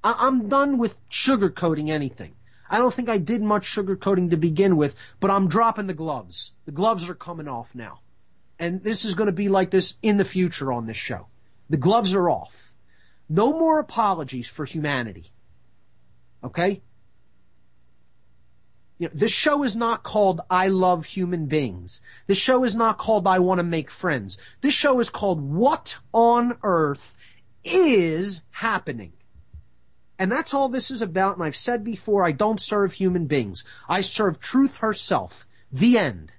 I- 0.03 0.27
am 0.27 0.49
done 0.49 0.77
with 0.77 0.99
sugarcoating 1.09 1.89
anything. 1.89 2.35
I 2.69 2.77
don't 2.77 2.93
think 2.93 3.09
I 3.09 3.17
did 3.17 3.41
much 3.41 3.67
sugarcoating 3.67 4.31
to 4.31 4.37
begin 4.37 4.77
with, 4.77 4.95
but 5.19 5.29
I'm 5.29 5.47
dropping 5.47 5.87
the 5.87 5.93
gloves. 5.93 6.53
The 6.65 6.71
gloves 6.71 7.07
are 7.07 7.15
coming 7.15 7.47
off 7.47 7.75
now. 7.75 7.99
And 8.59 8.83
this 8.83 9.05
is 9.05 9.15
going 9.15 9.27
to 9.27 9.33
be 9.33 9.49
like 9.49 9.71
this 9.71 9.95
in 10.01 10.17
the 10.17 10.25
future 10.25 10.71
on 10.71 10.85
this 10.85 10.97
show. 10.97 11.27
The 11.69 11.77
gloves 11.77 12.13
are 12.13 12.29
off. 12.29 12.73
No 13.29 13.51
more 13.51 13.79
apologies 13.79 14.47
for 14.47 14.65
humanity. 14.65 15.31
Okay? 16.43 16.81
You 18.99 19.07
know, 19.07 19.13
this 19.13 19.31
show 19.31 19.63
is 19.63 19.75
not 19.75 20.03
called 20.03 20.41
I 20.49 20.67
love 20.67 21.05
human 21.05 21.47
beings. 21.47 22.01
This 22.27 22.37
show 22.37 22.63
is 22.63 22.75
not 22.75 22.97
called 22.97 23.27
I 23.27 23.39
want 23.39 23.59
to 23.59 23.63
make 23.63 23.89
friends. 23.89 24.37
This 24.61 24.73
show 24.73 24.99
is 24.99 25.09
called 25.09 25.41
What 25.41 25.97
on 26.13 26.57
Earth 26.63 27.15
is 27.63 28.41
Happening? 28.51 29.13
And 30.23 30.31
that's 30.31 30.53
all 30.53 30.69
this 30.69 30.89
is 30.89 31.01
about. 31.01 31.35
And 31.35 31.43
I've 31.43 31.53
said 31.53 31.83
before, 31.83 32.23
I 32.23 32.31
don't 32.31 32.61
serve 32.61 32.93
human 32.93 33.25
beings. 33.25 33.65
I 33.89 33.99
serve 33.99 34.39
truth 34.39 34.77
herself. 34.77 35.45
The 35.69 35.97
end. 35.97 36.31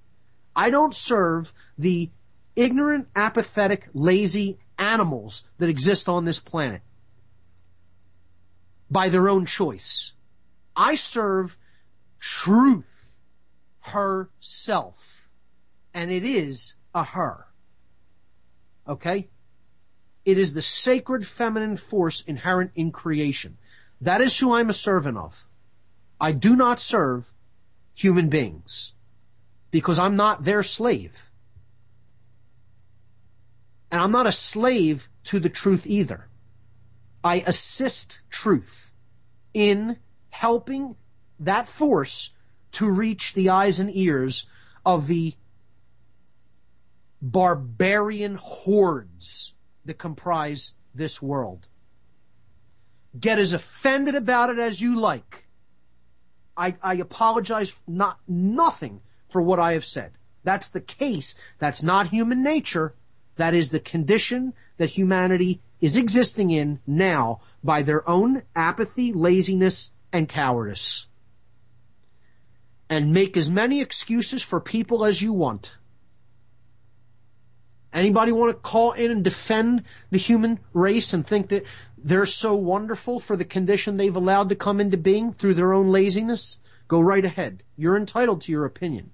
I 0.56 0.70
don't 0.70 0.94
serve 0.94 1.52
the 1.76 2.10
ignorant, 2.56 3.08
apathetic, 3.14 3.88
lazy 3.92 4.58
animals 4.78 5.42
that 5.58 5.68
exist 5.68 6.08
on 6.08 6.24
this 6.24 6.40
planet 6.40 6.80
by 8.90 9.10
their 9.10 9.28
own 9.28 9.44
choice. 9.44 10.12
I 10.74 10.94
serve 10.94 11.58
truth 12.18 13.18
herself. 13.80 15.28
And 15.92 16.10
it 16.10 16.24
is 16.24 16.76
a 16.94 17.04
her. 17.04 17.48
Okay? 18.88 19.28
It 20.24 20.38
is 20.38 20.54
the 20.54 20.62
sacred 20.62 21.26
feminine 21.26 21.76
force 21.76 22.22
inherent 22.22 22.70
in 22.74 22.90
creation. 22.90 23.58
That 24.04 24.20
is 24.20 24.38
who 24.38 24.52
I'm 24.52 24.68
a 24.68 24.74
servant 24.74 25.16
of. 25.16 25.46
I 26.20 26.32
do 26.32 26.56
not 26.56 26.78
serve 26.78 27.32
human 27.94 28.28
beings 28.28 28.92
because 29.70 29.98
I'm 29.98 30.14
not 30.14 30.44
their 30.44 30.62
slave. 30.62 31.30
And 33.90 34.02
I'm 34.02 34.10
not 34.10 34.26
a 34.26 34.32
slave 34.32 35.08
to 35.24 35.40
the 35.40 35.48
truth 35.48 35.86
either. 35.86 36.28
I 37.22 37.44
assist 37.46 38.20
truth 38.28 38.92
in 39.54 39.96
helping 40.28 40.96
that 41.40 41.66
force 41.66 42.30
to 42.72 42.90
reach 42.90 43.32
the 43.32 43.48
eyes 43.48 43.80
and 43.80 43.90
ears 43.96 44.44
of 44.84 45.06
the 45.06 45.32
barbarian 47.22 48.34
hordes 48.34 49.54
that 49.86 49.94
comprise 49.94 50.72
this 50.94 51.22
world. 51.22 51.68
Get 53.18 53.38
as 53.38 53.52
offended 53.52 54.14
about 54.14 54.50
it 54.50 54.58
as 54.58 54.80
you 54.80 54.98
like. 54.98 55.46
I, 56.56 56.74
I 56.82 56.94
apologize 56.94 57.74
not 57.86 58.18
nothing 58.28 59.00
for 59.28 59.42
what 59.42 59.58
I 59.58 59.72
have 59.72 59.84
said. 59.84 60.12
That's 60.44 60.68
the 60.68 60.80
case. 60.80 61.34
That's 61.58 61.82
not 61.82 62.08
human 62.08 62.42
nature. 62.42 62.94
That 63.36 63.54
is 63.54 63.70
the 63.70 63.80
condition 63.80 64.52
that 64.76 64.90
humanity 64.90 65.60
is 65.80 65.96
existing 65.96 66.50
in 66.50 66.80
now 66.86 67.40
by 67.62 67.82
their 67.82 68.08
own 68.08 68.42
apathy, 68.54 69.12
laziness, 69.12 69.90
and 70.12 70.28
cowardice. 70.28 71.06
and 72.90 73.12
make 73.12 73.36
as 73.36 73.50
many 73.50 73.80
excuses 73.80 74.42
for 74.42 74.60
people 74.60 75.04
as 75.04 75.22
you 75.22 75.32
want. 75.32 75.72
Anybody 77.94 78.32
want 78.32 78.50
to 78.50 78.58
call 78.58 78.90
in 78.92 79.12
and 79.12 79.22
defend 79.22 79.84
the 80.10 80.18
human 80.18 80.58
race 80.72 81.12
and 81.12 81.24
think 81.24 81.48
that 81.50 81.64
they're 81.96 82.26
so 82.26 82.56
wonderful 82.56 83.20
for 83.20 83.36
the 83.36 83.44
condition 83.44 83.96
they've 83.96 84.14
allowed 84.14 84.48
to 84.48 84.56
come 84.56 84.80
into 84.80 84.96
being 84.96 85.32
through 85.32 85.54
their 85.54 85.72
own 85.72 85.88
laziness? 85.90 86.58
Go 86.88 87.00
right 87.00 87.24
ahead. 87.24 87.62
You're 87.76 87.96
entitled 87.96 88.42
to 88.42 88.52
your 88.52 88.64
opinion. 88.64 89.12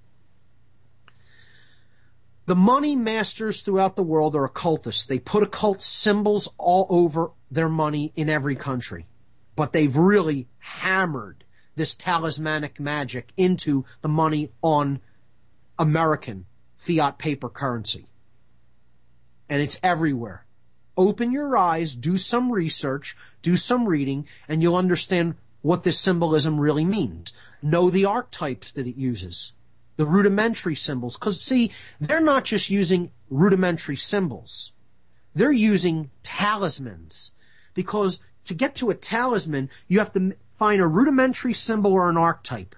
The 2.47 2.55
money 2.55 2.95
masters 2.95 3.61
throughout 3.61 3.95
the 3.95 4.03
world 4.03 4.35
are 4.35 4.45
occultists. 4.45 5.05
They 5.05 5.19
put 5.19 5.43
occult 5.43 5.83
symbols 5.83 6.49
all 6.57 6.87
over 6.89 7.31
their 7.51 7.69
money 7.69 8.11
in 8.15 8.29
every 8.29 8.55
country. 8.55 9.05
But 9.55 9.73
they've 9.73 9.95
really 9.95 10.47
hammered 10.57 11.43
this 11.75 11.95
talismanic 11.95 12.79
magic 12.79 13.31
into 13.37 13.85
the 14.01 14.09
money 14.09 14.51
on 14.63 15.01
American 15.77 16.45
fiat 16.77 17.19
paper 17.19 17.47
currency. 17.47 18.07
And 19.51 19.61
it's 19.61 19.79
everywhere. 19.83 20.45
Open 20.95 21.31
your 21.31 21.57
eyes, 21.57 21.95
do 21.95 22.15
some 22.15 22.51
research, 22.51 23.15
do 23.41 23.55
some 23.55 23.87
reading, 23.87 24.25
and 24.47 24.61
you'll 24.61 24.75
understand 24.75 25.35
what 25.61 25.83
this 25.83 25.99
symbolism 25.99 26.59
really 26.59 26.85
means. 26.85 27.33
Know 27.61 27.89
the 27.89 28.05
archetypes 28.05 28.71
that 28.71 28.87
it 28.87 28.95
uses 28.95 29.53
the 29.97 30.05
rudimentary 30.07 30.75
symbols. 30.75 31.15
Because 31.15 31.39
see, 31.39 31.71
they're 31.99 32.23
not 32.23 32.45
just 32.45 32.71
using 32.71 33.11
rudimentary 33.29 33.95
symbols. 33.95 34.71
They're 35.35 35.51
using 35.51 36.09
talismans. 36.23 37.33
Because 37.75 38.19
to 38.45 38.55
get 38.55 38.75
to 38.77 38.89
a 38.89 38.95
talisman, 38.95 39.69
you 39.87 39.99
have 39.99 40.11
to 40.13 40.35
find 40.57 40.81
a 40.81 40.87
rudimentary 40.87 41.53
symbol 41.53 41.93
or 41.93 42.09
an 42.09 42.17
archetype. 42.17 42.75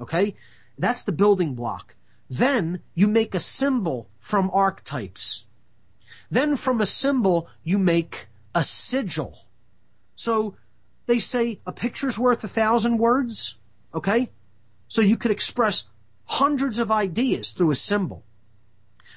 Okay? 0.00 0.36
That's 0.78 1.04
the 1.04 1.12
building 1.12 1.54
block. 1.54 1.96
Then 2.30 2.80
you 2.94 3.08
make 3.08 3.34
a 3.34 3.40
symbol 3.40 4.08
from 4.18 4.50
archetypes. 4.52 5.44
Then 6.30 6.56
from 6.56 6.80
a 6.80 6.86
symbol, 6.86 7.48
you 7.62 7.78
make 7.78 8.28
a 8.54 8.62
sigil. 8.62 9.46
So 10.14 10.56
they 11.06 11.18
say 11.18 11.60
a 11.66 11.72
picture's 11.72 12.18
worth 12.18 12.44
a 12.44 12.48
thousand 12.48 12.98
words. 12.98 13.56
Okay? 13.94 14.30
So 14.88 15.00
you 15.00 15.16
could 15.16 15.30
express 15.30 15.84
hundreds 16.24 16.78
of 16.78 16.90
ideas 16.90 17.52
through 17.52 17.70
a 17.70 17.76
symbol. 17.76 18.24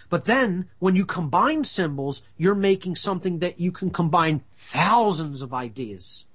But 0.10 0.26
then 0.26 0.70
when 0.80 0.96
you 0.96 1.06
combine 1.06 1.64
symbols, 1.64 2.22
you're 2.38 2.56
making 2.56 2.96
something 2.96 3.40
that 3.40 3.60
you 3.60 3.72
can 3.72 3.90
combine 3.90 4.44
thousands 4.54 5.42
of 5.42 5.54
ideas. 5.54 6.26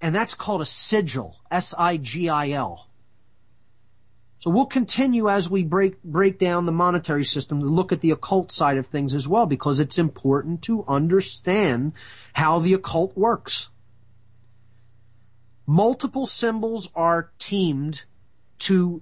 And 0.00 0.14
that's 0.14 0.34
called 0.34 0.60
a 0.60 0.66
sigil. 0.66 1.40
S-I-G-I-L. 1.50 2.88
So 4.44 4.50
we'll 4.50 4.66
continue 4.66 5.30
as 5.30 5.48
we 5.48 5.62
break, 5.62 6.02
break 6.02 6.38
down 6.38 6.66
the 6.66 6.70
monetary 6.70 7.24
system 7.24 7.60
to 7.60 7.66
look 7.66 7.92
at 7.92 8.02
the 8.02 8.10
occult 8.10 8.52
side 8.52 8.76
of 8.76 8.86
things 8.86 9.14
as 9.14 9.26
well 9.26 9.46
because 9.46 9.80
it's 9.80 9.96
important 9.96 10.60
to 10.64 10.84
understand 10.86 11.94
how 12.34 12.58
the 12.58 12.74
occult 12.74 13.16
works. 13.16 13.70
Multiple 15.66 16.26
symbols 16.26 16.90
are 16.94 17.32
teamed 17.38 18.04
to 18.58 19.00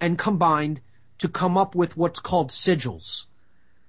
and 0.00 0.16
combined 0.16 0.80
to 1.18 1.28
come 1.28 1.58
up 1.58 1.74
with 1.74 1.96
what's 1.96 2.20
called 2.20 2.50
sigils. 2.50 3.24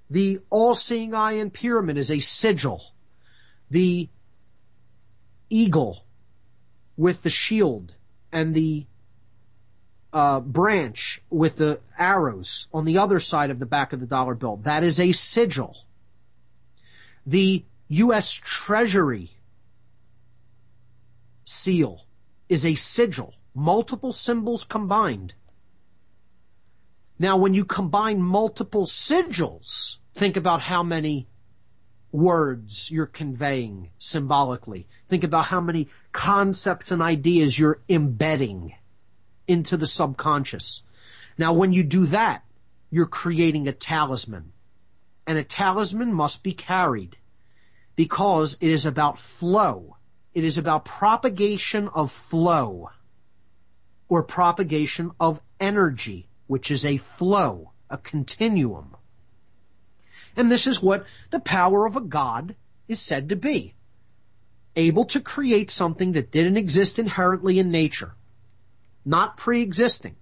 The 0.10 0.40
all-seeing 0.50 1.14
eye 1.14 1.34
and 1.34 1.54
pyramid 1.54 2.00
is 2.00 2.10
a 2.10 2.18
sigil. 2.18 2.82
The 3.70 4.10
eagle 5.52 6.04
with 6.98 7.22
the 7.22 7.30
shield 7.30 7.94
and 8.32 8.56
the 8.56 8.88
uh, 10.14 10.40
branch 10.40 11.22
with 11.30 11.58
the 11.58 11.80
arrows 11.98 12.68
on 12.74 12.86
the 12.86 13.00
other 13.00 13.20
side 13.20 13.50
of 13.50 13.60
the 13.60 13.66
back 13.66 13.94
of 13.94 14.00
the 14.00 14.06
dollar 14.06 14.36
bill. 14.36 14.58
That 14.58 14.84
is 14.84 15.00
a 15.00 15.12
sigil. 15.12 15.76
The 17.26 17.66
U.S. 17.88 18.32
Treasury 18.32 19.32
seal 21.46 22.06
is 22.48 22.66
a 22.66 22.76
sigil. 22.76 23.34
Multiple 23.56 24.14
symbols 24.14 24.64
combined. 24.64 25.34
Now, 27.20 27.38
when 27.38 27.54
you 27.54 27.66
combine 27.66 28.22
multiple 28.22 28.86
sigils, 28.86 29.98
think 30.14 30.38
about 30.38 30.62
how 30.62 30.84
many 30.84 31.28
words 32.12 32.92
you're 32.92 33.06
conveying 33.06 33.90
symbolically. 33.98 34.88
Think 35.08 35.24
about 35.24 35.46
how 35.46 35.62
many 35.62 35.90
concepts 36.12 36.92
and 36.92 37.02
ideas 37.02 37.58
you're 37.58 37.82
embedding 37.90 38.74
into 39.48 39.78
the 39.78 39.86
subconscious. 39.86 40.82
Now, 41.38 41.54
when 41.54 41.74
you 41.74 41.84
do 41.84 42.06
that, 42.08 42.44
you're 42.90 43.06
creating 43.06 43.68
a 43.68 43.72
talisman. 43.72 44.52
And 45.26 45.38
a 45.38 45.44
talisman 45.44 46.14
must 46.14 46.44
be 46.44 46.54
carried 46.54 47.18
because 47.96 48.58
it 48.60 48.70
is 48.70 48.86
about 48.86 49.20
flow. 49.20 49.98
It 50.34 50.44
is 50.44 50.58
about 50.58 50.86
propagation 50.86 51.88
of 51.90 52.12
flow 52.12 52.90
or 54.10 54.24
propagation 54.24 55.12
of 55.20 55.42
energy 55.60 56.28
which 56.48 56.70
is 56.70 56.86
a 56.86 56.98
flow, 56.98 57.72
a 57.90 57.98
continuum. 57.98 58.96
And 60.36 60.52
this 60.52 60.68
is 60.68 60.82
what 60.82 61.06
the 61.30 61.40
power 61.40 61.86
of 61.86 61.96
a 61.96 62.02
God 62.02 62.56
is 62.88 63.00
said 63.00 63.30
to 63.30 63.36
be. 63.36 63.76
Able 64.76 65.06
to 65.06 65.20
create 65.20 65.72
something 65.72 66.12
that 66.14 66.32
didn't 66.32 66.58
exist 66.58 67.00
inherently 67.00 67.60
in 67.60 67.72
nature. 67.72 68.16
Not 69.06 69.38
pre-existing. 69.38 70.16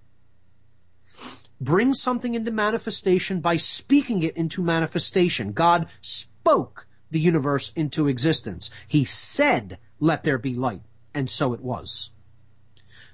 Bring 1.60 1.94
something 1.94 2.34
into 2.34 2.50
manifestation 2.50 3.40
by 3.40 3.56
speaking 3.56 4.22
it 4.24 4.36
into 4.36 4.62
manifestation. 4.62 5.52
God 5.52 5.86
spoke 6.00 6.86
the 7.10 7.20
universe 7.20 7.72
into 7.76 8.08
existence. 8.08 8.70
He 8.88 9.04
said, 9.04 9.78
let 10.00 10.24
there 10.24 10.38
be 10.38 10.54
light. 10.54 10.82
And 11.14 11.30
so 11.30 11.52
it 11.52 11.60
was. 11.60 12.10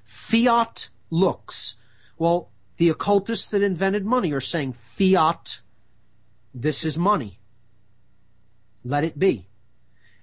Fiat 0.03 0.89
lux. 1.11 1.75
Well, 2.17 2.49
the 2.77 2.89
occultists 2.89 3.45
that 3.47 3.61
invented 3.61 4.05
money 4.05 4.31
are 4.31 4.39
saying 4.39 4.73
fiat, 4.73 5.61
this 6.53 6.83
is 6.83 6.97
money. 6.97 7.39
Let 8.83 9.03
it 9.03 9.19
be. 9.19 9.47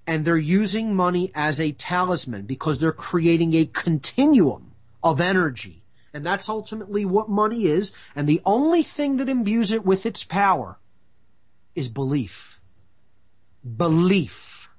And 0.06 0.24
they're 0.24 0.36
using 0.36 0.94
money 0.94 1.30
as 1.34 1.60
a 1.60 1.72
talisman 1.72 2.46
because 2.46 2.78
they're 2.78 2.92
creating 2.92 3.54
a 3.54 3.66
continuum 3.66 4.72
of 5.02 5.20
energy. 5.20 5.82
And 6.12 6.24
that's 6.24 6.48
ultimately 6.48 7.04
what 7.04 7.28
money 7.28 7.66
is. 7.66 7.92
And 8.14 8.28
the 8.28 8.40
only 8.44 8.82
thing 8.82 9.18
that 9.18 9.28
imbues 9.28 9.72
it 9.72 9.84
with 9.84 10.06
its 10.06 10.24
power 10.24 10.78
is 11.74 11.88
belief. 11.88 12.60
Belief. 13.76 14.70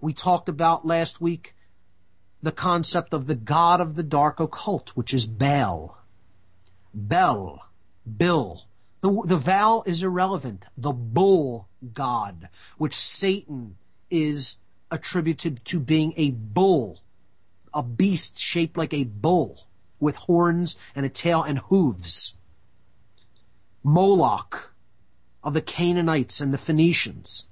We 0.00 0.12
talked 0.12 0.48
about 0.48 0.86
last 0.86 1.20
week 1.20 1.54
the 2.42 2.52
concept 2.52 3.14
of 3.14 3.26
the 3.26 3.34
god 3.34 3.80
of 3.80 3.94
the 3.94 4.02
dark 4.02 4.38
occult, 4.38 4.90
which 4.90 5.14
is 5.14 5.26
Baal. 5.26 5.98
Bel, 6.92 7.64
Bill. 8.16 8.68
The, 9.00 9.22
the 9.26 9.36
vowel 9.36 9.82
is 9.86 10.02
irrelevant. 10.02 10.66
The 10.76 10.92
bull 10.92 11.68
god, 11.92 12.48
which 12.78 12.94
Satan 12.94 13.76
is 14.10 14.56
attributed 14.90 15.64
to 15.66 15.80
being 15.80 16.14
a 16.16 16.30
bull, 16.30 17.02
a 17.74 17.82
beast 17.82 18.38
shaped 18.38 18.76
like 18.76 18.94
a 18.94 19.04
bull 19.04 19.66
with 20.00 20.16
horns 20.16 20.76
and 20.94 21.04
a 21.04 21.08
tail 21.08 21.42
and 21.42 21.58
hooves. 21.58 22.36
Moloch 23.82 24.74
of 25.42 25.54
the 25.54 25.60
Canaanites 25.60 26.40
and 26.40 26.54
the 26.54 26.58
Phoenicians. 26.58 27.48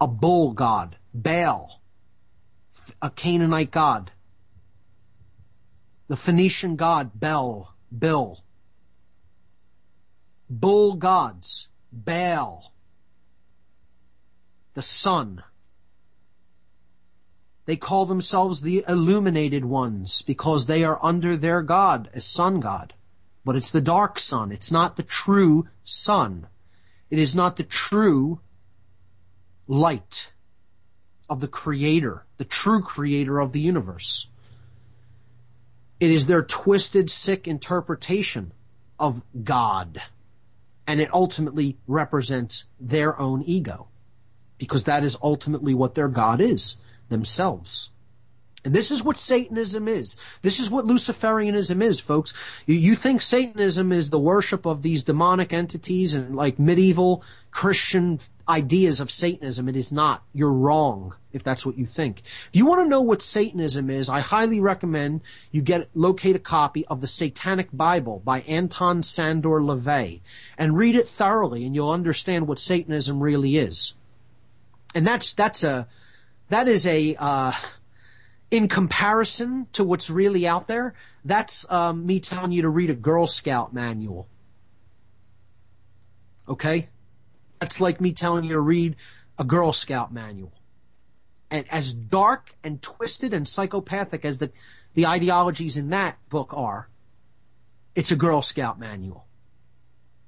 A 0.00 0.06
bull 0.06 0.52
god. 0.52 0.96
Baal, 1.14 1.80
a 3.00 3.10
Canaanite 3.10 3.70
god 3.70 4.10
the 6.12 6.16
Phoenician 6.18 6.76
god 6.76 7.18
Bel, 7.18 7.74
Bill, 7.96 8.44
bull 10.50 10.92
gods, 10.92 11.68
Baal, 11.90 12.74
the 14.74 14.82
sun. 14.82 15.42
They 17.64 17.76
call 17.76 18.06
themselves 18.06 18.60
the 18.60 18.84
illuminated 18.88 19.64
ones 19.64 20.22
because 20.22 20.66
they 20.66 20.82
are 20.84 20.98
under 21.04 21.36
their 21.36 21.62
god, 21.62 22.10
a 22.12 22.20
sun 22.20 22.60
god. 22.60 22.94
But 23.44 23.56
it's 23.56 23.70
the 23.70 23.80
dark 23.80 24.18
sun. 24.18 24.52
It's 24.52 24.72
not 24.72 24.96
the 24.96 25.02
true 25.02 25.68
sun. 25.84 26.48
It 27.10 27.18
is 27.18 27.34
not 27.34 27.56
the 27.56 27.64
true 27.64 28.40
light 29.68 30.32
of 31.28 31.40
the 31.40 31.48
creator, 31.48 32.24
the 32.36 32.44
true 32.44 32.82
creator 32.82 33.38
of 33.38 33.52
the 33.52 33.60
universe. 33.60 34.28
It 36.00 36.10
is 36.10 36.26
their 36.26 36.42
twisted, 36.42 37.10
sick 37.10 37.46
interpretation 37.46 38.52
of 38.98 39.22
God. 39.44 40.02
And 40.86 41.00
it 41.00 41.12
ultimately 41.14 41.78
represents 41.86 42.64
their 42.80 43.18
own 43.20 43.42
ego. 43.42 43.88
Because 44.58 44.84
that 44.84 45.04
is 45.04 45.16
ultimately 45.22 45.74
what 45.74 45.94
their 45.94 46.08
God 46.08 46.40
is, 46.40 46.76
themselves. 47.12 47.90
And 48.64 48.74
this 48.74 48.92
is 48.92 49.02
what 49.02 49.16
Satanism 49.16 49.88
is. 49.88 50.16
This 50.42 50.60
is 50.60 50.70
what 50.70 50.86
Luciferianism 50.86 51.82
is, 51.82 51.98
folks. 51.98 52.32
You, 52.66 52.94
think 52.94 53.20
Satanism 53.20 53.90
is 53.90 54.10
the 54.10 54.20
worship 54.20 54.66
of 54.66 54.82
these 54.82 55.02
demonic 55.02 55.52
entities 55.52 56.14
and 56.14 56.36
like 56.36 56.60
medieval 56.60 57.24
Christian 57.50 58.20
ideas 58.48 59.00
of 59.00 59.10
Satanism. 59.10 59.68
It 59.68 59.74
is 59.74 59.90
not. 59.90 60.22
You're 60.32 60.52
wrong 60.52 61.14
if 61.32 61.42
that's 61.42 61.66
what 61.66 61.76
you 61.76 61.86
think. 61.86 62.20
If 62.20 62.50
you 62.52 62.66
want 62.66 62.82
to 62.82 62.88
know 62.88 63.00
what 63.00 63.22
Satanism 63.22 63.90
is, 63.90 64.08
I 64.08 64.20
highly 64.20 64.60
recommend 64.60 65.22
you 65.50 65.62
get 65.62 65.88
locate 65.94 66.36
a 66.36 66.40
copy 66.40 66.86
of 66.86 67.00
the 67.00 67.06
Satanic 67.08 67.68
Bible 67.72 68.20
by 68.24 68.42
Anton 68.42 69.02
Szandor 69.02 69.60
LaVey 69.60 70.20
and 70.56 70.76
read 70.76 70.94
it 70.94 71.08
thoroughly 71.08 71.64
and 71.64 71.74
you'll 71.74 71.90
understand 71.90 72.46
what 72.46 72.60
Satanism 72.60 73.20
really 73.20 73.56
is. 73.56 73.94
And 74.94 75.04
that's 75.04 75.32
that's 75.32 75.64
a 75.64 75.88
that 76.52 76.68
is 76.68 76.86
a 76.86 77.16
uh, 77.18 77.52
in 78.50 78.68
comparison 78.68 79.66
to 79.72 79.82
what's 79.82 80.10
really 80.10 80.46
out 80.46 80.68
there, 80.68 80.94
that's 81.24 81.68
um, 81.70 82.04
me 82.04 82.20
telling 82.20 82.52
you 82.52 82.62
to 82.62 82.68
read 82.68 82.90
a 82.90 82.94
Girl 82.94 83.26
Scout 83.26 83.72
manual. 83.72 84.28
Okay? 86.46 86.90
That's 87.60 87.80
like 87.80 88.00
me 88.00 88.12
telling 88.12 88.44
you 88.44 88.50
to 88.50 88.60
read 88.60 88.96
a 89.38 89.44
Girl 89.44 89.72
Scout 89.72 90.12
manual. 90.12 90.52
And 91.50 91.64
as 91.70 91.94
dark 91.94 92.54
and 92.62 92.82
twisted 92.82 93.32
and 93.32 93.48
psychopathic 93.48 94.24
as 94.26 94.36
the, 94.36 94.52
the 94.92 95.06
ideologies 95.06 95.78
in 95.78 95.90
that 95.90 96.18
book 96.28 96.52
are, 96.54 96.88
it's 97.94 98.10
a 98.10 98.16
Girl 98.16 98.42
Scout 98.42 98.78
manual. 98.78 99.26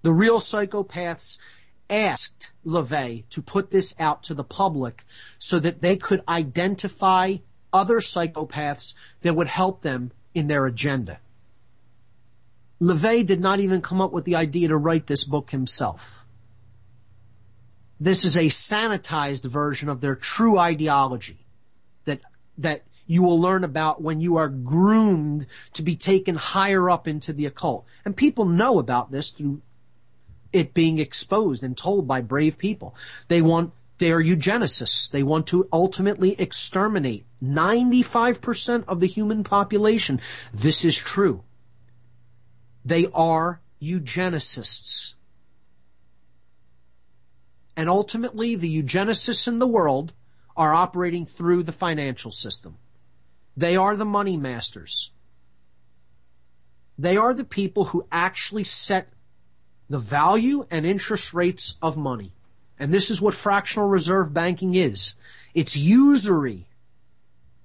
The 0.01 0.13
real 0.13 0.41
psychopaths 0.41 1.39
asked 1.91 2.53
LaVey 2.65 3.25
to 3.31 3.43
put 3.43 3.71
this 3.71 3.95
out 3.99 4.23
to 4.25 4.35
the 4.35 4.45
public 4.45 5.05
so 5.39 5.59
that 5.59 5.83
they 5.83 5.97
could 5.97 6.23
identify 6.29 7.37
other 7.73 8.01
psychopaths 8.01 8.95
that 9.21 9.35
would 9.35 9.49
help 9.49 9.83
them 9.83 10.13
in 10.35 10.47
their 10.47 10.67
agenda. 10.67 11.19
LaVey 12.81 13.25
did 13.27 13.41
not 13.41 13.61
even 13.61 13.81
come 13.81 14.01
up 14.01 14.13
with 14.13 14.25
the 14.25 14.37
idea 14.37 14.69
to 14.69 14.77
write 14.77 15.07
this 15.07 15.25
book 15.25 15.51
himself. 15.51 16.25
This 18.01 18.25
is 18.25 18.37
a 18.37 18.47
sanitized 18.47 19.45
version 19.45 19.89
of 19.89 20.01
their 20.01 20.17
true 20.17 20.59
ideology 20.59 21.47
that, 22.05 22.21
that 22.59 22.83
you 23.07 23.23
will 23.23 23.41
learn 23.41 23.65
about 23.65 24.03
when 24.03 24.21
you 24.21 24.37
are 24.37 24.49
groomed 24.49 25.47
to 25.75 25.83
be 25.83 25.97
taken 25.97 26.35
higher 26.35 26.91
up 26.91 27.07
into 27.07 27.33
the 27.33 27.47
occult. 27.47 27.87
And 28.05 28.17
people 28.17 28.45
know 28.45 28.79
about 28.79 29.11
this 29.11 29.33
through 29.33 29.63
it 30.55 30.73
being 30.73 30.99
exposed 30.99 31.63
and 31.63 31.77
told 31.77 32.07
by 32.07 32.21
brave 32.21 32.57
people. 32.57 32.95
They 33.29 33.43
want 33.43 33.73
they 33.99 34.11
are 34.11 34.23
eugenicists. 34.23 35.11
They 35.11 35.23
want 35.23 35.47
to 35.49 35.69
ultimately 35.73 36.39
exterminate 36.41 37.27
95% 37.43 38.85
of 38.89 39.01
the 39.01 39.07
human 39.07 39.45
population. 39.45 40.21
This 40.53 40.85
is 40.85 40.97
true. 40.97 41.45
They 42.85 43.07
are 43.15 43.61
eugenicists. 43.81 45.15
And 47.77 47.89
ultimately, 47.89 48.57
the 48.57 48.83
eugenicists 48.83 49.49
in 49.49 49.59
the 49.59 49.67
world 49.67 50.13
are 50.57 50.75
operating 50.75 51.27
through 51.27 51.63
the 51.63 51.73
financial 51.73 52.31
system. 52.31 52.77
They 53.57 53.77
are 53.77 53.97
the 53.97 54.05
money 54.05 54.37
masters. 54.37 55.11
They 56.99 57.17
are 57.17 57.35
the 57.35 57.45
people 57.45 57.87
who 57.87 58.07
actually 58.13 58.65
set 58.65 59.13
the 59.89 59.99
value 59.99 60.67
and 60.71 60.87
interest 60.87 61.35
rates 61.35 61.77
of 61.83 61.97
money. 61.97 62.33
And 62.79 62.93
this 62.93 63.11
is 63.11 63.21
what 63.21 63.35
fractional 63.35 63.89
reserve 63.89 64.35
banking 64.35 64.75
is. 64.75 65.15
It's 65.55 65.77
usury. 65.77 66.67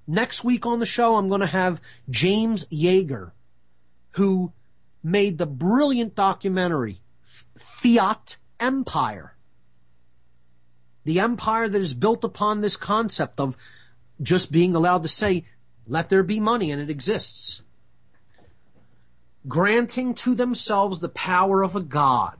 Next 0.07 0.43
week 0.43 0.65
on 0.65 0.79
the 0.79 0.85
show, 0.85 1.15
I'm 1.15 1.29
going 1.29 1.41
to 1.41 1.47
have 1.47 1.81
James 2.09 2.65
Jaeger, 2.69 3.33
who 4.11 4.51
made 5.03 5.37
the 5.37 5.45
brilliant 5.45 6.15
documentary 6.15 7.01
Fiat 7.57 8.37
Empire. 8.59 9.35
The 11.05 11.19
empire 11.19 11.69
that 11.69 11.81
is 11.81 11.93
built 11.93 12.23
upon 12.23 12.61
this 12.61 12.75
concept 12.75 13.39
of 13.39 13.55
just 14.21 14.51
being 14.51 14.75
allowed 14.75 15.03
to 15.03 15.09
say, 15.09 15.45
let 15.87 16.09
there 16.09 16.23
be 16.23 16.39
money 16.39 16.71
and 16.71 16.81
it 16.81 16.89
exists. 16.89 17.61
Granting 19.49 20.13
to 20.13 20.35
themselves 20.35 21.01
the 21.01 21.09
power 21.09 21.63
of 21.63 21.75
a 21.75 21.81
God. 21.81 22.37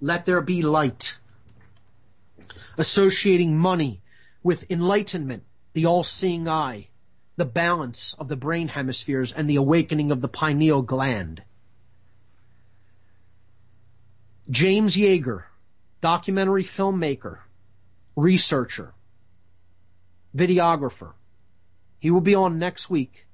Let 0.00 0.24
there 0.24 0.40
be 0.40 0.62
light 0.62 1.18
associating 2.78 3.58
money 3.58 4.00
with 4.42 4.70
enlightenment, 4.70 5.44
the 5.74 5.84
all-seeing 5.84 6.48
eye, 6.48 6.88
the 7.36 7.44
balance 7.44 8.14
of 8.18 8.28
the 8.28 8.36
brain 8.36 8.68
hemispheres, 8.68 9.32
and 9.32 9.48
the 9.48 9.56
awakening 9.56 10.10
of 10.10 10.22
the 10.22 10.28
pineal 10.28 10.80
gland. 10.80 11.42
James 14.48 14.96
Jaeger, 14.96 15.46
documentary 16.00 16.64
filmmaker, 16.64 17.40
researcher, 18.16 18.94
videographer. 20.34 21.12
He 21.98 22.10
will 22.10 22.22
be 22.22 22.34
on 22.34 22.58
next 22.58 22.88
week. 22.88 23.26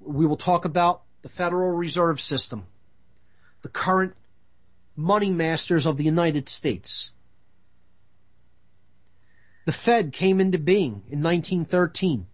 We 0.00 0.26
will 0.26 0.36
talk 0.36 0.66
about 0.66 1.02
the 1.24 1.30
Federal 1.30 1.70
Reserve 1.70 2.20
System, 2.20 2.66
the 3.62 3.70
current 3.70 4.12
money 4.94 5.30
masters 5.30 5.86
of 5.86 5.96
the 5.96 6.04
United 6.04 6.50
States, 6.50 7.12
the 9.64 9.72
Fed 9.72 10.12
came 10.12 10.38
into 10.38 10.58
being 10.58 11.02
in 11.08 11.22
1913 11.22 12.26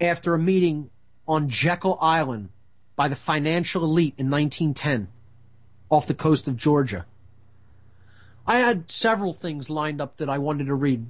after 0.00 0.32
a 0.32 0.38
meeting 0.38 0.88
on 1.28 1.50
Jekyll 1.50 1.98
Island 2.00 2.48
by 2.96 3.08
the 3.08 3.16
financial 3.16 3.84
elite 3.84 4.14
in 4.16 4.30
1910 4.30 5.08
off 5.90 6.06
the 6.06 6.14
coast 6.14 6.48
of 6.48 6.56
Georgia. 6.56 7.04
I 8.46 8.60
had 8.60 8.90
several 8.90 9.34
things 9.34 9.68
lined 9.68 10.00
up 10.00 10.16
that 10.16 10.30
I 10.30 10.38
wanted 10.38 10.68
to 10.68 10.74
read. 10.74 11.04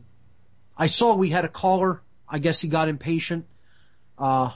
I 0.76 0.88
saw 0.88 1.14
we 1.14 1.30
had 1.30 1.44
a 1.44 1.48
caller. 1.48 2.02
I 2.28 2.40
guess 2.40 2.60
he 2.60 2.66
got 2.66 2.88
impatient. 2.88 3.46
Uh, 4.18 4.50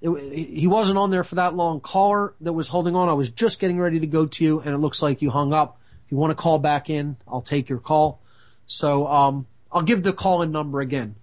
it, 0.00 0.32
he 0.32 0.66
wasn't 0.66 0.98
on 0.98 1.10
there 1.10 1.24
for 1.24 1.36
that 1.36 1.54
long. 1.54 1.80
Caller 1.80 2.34
that 2.40 2.52
was 2.52 2.68
holding 2.68 2.96
on, 2.96 3.08
I 3.08 3.12
was 3.12 3.30
just 3.30 3.60
getting 3.60 3.78
ready 3.78 4.00
to 4.00 4.06
go 4.06 4.26
to 4.26 4.44
you, 4.44 4.60
and 4.60 4.74
it 4.74 4.78
looks 4.78 5.02
like 5.02 5.22
you 5.22 5.30
hung 5.30 5.52
up. 5.52 5.78
If 6.04 6.12
you 6.12 6.18
want 6.18 6.30
to 6.30 6.34
call 6.34 6.58
back 6.58 6.90
in, 6.90 7.16
I'll 7.28 7.42
take 7.42 7.68
your 7.68 7.78
call. 7.78 8.20
So, 8.66 9.06
um, 9.06 9.46
I'll 9.72 9.82
give 9.82 10.02
the 10.02 10.12
call-in 10.12 10.50
number 10.50 10.80
again. 10.80 11.14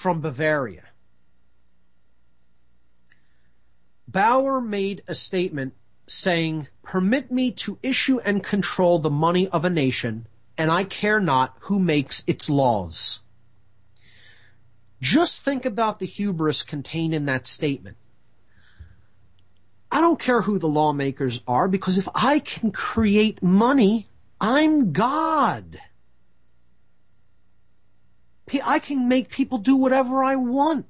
from 0.00 0.22
Bavaria. 0.22 0.84
Bauer 4.08 4.58
made 4.58 5.02
a 5.06 5.14
statement 5.14 5.74
saying, 6.06 6.68
permit 6.82 7.30
me 7.30 7.52
to 7.52 7.78
issue 7.82 8.18
and 8.20 8.42
control 8.42 8.98
the 8.98 9.10
money 9.10 9.46
of 9.48 9.66
a 9.66 9.68
nation 9.68 10.26
and 10.56 10.70
I 10.70 10.84
care 10.84 11.20
not 11.20 11.54
who 11.60 11.78
makes 11.78 12.24
its 12.26 12.48
laws. 12.48 13.20
Just 15.02 15.42
think 15.42 15.66
about 15.66 15.98
the 15.98 16.06
hubris 16.06 16.62
contained 16.62 17.14
in 17.14 17.26
that 17.26 17.46
statement. 17.46 17.98
I 19.92 20.00
don't 20.00 20.18
care 20.18 20.40
who 20.40 20.58
the 20.58 20.66
lawmakers 20.66 21.40
are 21.46 21.68
because 21.68 21.98
if 21.98 22.08
I 22.14 22.38
can 22.38 22.72
create 22.72 23.42
money, 23.42 24.08
I'm 24.40 24.92
God. 24.92 25.78
I 28.64 28.78
can 28.78 29.08
make 29.08 29.28
people 29.28 29.58
do 29.58 29.76
whatever 29.76 30.24
I 30.24 30.36
want. 30.36 30.86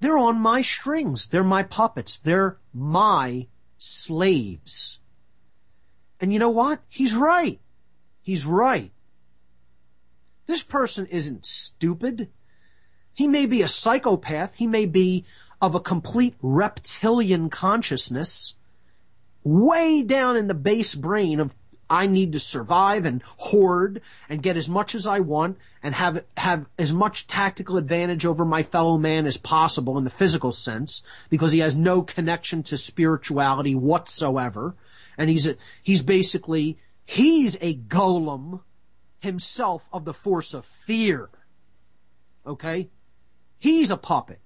They're 0.00 0.18
on 0.18 0.40
my 0.40 0.62
strings. 0.62 1.26
They're 1.26 1.44
my 1.44 1.62
puppets. 1.62 2.18
They're 2.18 2.58
my 2.72 3.48
slaves. 3.78 5.00
And 6.20 6.32
you 6.32 6.38
know 6.38 6.50
what? 6.50 6.80
He's 6.88 7.14
right. 7.14 7.60
He's 8.22 8.46
right. 8.46 8.92
This 10.46 10.62
person 10.62 11.06
isn't 11.06 11.46
stupid. 11.46 12.28
He 13.14 13.26
may 13.26 13.46
be 13.46 13.62
a 13.62 13.68
psychopath. 13.68 14.54
He 14.54 14.66
may 14.66 14.86
be 14.86 15.24
of 15.60 15.74
a 15.74 15.80
complete 15.80 16.34
reptilian 16.40 17.50
consciousness 17.50 18.54
way 19.42 20.02
down 20.02 20.36
in 20.36 20.46
the 20.46 20.54
base 20.54 20.94
brain 20.94 21.40
of 21.40 21.56
I 21.90 22.06
need 22.06 22.34
to 22.34 22.38
survive 22.38 23.04
and 23.04 23.20
hoard 23.36 24.00
and 24.28 24.44
get 24.44 24.56
as 24.56 24.68
much 24.68 24.94
as 24.94 25.08
I 25.08 25.18
want 25.18 25.58
and 25.82 25.92
have 25.92 26.24
have 26.36 26.68
as 26.78 26.92
much 26.92 27.26
tactical 27.26 27.76
advantage 27.76 28.24
over 28.24 28.44
my 28.44 28.62
fellow 28.62 28.96
man 28.96 29.26
as 29.26 29.36
possible 29.36 29.98
in 29.98 30.04
the 30.04 30.10
physical 30.10 30.52
sense 30.52 31.02
because 31.30 31.50
he 31.50 31.58
has 31.58 31.76
no 31.76 32.02
connection 32.02 32.62
to 32.62 32.76
spirituality 32.76 33.74
whatsoever. 33.74 34.76
And 35.18 35.28
he's 35.28 35.48
a, 35.48 35.56
he's 35.82 36.02
basically 36.02 36.78
he's 37.04 37.56
a 37.60 37.74
golem 37.74 38.60
himself 39.18 39.88
of 39.92 40.04
the 40.04 40.14
force 40.14 40.54
of 40.54 40.64
fear. 40.64 41.28
Okay? 42.46 42.88
He's 43.58 43.90
a 43.90 43.96
puppet. 43.96 44.38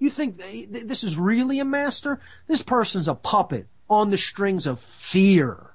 You 0.00 0.10
think 0.10 0.42
this 0.68 1.04
is 1.04 1.16
really 1.16 1.60
a 1.60 1.64
master? 1.64 2.20
This 2.48 2.60
person's 2.60 3.06
a 3.06 3.14
puppet 3.14 3.68
on 3.88 4.10
the 4.10 4.18
strings 4.18 4.66
of 4.66 4.80
fear 4.80 5.71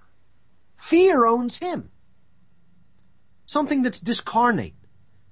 Fear 0.78 1.26
owns 1.26 1.58
him. 1.58 1.90
Something 3.45 3.82
that's 3.82 3.99
discarnate, 3.99 4.76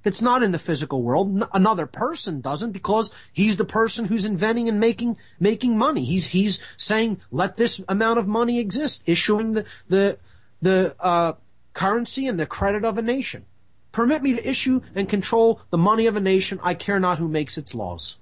that's 0.04 0.22
not 0.22 0.44
in 0.44 0.52
the 0.52 0.60
physical 0.60 1.02
world. 1.02 1.48
Another 1.54 1.86
person 1.86 2.42
doesn't 2.42 2.72
because 2.72 3.12
he's 3.32 3.58
the 3.58 3.66
person 3.66 4.06
who's 4.06 4.26
inventing 4.26 4.68
and 4.68 4.80
making 4.80 5.18
making 5.40 5.78
money. 5.78 6.04
He's 6.04 6.28
he's 6.28 6.60
saying 6.78 7.22
let 7.32 7.58
this 7.58 7.82
amount 7.88 8.20
of 8.20 8.28
money 8.28 8.60
exist, 8.60 9.04
issuing 9.06 9.54
the 9.54 9.66
the 9.88 10.18
the 10.62 10.96
uh, 11.00 11.34
currency 11.74 12.28
and 12.28 12.40
the 12.40 12.46
credit 12.46 12.84
of 12.84 12.98
a 12.98 13.02
nation. 13.02 13.46
Permit 13.92 14.24
me 14.24 14.34
to 14.34 14.50
issue 14.50 14.82
and 14.94 15.08
control 15.08 15.62
the 15.70 15.78
money 15.78 16.08
of 16.08 16.16
a 16.16 16.22
nation. 16.22 16.60
I 16.64 16.74
care 16.74 17.00
not 17.00 17.20
who 17.20 17.28
makes 17.28 17.58
its 17.58 17.76
laws. 17.76 18.18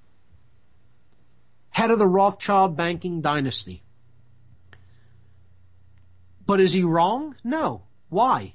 Head 1.70 1.90
of 1.90 1.98
the 1.98 2.06
Rothschild 2.06 2.76
banking 2.76 3.20
dynasty. 3.20 3.82
But 6.46 6.60
is 6.60 6.72
he 6.72 6.82
wrong? 6.82 7.36
No. 7.42 7.84
Why? 8.08 8.54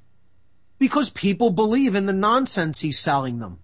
Because 0.78 1.10
people 1.10 1.50
believe 1.50 1.96
in 1.96 2.06
the 2.06 2.14
nonsense 2.14 2.80
he's 2.80 3.00
selling 3.00 3.40
them. 3.40 3.60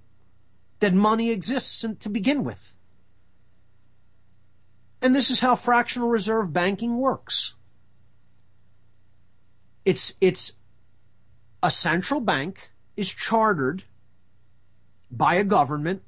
That 0.79 0.93
money 0.93 1.31
exists 1.31 1.85
to 1.99 2.09
begin 2.09 2.43
with. 2.43 2.75
And 5.01 5.13
this 5.13 5.29
is 5.29 5.39
how 5.39 5.55
fractional 5.55 6.09
reserve 6.09 6.51
banking 6.51 6.97
works. 6.97 7.53
It's, 9.85 10.13
it's 10.19 10.53
a 11.61 11.69
central 11.69 12.19
bank 12.19 12.71
is 12.97 13.09
chartered 13.09 13.83
by 15.11 15.35
a 15.35 15.43
government. 15.43 16.01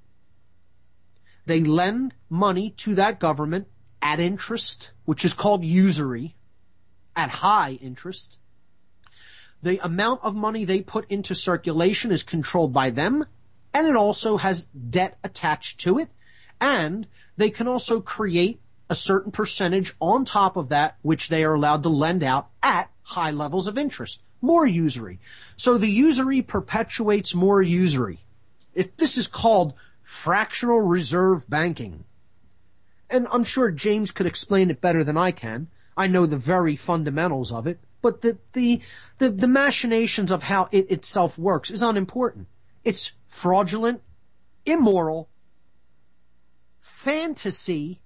They 1.46 1.64
lend 1.64 2.16
money 2.30 2.72
to 2.78 2.96
that 2.96 3.20
government 3.20 3.68
at 4.02 4.20
interest, 4.20 4.92
which 5.06 5.24
is 5.24 5.34
called 5.34 5.64
usury 5.64 6.37
at 7.18 7.30
high 7.30 7.72
interest. 7.82 8.40
The 9.62 9.84
amount 9.84 10.24
of 10.24 10.36
money 10.36 10.64
they 10.64 10.82
put 10.82 11.10
into 11.10 11.34
circulation 11.36 12.12
is 12.12 12.24
controlled 12.24 12.72
by 12.72 12.92
them, 12.92 13.26
and 13.74 13.88
it 13.88 13.96
also 13.96 14.38
has 14.38 14.66
debt 14.66 15.18
attached 15.24 15.80
to 15.82 15.98
it, 15.98 16.10
and 16.62 17.08
they 17.36 17.50
can 17.50 17.68
also 17.68 18.00
create 18.00 18.62
a 18.90 18.96
certain 18.96 19.32
percentage 19.32 19.94
on 20.00 20.24
top 20.24 20.56
of 20.56 20.70
that, 20.70 20.98
which 21.02 21.28
they 21.28 21.44
are 21.44 21.56
allowed 21.56 21.84
to 21.84 21.90
lend 21.90 22.24
out 22.24 22.50
at 22.64 22.90
high 23.02 23.32
levels 23.32 23.68
of 23.68 23.78
interest. 23.78 24.22
More 24.40 24.68
usury. 24.68 25.20
So 25.58 25.78
the 25.78 25.90
usury 25.90 26.42
perpetuates 26.42 27.34
more 27.34 27.62
usury. 27.62 28.20
If 28.76 28.96
this 28.96 29.18
is 29.18 29.28
called 29.28 29.74
fractional 30.04 30.82
reserve 30.82 31.50
banking. 31.50 32.06
And 33.10 33.28
I'm 33.32 33.44
sure 33.44 33.72
James 33.72 34.12
could 34.12 34.28
explain 34.28 34.70
it 34.70 34.80
better 34.80 35.04
than 35.04 35.18
I 35.18 35.32
can. 35.32 35.68
I 35.98 36.08
know 36.08 36.26
the 36.26 36.38
very 36.38 36.76
fundamentals 36.76 37.52
of 37.52 37.66
it, 37.66 37.80
but 38.02 38.22
the, 38.22 38.38
the, 38.54 38.82
the, 39.18 39.30
the 39.30 39.48
machinations 39.48 40.32
of 40.32 40.44
how 40.44 40.70
it 40.72 40.92
itself 40.92 41.38
works 41.38 41.72
is 41.72 41.82
unimportant. 41.82 42.48
It's 42.84 43.12
fraudulent, 43.26 44.02
immoral, 44.66 45.30
fantasy 46.80 48.00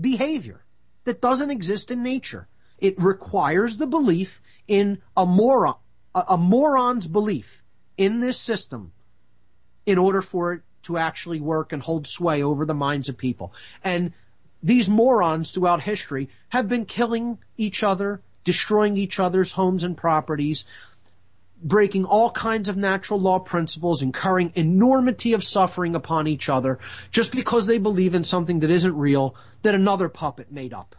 behavior 0.00 0.64
that 1.04 1.20
doesn't 1.20 1.50
exist 1.50 1.90
in 1.90 2.02
nature. 2.02 2.48
It 2.78 2.94
requires 3.02 3.76
the 3.76 3.86
belief 3.86 4.40
in 4.68 5.02
a 5.16 5.26
moron, 5.26 5.76
a, 6.14 6.24
a 6.30 6.38
moron's 6.38 7.08
belief 7.08 7.64
in 7.96 8.20
this 8.20 8.38
system 8.38 8.92
in 9.84 9.98
order 9.98 10.22
for 10.22 10.52
it 10.52 10.62
to 10.82 10.98
actually 10.98 11.40
work 11.40 11.72
and 11.72 11.82
hold 11.82 12.06
sway 12.06 12.42
over 12.42 12.64
the 12.64 12.74
minds 12.74 13.08
of 13.08 13.16
people. 13.16 13.52
And 13.82 14.12
these 14.62 14.88
morons 14.88 15.50
throughout 15.50 15.82
history 15.82 16.28
have 16.48 16.68
been 16.68 16.86
killing 16.86 17.38
each 17.56 17.82
other, 17.82 18.20
destroying 18.44 18.96
each 18.96 19.20
other's 19.20 19.52
homes 19.52 19.84
and 19.84 19.96
properties, 19.96 20.64
breaking 21.62 22.04
all 22.04 22.30
kinds 22.30 22.68
of 22.68 22.76
natural 22.76 23.20
law 23.20 23.38
principles, 23.38 24.02
incurring 24.02 24.52
enormity 24.54 25.32
of 25.32 25.44
suffering 25.44 25.94
upon 25.94 26.26
each 26.26 26.48
other 26.48 26.78
just 27.10 27.32
because 27.32 27.66
they 27.66 27.78
believe 27.78 28.14
in 28.14 28.24
something 28.24 28.60
that 28.60 28.70
isn't 28.70 28.96
real 28.96 29.34
that 29.62 29.74
another 29.74 30.08
puppet 30.08 30.50
made 30.50 30.72
up. 30.72 30.96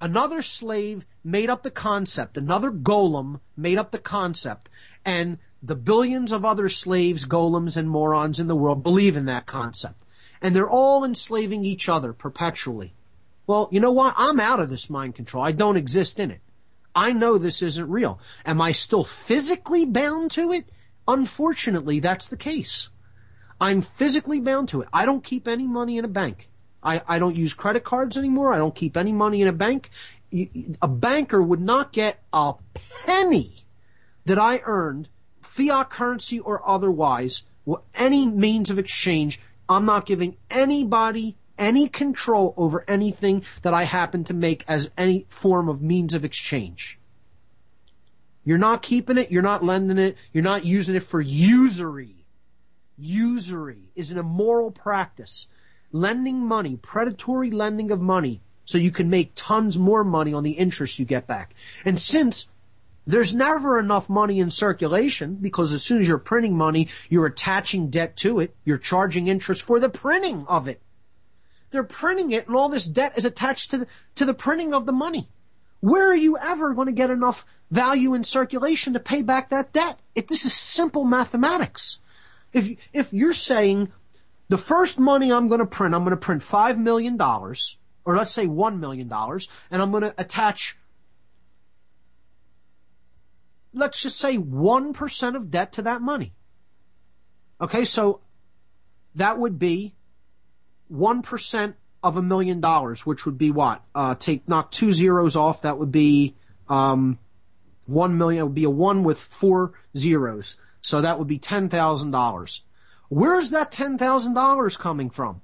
Another 0.00 0.40
slave 0.40 1.04
made 1.22 1.50
up 1.50 1.62
the 1.62 1.70
concept, 1.70 2.36
another 2.36 2.70
golem 2.70 3.40
made 3.56 3.78
up 3.78 3.90
the 3.90 3.98
concept, 3.98 4.68
and 5.04 5.38
the 5.62 5.76
billions 5.76 6.32
of 6.32 6.44
other 6.44 6.68
slaves, 6.68 7.26
golems, 7.26 7.76
and 7.76 7.90
morons 7.90 8.40
in 8.40 8.46
the 8.46 8.56
world 8.56 8.82
believe 8.82 9.16
in 9.16 9.26
that 9.26 9.46
concept 9.46 10.02
and 10.42 10.54
they're 10.54 10.70
all 10.70 11.04
enslaving 11.04 11.64
each 11.64 11.88
other 11.88 12.12
perpetually. 12.12 12.94
Well, 13.46 13.68
you 13.72 13.80
know 13.80 13.92
what? 13.92 14.14
I'm 14.16 14.40
out 14.40 14.60
of 14.60 14.68
this 14.68 14.88
mind 14.88 15.14
control. 15.14 15.42
I 15.42 15.52
don't 15.52 15.76
exist 15.76 16.18
in 16.18 16.30
it. 16.30 16.40
I 16.94 17.12
know 17.12 17.38
this 17.38 17.62
isn't 17.62 17.90
real. 17.90 18.20
Am 18.44 18.60
I 18.60 18.72
still 18.72 19.04
physically 19.04 19.84
bound 19.84 20.30
to 20.32 20.52
it? 20.52 20.68
Unfortunately, 21.06 22.00
that's 22.00 22.28
the 22.28 22.36
case. 22.36 22.88
I'm 23.60 23.82
physically 23.82 24.40
bound 24.40 24.68
to 24.70 24.82
it. 24.82 24.88
I 24.92 25.04
don't 25.04 25.24
keep 25.24 25.46
any 25.46 25.66
money 25.66 25.98
in 25.98 26.04
a 26.04 26.08
bank. 26.08 26.48
I, 26.82 27.02
I 27.06 27.18
don't 27.18 27.36
use 27.36 27.52
credit 27.52 27.84
cards 27.84 28.16
anymore. 28.16 28.54
I 28.54 28.58
don't 28.58 28.74
keep 28.74 28.96
any 28.96 29.12
money 29.12 29.42
in 29.42 29.48
a 29.48 29.52
bank. 29.52 29.90
A 30.80 30.88
banker 30.88 31.42
would 31.42 31.60
not 31.60 31.92
get 31.92 32.22
a 32.32 32.54
penny 33.04 33.64
that 34.24 34.38
I 34.38 34.60
earned, 34.64 35.08
fiat 35.42 35.90
currency 35.90 36.38
or 36.40 36.66
otherwise, 36.66 37.42
any 37.94 38.26
means 38.26 38.70
of 38.70 38.78
exchange 38.78 39.40
I'm 39.70 39.86
not 39.86 40.04
giving 40.04 40.36
anybody 40.50 41.36
any 41.56 41.88
control 41.88 42.54
over 42.56 42.84
anything 42.88 43.44
that 43.62 43.72
I 43.72 43.84
happen 43.84 44.24
to 44.24 44.34
make 44.34 44.64
as 44.66 44.90
any 44.98 45.26
form 45.28 45.68
of 45.68 45.80
means 45.80 46.12
of 46.14 46.24
exchange. 46.24 46.98
You're 48.44 48.58
not 48.58 48.82
keeping 48.82 49.16
it, 49.16 49.30
you're 49.30 49.42
not 49.42 49.64
lending 49.64 49.98
it, 49.98 50.16
you're 50.32 50.42
not 50.42 50.64
using 50.64 50.96
it 50.96 51.04
for 51.04 51.20
usury. 51.20 52.26
Usury 52.98 53.92
is 53.94 54.10
an 54.10 54.18
immoral 54.18 54.72
practice. 54.72 55.46
Lending 55.92 56.44
money, 56.46 56.76
predatory 56.76 57.50
lending 57.50 57.92
of 57.92 58.00
money, 58.00 58.42
so 58.64 58.76
you 58.76 58.90
can 58.90 59.08
make 59.08 59.32
tons 59.34 59.78
more 59.78 60.02
money 60.02 60.32
on 60.32 60.42
the 60.42 60.52
interest 60.52 60.98
you 60.98 61.04
get 61.04 61.26
back. 61.26 61.54
And 61.84 62.00
since 62.00 62.50
there's 63.10 63.34
never 63.34 63.78
enough 63.78 64.08
money 64.08 64.40
in 64.40 64.50
circulation 64.50 65.34
because 65.36 65.72
as 65.72 65.82
soon 65.82 66.00
as 66.00 66.08
you're 66.08 66.18
printing 66.18 66.56
money, 66.56 66.88
you're 67.08 67.26
attaching 67.26 67.88
debt 67.88 68.16
to 68.18 68.40
it. 68.40 68.54
You're 68.64 68.78
charging 68.78 69.28
interest 69.28 69.62
for 69.62 69.80
the 69.80 69.88
printing 69.88 70.46
of 70.46 70.68
it. 70.68 70.82
They're 71.70 71.84
printing 71.84 72.32
it 72.32 72.46
and 72.46 72.56
all 72.56 72.68
this 72.68 72.86
debt 72.86 73.16
is 73.16 73.24
attached 73.24 73.70
to 73.70 73.78
the, 73.78 73.86
to 74.16 74.24
the 74.24 74.34
printing 74.34 74.74
of 74.74 74.86
the 74.86 74.92
money. 74.92 75.28
Where 75.80 76.10
are 76.10 76.16
you 76.16 76.36
ever 76.36 76.74
going 76.74 76.88
to 76.88 76.92
get 76.92 77.10
enough 77.10 77.46
value 77.70 78.14
in 78.14 78.24
circulation 78.24 78.92
to 78.92 79.00
pay 79.00 79.22
back 79.22 79.48
that 79.48 79.72
debt? 79.72 79.98
If 80.14 80.26
this 80.26 80.44
is 80.44 80.52
simple 80.52 81.04
mathematics. 81.04 82.00
If, 82.52 82.70
if 82.92 83.12
you're 83.12 83.32
saying 83.32 83.92
the 84.48 84.58
first 84.58 84.98
money 84.98 85.32
I'm 85.32 85.48
going 85.48 85.60
to 85.60 85.66
print, 85.66 85.94
I'm 85.94 86.02
going 86.02 86.10
to 86.10 86.16
print 86.16 86.42
$5 86.42 86.76
million, 86.76 87.20
or 87.20 88.16
let's 88.16 88.32
say 88.32 88.46
$1 88.46 88.78
million, 88.78 89.10
and 89.70 89.82
I'm 89.82 89.90
going 89.90 90.02
to 90.02 90.14
attach 90.18 90.76
let's 93.72 94.02
just 94.02 94.18
say 94.18 94.36
1% 94.36 95.36
of 95.36 95.50
debt 95.50 95.72
to 95.74 95.82
that 95.82 96.02
money. 96.02 96.32
Okay, 97.60 97.84
so 97.84 98.20
that 99.14 99.38
would 99.38 99.58
be 99.58 99.94
1% 100.92 101.74
of 102.02 102.16
a 102.16 102.22
million 102.22 102.60
dollars, 102.60 103.04
which 103.04 103.26
would 103.26 103.36
be 103.36 103.50
what? 103.50 103.82
Uh, 103.94 104.14
take, 104.14 104.48
knock 104.48 104.70
two 104.70 104.92
zeros 104.92 105.36
off, 105.36 105.62
that 105.62 105.78
would 105.78 105.92
be, 105.92 106.34
um, 106.68 107.18
one 107.86 108.16
million, 108.16 108.40
it 108.40 108.44
would 108.44 108.54
be 108.54 108.64
a 108.64 108.70
one 108.70 109.04
with 109.04 109.20
four 109.20 109.72
zeros. 109.96 110.56
So 110.80 111.00
that 111.00 111.18
would 111.18 111.28
be 111.28 111.38
$10,000. 111.38 112.60
Where's 113.08 113.50
that 113.50 113.72
$10,000 113.72 114.78
coming 114.78 115.10
from? 115.10 115.42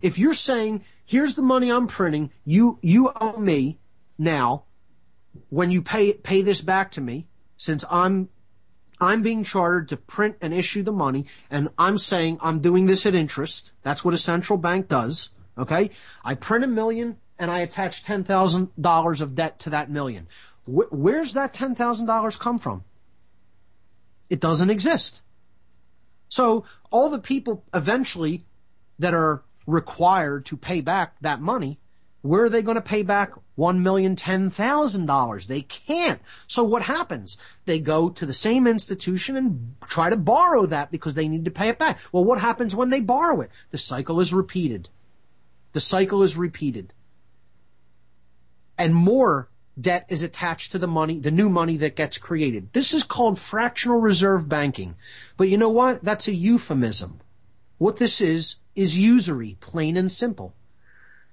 If 0.00 0.18
you're 0.18 0.32
saying, 0.32 0.84
here's 1.04 1.34
the 1.34 1.42
money 1.42 1.70
I'm 1.70 1.88
printing, 1.88 2.30
you, 2.44 2.78
you 2.82 3.10
owe 3.20 3.36
me 3.36 3.78
now, 4.16 4.64
when 5.48 5.70
you 5.70 5.82
pay 5.82 6.14
pay 6.14 6.42
this 6.42 6.60
back 6.60 6.92
to 6.92 7.00
me, 7.00 7.26
since 7.56 7.84
I'm 7.90 8.28
I'm 9.00 9.22
being 9.22 9.44
chartered 9.44 9.88
to 9.90 9.96
print 9.96 10.36
and 10.40 10.52
issue 10.52 10.82
the 10.82 10.92
money, 10.92 11.26
and 11.50 11.68
I'm 11.78 11.98
saying 11.98 12.38
I'm 12.40 12.60
doing 12.60 12.86
this 12.86 13.06
at 13.06 13.14
interest. 13.14 13.72
That's 13.82 14.04
what 14.04 14.14
a 14.14 14.18
central 14.18 14.58
bank 14.58 14.88
does. 14.88 15.30
Okay? 15.56 15.90
I 16.24 16.34
print 16.34 16.64
a 16.64 16.68
million 16.68 17.16
and 17.38 17.50
I 17.50 17.60
attach 17.60 18.04
$10,000 18.04 19.20
of 19.20 19.34
debt 19.34 19.58
to 19.60 19.70
that 19.70 19.90
million. 19.90 20.26
Wh- 20.64 20.92
where's 20.92 21.34
that 21.34 21.54
$10,000 21.54 22.38
come 22.38 22.58
from? 22.58 22.84
It 24.28 24.40
doesn't 24.40 24.70
exist. 24.70 25.22
So 26.28 26.64
all 26.90 27.08
the 27.08 27.18
people 27.18 27.64
eventually 27.72 28.44
that 28.98 29.14
are 29.14 29.42
required 29.66 30.46
to 30.46 30.56
pay 30.56 30.80
back 30.80 31.14
that 31.20 31.40
money, 31.40 31.78
where 32.22 32.44
are 32.44 32.50
they 32.50 32.62
going 32.62 32.76
to 32.76 32.82
pay 32.82 33.02
back 33.02 33.32
one 33.58 33.82
million 33.82 34.14
ten 34.14 34.50
thousand 34.50 35.06
dollars? 35.06 35.48
They 35.48 35.62
can't. 35.62 36.20
So 36.46 36.62
what 36.62 36.82
happens? 36.82 37.38
They 37.64 37.80
go 37.80 38.08
to 38.08 38.24
the 38.24 38.32
same 38.32 38.68
institution 38.68 39.36
and 39.36 39.74
try 39.88 40.10
to 40.10 40.16
borrow 40.16 40.64
that 40.66 40.92
because 40.92 41.14
they 41.16 41.26
need 41.26 41.44
to 41.44 41.50
pay 41.50 41.68
it 41.68 41.76
back. 41.76 41.98
Well, 42.12 42.24
what 42.24 42.40
happens 42.40 42.76
when 42.76 42.90
they 42.90 43.00
borrow 43.00 43.40
it? 43.40 43.50
The 43.72 43.78
cycle 43.78 44.20
is 44.20 44.32
repeated. 44.32 44.88
The 45.72 45.80
cycle 45.80 46.22
is 46.22 46.36
repeated. 46.36 46.94
And 48.78 48.94
more 48.94 49.48
debt 49.80 50.06
is 50.08 50.22
attached 50.22 50.70
to 50.70 50.78
the 50.78 50.86
money, 50.86 51.18
the 51.18 51.32
new 51.32 51.48
money 51.48 51.76
that 51.78 51.96
gets 51.96 52.16
created. 52.16 52.72
This 52.72 52.94
is 52.94 53.02
called 53.02 53.40
fractional 53.40 53.98
reserve 53.98 54.48
banking. 54.48 54.94
But 55.36 55.48
you 55.48 55.58
know 55.58 55.68
what? 55.68 56.04
That's 56.04 56.28
a 56.28 56.32
euphemism. 56.32 57.18
What 57.78 57.96
this 57.96 58.20
is, 58.20 58.54
is 58.76 58.96
usury, 58.96 59.56
plain 59.58 59.96
and 59.96 60.12
simple. 60.12 60.54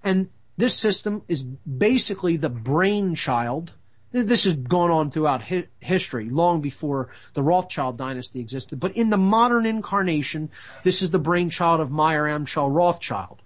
And 0.03 0.29
this 0.57 0.75
system 0.75 1.21
is 1.27 1.43
basically 1.43 2.37
the 2.37 2.49
brainchild. 2.49 3.73
This 4.11 4.45
has 4.45 4.53
gone 4.53 4.91
on 4.91 5.11
throughout 5.11 5.43
hi- 5.43 5.67
history, 5.79 6.29
long 6.29 6.61
before 6.61 7.09
the 7.33 7.43
Rothschild 7.43 7.97
dynasty 7.97 8.39
existed. 8.39 8.79
But 8.79 8.95
in 8.95 9.09
the 9.09 9.17
modern 9.17 9.65
incarnation, 9.65 10.49
this 10.83 11.01
is 11.01 11.09
the 11.09 11.19
brainchild 11.19 11.81
of 11.81 11.91
Mayer 11.91 12.23
Amschel 12.23 12.73
Rothschild. 12.73 13.41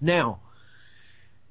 Now, 0.00 0.40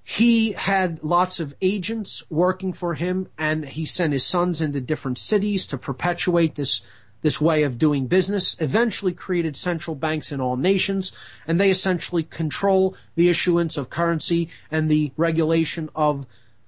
he 0.04 0.54
had 0.54 1.04
lots 1.04 1.42
of 1.42 1.54
agents 1.62 2.24
working 2.30 2.72
for 2.72 2.94
him 2.94 3.28
and 3.38 3.66
he 3.66 3.86
sent 3.86 4.14
his 4.14 4.26
sons 4.26 4.62
into 4.62 4.80
different 4.80 5.18
cities 5.18 5.68
to 5.68 5.78
perpetuate 5.78 6.56
this 6.56 6.82
this 7.22 7.42
way 7.42 7.64
of 7.64 7.78
doing 7.78 8.08
business 8.08 8.56
eventually 8.60 9.14
created 9.14 9.58
central 9.58 9.96
banks 9.96 10.32
in 10.32 10.40
all 10.40 10.56
nations 10.56 11.12
and 11.48 11.60
they 11.60 11.70
essentially 11.70 12.24
control 12.24 12.96
the 13.16 13.30
issuance 13.30 13.78
of 13.78 13.90
currency 13.90 14.50
and 14.72 14.90
the 14.90 15.12
regulation 15.18 15.90
of 15.96 16.26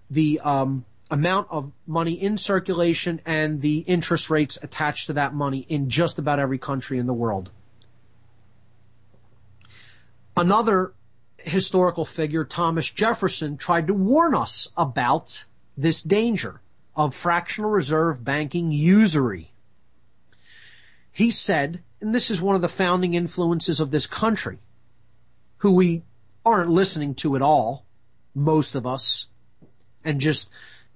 the 0.09 0.39
um, 0.39 0.85
amount 1.11 1.47
of 1.49 1.71
money 1.87 2.13
in 2.13 2.37
circulation 2.37 3.21
and 3.25 3.61
the 3.61 3.79
interest 3.79 4.29
rates 4.29 4.57
attached 4.61 5.07
to 5.07 5.13
that 5.13 5.33
money 5.33 5.65
in 5.69 5.89
just 5.89 6.19
about 6.19 6.39
every 6.39 6.57
country 6.57 6.99
in 6.99 7.07
the 7.07 7.13
world. 7.13 7.51
Another 10.37 10.93
historical 11.37 12.05
figure, 12.05 12.45
Thomas 12.45 12.89
Jefferson, 12.89 13.57
tried 13.57 13.87
to 13.87 13.93
warn 13.93 14.35
us 14.35 14.69
about 14.77 15.45
this 15.77 16.01
danger 16.01 16.61
of 16.95 17.15
fractional 17.15 17.69
reserve 17.69 18.23
banking 18.23 18.71
usury. 18.71 19.48
He 21.11 21.31
said, 21.31 21.83
and 22.01 22.13
this 22.13 22.31
is 22.31 22.41
one 22.41 22.55
of 22.55 22.61
the 22.61 22.69
founding 22.69 23.13
influences 23.13 23.79
of 23.79 23.91
this 23.91 24.05
country, 24.05 24.59
who 25.57 25.71
we 25.71 26.03
aren't 26.45 26.69
listening 26.69 27.15
to 27.15 27.35
at 27.35 27.41
all, 27.41 27.85
most 28.33 28.75
of 28.75 28.87
us, 28.87 29.27
and 30.03 30.21
just, 30.21 30.49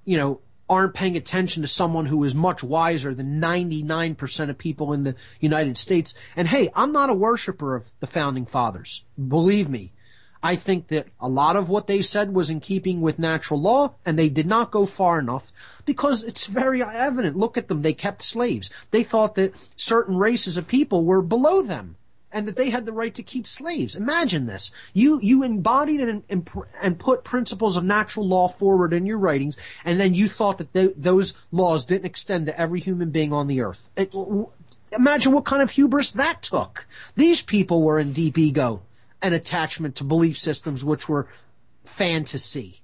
you 0.05 0.17
know, 0.17 0.39
aren't 0.69 0.93
paying 0.93 1.17
attention 1.17 1.61
to 1.61 1.67
someone 1.67 2.05
who 2.05 2.23
is 2.23 2.33
much 2.33 2.63
wiser 2.63 3.13
than 3.13 3.41
99% 3.41 4.49
of 4.49 4.57
people 4.57 4.93
in 4.93 5.03
the 5.03 5.15
United 5.39 5.77
States. 5.77 6.13
And 6.35 6.47
hey, 6.47 6.69
I'm 6.73 6.91
not 6.91 7.09
a 7.09 7.13
worshiper 7.13 7.75
of 7.75 7.93
the 7.99 8.07
founding 8.07 8.45
fathers. 8.45 9.03
Believe 9.27 9.69
me, 9.69 9.91
I 10.43 10.57
think 10.57 10.87
that 10.89 11.07
a 11.21 11.29
lot 11.29 11.55
of 11.55 11.69
what 11.69 11.87
they 11.87 12.01
said 12.01 12.33
was 12.33 12.49
in 12.49 12.59
keeping 12.59 12.99
with 12.99 13.17
natural 13.17 13.61
law, 13.61 13.93
and 14.05 14.19
they 14.19 14.27
did 14.27 14.45
not 14.45 14.71
go 14.71 14.85
far 14.85 15.17
enough 15.17 15.53
because 15.85 16.21
it's 16.21 16.47
very 16.47 16.83
evident. 16.83 17.37
Look 17.37 17.57
at 17.57 17.69
them. 17.69 17.81
They 17.81 17.93
kept 17.93 18.21
slaves. 18.21 18.69
They 18.91 19.03
thought 19.03 19.35
that 19.35 19.53
certain 19.77 20.17
races 20.17 20.57
of 20.57 20.67
people 20.67 21.05
were 21.05 21.21
below 21.21 21.61
them 21.61 21.95
and 22.29 22.45
that 22.45 22.57
they 22.57 22.71
had 22.71 22.85
the 22.85 22.91
right 22.91 23.15
to 23.15 23.23
keep 23.23 23.47
slaves. 23.47 23.95
Imagine 23.95 24.47
this. 24.47 24.71
You, 24.91 25.19
you 25.21 25.43
embodied 25.43 26.01
and, 26.01 26.23
and, 26.81 26.99
put 26.99 27.23
principles 27.23 27.77
of 27.77 27.85
natural 27.85 28.27
law 28.27 28.47
forward 28.47 28.91
in 28.91 29.05
your 29.05 29.19
writings, 29.19 29.55
and 29.85 29.99
then 29.99 30.13
you 30.13 30.27
thought 30.27 30.57
that 30.57 30.73
they, 30.73 30.87
those 30.97 31.35
laws 31.51 31.85
didn't 31.85 32.07
extend 32.07 32.47
to 32.47 32.59
every 32.59 32.79
human 32.79 33.11
being 33.11 33.31
on 33.31 33.47
the 33.47 33.61
earth. 33.61 33.89
It, 33.95 34.13
imagine 34.91 35.31
what 35.31 35.45
kind 35.45 35.61
of 35.61 35.69
hubris 35.69 36.11
that 36.11 36.41
took. 36.41 36.87
These 37.15 37.43
people 37.43 37.83
were 37.83 37.99
in 37.99 38.13
deep 38.13 38.37
ego 38.37 38.81
an 39.23 39.33
attachment 39.33 39.95
to 39.95 40.03
belief 40.03 40.37
systems 40.37 40.83
which 40.83 41.09
were 41.09 41.27
fantasy. 41.83 42.81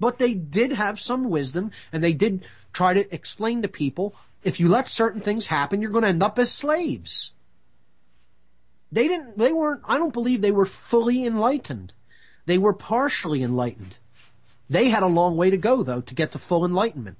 But 0.00 0.18
they 0.18 0.34
did 0.34 0.72
have 0.72 0.98
some 0.98 1.30
wisdom 1.30 1.70
and 1.92 2.02
they 2.02 2.12
did 2.12 2.44
try 2.72 2.94
to 2.94 3.14
explain 3.14 3.62
to 3.62 3.68
people 3.68 4.16
if 4.42 4.58
you 4.58 4.66
let 4.66 4.88
certain 4.88 5.20
things 5.20 5.46
happen, 5.46 5.80
you're 5.80 5.92
going 5.92 6.02
to 6.02 6.08
end 6.08 6.22
up 6.22 6.38
as 6.38 6.50
slaves. 6.50 7.32
They 8.90 9.06
didn't, 9.06 9.38
they 9.38 9.52
weren't, 9.52 9.82
I 9.84 9.98
don't 9.98 10.12
believe 10.12 10.42
they 10.42 10.50
were 10.50 10.66
fully 10.66 11.24
enlightened. 11.24 11.94
They 12.46 12.58
were 12.58 12.72
partially 12.72 13.42
enlightened. 13.42 13.96
They 14.68 14.88
had 14.88 15.02
a 15.02 15.06
long 15.06 15.36
way 15.36 15.50
to 15.50 15.56
go 15.56 15.82
though 15.82 16.00
to 16.00 16.14
get 16.14 16.32
to 16.32 16.38
full 16.38 16.64
enlightenment. 16.64 17.18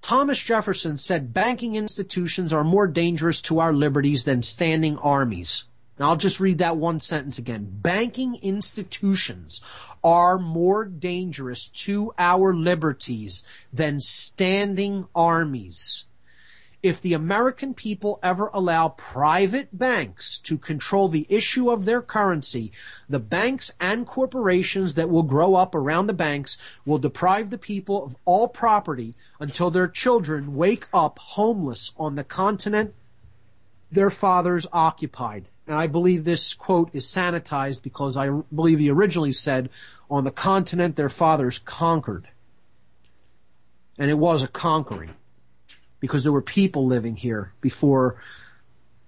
Thomas 0.00 0.38
Jefferson 0.38 0.98
said 0.98 1.32
banking 1.32 1.76
institutions 1.76 2.52
are 2.52 2.62
more 2.62 2.86
dangerous 2.86 3.40
to 3.42 3.58
our 3.58 3.72
liberties 3.72 4.24
than 4.24 4.42
standing 4.42 4.98
armies. 4.98 5.64
Now 5.96 6.08
I'll 6.08 6.16
just 6.16 6.40
read 6.40 6.58
that 6.58 6.76
one 6.76 6.98
sentence 6.98 7.38
again. 7.38 7.68
Banking 7.70 8.34
institutions 8.42 9.60
are 10.02 10.38
more 10.38 10.84
dangerous 10.84 11.68
to 11.68 12.12
our 12.18 12.52
liberties 12.52 13.44
than 13.72 14.00
standing 14.00 15.06
armies. 15.14 16.04
If 16.82 17.00
the 17.00 17.14
American 17.14 17.74
people 17.74 18.18
ever 18.22 18.50
allow 18.52 18.88
private 18.88 19.78
banks 19.78 20.38
to 20.40 20.58
control 20.58 21.08
the 21.08 21.26
issue 21.28 21.70
of 21.70 21.84
their 21.84 22.02
currency, 22.02 22.72
the 23.08 23.20
banks 23.20 23.70
and 23.80 24.06
corporations 24.06 24.94
that 24.94 25.08
will 25.08 25.22
grow 25.22 25.54
up 25.54 25.76
around 25.76 26.08
the 26.08 26.12
banks 26.12 26.58
will 26.84 26.98
deprive 26.98 27.50
the 27.50 27.56
people 27.56 28.04
of 28.04 28.16
all 28.24 28.48
property 28.48 29.14
until 29.38 29.70
their 29.70 29.88
children 29.88 30.56
wake 30.56 30.88
up 30.92 31.18
homeless 31.20 31.92
on 31.96 32.16
the 32.16 32.24
continent 32.24 32.94
their 33.92 34.10
fathers 34.10 34.66
occupied 34.72 35.48
and 35.66 35.76
I 35.76 35.86
believe 35.86 36.24
this 36.24 36.54
quote 36.54 36.90
is 36.92 37.06
sanitized 37.06 37.82
because 37.82 38.16
I 38.16 38.28
believe 38.54 38.78
he 38.78 38.90
originally 38.90 39.32
said, 39.32 39.70
on 40.10 40.24
the 40.24 40.30
continent 40.30 40.96
their 40.96 41.08
fathers 41.08 41.58
conquered. 41.58 42.28
And 43.98 44.10
it 44.10 44.18
was 44.18 44.42
a 44.42 44.48
conquering 44.48 45.14
because 46.00 46.22
there 46.22 46.32
were 46.32 46.42
people 46.42 46.86
living 46.86 47.16
here 47.16 47.52
before 47.60 48.16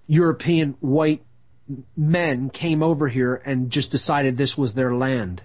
European 0.07 0.77
white 0.81 1.23
men 1.97 2.49
came 2.49 2.83
over 2.83 3.09
here 3.09 3.43
and 3.45 3.71
just 3.71 3.91
decided 3.91 4.37
this 4.37 4.57
was 4.57 4.75
their 4.75 4.95
land. 4.95 5.43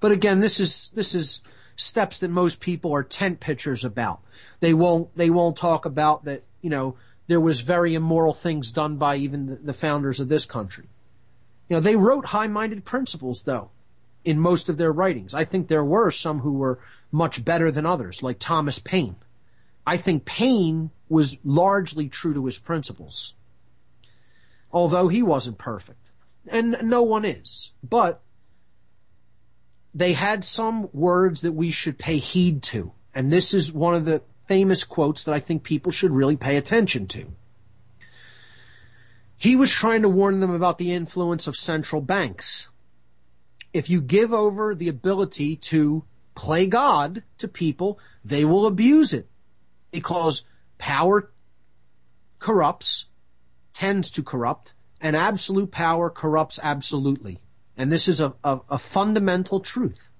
But 0.00 0.12
again, 0.12 0.40
this 0.40 0.58
is, 0.58 0.90
this 0.94 1.14
is 1.14 1.40
steps 1.76 2.18
that 2.18 2.30
most 2.30 2.60
people 2.60 2.92
are 2.92 3.04
tent 3.04 3.40
pitchers 3.40 3.84
about. 3.84 4.20
They 4.60 4.74
won't, 4.74 5.14
they 5.16 5.30
won't 5.30 5.56
talk 5.56 5.84
about 5.84 6.24
that, 6.24 6.42
you 6.62 6.70
know, 6.70 6.96
there 7.26 7.40
was 7.40 7.60
very 7.60 7.94
immoral 7.94 8.34
things 8.34 8.72
done 8.72 8.96
by 8.96 9.16
even 9.16 9.58
the, 9.64 9.72
founders 9.72 10.20
of 10.20 10.28
this 10.28 10.44
country. 10.44 10.88
You 11.68 11.76
know, 11.76 11.80
they 11.80 11.96
wrote 11.96 12.26
high-minded 12.26 12.84
principles 12.84 13.42
though 13.42 13.70
in 14.24 14.38
most 14.38 14.68
of 14.68 14.76
their 14.76 14.92
writings. 14.92 15.34
I 15.34 15.44
think 15.44 15.68
there 15.68 15.84
were 15.84 16.10
some 16.10 16.40
who 16.40 16.52
were 16.52 16.80
much 17.12 17.44
better 17.44 17.70
than 17.70 17.86
others, 17.86 18.22
like 18.22 18.38
Thomas 18.38 18.78
Paine. 18.78 19.16
I 19.86 19.96
think 19.96 20.24
Paine 20.24 20.90
was 21.08 21.36
largely 21.44 22.08
true 22.08 22.34
to 22.34 22.46
his 22.46 22.58
principles. 22.58 23.34
Although 24.72 25.08
he 25.08 25.22
wasn't 25.22 25.58
perfect. 25.58 26.10
And 26.48 26.76
no 26.82 27.02
one 27.02 27.24
is. 27.24 27.70
But 27.82 28.22
they 29.94 30.14
had 30.14 30.44
some 30.44 30.88
words 30.92 31.42
that 31.42 31.52
we 31.52 31.70
should 31.70 31.98
pay 31.98 32.16
heed 32.16 32.62
to. 32.64 32.92
And 33.14 33.32
this 33.32 33.54
is 33.54 33.72
one 33.72 33.94
of 33.94 34.04
the 34.04 34.22
famous 34.46 34.84
quotes 34.84 35.24
that 35.24 35.34
I 35.34 35.40
think 35.40 35.62
people 35.62 35.92
should 35.92 36.12
really 36.12 36.36
pay 36.36 36.56
attention 36.56 37.06
to. 37.08 37.32
He 39.36 39.56
was 39.56 39.70
trying 39.70 40.02
to 40.02 40.08
warn 40.08 40.40
them 40.40 40.50
about 40.50 40.78
the 40.78 40.92
influence 40.92 41.46
of 41.46 41.56
central 41.56 42.00
banks. 42.00 42.68
If 43.72 43.90
you 43.90 44.00
give 44.00 44.32
over 44.32 44.74
the 44.74 44.88
ability 44.88 45.56
to 45.56 46.04
play 46.34 46.66
God 46.66 47.22
to 47.38 47.48
people, 47.48 47.98
they 48.24 48.44
will 48.44 48.66
abuse 48.66 49.12
it 49.12 49.28
because 49.90 50.44
power 50.78 51.30
corrupts, 52.38 53.06
tends 53.72 54.10
to 54.12 54.22
corrupt, 54.22 54.72
and 55.00 55.16
absolute 55.16 55.70
power 55.70 56.10
corrupts 56.10 56.58
absolutely. 56.62 57.40
And 57.76 57.90
this 57.90 58.08
is 58.08 58.20
a, 58.20 58.34
a, 58.44 58.60
a 58.70 58.78
fundamental 58.78 59.60
truth. 59.60 60.10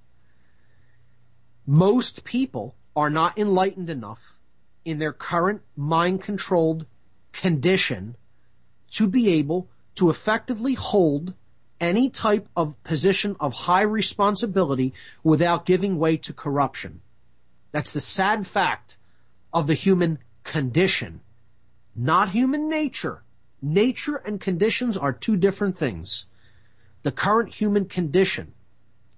Most 1.67 2.25
people 2.25 2.77
are 2.97 3.11
not 3.11 3.39
enlightened 3.39 3.91
enough 3.91 4.39
in 4.85 4.99
their 4.99 5.13
current 5.13 5.63
mind 5.77 6.23
controlled 6.23 6.87
condition 7.33 8.17
to 8.91 9.09
be 9.09 9.31
able 9.31 9.69
to 9.95 10.11
effectively 10.11 10.75
hold 10.75 11.35
any 11.81 12.09
type 12.09 12.49
of 12.57 12.83
position 12.85 13.37
of 13.41 13.53
high 13.53 13.83
responsibility 13.83 14.93
without 15.23 15.67
giving 15.67 15.99
way 15.99 16.17
to 16.17 16.33
corruption. 16.33 17.01
That's 17.73 17.93
the 17.93 18.01
sad 18.01 18.47
fact 18.47 18.97
of 19.53 19.67
the 19.67 19.75
human 19.75 20.19
condition, 20.45 21.21
not 21.95 22.31
human 22.31 22.69
nature. 22.69 23.23
Nature 23.61 24.17
and 24.17 24.41
conditions 24.41 24.97
are 24.97 25.13
two 25.13 25.37
different 25.37 25.77
things. 25.77 26.27
The 27.03 27.13
current 27.13 27.55
human 27.55 27.87
condition, 27.87 28.55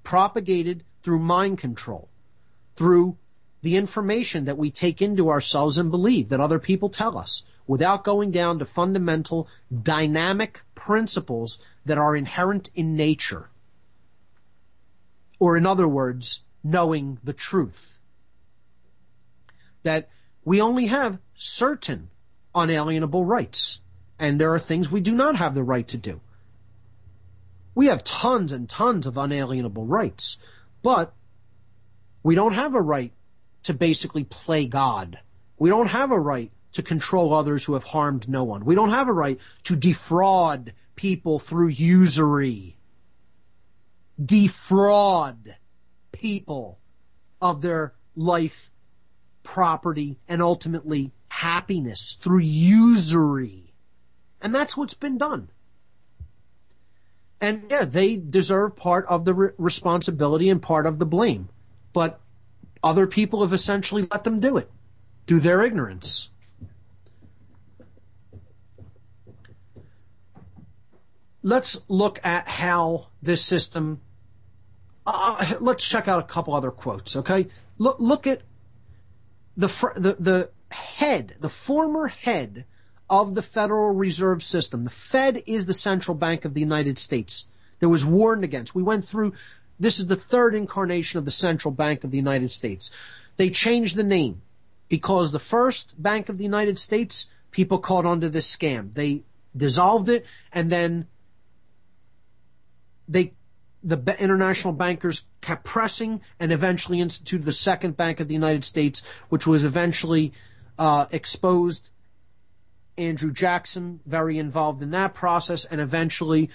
propagated 0.02 0.84
through 1.02 1.18
mind 1.18 1.58
control, 1.58 2.08
through 2.76 3.16
the 3.62 3.76
information 3.76 4.44
that 4.44 4.58
we 4.58 4.70
take 4.70 5.02
into 5.02 5.28
ourselves 5.28 5.78
and 5.78 5.90
believe 5.90 6.28
that 6.28 6.40
other 6.40 6.58
people 6.58 6.88
tell 6.88 7.18
us, 7.18 7.42
without 7.66 8.04
going 8.04 8.30
down 8.30 8.58
to 8.58 8.64
fundamental 8.64 9.48
dynamic 9.82 10.62
principles 10.74 11.58
that 11.84 11.98
are 11.98 12.14
inherent 12.14 12.70
in 12.74 12.96
nature. 12.96 13.50
Or 15.38 15.56
in 15.56 15.66
other 15.66 15.88
words, 15.88 16.44
knowing 16.62 17.18
the 17.24 17.32
truth. 17.32 17.98
That 19.82 20.08
we 20.44 20.60
only 20.60 20.86
have 20.86 21.18
certain 21.34 22.10
unalienable 22.54 23.24
rights, 23.24 23.80
and 24.18 24.40
there 24.40 24.54
are 24.54 24.58
things 24.58 24.90
we 24.90 25.00
do 25.00 25.14
not 25.14 25.36
have 25.36 25.54
the 25.54 25.62
right 25.62 25.86
to 25.88 25.96
do. 25.96 26.20
We 27.74 27.86
have 27.86 28.02
tons 28.02 28.52
and 28.52 28.68
tons 28.68 29.06
of 29.06 29.18
unalienable 29.18 29.84
rights, 29.84 30.38
but 30.82 31.12
we 32.22 32.34
don't 32.34 32.54
have 32.54 32.74
a 32.74 32.80
right 32.80 33.12
to 33.66 33.74
basically 33.74 34.22
play 34.22 34.64
God. 34.64 35.18
We 35.58 35.70
don't 35.70 35.88
have 35.88 36.12
a 36.12 36.20
right 36.20 36.52
to 36.72 36.82
control 36.82 37.34
others 37.34 37.64
who 37.64 37.72
have 37.72 37.82
harmed 37.82 38.28
no 38.28 38.44
one. 38.44 38.64
We 38.64 38.76
don't 38.76 38.90
have 38.90 39.08
a 39.08 39.12
right 39.12 39.40
to 39.64 39.74
defraud 39.74 40.72
people 40.94 41.40
through 41.40 41.68
usury. 41.68 42.76
Defraud 44.24 45.56
people 46.12 46.78
of 47.42 47.60
their 47.60 47.94
life, 48.14 48.70
property, 49.42 50.20
and 50.28 50.40
ultimately 50.40 51.10
happiness 51.28 52.16
through 52.20 52.40
usury. 52.40 53.74
And 54.40 54.54
that's 54.54 54.76
what's 54.76 54.94
been 54.94 55.18
done. 55.18 55.48
And 57.40 57.64
yeah, 57.68 57.84
they 57.84 58.16
deserve 58.16 58.76
part 58.76 59.06
of 59.06 59.24
the 59.24 59.34
re- 59.34 59.50
responsibility 59.58 60.50
and 60.50 60.62
part 60.62 60.86
of 60.86 61.00
the 61.00 61.06
blame. 61.06 61.48
But 61.92 62.20
other 62.82 63.06
people 63.06 63.42
have 63.42 63.52
essentially 63.52 64.06
let 64.10 64.24
them 64.24 64.40
do 64.40 64.56
it 64.56 64.70
through 65.26 65.40
their 65.40 65.62
ignorance. 65.62 66.28
let's 71.46 71.78
look 71.88 72.18
at 72.24 72.48
how 72.48 73.06
this 73.22 73.42
system. 73.42 74.00
Uh, 75.06 75.54
let's 75.60 75.88
check 75.88 76.08
out 76.08 76.22
a 76.22 76.26
couple 76.26 76.54
other 76.54 76.72
quotes. 76.72 77.16
Okay, 77.16 77.46
look 77.78 77.96
look 78.00 78.26
at 78.26 78.42
the 79.56 79.68
the 79.96 80.16
the 80.18 80.50
head, 80.74 81.36
the 81.40 81.48
former 81.48 82.08
head 82.08 82.66
of 83.08 83.36
the 83.36 83.42
Federal 83.42 83.94
Reserve 83.94 84.42
System. 84.42 84.82
The 84.82 84.90
Fed 84.90 85.42
is 85.46 85.64
the 85.66 85.74
central 85.74 86.16
bank 86.16 86.44
of 86.44 86.52
the 86.52 86.60
United 86.60 86.98
States 86.98 87.46
that 87.78 87.88
was 87.88 88.04
warned 88.04 88.42
against. 88.42 88.74
We 88.74 88.82
went 88.82 89.06
through. 89.06 89.32
This 89.78 89.98
is 89.98 90.06
the 90.06 90.16
third 90.16 90.54
incarnation 90.54 91.18
of 91.18 91.24
the 91.24 91.30
central 91.30 91.72
bank 91.72 92.04
of 92.04 92.10
the 92.10 92.16
United 92.16 92.50
States. 92.50 92.90
They 93.36 93.50
changed 93.50 93.96
the 93.96 94.04
name 94.04 94.42
because 94.88 95.32
the 95.32 95.38
first 95.38 96.00
Bank 96.02 96.28
of 96.28 96.38
the 96.38 96.44
United 96.44 96.78
States 96.78 97.28
people 97.50 97.78
caught 97.78 98.06
onto 98.06 98.28
this 98.28 98.54
scam. 98.54 98.92
They 98.92 99.22
dissolved 99.56 100.08
it 100.08 100.24
and 100.52 100.70
then 100.70 101.06
they 103.08 103.32
the 103.82 104.16
international 104.18 104.72
bankers 104.72 105.24
kept 105.40 105.64
pressing 105.64 106.20
and 106.40 106.52
eventually 106.52 107.00
instituted 107.00 107.44
the 107.44 107.52
second 107.52 107.96
bank 107.96 108.18
of 108.18 108.26
the 108.26 108.34
United 108.34 108.64
States, 108.64 109.00
which 109.28 109.46
was 109.46 109.62
eventually 109.62 110.32
uh, 110.76 111.06
exposed. 111.12 111.90
Andrew 112.98 113.30
Jackson, 113.32 114.00
very 114.04 114.38
involved 114.38 114.82
in 114.82 114.90
that 114.90 115.14
process, 115.14 115.64
and 115.64 115.80
eventually, 115.80 116.50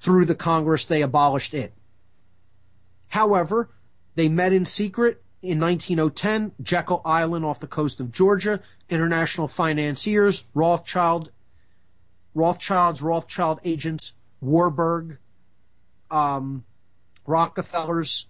through 0.00 0.24
the 0.24 0.34
Congress, 0.34 0.86
they 0.86 1.02
abolished 1.02 1.54
it. 1.54 1.72
However, 3.10 3.70
they 4.14 4.28
met 4.28 4.52
in 4.52 4.64
secret 4.64 5.22
in 5.42 5.58
1910, 5.58 6.52
Jekyll 6.62 7.02
Island 7.04 7.44
off 7.44 7.60
the 7.60 7.66
coast 7.66 7.98
of 8.00 8.12
Georgia, 8.12 8.60
international 8.88 9.48
financiers, 9.48 10.44
Rothschild, 10.54 11.32
Rothschilds, 12.34 13.02
Rothschild 13.02 13.60
agents, 13.64 14.12
Warburg, 14.40 15.18
um, 16.10 16.64
Rockefeller's 17.26 18.26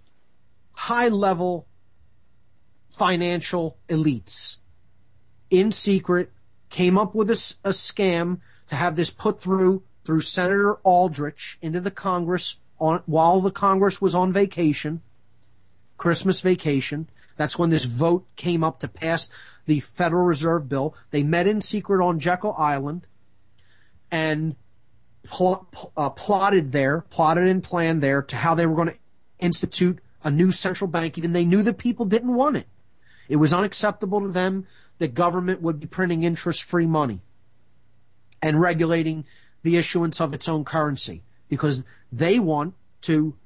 high 0.73 1.09
level 1.09 1.67
financial 2.89 3.77
elites. 3.89 4.57
In 5.51 5.73
secret 5.73 6.33
came 6.71 6.97
up 6.97 7.15
with 7.15 7.29
a, 7.31 7.55
a, 7.65 7.71
scam 7.71 8.41
to 8.69 8.77
have 8.77 8.97
this 8.97 9.11
put 9.11 9.43
through 9.43 9.83
through 10.05 10.21
Senator 10.21 10.77
Aldrich 10.85 11.59
into 11.61 11.81
the 11.81 11.91
Congress 11.91 12.60
on 12.81 13.03
while 13.07 13.41
the 13.41 13.51
Congress 13.51 14.01
was 14.01 14.15
on 14.15 14.33
vacation, 14.33 15.03
Christmas 15.97 16.41
vacation. 16.41 17.09
That's 17.37 17.59
when 17.59 17.71
this 17.71 17.85
vote 17.85 18.27
came 18.37 18.65
up 18.65 18.81
to 18.81 18.89
pass 18.89 19.29
the 19.67 19.81
Federal 19.81 20.27
Reserve 20.27 20.69
bill. 20.69 20.95
They 21.11 21.23
met 21.23 21.47
in 21.47 21.61
secret 21.61 22.05
on 22.05 22.19
Jekyll 22.19 22.55
Island 22.59 23.07
and 24.11 24.57
pl- 25.23 25.69
uh, 25.97 26.11
plotted 26.11 26.73
there, 26.73 27.03
plotted 27.03 27.47
and 27.47 27.63
planned 27.63 28.03
there 28.03 28.23
to 28.23 28.37
how 28.37 28.55
they 28.55 28.67
were 28.67 28.75
going 28.75 28.89
to 28.89 28.99
institute 29.39 30.01
a 30.23 30.31
new 30.31 30.53
central 30.53 30.89
bank, 30.89 31.17
even 31.17 31.33
they 31.33 31.45
knew 31.45 31.63
the 31.63 31.73
people 31.73 32.05
didn't 32.05 32.35
want 32.35 32.57
it. 32.57 32.67
It 33.29 33.37
was 33.37 33.53
unacceptable 33.53 34.21
to 34.21 34.29
them 34.29 34.67
that 34.99 35.15
government 35.15 35.63
would 35.63 35.81
be 35.81 35.87
printing 35.87 36.25
interest-free 36.25 36.87
money 36.87 37.21
and 38.43 38.61
regulating 38.61 39.25
the 39.63 39.77
issuance 39.77 40.21
of 40.21 40.35
its 40.35 40.49
own 40.49 40.65
currency 40.65 41.23
because 41.51 41.85
they 42.11 42.39
want 42.39 42.73
to 43.03 43.37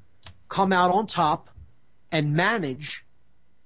come 0.48 0.72
out 0.72 0.93
on 0.93 1.09
top 1.09 1.51
and 2.12 2.35
manage 2.35 3.05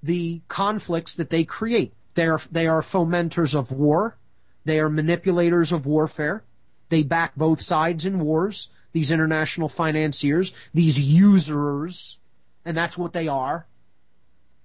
the 0.03 0.41
conflicts 0.49 1.15
that 1.15 1.29
they 1.29 1.45
create. 1.45 1.93
They 2.15 2.27
are, 2.27 2.41
they 2.51 2.67
are 2.67 2.81
fomenters 2.81 3.55
of 3.55 3.71
war. 3.71 4.17
They 4.65 4.81
are 4.81 4.89
manipulators 4.89 5.73
of 5.73 5.85
warfare. 5.85 6.45
They 6.89 7.03
back 7.03 7.35
both 7.37 7.61
sides 7.61 8.07
in 8.07 8.21
wars, 8.21 8.71
these 8.93 9.11
international 9.11 9.69
financiers, 9.69 10.53
these 10.73 10.99
usurers, 10.99 12.19
and 12.65 12.77
that's 12.77 12.97
what 12.97 13.13
they 13.13 13.29
are. 13.29 13.67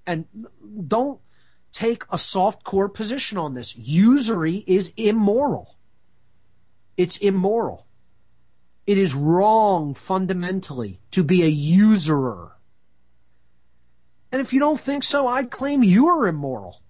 And 0.06 0.26
don't 0.88 1.20
take 1.72 2.04
a 2.10 2.18
soft 2.18 2.64
core 2.64 2.90
position 2.90 3.38
on 3.38 3.54
this. 3.54 3.76
Usury 3.76 4.64
is 4.68 4.94
immoral. 4.96 5.76
It's 6.96 7.18
immoral. 7.18 7.88
It 8.86 8.98
is 8.98 9.14
wrong 9.14 9.94
fundamentally 9.94 11.00
to 11.12 11.24
be 11.24 11.44
a 11.44 11.48
usurer. 11.48 12.58
And 14.32 14.42
if 14.42 14.52
you 14.52 14.60
don't 14.60 14.80
think 14.80 15.04
so, 15.04 15.28
I'd 15.28 15.52
claim 15.52 15.84
you're 15.84 16.28
immoral. 16.28 16.82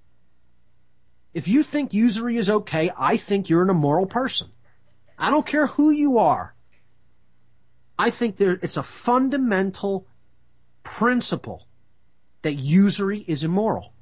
If 1.33 1.47
you 1.47 1.63
think 1.63 1.93
usury 1.93 2.37
is 2.37 2.49
okay, 2.49 2.91
I 2.97 3.17
think 3.17 3.49
you're 3.49 3.63
an 3.63 3.69
immoral 3.69 4.05
person. 4.05 4.49
I 5.17 5.29
don't 5.29 5.45
care 5.45 5.67
who 5.67 5.91
you 5.91 6.17
are. 6.17 6.55
I 7.97 8.09
think 8.09 8.37
there, 8.37 8.59
it's 8.61 8.77
a 8.77 8.83
fundamental 8.83 10.07
principle 10.83 11.67
that 12.41 12.53
usury 12.53 13.23
is 13.27 13.43
immoral. 13.43 13.93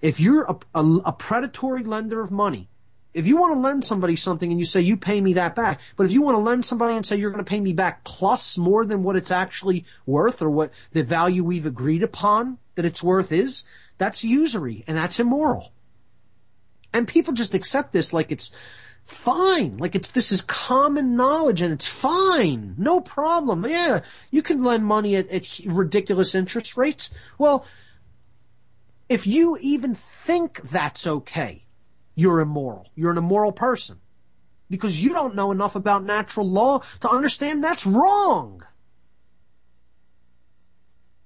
If 0.00 0.20
you're 0.20 0.44
a, 0.44 0.56
a, 0.74 0.84
a, 1.06 1.12
predatory 1.12 1.82
lender 1.82 2.20
of 2.20 2.30
money, 2.30 2.68
if 3.14 3.28
you 3.28 3.36
want 3.36 3.54
to 3.54 3.60
lend 3.60 3.84
somebody 3.84 4.16
something 4.16 4.50
and 4.50 4.58
you 4.58 4.66
say 4.66 4.80
you 4.80 4.96
pay 4.96 5.20
me 5.20 5.34
that 5.34 5.54
back, 5.54 5.80
but 5.96 6.04
if 6.04 6.12
you 6.12 6.20
want 6.20 6.34
to 6.34 6.42
lend 6.42 6.66
somebody 6.66 6.96
and 6.96 7.06
say 7.06 7.16
you're 7.16 7.30
going 7.30 7.44
to 7.44 7.48
pay 7.48 7.60
me 7.60 7.72
back 7.72 8.02
plus 8.02 8.58
more 8.58 8.84
than 8.84 9.04
what 9.04 9.16
it's 9.16 9.30
actually 9.30 9.84
worth 10.04 10.42
or 10.42 10.50
what 10.50 10.72
the 10.92 11.04
value 11.04 11.44
we've 11.44 11.64
agreed 11.64 12.02
upon 12.02 12.58
that 12.74 12.84
it's 12.84 13.02
worth 13.02 13.30
is, 13.30 13.62
that's 13.98 14.24
usury 14.24 14.82
and 14.88 14.96
that's 14.96 15.20
immoral. 15.20 15.72
And 16.92 17.06
people 17.06 17.32
just 17.32 17.54
accept 17.54 17.92
this 17.92 18.12
like 18.12 18.32
it's 18.32 18.50
fine. 19.04 19.76
Like 19.76 19.94
it's, 19.94 20.10
this 20.10 20.32
is 20.32 20.42
common 20.42 21.14
knowledge 21.14 21.62
and 21.62 21.72
it's 21.72 21.86
fine. 21.86 22.74
No 22.76 23.00
problem. 23.00 23.64
Yeah, 23.64 24.00
you 24.32 24.42
can 24.42 24.64
lend 24.64 24.84
money 24.84 25.14
at, 25.14 25.30
at 25.30 25.60
ridiculous 25.66 26.34
interest 26.34 26.76
rates. 26.76 27.10
Well, 27.38 27.64
if 29.08 29.26
you 29.26 29.56
even 29.60 29.94
think 29.94 30.62
that's 30.62 31.06
okay, 31.06 31.63
you're 32.14 32.40
immoral. 32.40 32.90
You're 32.94 33.10
an 33.10 33.18
immoral 33.18 33.52
person. 33.52 34.00
Because 34.70 35.02
you 35.02 35.10
don't 35.10 35.34
know 35.34 35.52
enough 35.52 35.76
about 35.76 36.04
natural 36.04 36.48
law 36.48 36.80
to 37.00 37.10
understand 37.10 37.62
that's 37.62 37.86
wrong. 37.86 38.64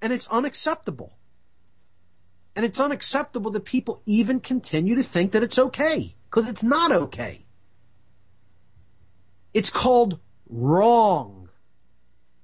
And 0.01 0.11
it's 0.13 0.29
unacceptable. 0.29 1.17
And 2.55 2.65
it's 2.65 2.79
unacceptable 2.79 3.51
that 3.51 3.65
people 3.65 4.01
even 4.05 4.39
continue 4.39 4.95
to 4.95 5.03
think 5.03 5.31
that 5.31 5.43
it's 5.43 5.59
okay, 5.59 6.15
because 6.29 6.49
it's 6.49 6.63
not 6.63 6.91
okay. 6.91 7.45
It's 9.53 9.69
called 9.69 10.19
wrong. 10.49 11.49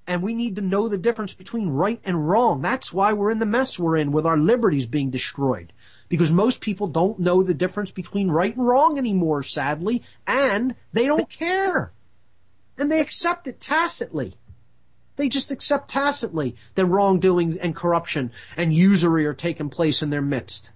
And 0.08 0.22
we 0.22 0.34
need 0.34 0.56
to 0.58 0.62
know 0.62 0.88
the 0.88 0.98
difference 0.98 1.34
between 1.34 1.70
right 1.70 2.00
and 2.04 2.30
wrong. 2.30 2.62
That's 2.62 2.94
why 2.94 3.14
we're 3.14 3.32
in 3.32 3.40
the 3.40 3.46
mess 3.46 3.80
we're 3.80 3.98
in 3.98 4.12
with 4.12 4.26
our 4.26 4.38
liberties 4.38 4.86
being 4.86 5.10
destroyed. 5.10 5.74
Because 6.08 6.32
most 6.32 6.62
people 6.62 6.88
don't 6.88 7.20
know 7.20 7.42
the 7.42 7.54
difference 7.54 7.92
between 7.92 8.30
right 8.30 8.56
and 8.56 8.66
wrong 8.66 8.98
anymore, 8.98 9.44
sadly, 9.44 10.04
and 10.28 10.76
they 10.94 11.06
don't 11.06 11.30
care. 11.30 11.92
And 12.78 12.92
they 12.92 13.00
accept 13.00 13.48
it 13.48 13.60
tacitly. 13.60 14.36
They 15.16 15.30
just 15.30 15.52
accept 15.52 15.90
tacitly 15.90 16.56
that 16.76 16.86
wrongdoing 16.86 17.60
and 17.60 17.76
corruption 17.76 18.32
and 18.58 18.74
usury 18.76 19.26
are 19.26 19.34
taking 19.34 19.70
place 19.70 20.02
in 20.02 20.10
their 20.10 20.22
midst. 20.22 20.72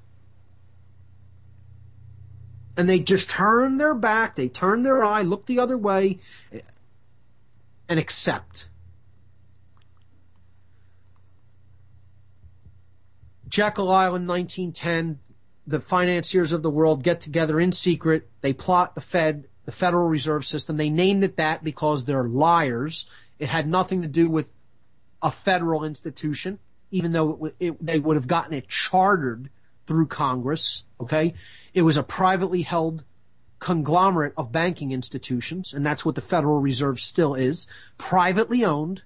And 2.78 2.88
they 2.88 3.00
just 3.00 3.30
turn 3.30 3.78
their 3.78 3.94
back, 3.94 4.36
they 4.36 4.48
turn 4.48 4.84
their 4.84 5.04
eye, 5.04 5.24
look 5.24 5.46
the 5.46 5.60
other 5.60 5.78
way, 5.78 6.20
and 7.90 8.00
accept. 8.00 8.70
Jekyll 13.50 13.92
Island, 13.92 14.28
1910, 14.28 15.20
the 15.66 15.80
financiers 15.80 16.54
of 16.54 16.62
the 16.62 16.70
world 16.70 17.04
get 17.04 17.22
together 17.22 17.60
in 17.60 17.72
secret. 17.72 18.30
They 18.42 18.54
plot 18.54 18.96
the 18.96 19.02
Fed, 19.02 19.48
the 19.66 19.72
Federal 19.72 20.08
Reserve 20.08 20.46
System. 20.46 20.78
They 20.78 20.90
named 20.90 21.24
it 21.24 21.38
that 21.38 21.64
because 21.64 22.06
they're 22.06 22.28
liars. 22.28 23.08
It 23.40 23.50
had 23.50 23.68
nothing 23.68 24.02
to 24.04 24.08
do 24.08 24.30
with 24.30 24.50
a 25.22 25.32
federal 25.32 25.84
institution, 25.84 26.60
even 26.92 27.12
though 27.12 27.46
it, 27.46 27.56
it, 27.60 27.86
they 27.86 28.00
would 28.00 28.16
have 28.16 28.28
gotten 28.28 28.54
it 28.54 28.68
chartered 28.68 29.50
through 29.88 30.08
Congress. 30.08 30.84
Okay. 31.02 31.34
It 31.74 31.82
was 31.82 31.98
a 31.98 32.04
privately 32.04 32.62
held 32.62 33.04
conglomerate 33.60 34.34
of 34.38 34.52
banking 34.52 34.92
institutions, 34.92 35.74
and 35.74 35.86
that's 35.86 36.06
what 36.06 36.16
the 36.16 36.22
Federal 36.22 36.60
Reserve 36.60 37.00
still 37.00 37.36
is. 37.36 37.68
Privately 37.98 38.64
owned, 38.64 39.02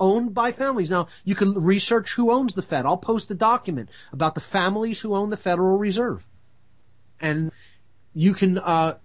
owned 0.00 0.34
by 0.34 0.50
families. 0.50 0.90
Now, 0.90 1.08
you 1.24 1.34
can 1.34 1.52
research 1.52 2.14
who 2.14 2.32
owns 2.32 2.54
the 2.54 2.62
Fed. 2.62 2.86
I'll 2.86 2.96
post 2.96 3.30
a 3.30 3.34
document 3.34 3.90
about 4.12 4.34
the 4.34 4.40
families 4.40 5.00
who 5.00 5.14
own 5.14 5.30
the 5.30 5.36
Federal 5.36 5.76
Reserve. 5.78 6.26
And 7.20 7.52
you 8.14 8.32
can, 8.32 8.58
uh, 8.58 8.96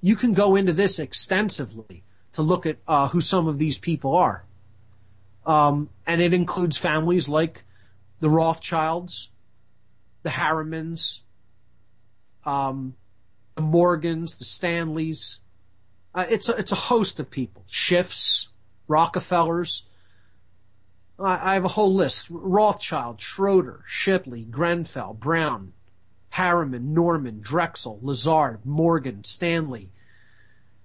you 0.00 0.14
can 0.14 0.34
go 0.34 0.54
into 0.54 0.72
this 0.72 0.98
extensively 0.98 2.04
to 2.34 2.42
look 2.42 2.66
at, 2.66 2.76
uh, 2.86 3.08
who 3.08 3.20
some 3.20 3.48
of 3.48 3.58
these 3.58 3.78
people 3.78 4.14
are. 4.14 4.44
Um, 5.46 5.88
and 6.06 6.20
it 6.20 6.34
includes 6.34 6.76
families 6.76 7.28
like 7.28 7.64
the 8.20 8.28
Rothschilds, 8.28 9.30
the 10.22 10.30
Harrimans, 10.30 11.20
um, 12.44 12.94
the 13.54 13.62
Morgans, 13.62 14.34
the 14.36 14.44
Stanleys. 14.44 15.40
Uh, 16.14 16.26
it's 16.28 16.48
a, 16.48 16.56
it's 16.56 16.72
a 16.72 16.76
host 16.76 17.18
of 17.18 17.30
people. 17.30 17.64
Schiffs, 17.68 18.48
Rockefellers. 18.88 19.84
I, 21.20 21.54
have 21.54 21.64
a 21.64 21.68
whole 21.68 21.92
list. 21.92 22.28
Rothschild, 22.30 23.20
Schroeder, 23.20 23.82
Shipley, 23.86 24.44
Grenfell, 24.44 25.14
Brown, 25.14 25.72
Harriman, 26.30 26.94
Norman, 26.94 27.40
Drexel, 27.40 27.98
Lazard, 28.02 28.64
Morgan, 28.64 29.24
Stanley, 29.24 29.90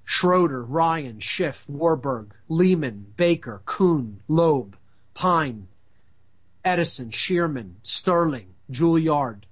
Schroeder, 0.06 0.64
Ryan, 0.64 1.20
Schiff, 1.20 1.66
Warburg, 1.68 2.34
Lehman, 2.50 3.14
Baker, 3.16 3.62
Kuhn, 3.66 4.22
Loeb, 4.28 4.76
Pine, 5.14 5.68
Edison, 6.66 7.12
Shearman, 7.12 7.76
Sterling, 7.84 8.56
Juilliard, 8.72 9.44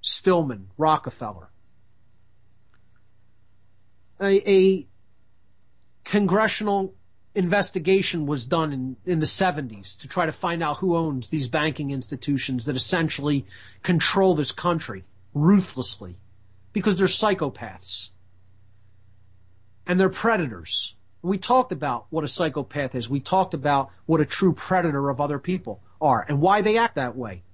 Stillman, 0.00 0.70
Rockefeller. 0.78 1.50
A, 4.20 4.50
a 4.50 4.86
congressional 6.04 6.94
investigation 7.38 8.26
was 8.26 8.46
done 8.46 8.72
in, 8.72 8.96
in 9.06 9.20
the 9.20 9.26
70s 9.26 9.96
to 9.98 10.08
try 10.08 10.26
to 10.26 10.32
find 10.32 10.60
out 10.60 10.78
who 10.78 10.96
owns 10.96 11.28
these 11.28 11.46
banking 11.46 11.92
institutions 11.92 12.64
that 12.64 12.74
essentially 12.74 13.46
control 13.82 14.34
this 14.34 14.50
country 14.50 15.04
ruthlessly 15.34 16.18
because 16.72 16.96
they're 16.96 17.06
psychopaths 17.06 18.08
and 19.86 20.00
they're 20.00 20.08
predators. 20.08 20.96
We 21.22 21.38
talked 21.38 21.70
about 21.70 22.06
what 22.10 22.24
a 22.24 22.28
psychopath 22.28 22.96
is. 22.96 23.08
We 23.08 23.20
talked 23.20 23.54
about 23.54 23.90
what 24.06 24.20
a 24.20 24.26
true 24.26 24.52
predator 24.52 25.08
of 25.08 25.20
other 25.20 25.38
people 25.38 25.80
are 26.00 26.26
and 26.28 26.40
why 26.40 26.60
they 26.60 26.76
act 26.76 26.96
that 26.96 27.16
way. 27.16 27.44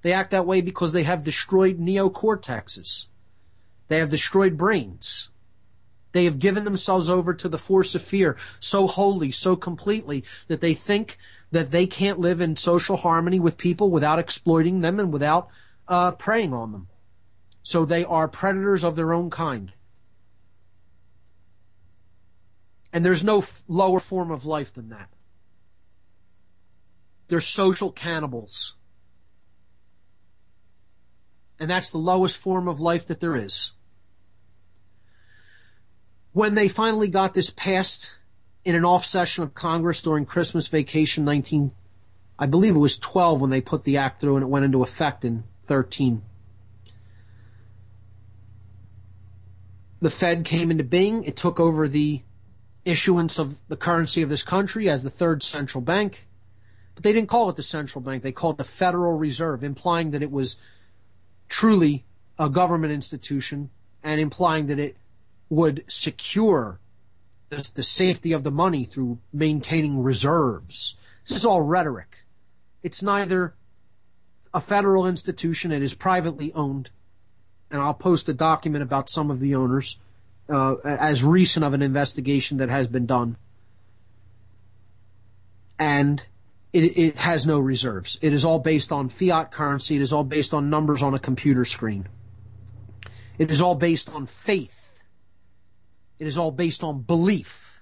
They 0.00 0.14
act 0.14 0.30
that 0.30 0.46
way 0.46 0.62
because 0.62 0.92
they 0.92 1.02
have 1.02 1.24
destroyed 1.24 1.78
neocortexes. 1.78 3.06
They 3.88 3.98
have 3.98 4.08
destroyed 4.08 4.56
brains. 4.56 5.28
They 6.16 6.24
have 6.24 6.38
given 6.38 6.64
themselves 6.64 7.10
over 7.10 7.34
to 7.34 7.46
the 7.46 7.58
force 7.58 7.94
of 7.94 8.00
fear 8.00 8.38
so 8.58 8.86
wholly, 8.86 9.30
so 9.30 9.54
completely 9.54 10.24
that 10.48 10.62
they 10.62 10.72
think 10.72 11.18
that 11.50 11.72
they 11.72 11.86
can't 11.86 12.18
live 12.18 12.40
in 12.40 12.56
social 12.56 12.96
harmony 12.96 13.38
with 13.38 13.58
people 13.58 13.90
without 13.90 14.18
exploiting 14.18 14.80
them 14.80 14.98
and 14.98 15.12
without 15.12 15.48
uh, 15.86 16.12
preying 16.12 16.54
on 16.54 16.72
them. 16.72 16.88
So 17.62 17.84
they 17.84 18.02
are 18.02 18.28
predators 18.28 18.82
of 18.82 18.96
their 18.96 19.12
own 19.12 19.28
kind. 19.28 19.74
And 22.94 23.04
there's 23.04 23.22
no 23.22 23.40
f- 23.40 23.62
lower 23.68 24.00
form 24.00 24.30
of 24.30 24.46
life 24.46 24.72
than 24.72 24.88
that. 24.88 25.10
They're 27.28 27.42
social 27.42 27.92
cannibals. 27.92 28.74
And 31.60 31.70
that's 31.70 31.90
the 31.90 31.98
lowest 31.98 32.38
form 32.38 32.68
of 32.68 32.80
life 32.80 33.08
that 33.08 33.20
there 33.20 33.36
is. 33.36 33.72
When 36.36 36.54
they 36.54 36.68
finally 36.68 37.08
got 37.08 37.32
this 37.32 37.48
passed 37.48 38.12
in 38.62 38.74
an 38.74 38.84
off 38.84 39.06
session 39.06 39.42
of 39.42 39.54
Congress 39.54 40.02
during 40.02 40.26
Christmas 40.26 40.68
vacation 40.68 41.24
19, 41.24 41.72
I 42.38 42.44
believe 42.44 42.76
it 42.76 42.78
was 42.78 42.98
12 42.98 43.40
when 43.40 43.48
they 43.48 43.62
put 43.62 43.84
the 43.84 43.96
act 43.96 44.20
through 44.20 44.36
and 44.36 44.42
it 44.42 44.48
went 44.48 44.66
into 44.66 44.82
effect 44.82 45.24
in 45.24 45.44
13. 45.62 46.20
The 50.02 50.10
Fed 50.10 50.44
came 50.44 50.70
into 50.70 50.84
being. 50.84 51.24
It 51.24 51.38
took 51.38 51.58
over 51.58 51.88
the 51.88 52.20
issuance 52.84 53.38
of 53.38 53.56
the 53.68 53.76
currency 53.78 54.20
of 54.20 54.28
this 54.28 54.42
country 54.42 54.90
as 54.90 55.02
the 55.02 55.08
third 55.08 55.42
central 55.42 55.80
bank. 55.80 56.28
But 56.94 57.02
they 57.02 57.14
didn't 57.14 57.30
call 57.30 57.48
it 57.48 57.56
the 57.56 57.62
central 57.62 58.02
bank. 58.02 58.22
They 58.22 58.30
called 58.30 58.56
it 58.56 58.58
the 58.58 58.64
Federal 58.64 59.16
Reserve, 59.16 59.64
implying 59.64 60.10
that 60.10 60.22
it 60.22 60.30
was 60.30 60.58
truly 61.48 62.04
a 62.38 62.50
government 62.50 62.92
institution 62.92 63.70
and 64.04 64.20
implying 64.20 64.66
that 64.66 64.78
it 64.78 64.98
would 65.48 65.84
secure 65.88 66.80
the, 67.48 67.70
the 67.74 67.82
safety 67.82 68.32
of 68.32 68.44
the 68.44 68.50
money 68.50 68.84
through 68.84 69.18
maintaining 69.32 70.02
reserves. 70.02 70.96
This 71.26 71.38
is 71.38 71.44
all 71.44 71.62
rhetoric. 71.62 72.18
It's 72.82 73.02
neither 73.02 73.54
a 74.52 74.60
federal 74.60 75.06
institution. 75.06 75.72
It 75.72 75.82
is 75.82 75.94
privately 75.94 76.52
owned. 76.52 76.90
And 77.70 77.80
I'll 77.80 77.94
post 77.94 78.28
a 78.28 78.32
document 78.32 78.82
about 78.82 79.10
some 79.10 79.30
of 79.30 79.40
the 79.40 79.54
owners 79.54 79.98
uh, 80.48 80.76
as 80.84 81.24
recent 81.24 81.64
of 81.64 81.74
an 81.74 81.82
investigation 81.82 82.58
that 82.58 82.68
has 82.68 82.86
been 82.86 83.06
done. 83.06 83.36
And 85.78 86.24
it, 86.72 86.98
it 86.98 87.18
has 87.18 87.46
no 87.46 87.58
reserves. 87.58 88.18
It 88.22 88.32
is 88.32 88.44
all 88.44 88.58
based 88.58 88.92
on 88.92 89.08
fiat 89.08 89.50
currency. 89.50 89.96
It 89.96 90.02
is 90.02 90.12
all 90.12 90.24
based 90.24 90.54
on 90.54 90.70
numbers 90.70 91.02
on 91.02 91.14
a 91.14 91.18
computer 91.18 91.64
screen. 91.64 92.08
It 93.38 93.50
is 93.50 93.60
all 93.60 93.74
based 93.74 94.08
on 94.08 94.26
faith. 94.26 94.85
It 96.18 96.26
is 96.26 96.38
all 96.38 96.50
based 96.50 96.82
on 96.82 97.02
belief. 97.02 97.80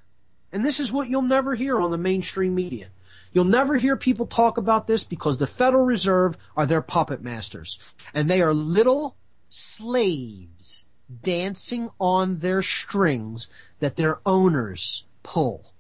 And 0.53 0.65
this 0.65 0.81
is 0.81 0.93
what 0.93 1.09
you'll 1.09 1.23
never 1.23 1.55
hear 1.55 1.81
on 1.81 1.91
the 1.91 1.99
mainstream 1.99 2.55
media. 2.55 2.89
You'll 3.33 3.45
never 3.45 3.77
hear 3.77 3.97
people 3.97 4.27
talk 4.27 4.59
about 4.59 4.87
this 4.87 5.03
because 5.03 5.39
the 5.39 5.47
Federal 5.47 5.85
Reserve 5.85 6.39
are 6.57 6.67
their 6.67 6.83
puppet 6.83 7.23
masters. 7.23 7.81
And 8.15 8.31
they 8.31 8.41
are 8.41 8.55
little 8.55 9.17
slaves 9.49 10.89
dancing 11.23 11.91
on 12.01 12.39
their 12.39 12.63
strings 12.63 13.49
that 13.81 13.97
their 13.97 14.21
owners 14.25 15.05
pull. 15.23 15.73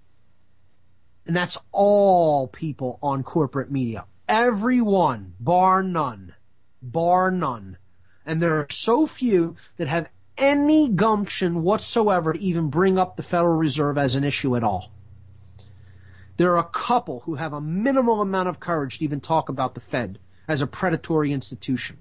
And 1.26 1.36
that's 1.36 1.59
all 1.72 2.48
people 2.48 2.98
on 3.02 3.22
corporate 3.22 3.70
media. 3.70 4.06
Everyone, 4.28 5.35
bar 5.40 5.82
none. 5.82 6.35
Bar 6.82 7.31
none. 7.31 7.78
And 8.26 8.43
there 8.43 8.59
are 8.59 8.66
so 8.70 9.06
few 9.06 9.56
that 9.76 9.89
have 9.89 10.09
any 10.36 10.89
gumption 10.89 11.62
whatsoever 11.62 12.32
to 12.32 12.40
even 12.40 12.69
bring 12.69 12.98
up 12.98 13.16
the 13.16 13.23
Federal 13.23 13.56
Reserve 13.56 13.98
as 13.98 14.15
an 14.15 14.24
issue 14.24 14.56
at 14.56 14.65
all. 14.65 14.90
There 16.36 16.52
are 16.52 16.59
a 16.59 16.65
couple 16.65 17.20
who 17.20 17.36
have 17.36 17.52
a 17.52 17.61
minimal 17.61 18.20
amount 18.20 18.48
of 18.48 18.59
courage 18.61 18.98
to 18.98 19.05
even 19.05 19.20
talk 19.20 19.48
about 19.48 19.74
the 19.74 19.81
Fed 19.81 20.19
as 20.48 20.61
a 20.62 20.66
predatory 20.66 21.32
institution. 21.32 21.98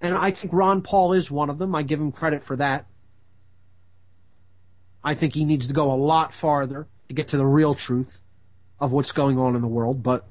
And 0.00 0.14
I 0.14 0.30
think 0.30 0.52
Ron 0.52 0.82
Paul 0.82 1.12
is 1.12 1.30
one 1.30 1.50
of 1.50 1.58
them. 1.58 1.74
I 1.74 1.82
give 1.82 2.00
him 2.00 2.12
credit 2.12 2.42
for 2.42 2.56
that. 2.56 2.86
I 5.04 5.14
think 5.14 5.34
he 5.34 5.44
needs 5.44 5.66
to 5.66 5.72
go 5.72 5.92
a 5.92 5.94
lot 5.94 6.32
farther 6.32 6.86
to 7.08 7.14
get 7.14 7.28
to 7.28 7.36
the 7.36 7.46
real 7.46 7.74
truth 7.74 8.20
of 8.78 8.92
what's 8.92 9.12
going 9.12 9.38
on 9.38 9.56
in 9.56 9.62
the 9.62 9.68
world, 9.68 10.02
but 10.02 10.26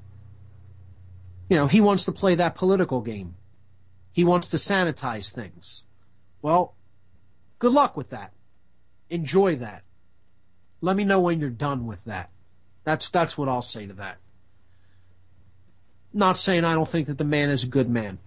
you 1.50 1.58
know, 1.58 1.68
he 1.68 1.82
wants 1.82 2.06
to 2.06 2.14
play 2.14 2.36
that 2.36 2.56
political 2.56 3.02
game. 3.02 3.36
He 4.14 4.24
wants 4.24 4.50
to 4.50 4.58
sanitize 4.58 5.34
things. 5.34 5.84
Well, 6.42 6.76
good 7.60 7.74
luck 7.74 7.96
with 7.96 8.10
that. 8.10 8.34
Enjoy 9.10 9.56
that. 9.58 9.84
Let 10.82 10.96
me 10.96 11.04
know 11.04 11.20
when 11.20 11.40
you're 11.40 11.50
done 11.50 11.86
with 11.86 12.06
that. 12.06 12.32
That's 12.84 13.10
that's 13.10 13.38
what 13.38 13.50
I'll 13.50 13.62
say 13.62 13.86
to 13.86 13.94
that. 13.94 14.18
Not 16.14 16.38
saying 16.38 16.66
I 16.66 16.74
don't 16.74 16.88
think 16.88 17.08
that 17.08 17.18
the 17.18 17.24
man 17.24 17.50
is 17.50 17.64
a 17.64 17.68
good 17.68 17.90
man. 17.90 18.20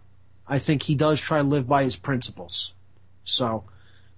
I 0.46 0.58
think 0.58 0.82
he 0.82 0.94
does 0.94 1.20
try 1.20 1.38
to 1.38 1.48
live 1.48 1.66
by 1.66 1.84
his 1.84 1.96
principles. 1.96 2.74
So, 3.24 3.64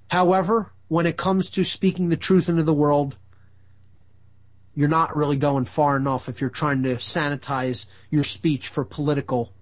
however, 0.08 0.72
when 0.88 1.06
it 1.06 1.16
comes 1.16 1.50
to 1.50 1.64
speaking 1.64 2.08
the 2.08 2.16
truth 2.16 2.48
into 2.48 2.62
the 2.62 2.74
world, 2.74 3.16
you're 4.74 4.88
not 4.88 5.16
really 5.16 5.36
going 5.36 5.64
far 5.64 5.96
enough 5.96 6.28
if 6.28 6.40
you're 6.40 6.50
trying 6.50 6.82
to 6.82 6.96
sanitize 6.96 7.86
your 8.10 8.24
speech 8.24 8.68
for 8.68 8.84
political 8.84 9.52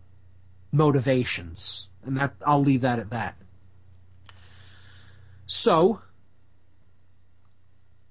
motivations. 0.72 1.88
And 2.02 2.16
that 2.16 2.34
I'll 2.44 2.60
leave 2.60 2.80
that 2.80 2.98
at 2.98 3.10
that. 3.10 3.36
So, 5.46 6.00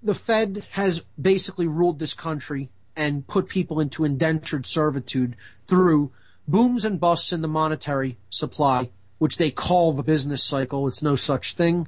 the 0.02 0.14
Fed 0.14 0.68
has 0.72 1.04
basically 1.20 1.68
ruled 1.68 2.00
this 2.00 2.14
country 2.14 2.70
and 2.96 3.28
put 3.28 3.50
people 3.50 3.80
into 3.80 4.04
indentured 4.04 4.66
servitude 4.66 5.36
through 5.68 6.12
booms 6.48 6.86
and 6.86 7.00
busts 7.00 7.34
in 7.34 7.42
the 7.42 7.48
monetary 7.48 8.18
supply, 8.30 8.90
which 9.18 9.38
they 9.38 9.50
call 9.50 9.94
the 9.94 10.04
business 10.04 10.44
cycle. 10.44 10.88
It's 10.88 11.02
no 11.02 11.16
such 11.16 11.56
thing. 11.56 11.88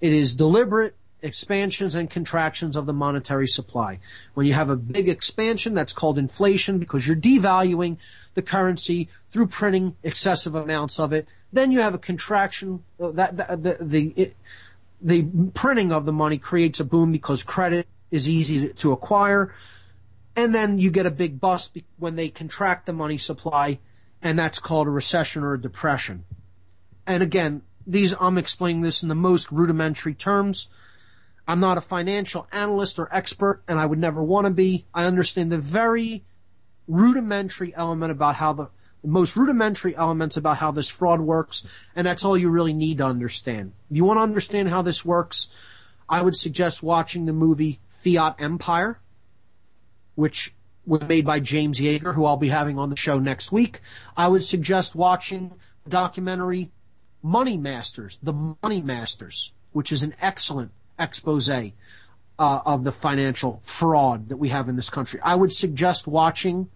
It 0.00 0.12
is 0.12 0.34
deliberate 0.34 0.96
expansions 1.22 1.94
and 1.94 2.10
contractions 2.10 2.76
of 2.76 2.86
the 2.86 2.92
monetary 2.92 3.46
supply. 3.46 3.98
When 4.34 4.46
you 4.46 4.52
have 4.54 4.70
a 4.70 4.76
big 4.76 5.08
expansion, 5.08 5.74
that's 5.74 5.92
called 5.92 6.18
inflation 6.18 6.78
because 6.78 7.06
you're 7.06 7.16
devaluing 7.16 7.98
the 8.34 8.42
currency 8.42 9.08
through 9.30 9.48
printing 9.48 9.96
excessive 10.02 10.54
amounts 10.54 10.98
of 10.98 11.12
it. 11.12 11.26
Then 11.52 11.72
you 11.72 11.80
have 11.80 11.94
a 11.94 11.98
contraction 11.98 12.82
uh, 13.00 13.12
that, 13.12 13.36
that 13.36 13.62
the 13.62 13.76
the, 13.80 14.12
it, 14.16 14.36
the 15.00 15.22
printing 15.54 15.92
of 15.92 16.04
the 16.04 16.12
money 16.12 16.38
creates 16.38 16.80
a 16.80 16.84
boom 16.84 17.12
because 17.12 17.42
credit 17.42 17.86
is 18.10 18.28
easy 18.28 18.68
to, 18.68 18.74
to 18.74 18.92
acquire. 18.92 19.54
And 20.36 20.54
then 20.54 20.78
you 20.78 20.90
get 20.90 21.06
a 21.06 21.10
big 21.10 21.40
bust 21.40 21.76
when 21.98 22.16
they 22.16 22.28
contract 22.28 22.86
the 22.86 22.92
money 22.92 23.18
supply, 23.18 23.80
and 24.22 24.38
that's 24.38 24.58
called 24.58 24.86
a 24.86 24.90
recession 24.90 25.42
or 25.42 25.54
a 25.54 25.60
depression. 25.60 26.24
And 27.06 27.22
again, 27.22 27.62
these 27.86 28.14
I'm 28.20 28.38
explaining 28.38 28.82
this 28.82 29.02
in 29.02 29.08
the 29.08 29.14
most 29.14 29.50
rudimentary 29.50 30.14
terms. 30.14 30.68
I'm 31.46 31.60
not 31.60 31.78
a 31.78 31.80
financial 31.80 32.46
analyst 32.52 32.98
or 32.98 33.08
expert, 33.14 33.62
and 33.66 33.78
I 33.78 33.86
would 33.86 33.98
never 33.98 34.22
want 34.22 34.46
to 34.46 34.50
be. 34.50 34.86
I 34.94 35.04
understand 35.04 35.50
the 35.50 35.58
very 35.58 36.24
rudimentary 36.86 37.74
element 37.74 38.12
about 38.12 38.36
how 38.36 38.52
the, 38.52 38.70
the 39.02 39.08
most 39.08 39.36
rudimentary 39.36 39.96
elements 39.96 40.36
about 40.36 40.58
how 40.58 40.70
this 40.70 40.88
fraud 40.88 41.20
works, 41.20 41.64
and 41.96 42.06
that's 42.06 42.24
all 42.24 42.36
you 42.36 42.50
really 42.50 42.72
need 42.72 42.98
to 42.98 43.04
understand. 43.04 43.72
If 43.90 43.96
you 43.96 44.04
want 44.04 44.18
to 44.18 44.22
understand 44.22 44.68
how 44.68 44.82
this 44.82 45.04
works, 45.04 45.48
I 46.08 46.22
would 46.22 46.36
suggest 46.36 46.82
watching 46.82 47.26
the 47.26 47.32
movie 47.32 47.80
Fiat 47.88 48.36
Empire, 48.38 49.00
which 50.14 50.54
was 50.86 51.06
made 51.06 51.24
by 51.24 51.40
James 51.40 51.80
Jaeger, 51.80 52.12
who 52.12 52.24
I'll 52.24 52.36
be 52.36 52.48
having 52.48 52.78
on 52.78 52.90
the 52.90 52.96
show 52.96 53.18
next 53.18 53.52
week. 53.52 53.80
I 54.16 54.28
would 54.28 54.42
suggest 54.42 54.94
watching 54.94 55.52
the 55.84 55.90
documentary 55.90 56.70
Money 57.22 57.56
Masters, 57.56 58.18
The 58.22 58.32
Money 58.62 58.82
Masters, 58.82 59.52
which 59.72 59.92
is 59.92 60.02
an 60.02 60.14
excellent 60.20 60.72
expose 61.00 61.48
uh, 61.48 61.70
of 62.38 62.84
the 62.84 62.92
financial 62.92 63.60
fraud 63.64 64.28
that 64.28 64.36
we 64.36 64.48
have 64.50 64.68
in 64.68 64.76
this 64.76 64.90
country. 64.90 65.20
I 65.22 65.34
would 65.34 65.52
suggest 65.52 66.06
watching 66.06 66.70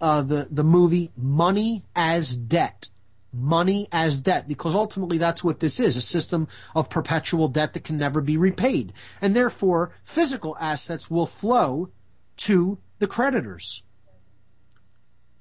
uh, 0.00 0.22
the 0.22 0.48
the 0.50 0.64
movie 0.64 1.10
Money 1.16 1.84
as 1.94 2.36
Debt. 2.36 2.88
Money 3.30 3.88
as 3.92 4.22
debt, 4.22 4.48
because 4.48 4.74
ultimately 4.74 5.18
that's 5.18 5.44
what 5.44 5.60
this 5.60 5.78
is, 5.78 5.98
a 5.98 6.00
system 6.00 6.48
of 6.74 6.88
perpetual 6.88 7.46
debt 7.46 7.74
that 7.74 7.84
can 7.84 7.98
never 7.98 8.22
be 8.22 8.38
repaid. 8.38 8.94
And 9.20 9.36
therefore, 9.36 9.92
physical 10.02 10.56
assets 10.58 11.10
will 11.10 11.26
flow 11.26 11.90
to 12.38 12.78
the 12.98 13.06
creditors, 13.06 13.82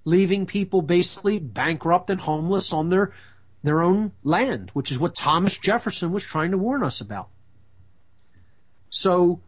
leaving 0.03 0.45
people 0.45 0.81
basically 0.81 1.39
bankrupt 1.39 2.09
and 2.09 2.19
homeless 2.19 2.73
on 2.73 2.89
their 2.89 3.13
their 3.63 3.81
own 3.81 4.11
land, 4.21 4.69
which 4.73 4.91
is 4.91 4.99
what 4.99 5.15
Thomas 5.15 5.57
Jefferson 5.57 6.11
was 6.11 6.23
trying 6.23 6.51
to 6.51 6.57
warn 6.57 6.83
us 6.83 6.99
about. 6.99 7.29
So, 8.89 9.41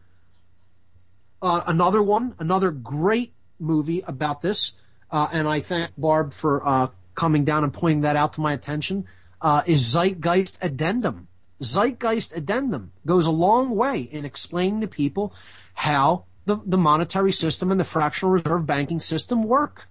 uh, 1.42 1.64
another 1.68 2.04
one, 2.04 2.36
another 2.40 2.72
great 2.72 3.34
movie 3.60 4.04
about 4.06 4.42
this, 4.42 4.74
uh, 5.12 5.28
and 5.32 5.48
I 5.48 5.62
thank 5.62 5.92
Barb 5.98 6.34
for 6.34 6.68
uh, 6.68 6.88
coming 7.16 7.46
down 7.46 7.64
and 7.64 7.74
pointing 7.74 8.02
that 8.02 8.16
out 8.16 8.34
to 8.34 8.42
my 8.42 8.54
attention, 8.54 9.06
uh, 9.42 9.64
is 9.66 9.82
Zeitgeist 9.82 10.58
Addendum. 10.62 11.28
Zeitgeist 11.62 12.36
Addendum 12.36 12.92
goes 13.06 13.26
a 13.26 13.32
long 13.32 13.76
way 13.76 14.02
in 14.02 14.26
explaining 14.26 14.82
to 14.82 14.88
people 14.88 15.34
how 15.74 16.26
the, 16.46 16.58
the 16.66 16.78
monetary 16.78 17.32
system 17.32 17.72
and 17.72 17.80
the 17.80 17.86
fractional 17.86 18.32
reserve 18.32 18.66
banking 18.66 19.00
system 19.00 19.44
work. 19.44 19.88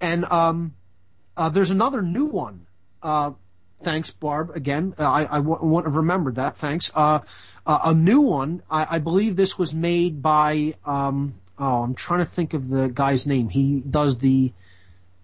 And 0.00 0.24
um, 0.26 0.74
uh, 1.36 1.48
there's 1.48 1.70
another 1.70 2.02
new 2.02 2.26
one. 2.26 2.66
Uh, 3.02 3.32
thanks, 3.82 4.10
Barb. 4.10 4.50
Again, 4.54 4.94
uh, 4.98 5.10
I, 5.10 5.20
I 5.22 5.38
w- 5.38 5.64
want 5.64 5.86
to 5.86 5.90
remember 5.90 6.32
that. 6.32 6.56
Thanks. 6.56 6.90
Uh, 6.94 7.20
uh, 7.70 7.78
a 7.84 7.94
new 7.94 8.20
one. 8.20 8.62
I, 8.68 8.96
I, 8.96 8.98
believe 8.98 9.36
this 9.36 9.56
was 9.56 9.76
made 9.76 10.20
by. 10.20 10.74
Um, 10.84 11.34
oh, 11.56 11.84
I'm 11.84 11.94
trying 11.94 12.18
to 12.18 12.24
think 12.24 12.52
of 12.52 12.68
the 12.68 12.88
guy's 12.88 13.28
name. 13.28 13.48
He 13.48 13.78
does 13.88 14.18
the. 14.18 14.52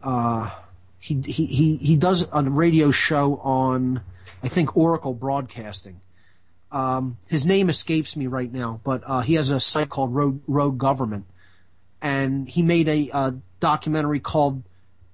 Uh, 0.01 0.51
he, 1.01 1.20
he 1.27 1.47
he 1.47 1.77
he 1.77 1.97
does 1.97 2.24
a 2.32 2.43
radio 2.44 2.93
show 2.93 3.39
on, 3.39 4.01
I 4.44 4.48
think 4.48 4.77
Oracle 4.77 5.12
Broadcasting. 5.12 6.01
Um, 6.70 7.18
his 7.27 7.44
name 7.44 7.68
escapes 7.68 8.14
me 8.14 8.28
right 8.28 8.52
now, 8.52 8.81
but 8.85 9.02
uh, 9.05 9.23
he 9.23 9.35
has 9.35 9.51
a 9.51 9.59
site 9.59 9.89
called 9.89 10.14
Rogue 10.14 10.40
Rogue 10.47 10.78
Government, 10.78 11.27
and 12.01 12.48
he 12.48 12.62
made 12.62 12.89
a, 12.89 13.10
a 13.12 13.35
documentary 13.59 14.20
called 14.20 14.62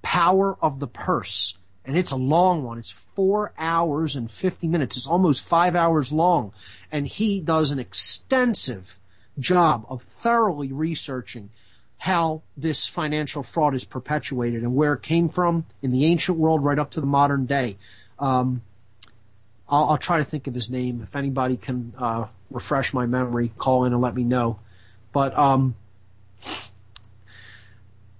Power 0.03 0.55
of 0.61 0.79
the 0.79 0.87
Purse 0.87 1.57
and 1.85 1.97
it's 1.97 2.11
a 2.11 2.17
long 2.17 2.63
one. 2.63 2.77
It's 2.77 2.91
four 2.91 3.53
hours 3.57 4.15
and 4.15 4.31
50 4.31 4.67
minutes. 4.67 4.95
It's 4.95 5.07
almost 5.07 5.43
five 5.43 5.75
hours 5.75 6.11
long. 6.11 6.53
And 6.91 7.07
he 7.07 7.41
does 7.41 7.71
an 7.71 7.79
extensive 7.79 8.99
job 9.37 9.85
of 9.89 10.01
thoroughly 10.01 10.71
researching 10.71 11.49
how 11.97 12.41
this 12.57 12.87
financial 12.87 13.43
fraud 13.43 13.75
is 13.75 13.85
perpetuated 13.85 14.63
and 14.63 14.75
where 14.75 14.93
it 14.93 15.01
came 15.01 15.29
from 15.29 15.65
in 15.81 15.89
the 15.89 16.05
ancient 16.05 16.37
world 16.37 16.63
right 16.63 16.79
up 16.79 16.91
to 16.91 17.01
the 17.01 17.07
modern 17.07 17.45
day. 17.45 17.77
Um, 18.19 18.61
I'll, 19.69 19.91
I'll, 19.91 19.97
try 19.97 20.17
to 20.17 20.23
think 20.23 20.47
of 20.47 20.53
his 20.53 20.69
name. 20.69 21.01
If 21.01 21.15
anybody 21.15 21.57
can 21.57 21.93
uh, 21.97 22.25
refresh 22.51 22.93
my 22.93 23.05
memory, 23.05 23.51
call 23.57 23.85
in 23.85 23.93
and 23.93 24.01
let 24.01 24.15
me 24.15 24.23
know. 24.23 24.59
But 25.13 25.37
um, 25.37 25.75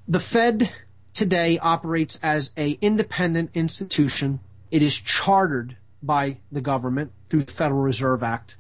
the 0.07 0.19
Fed 0.19 0.72
today 1.14 1.60
operates 1.60 2.19
as 2.23 2.52
a 2.57 2.72
independent 2.81 3.52
institution. 3.53 4.40
It 4.72 4.81
is 4.81 4.98
chartered 4.98 5.77
by 6.02 6.38
the 6.52 6.61
government 6.61 7.11
through 7.27 7.44
the 7.44 7.52
Federal 7.52 7.81
Reserve 7.81 8.23
Act, 8.23 8.57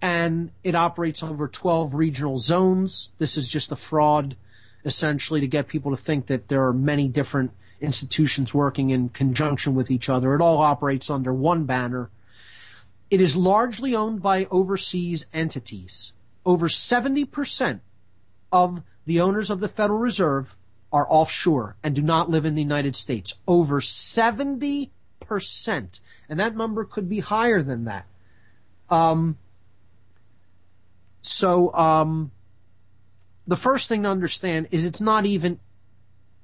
and 0.00 0.50
it 0.62 0.74
operates 0.74 1.22
over 1.22 1.48
12 1.48 1.94
regional 1.94 2.38
zones. 2.38 3.10
This 3.18 3.36
is 3.36 3.48
just 3.48 3.72
a 3.72 3.76
fraud, 3.76 4.36
essentially, 4.84 5.40
to 5.40 5.46
get 5.46 5.68
people 5.68 5.90
to 5.90 5.96
think 5.96 6.26
that 6.26 6.48
there 6.48 6.64
are 6.64 6.72
many 6.72 7.08
different 7.08 7.50
institutions 7.80 8.54
working 8.54 8.90
in 8.90 9.08
conjunction 9.10 9.74
with 9.74 9.90
each 9.90 10.08
other. 10.08 10.34
It 10.34 10.40
all 10.40 10.58
operates 10.58 11.10
under 11.10 11.34
one 11.34 11.64
banner. 11.64 12.10
It 13.10 13.20
is 13.20 13.36
largely 13.36 13.94
owned 13.94 14.22
by 14.22 14.46
overseas 14.50 15.26
entities. 15.32 16.12
Over 16.44 16.68
70% 16.68 17.80
of 18.52 18.82
the 19.04 19.20
owners 19.20 19.50
of 19.50 19.60
the 19.60 19.68
Federal 19.68 19.98
Reserve 19.98 20.56
are 20.92 21.06
offshore 21.08 21.76
and 21.82 21.94
do 21.94 22.02
not 22.02 22.30
live 22.30 22.44
in 22.44 22.54
the 22.54 22.62
United 22.62 22.96
States. 22.96 23.34
Over 23.46 23.80
70%. 23.80 24.90
And 26.28 26.40
that 26.40 26.56
number 26.56 26.84
could 26.84 27.08
be 27.08 27.20
higher 27.20 27.62
than 27.62 27.84
that. 27.84 28.06
Um, 28.88 29.38
so, 31.22 31.72
um, 31.74 32.30
the 33.46 33.56
first 33.56 33.88
thing 33.88 34.02
to 34.04 34.08
understand 34.08 34.68
is 34.70 34.84
it's 34.84 35.00
not 35.00 35.26
even 35.26 35.58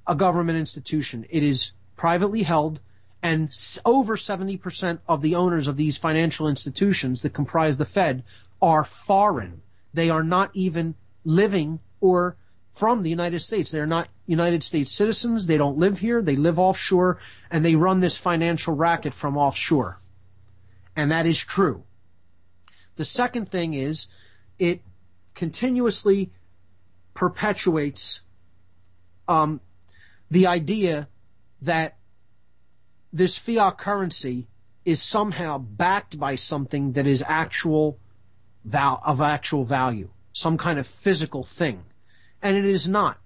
a 0.07 0.15
government 0.15 0.57
institution. 0.57 1.25
It 1.29 1.43
is 1.43 1.71
privately 1.95 2.43
held 2.43 2.79
and 3.23 3.49
over 3.85 4.17
70% 4.17 4.99
of 5.07 5.21
the 5.21 5.35
owners 5.35 5.69
of 5.69 5.77
these 5.77 5.95
financial 5.95 6.49
institutions 6.49 7.21
that 7.21 7.33
comprise 7.33 7.77
the 7.77 7.85
Fed 7.85 8.23
are 8.61 8.83
foreign. 8.83 9.61
They 9.93 10.09
are 10.09 10.23
not 10.23 10.51
even 10.53 10.95
living 11.23 11.79
or 12.01 12.35
from 12.73 13.03
the 13.03 13.09
United 13.09 13.39
States. 13.39 13.71
They're 13.71 13.85
not 13.85 14.09
United 14.25 14.63
States 14.63 14.91
citizens. 14.91 15.47
They 15.47 15.57
don't 15.57 15.77
live 15.77 15.99
here. 15.99 16.21
They 16.21 16.35
live 16.35 16.59
offshore 16.59 17.19
and 17.51 17.63
they 17.63 17.75
run 17.75 17.99
this 17.99 18.17
financial 18.17 18.73
racket 18.73 19.13
from 19.13 19.37
offshore. 19.37 19.99
And 20.95 21.11
that 21.11 21.25
is 21.25 21.39
true. 21.39 21.83
The 22.95 23.05
second 23.05 23.49
thing 23.49 23.73
is 23.73 24.07
it 24.59 24.81
continuously 25.33 26.31
perpetuates 27.13 28.21
um, 29.27 29.61
the 30.29 30.47
idea 30.47 31.07
that 31.61 31.97
this 33.11 33.37
fiat 33.37 33.77
currency 33.77 34.47
is 34.85 35.01
somehow 35.01 35.57
backed 35.57 36.19
by 36.19 36.35
something 36.35 36.93
that 36.93 37.07
is 37.07 37.23
actual 37.27 37.99
val- 38.65 39.01
of 39.05 39.21
actual 39.21 39.63
value, 39.63 40.09
some 40.33 40.57
kind 40.57 40.77
of 40.77 40.87
physical 40.87 41.43
thing. 41.43 41.83
And 42.41 42.57
it 42.57 42.65
is 42.65 42.87
not. 42.87 43.19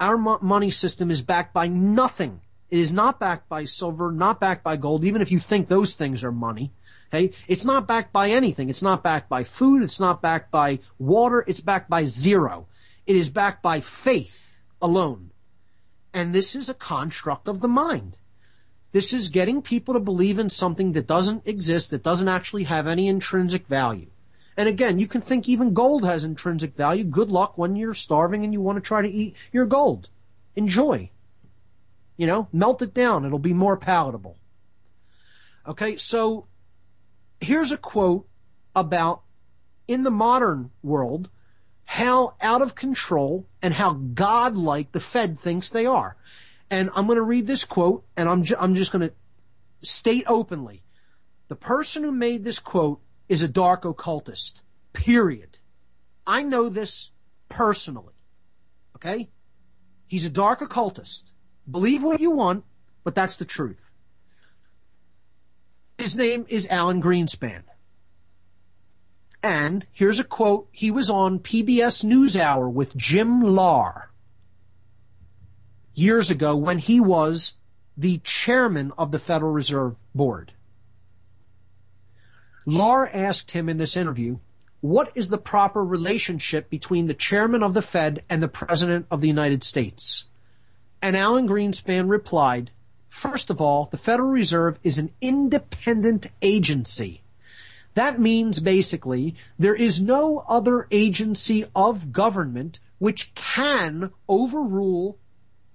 Our 0.00 0.18
mo- 0.18 0.38
money 0.42 0.70
system 0.70 1.10
is 1.10 1.22
backed 1.22 1.54
by 1.54 1.68
nothing. 1.68 2.40
It 2.70 2.78
is 2.78 2.92
not 2.92 3.20
backed 3.20 3.48
by 3.48 3.64
silver, 3.64 4.10
not 4.10 4.40
backed 4.40 4.64
by 4.64 4.76
gold, 4.76 5.04
even 5.04 5.22
if 5.22 5.30
you 5.30 5.38
think 5.38 5.68
those 5.68 5.94
things 5.94 6.24
are 6.24 6.32
money. 6.32 6.72
Okay? 7.12 7.32
It's 7.46 7.64
not 7.64 7.86
backed 7.86 8.12
by 8.12 8.30
anything. 8.30 8.70
It's 8.70 8.82
not 8.82 9.02
backed 9.02 9.28
by 9.28 9.44
food. 9.44 9.82
It's 9.82 10.00
not 10.00 10.22
backed 10.22 10.50
by 10.50 10.80
water. 10.98 11.44
It's 11.46 11.60
backed 11.60 11.90
by 11.90 12.04
zero. 12.04 12.66
It 13.06 13.16
is 13.16 13.30
backed 13.30 13.62
by 13.62 13.80
faith 13.80 14.64
alone. 14.80 15.30
And 16.14 16.34
this 16.34 16.54
is 16.54 16.68
a 16.68 16.74
construct 16.74 17.48
of 17.48 17.60
the 17.60 17.68
mind. 17.68 18.16
This 18.92 19.12
is 19.12 19.28
getting 19.28 19.62
people 19.62 19.94
to 19.94 20.00
believe 20.00 20.38
in 20.38 20.50
something 20.50 20.92
that 20.92 21.06
doesn't 21.06 21.46
exist, 21.46 21.90
that 21.90 22.02
doesn't 22.02 22.28
actually 22.28 22.64
have 22.64 22.86
any 22.86 23.08
intrinsic 23.08 23.66
value. 23.66 24.10
And 24.56 24.68
again, 24.68 24.98
you 24.98 25.06
can 25.06 25.22
think 25.22 25.48
even 25.48 25.72
gold 25.72 26.04
has 26.04 26.24
intrinsic 26.24 26.76
value. 26.76 27.04
Good 27.04 27.30
luck 27.30 27.56
when 27.56 27.76
you're 27.76 27.94
starving 27.94 28.44
and 28.44 28.52
you 28.52 28.60
want 28.60 28.76
to 28.76 28.86
try 28.86 29.02
to 29.02 29.08
eat 29.08 29.36
your 29.50 29.66
gold. 29.66 30.08
Enjoy. 30.56 31.10
You 32.16 32.26
know, 32.26 32.48
melt 32.52 32.82
it 32.82 32.92
down. 32.92 33.24
It'll 33.24 33.38
be 33.38 33.54
more 33.54 33.76
palatable. 33.76 34.36
Okay, 35.66 35.96
so 35.96 36.46
here's 37.40 37.72
a 37.72 37.78
quote 37.78 38.28
about 38.74 39.22
in 39.88 40.02
the 40.02 40.10
modern 40.10 40.70
world 40.82 41.28
how 41.84 42.34
out 42.40 42.62
of 42.62 42.74
control 42.74 43.46
and 43.60 43.74
how 43.74 43.92
godlike 43.92 44.92
the 44.92 45.00
Fed 45.00 45.38
thinks 45.38 45.70
they 45.70 45.86
are. 45.86 46.16
And 46.70 46.90
I'm 46.94 47.06
going 47.06 47.16
to 47.16 47.22
read 47.22 47.46
this 47.46 47.64
quote 47.64 48.04
and 48.16 48.28
I'm, 48.28 48.44
ju- 48.44 48.56
I'm 48.58 48.74
just 48.74 48.92
going 48.92 49.08
to 49.08 49.14
state 49.86 50.24
openly. 50.26 50.82
The 51.48 51.56
person 51.56 52.02
who 52.02 52.12
made 52.12 52.44
this 52.44 52.58
quote 52.58 53.00
is 53.32 53.40
a 53.40 53.48
dark 53.48 53.86
occultist. 53.86 54.60
Period. 54.92 55.58
I 56.26 56.42
know 56.42 56.68
this 56.68 57.12
personally. 57.48 58.12
Okay? 58.96 59.30
He's 60.06 60.26
a 60.26 60.30
dark 60.30 60.60
occultist. 60.60 61.32
Believe 61.68 62.02
what 62.02 62.20
you 62.20 62.32
want, 62.32 62.64
but 63.04 63.14
that's 63.14 63.36
the 63.36 63.46
truth. 63.46 63.94
His 65.96 66.14
name 66.14 66.44
is 66.50 66.66
Alan 66.68 67.00
Greenspan. 67.00 67.62
And 69.42 69.86
here's 69.92 70.20
a 70.20 70.24
quote. 70.24 70.68
He 70.70 70.90
was 70.90 71.08
on 71.08 71.38
PBS 71.38 72.04
NewsHour 72.04 72.70
with 72.70 72.94
Jim 72.94 73.40
Lehrer 73.40 74.08
years 75.94 76.28
ago 76.28 76.54
when 76.54 76.76
he 76.76 77.00
was 77.00 77.54
the 77.96 78.18
chairman 78.24 78.92
of 78.98 79.10
the 79.10 79.18
Federal 79.18 79.52
Reserve 79.52 79.96
Board. 80.14 80.52
Lehrer 82.66 83.10
asked 83.12 83.50
him 83.50 83.68
in 83.68 83.78
this 83.78 83.96
interview, 83.96 84.38
what 84.80 85.12
is 85.14 85.28
the 85.28 85.38
proper 85.38 85.84
relationship 85.84 86.68
between 86.68 87.06
the 87.06 87.14
chairman 87.14 87.62
of 87.62 87.74
the 87.74 87.82
Fed 87.82 88.22
and 88.28 88.42
the 88.42 88.48
president 88.48 89.06
of 89.10 89.20
the 89.20 89.28
United 89.28 89.62
States? 89.62 90.24
And 91.00 91.16
Alan 91.16 91.48
Greenspan 91.48 92.08
replied, 92.08 92.70
first 93.08 93.50
of 93.50 93.60
all, 93.60 93.86
the 93.86 93.96
Federal 93.96 94.30
Reserve 94.30 94.78
is 94.82 94.98
an 94.98 95.10
independent 95.20 96.26
agency. 96.40 97.22
That 97.94 98.20
means 98.20 98.58
basically 98.58 99.34
there 99.58 99.74
is 99.74 100.00
no 100.00 100.44
other 100.48 100.86
agency 100.90 101.64
of 101.74 102.12
government 102.12 102.80
which 102.98 103.34
can 103.34 104.12
overrule 104.28 105.18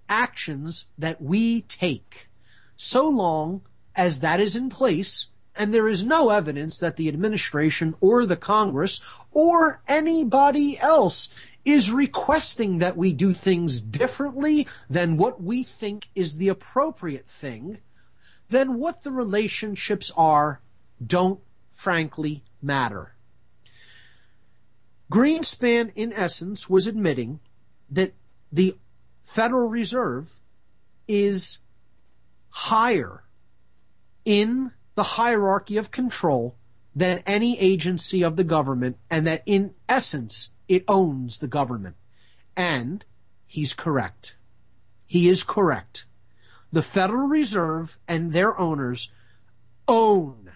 actions 0.10 0.86
that 0.98 1.22
we 1.22 1.62
take. 1.62 2.28
So 2.76 3.08
long 3.08 3.62
as 3.96 4.22
that 4.22 4.40
is 4.40 4.56
in 4.56 4.70
place, 4.70 5.28
and 5.58 5.74
there 5.74 5.88
is 5.88 6.06
no 6.06 6.30
evidence 6.30 6.80
that 6.80 6.96
the 6.96 7.08
administration 7.08 7.96
or 8.00 8.26
the 8.26 8.38
Congress 8.38 9.02
or 9.32 9.82
anybody 9.88 10.80
else 10.80 11.30
is 11.66 11.92
requesting 11.92 12.78
that 12.78 12.96
we 12.96 13.12
do 13.12 13.34
things 13.34 13.82
differently 13.82 14.68
than 14.90 15.18
what 15.18 15.42
we 15.42 15.64
think 15.64 16.08
is 16.16 16.38
the 16.38 16.48
appropriate 16.48 17.28
thing, 17.28 17.80
then 18.50 18.80
what 18.80 19.02
the 19.02 19.12
relationships 19.12 20.12
are 20.16 20.62
don't 21.06 21.42
frankly 21.74 22.44
matter. 22.62 23.14
Greenspan, 25.12 25.92
in 25.96 26.14
essence, 26.14 26.70
was 26.70 26.88
admitting 26.88 27.40
that 27.90 28.14
the 28.52 28.78
Federal 29.24 29.70
Reserve 29.70 30.40
is 31.08 31.60
higher 32.50 33.24
in 34.26 34.72
the 34.98 35.04
hierarchy 35.04 35.78
of 35.78 35.92
control 35.92 36.56
than 36.96 37.22
any 37.28 37.60
agency 37.60 38.24
of 38.24 38.36
the 38.36 38.44
government 38.44 38.98
and 39.12 39.28
that 39.28 39.44
in 39.46 39.72
essence 39.88 40.50
it 40.68 40.84
owns 40.88 41.38
the 41.38 41.48
government. 41.48 41.96
And 42.56 43.06
he's 43.46 43.76
correct. 43.76 44.36
He 45.06 45.30
is 45.30 45.44
correct. 45.44 46.08
The 46.72 46.82
Federal 46.82 47.28
Reserve 47.28 48.00
and 48.08 48.34
their 48.34 48.58
owners 48.60 49.12
own 49.88 50.50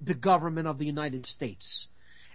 the 0.00 0.14
government 0.14 0.66
of 0.66 0.78
the 0.78 0.86
United 0.86 1.26
States. 1.26 1.88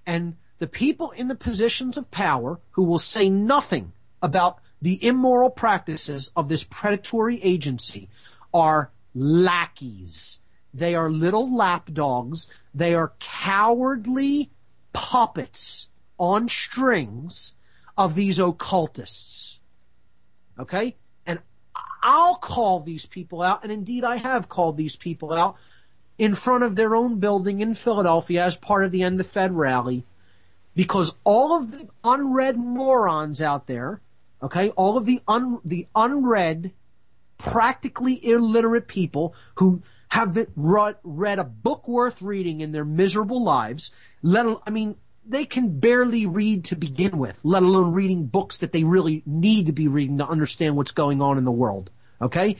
And 0.05 0.35
the 0.59 0.67
people 0.67 1.09
in 1.09 1.29
the 1.29 1.35
positions 1.35 1.97
of 1.97 2.11
power 2.11 2.59
who 2.71 2.83
will 2.83 2.99
say 2.99 3.27
nothing 3.27 3.91
about 4.21 4.59
the 4.83 5.03
immoral 5.03 5.49
practices 5.49 6.29
of 6.35 6.47
this 6.47 6.63
predatory 6.63 7.41
agency 7.41 8.07
are 8.53 8.91
lackeys. 9.13 10.39
They 10.73 10.95
are 10.95 11.09
little 11.09 11.53
lapdogs. 11.53 12.47
They 12.73 12.93
are 12.93 13.13
cowardly 13.19 14.51
puppets 14.93 15.89
on 16.17 16.47
strings 16.47 17.55
of 17.97 18.15
these 18.15 18.39
occultists. 18.39 19.59
Okay? 20.57 20.95
And 21.25 21.39
I'll 22.01 22.35
call 22.35 22.79
these 22.79 23.05
people 23.05 23.41
out, 23.41 23.63
and 23.63 23.71
indeed 23.71 24.03
I 24.03 24.17
have 24.17 24.49
called 24.49 24.77
these 24.77 24.95
people 24.95 25.33
out 25.33 25.55
in 26.17 26.35
front 26.35 26.63
of 26.63 26.75
their 26.75 26.95
own 26.95 27.19
building 27.19 27.61
in 27.61 27.73
Philadelphia 27.73 28.45
as 28.45 28.55
part 28.55 28.85
of 28.85 28.91
the 28.91 29.03
End 29.03 29.19
the 29.19 29.23
Fed 29.23 29.53
rally 29.53 30.05
because 30.75 31.17
all 31.23 31.57
of 31.57 31.71
the 31.71 31.87
unread 32.03 32.57
morons 32.57 33.41
out 33.41 33.67
there, 33.67 34.01
okay, 34.41 34.69
all 34.71 34.97
of 34.97 35.05
the 35.05 35.21
un, 35.27 35.59
the 35.65 35.87
unread, 35.95 36.71
practically 37.41 38.23
illiterate 38.25 38.87
people 38.87 39.33
who 39.55 39.81
have 40.09 40.47
read, 40.55 40.95
read 41.03 41.39
a 41.39 41.43
book 41.43 41.87
worth 41.87 42.21
reading 42.21 42.61
in 42.61 42.71
their 42.71 42.85
miserable 42.85 43.43
lives, 43.43 43.91
let 44.21 44.45
I 44.67 44.69
mean, 44.69 44.95
they 45.25 45.45
can 45.45 45.79
barely 45.79 46.25
read 46.25 46.65
to 46.65 46.75
begin 46.75 47.17
with, 47.17 47.39
let 47.43 47.63
alone 47.63 47.93
reading 47.93 48.27
books 48.27 48.57
that 48.57 48.71
they 48.71 48.83
really 48.83 49.23
need 49.25 49.65
to 49.67 49.71
be 49.71 49.87
reading 49.87 50.17
to 50.19 50.27
understand 50.27 50.75
what's 50.75 50.91
going 50.91 51.21
on 51.21 51.37
in 51.37 51.45
the 51.45 51.51
world. 51.51 51.89
Okay? 52.21 52.57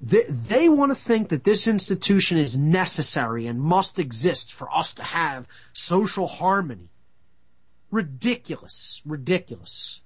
They, 0.00 0.24
they 0.28 0.68
want 0.68 0.90
to 0.90 0.96
think 0.96 1.28
that 1.28 1.44
this 1.44 1.66
institution 1.66 2.38
is 2.38 2.58
necessary 2.58 3.46
and 3.46 3.60
must 3.60 3.98
exist 3.98 4.52
for 4.52 4.74
us 4.74 4.94
to 4.94 5.02
have 5.02 5.46
social 5.72 6.26
harmony. 6.26 6.88
Ridiculous. 7.90 9.02
Ridiculous. 9.04 10.00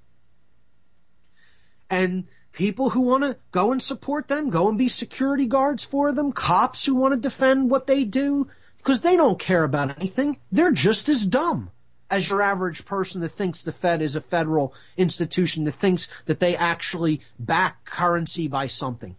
And 1.88 2.24
people 2.56 2.88
who 2.88 3.02
want 3.02 3.22
to 3.22 3.36
go 3.52 3.70
and 3.70 3.82
support 3.82 4.28
them, 4.28 4.48
go 4.48 4.68
and 4.68 4.78
be 4.78 4.88
security 4.88 5.46
guards 5.46 5.84
for 5.84 6.10
them, 6.10 6.32
cops 6.32 6.86
who 6.86 6.94
want 6.94 7.12
to 7.12 7.20
defend 7.20 7.70
what 7.70 7.86
they 7.86 8.02
do, 8.02 8.48
because 8.78 9.02
they 9.02 9.14
don't 9.14 9.38
care 9.38 9.62
about 9.62 9.94
anything. 9.98 10.38
They're 10.50 10.72
just 10.72 11.08
as 11.10 11.26
dumb 11.26 11.70
as 12.10 12.30
your 12.30 12.40
average 12.40 12.86
person 12.86 13.20
that 13.20 13.28
thinks 13.28 13.60
the 13.60 13.72
Fed 13.72 14.00
is 14.00 14.16
a 14.16 14.22
federal 14.22 14.72
institution 14.96 15.64
that 15.64 15.72
thinks 15.72 16.08
that 16.24 16.40
they 16.40 16.56
actually 16.56 17.20
back 17.38 17.84
currency 17.84 18.48
by 18.48 18.68
something 18.68 19.16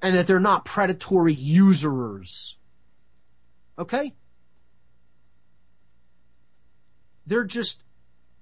and 0.00 0.16
that 0.16 0.26
they're 0.26 0.40
not 0.40 0.64
predatory 0.64 1.34
usurers. 1.34 2.56
Okay? 3.78 4.14
They're 7.26 7.44
just 7.44 7.82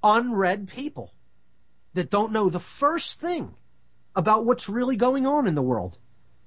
unread 0.05 0.69
people 0.69 1.13
that 1.95 2.09
don't 2.09 2.31
know 2.31 2.49
the 2.49 2.61
first 2.61 3.21
thing 3.21 3.57
about 4.15 4.45
what's 4.45 4.69
really 4.69 4.97
going 4.97 5.27
on 5.27 5.47
in 5.47 5.55
the 5.55 5.63
world. 5.63 5.99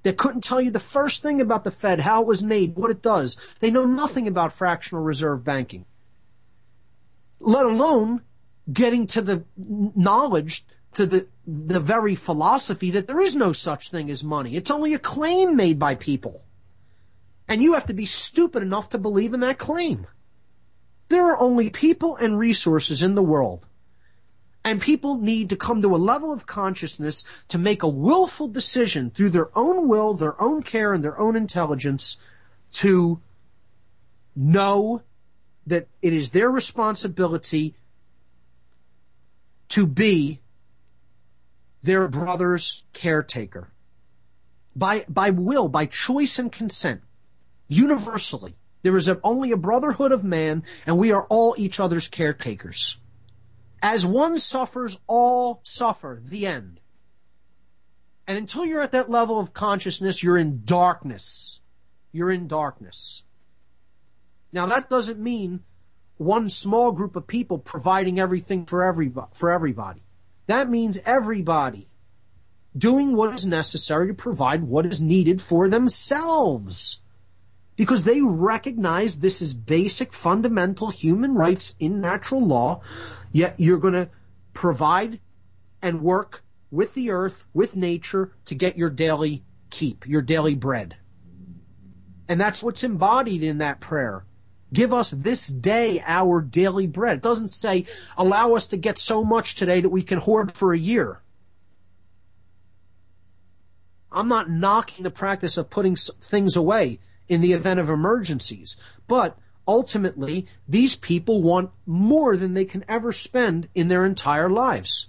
They 0.03 0.13
couldn't 0.13 0.43
tell 0.43 0.59
you 0.59 0.69
the 0.69 0.79
first 0.79 1.21
thing 1.21 1.39
about 1.39 1.63
the 1.63 1.71
Fed, 1.71 2.01
how 2.01 2.21
it 2.21 2.27
was 2.27 2.43
made, 2.43 2.75
what 2.75 2.91
it 2.91 3.01
does. 3.01 3.37
They 3.59 3.71
know 3.71 3.85
nothing 3.85 4.27
about 4.27 4.51
fractional 4.51 5.03
reserve 5.03 5.43
banking. 5.43 5.85
Let 7.39 7.65
alone 7.65 8.21
getting 8.71 9.07
to 9.07 9.21
the 9.21 9.45
knowledge, 9.57 10.65
to 10.95 11.05
the, 11.05 11.27
the 11.47 11.79
very 11.79 12.15
philosophy 12.15 12.91
that 12.91 13.07
there 13.07 13.19
is 13.19 13.35
no 13.35 13.53
such 13.53 13.89
thing 13.89 14.09
as 14.09 14.23
money. 14.23 14.55
It's 14.55 14.71
only 14.71 14.93
a 14.93 14.99
claim 14.99 15.55
made 15.55 15.79
by 15.79 15.95
people. 15.95 16.43
And 17.47 17.63
you 17.63 17.73
have 17.73 17.85
to 17.87 17.93
be 17.93 18.05
stupid 18.05 18.61
enough 18.61 18.89
to 18.89 18.97
believe 18.97 19.33
in 19.33 19.39
that 19.41 19.57
claim. 19.57 20.07
There 21.09 21.25
are 21.31 21.39
only 21.39 21.69
people 21.69 22.15
and 22.17 22.37
resources 22.37 23.03
in 23.03 23.15
the 23.15 23.23
world 23.23 23.67
And 24.65 24.81
people 24.81 25.17
need 25.17 25.49
to 25.49 25.57
come 25.57 25.81
to 25.81 25.93
a 25.93 25.97
level 25.97 26.31
of 26.31 26.45
consciousness 26.45 27.25
to 27.49 27.57
make 27.57 27.83
a 27.83 27.87
willful 27.87 28.47
decision 28.47 29.11
through 29.11 29.31
their 29.31 29.57
own 29.57 29.87
will, 29.89 30.13
their 30.13 30.41
own 30.41 30.63
care, 30.63 30.93
and 30.93 31.03
their 31.03 31.19
own 31.19 31.35
intelligence 31.35 32.17
to 32.73 33.19
know 34.35 35.01
that 35.67 35.87
it 36.01 36.13
is 36.13 36.31
their 36.31 36.49
responsibility 36.49 37.75
to 39.69 39.85
be 39.85 40.39
their 41.81 42.07
brother's 42.07 42.83
caretaker. 42.93 43.69
By, 44.75 45.05
by 45.07 45.29
will, 45.29 45.67
by 45.67 45.85
choice 45.85 46.39
and 46.39 46.51
consent, 46.51 47.01
universally. 47.67 48.55
There 48.81 48.95
is 48.95 49.07
a, 49.07 49.19
only 49.23 49.51
a 49.51 49.57
brotherhood 49.57 50.11
of 50.11 50.23
man, 50.23 50.63
and 50.85 50.97
we 50.97 51.11
are 51.11 51.25
all 51.27 51.55
each 51.57 51.79
other's 51.79 52.07
caretakers. 52.07 52.97
As 53.83 54.05
one 54.05 54.39
suffers, 54.39 54.97
all 55.07 55.59
suffer. 55.63 56.21
The 56.23 56.47
end. 56.47 56.79
And 58.25 58.37
until 58.37 58.65
you're 58.65 58.81
at 58.81 58.93
that 58.93 59.11
level 59.11 59.41
of 59.41 59.53
consciousness, 59.53 60.23
you're 60.23 60.37
in 60.37 60.61
darkness. 60.63 61.59
You're 62.13 62.31
in 62.31 62.47
darkness. 62.47 63.23
Now 64.53 64.67
that 64.67 64.89
doesn't 64.89 65.19
mean 65.19 65.63
one 66.15 66.49
small 66.49 66.93
group 66.93 67.17
of 67.17 67.27
people 67.27 67.57
providing 67.57 68.19
everything 68.19 68.65
for 68.65 68.85
everybody, 68.85 69.27
for 69.33 69.51
everybody. 69.51 70.03
That 70.47 70.69
means 70.69 70.99
everybody 71.05 71.89
doing 72.77 73.15
what 73.15 73.35
is 73.35 73.45
necessary 73.45 74.07
to 74.07 74.13
provide 74.13 74.63
what 74.63 74.85
is 74.85 75.01
needed 75.01 75.41
for 75.41 75.67
themselves. 75.67 77.01
Because 77.75 78.03
they 78.03 78.21
recognize 78.21 79.19
this 79.19 79.41
is 79.41 79.53
basic 79.53 80.13
fundamental 80.13 80.89
human 80.89 81.33
rights 81.33 81.75
in 81.79 81.99
natural 81.99 82.45
law 82.45 82.81
Yet 83.33 83.55
you're 83.57 83.79
going 83.79 83.95
to 83.95 84.09
provide 84.53 85.19
and 85.81 86.01
work 86.01 86.43
with 86.71 86.93
the 86.93 87.11
earth, 87.11 87.45
with 87.53 87.75
nature 87.75 88.31
to 88.45 88.55
get 88.55 88.77
your 88.77 88.89
daily 88.89 89.43
keep, 89.69 90.07
your 90.07 90.21
daily 90.21 90.55
bread. 90.55 90.95
And 92.29 92.39
that's 92.39 92.63
what's 92.63 92.83
embodied 92.83 93.43
in 93.43 93.57
that 93.57 93.81
prayer. 93.81 94.25
Give 94.71 94.93
us 94.93 95.11
this 95.11 95.47
day 95.47 96.01
our 96.05 96.41
daily 96.41 96.87
bread. 96.87 97.17
It 97.17 97.23
doesn't 97.23 97.49
say 97.49 97.85
allow 98.17 98.55
us 98.55 98.67
to 98.67 98.77
get 98.77 98.97
so 98.97 99.23
much 99.23 99.55
today 99.55 99.81
that 99.81 99.89
we 99.89 100.03
can 100.03 100.19
hoard 100.19 100.55
for 100.55 100.73
a 100.73 100.79
year. 100.79 101.21
I'm 104.11 104.27
not 104.27 104.49
knocking 104.49 105.03
the 105.03 105.11
practice 105.11 105.57
of 105.57 105.69
putting 105.69 105.95
things 105.95 106.55
away 106.55 106.99
in 107.27 107.41
the 107.41 107.53
event 107.53 107.79
of 107.79 107.89
emergencies, 107.89 108.75
but 109.07 109.37
ultimately, 109.67 110.47
these 110.67 110.95
people 110.95 111.41
want 111.41 111.71
more 111.85 112.37
than 112.37 112.53
they 112.53 112.65
can 112.65 112.83
ever 112.87 113.11
spend 113.11 113.67
in 113.73 113.87
their 113.87 114.05
entire 114.05 114.49
lives. 114.49 115.07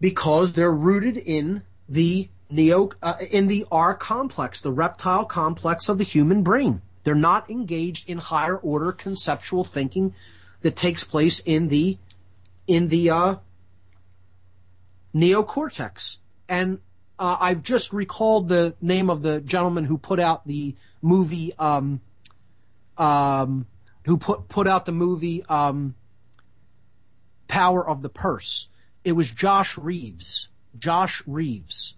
Because 0.00 0.52
they're 0.52 0.72
rooted 0.72 1.16
in 1.16 1.62
the 1.88 2.28
neo, 2.50 2.90
uh, 3.02 3.14
in 3.30 3.46
the 3.46 3.66
R 3.70 3.94
complex, 3.94 4.60
the 4.60 4.72
reptile 4.72 5.24
complex 5.24 5.88
of 5.88 5.98
the 5.98 6.04
human 6.04 6.42
brain. 6.42 6.82
They're 7.04 7.14
not 7.14 7.50
engaged 7.50 8.08
in 8.08 8.18
higher 8.18 8.56
order 8.56 8.92
conceptual 8.92 9.64
thinking 9.64 10.14
that 10.62 10.76
takes 10.76 11.04
place 11.04 11.40
in 11.40 11.68
the, 11.68 11.98
in 12.66 12.88
the, 12.88 13.10
uh, 13.10 13.34
neocortex. 15.14 16.18
And 16.48 16.80
uh, 17.20 17.36
I've 17.38 17.62
just 17.62 17.92
recalled 17.92 18.48
the 18.48 18.74
name 18.80 19.10
of 19.10 19.20
the 19.20 19.42
gentleman 19.42 19.84
who 19.84 19.98
put 19.98 20.18
out 20.18 20.46
the 20.46 20.74
movie, 21.02 21.52
um, 21.58 22.00
um, 22.96 23.66
who 24.06 24.16
put 24.16 24.48
put 24.48 24.66
out 24.66 24.86
the 24.86 24.92
movie 24.92 25.44
um, 25.44 25.94
Power 27.46 27.86
of 27.86 28.00
the 28.00 28.08
Purse. 28.08 28.68
It 29.04 29.12
was 29.12 29.30
Josh 29.30 29.76
Reeves. 29.76 30.48
Josh 30.78 31.22
Reeves. 31.26 31.94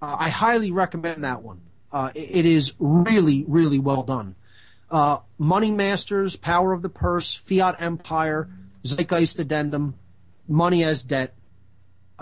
Uh, 0.00 0.16
I 0.18 0.30
highly 0.30 0.70
recommend 0.70 1.24
that 1.24 1.42
one. 1.42 1.60
Uh, 1.92 2.10
it, 2.14 2.30
it 2.30 2.46
is 2.46 2.72
really, 2.78 3.44
really 3.46 3.78
well 3.78 4.02
done. 4.02 4.36
Uh, 4.90 5.18
Money 5.36 5.70
Masters, 5.70 6.36
Power 6.36 6.72
of 6.72 6.80
the 6.80 6.88
Purse, 6.88 7.34
Fiat 7.34 7.76
Empire, 7.78 8.48
Zeitgeist 8.86 9.38
Addendum, 9.38 9.94
Money 10.48 10.82
as 10.82 11.02
Debt 11.02 11.34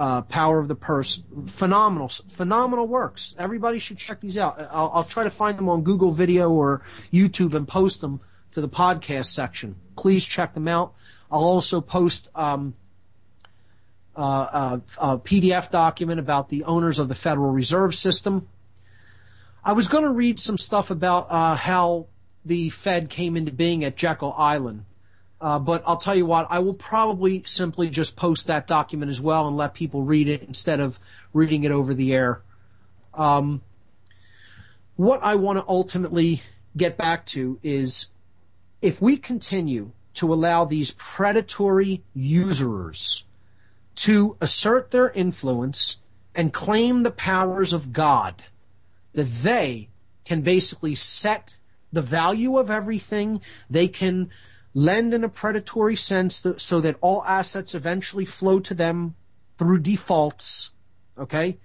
uh, 0.01 0.23
Power 0.23 0.59
of 0.59 0.67
the 0.67 0.75
Purse. 0.75 1.23
Phenomenal, 1.47 2.09
phenomenal 2.09 2.89
works. 2.89 3.35
Everybody 3.39 3.79
should 3.79 3.99
check 3.99 4.21
these 4.21 4.39
out. 4.39 4.59
I'll, 4.71 4.91
I'll, 4.95 5.05
try 5.05 5.25
to 5.25 5.31
find 5.31 5.59
them 5.59 5.69
on 5.69 5.83
Google 5.83 6.11
Video 6.11 6.49
or 6.51 6.81
YouTube 7.13 7.53
and 7.53 7.69
post 7.69 8.01
them 8.01 8.19
to 8.53 8.63
the 8.63 8.69
podcast 8.69 9.27
section. 9.27 9.77
Please 9.97 10.25
check 10.25 10.55
them 10.55 10.69
out. 10.69 10.95
I'll 11.31 11.45
also 11.45 11.83
post 11.83 12.31
um, 12.35 12.75
uh, 14.17 14.81
a, 14.99 15.13
a 15.13 15.19
PDF 15.19 15.71
document 15.71 16.19
about 16.19 16.49
the 16.49 16.65
owners 16.65 16.99
of 16.99 17.09
the 17.09 17.15
Federal 17.15 17.51
Reserve 17.51 17.95
System. 17.95 18.49
I 19.63 19.73
was 19.73 19.89
going 19.89 20.05
to 20.05 20.11
read 20.11 20.41
some 20.41 20.57
stuff 20.57 20.91
about 20.91 21.27
uh, 21.31 21.57
how 21.57 22.07
the 22.47 22.71
Fed 22.71 23.11
came 23.11 23.37
into 23.37 23.53
being 23.53 23.85
at 23.85 23.99
Jekyll 23.99 24.33
Island. 24.33 24.87
Uh, 25.41 25.59
but 25.59 25.83
I'll 25.87 25.97
tell 25.97 26.15
you 26.15 26.27
what, 26.27 26.47
I 26.51 26.59
will 26.59 26.75
probably 26.75 27.43
simply 27.47 27.89
just 27.89 28.15
post 28.15 28.49
that 28.49 28.67
document 28.67 29.11
as 29.11 29.21
well 29.21 29.49
and 29.49 29.57
let 29.57 29.73
people 29.73 30.03
read 30.03 30.29
it 30.29 30.43
instead 30.43 30.81
of 30.81 31.01
reading 31.33 31.65
it 31.65 31.71
over 31.71 31.95
the 31.95 32.13
air. 32.13 32.43
Um, 33.15 33.63
what 34.97 35.23
I 35.23 35.37
want 35.37 35.59
to 35.59 35.65
ultimately 35.67 36.43
get 36.77 36.99
back 36.99 37.25
to 37.27 37.59
is 37.63 38.09
if 38.83 39.01
we 39.01 39.17
continue 39.17 39.93
to 40.15 40.33
allow 40.33 40.67
these 40.67 40.91
predatory 40.93 42.03
usurers 42.13 43.25
to 43.97 44.37
assert 44.41 44.91
their 44.91 45.11
influence 45.11 45.97
and 46.35 46.53
claim 46.53 47.03
the 47.03 47.11
powers 47.11 47.73
of 47.73 47.93
God, 47.93 48.45
that 49.15 49.29
they 49.43 49.89
can 50.25 50.43
basically 50.43 50.95
set 50.95 51.55
the 51.93 52.03
value 52.03 52.59
of 52.59 52.71
everything, 52.71 53.41
they 53.69 53.89
can 53.89 54.31
lend 54.75 55.13
in 55.15 55.25
a 55.25 55.29
predatory 55.29 55.97
sense 55.97 56.41
th- 56.43 56.61
so 56.61 56.81
that 56.81 56.97
all 57.01 57.25
assets 57.25 57.75
eventually 57.75 58.25
flow 58.25 58.61
to 58.61 58.75
them 58.75 59.15
through 59.59 59.81
defaults. 59.81 60.71
Okay? 61.19 61.59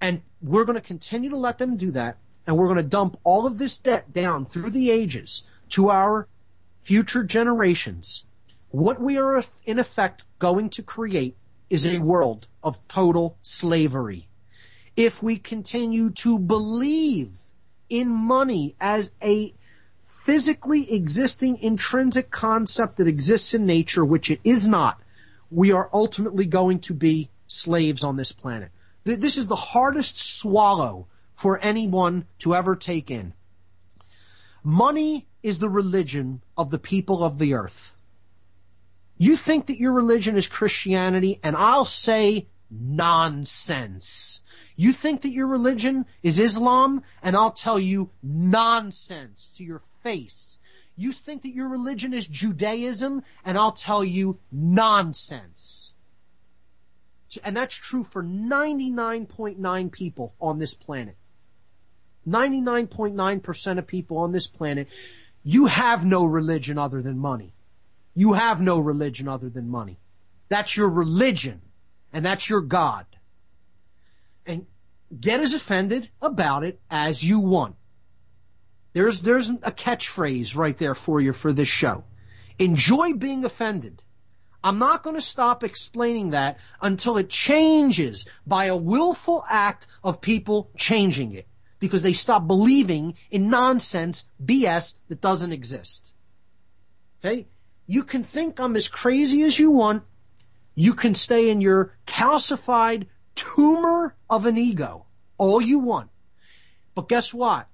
And 0.00 0.22
we're 0.40 0.64
going 0.64 0.78
to 0.78 0.82
continue 0.84 1.30
to 1.30 1.36
let 1.36 1.58
them 1.58 1.76
do 1.76 1.90
that. 1.92 2.18
And 2.46 2.56
we're 2.56 2.66
going 2.66 2.76
to 2.76 2.82
dump 2.82 3.18
all 3.22 3.46
of 3.46 3.58
this 3.58 3.76
debt 3.76 4.12
down 4.12 4.46
through 4.46 4.70
the 4.70 4.90
ages 4.90 5.44
to 5.70 5.90
our 5.90 6.26
future 6.80 7.22
generations. 7.22 8.24
What 8.70 9.00
we 9.00 9.18
are 9.18 9.44
in 9.66 9.78
effect 9.78 10.24
going 10.38 10.70
to 10.70 10.82
create 10.82 11.36
is 11.68 11.86
a 11.86 11.98
world 11.98 12.48
of 12.62 12.86
total 12.88 13.36
slavery. 13.42 14.28
If 14.96 15.22
we 15.22 15.36
continue 15.36 16.10
to 16.10 16.38
believe 16.38 17.38
in 17.88 18.08
money 18.08 18.74
as 18.80 19.10
a 19.22 19.54
physically 20.20 20.92
existing 20.92 21.56
intrinsic 21.62 22.30
concept 22.30 22.98
that 22.98 23.08
exists 23.08 23.54
in 23.54 23.64
nature, 23.64 24.04
which 24.04 24.30
it 24.30 24.38
is 24.44 24.68
not, 24.68 25.00
we 25.50 25.72
are 25.72 25.88
ultimately 25.94 26.44
going 26.44 26.78
to 26.78 26.92
be 26.92 27.30
slaves 27.46 28.04
on 28.04 28.16
this 28.16 28.30
planet. 28.30 28.70
This 29.02 29.38
is 29.38 29.46
the 29.46 29.56
hardest 29.56 30.18
swallow 30.18 31.06
for 31.34 31.58
anyone 31.60 32.26
to 32.40 32.54
ever 32.54 32.76
take 32.76 33.10
in. 33.10 33.32
Money 34.62 35.26
is 35.42 35.58
the 35.58 35.70
religion 35.70 36.42
of 36.54 36.70
the 36.70 36.78
people 36.78 37.24
of 37.24 37.38
the 37.38 37.54
earth. 37.54 37.94
You 39.16 39.38
think 39.38 39.66
that 39.66 39.78
your 39.78 39.92
religion 39.92 40.36
is 40.36 40.46
Christianity, 40.46 41.40
and 41.42 41.56
I'll 41.56 41.86
say 41.86 42.46
nonsense. 42.70 44.42
You 44.76 44.92
think 44.92 45.22
that 45.22 45.32
your 45.32 45.46
religion 45.46 46.04
is 46.22 46.38
Islam, 46.38 47.02
and 47.22 47.34
I'll 47.34 47.50
tell 47.50 47.78
you 47.78 48.10
nonsense 48.22 49.50
to 49.56 49.64
your 49.64 49.80
face. 50.02 50.58
You 50.96 51.12
think 51.12 51.42
that 51.42 51.54
your 51.54 51.68
religion 51.68 52.12
is 52.12 52.26
Judaism, 52.26 53.22
and 53.44 53.56
I'll 53.56 53.72
tell 53.72 54.04
you 54.04 54.38
nonsense. 54.52 55.92
And 57.44 57.56
that's 57.56 57.74
true 57.74 58.04
for 58.04 58.22
99.9 58.22 59.92
people 59.92 60.34
on 60.40 60.58
this 60.58 60.74
planet. 60.74 61.16
99.9% 62.28 63.78
of 63.78 63.86
people 63.86 64.18
on 64.18 64.32
this 64.32 64.46
planet, 64.46 64.88
you 65.42 65.66
have 65.66 66.04
no 66.04 66.24
religion 66.24 66.76
other 66.76 67.00
than 67.00 67.18
money. 67.18 67.54
You 68.14 68.34
have 68.34 68.60
no 68.60 68.78
religion 68.78 69.28
other 69.28 69.48
than 69.48 69.68
money. 69.68 69.98
That's 70.48 70.76
your 70.76 70.90
religion, 70.90 71.62
and 72.12 72.26
that's 72.26 72.48
your 72.48 72.60
God. 72.60 73.06
And 74.44 74.66
get 75.18 75.40
as 75.40 75.54
offended 75.54 76.10
about 76.20 76.64
it 76.64 76.80
as 76.90 77.24
you 77.24 77.38
want. 77.38 77.76
There's, 78.92 79.20
there's 79.20 79.48
a 79.48 79.72
catchphrase 79.72 80.56
right 80.56 80.76
there 80.76 80.94
for 80.94 81.20
you 81.20 81.32
for 81.32 81.52
this 81.52 81.68
show. 81.68 82.04
Enjoy 82.58 83.12
being 83.12 83.44
offended. 83.44 84.02
I'm 84.62 84.78
not 84.78 85.02
going 85.02 85.16
to 85.16 85.22
stop 85.22 85.64
explaining 85.64 86.30
that 86.30 86.58
until 86.82 87.16
it 87.16 87.30
changes 87.30 88.28
by 88.46 88.66
a 88.66 88.76
willful 88.76 89.44
act 89.48 89.86
of 90.04 90.20
people 90.20 90.70
changing 90.76 91.32
it 91.32 91.48
because 91.78 92.02
they 92.02 92.12
stop 92.12 92.46
believing 92.46 93.14
in 93.30 93.48
nonsense 93.48 94.24
BS 94.44 94.98
that 95.08 95.22
doesn't 95.22 95.52
exist. 95.52 96.12
Okay? 97.24 97.46
You 97.86 98.04
can 98.04 98.22
think 98.22 98.60
I'm 98.60 98.76
as 98.76 98.88
crazy 98.88 99.42
as 99.42 99.58
you 99.58 99.70
want. 99.70 100.02
You 100.74 100.94
can 100.94 101.14
stay 101.14 101.50
in 101.50 101.60
your 101.60 101.96
calcified 102.06 103.06
tumor 103.34 104.14
of 104.28 104.44
an 104.44 104.58
ego 104.58 105.06
all 105.38 105.60
you 105.60 105.78
want. 105.78 106.10
But 106.94 107.08
guess 107.08 107.32
what? 107.32 107.66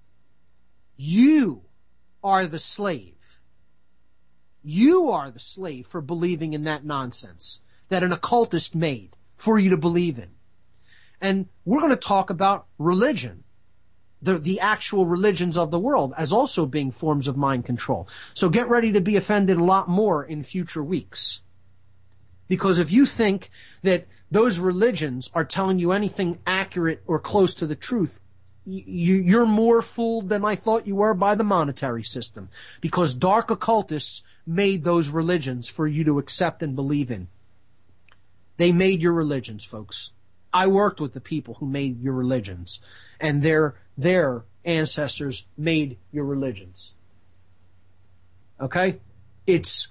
You 0.96 1.62
are 2.24 2.46
the 2.46 2.58
slave. 2.58 3.40
You 4.62 5.10
are 5.10 5.30
the 5.30 5.38
slave 5.38 5.86
for 5.86 6.00
believing 6.00 6.54
in 6.54 6.64
that 6.64 6.84
nonsense 6.84 7.60
that 7.88 8.02
an 8.02 8.12
occultist 8.12 8.74
made 8.74 9.16
for 9.36 9.58
you 9.58 9.70
to 9.70 9.76
believe 9.76 10.18
in. 10.18 10.30
And 11.20 11.46
we're 11.64 11.80
going 11.80 11.92
to 11.92 11.96
talk 11.96 12.30
about 12.30 12.66
religion, 12.78 13.44
the, 14.20 14.38
the 14.38 14.60
actual 14.60 15.06
religions 15.06 15.56
of 15.56 15.70
the 15.70 15.78
world 15.78 16.14
as 16.16 16.32
also 16.32 16.66
being 16.66 16.90
forms 16.90 17.28
of 17.28 17.36
mind 17.36 17.64
control. 17.64 18.08
So 18.34 18.48
get 18.48 18.68
ready 18.68 18.92
to 18.92 19.00
be 19.00 19.16
offended 19.16 19.56
a 19.56 19.64
lot 19.64 19.88
more 19.88 20.24
in 20.24 20.42
future 20.42 20.82
weeks. 20.82 21.42
Because 22.48 22.78
if 22.78 22.90
you 22.90 23.06
think 23.06 23.50
that 23.82 24.06
those 24.30 24.58
religions 24.58 25.30
are 25.34 25.44
telling 25.44 25.78
you 25.78 25.92
anything 25.92 26.38
accurate 26.46 27.02
or 27.06 27.18
close 27.18 27.54
to 27.54 27.66
the 27.66 27.76
truth, 27.76 28.20
you, 28.66 29.40
are 29.40 29.46
more 29.46 29.80
fooled 29.80 30.28
than 30.28 30.44
I 30.44 30.56
thought 30.56 30.86
you 30.86 30.96
were 30.96 31.14
by 31.14 31.34
the 31.34 31.44
monetary 31.44 32.02
system. 32.02 32.48
Because 32.80 33.14
dark 33.14 33.50
occultists 33.50 34.22
made 34.46 34.84
those 34.84 35.08
religions 35.08 35.68
for 35.68 35.86
you 35.86 36.04
to 36.04 36.18
accept 36.18 36.62
and 36.62 36.74
believe 36.74 37.10
in. 37.10 37.28
They 38.56 38.72
made 38.72 39.02
your 39.02 39.12
religions, 39.12 39.64
folks. 39.64 40.10
I 40.52 40.66
worked 40.66 41.00
with 41.00 41.12
the 41.12 41.20
people 41.20 41.54
who 41.54 41.66
made 41.66 42.02
your 42.02 42.14
religions, 42.14 42.80
and 43.20 43.42
their 43.42 43.76
their 43.98 44.44
ancestors 44.64 45.46
made 45.56 45.98
your 46.12 46.24
religions. 46.24 46.92
Okay? 48.60 48.98
It's 49.46 49.88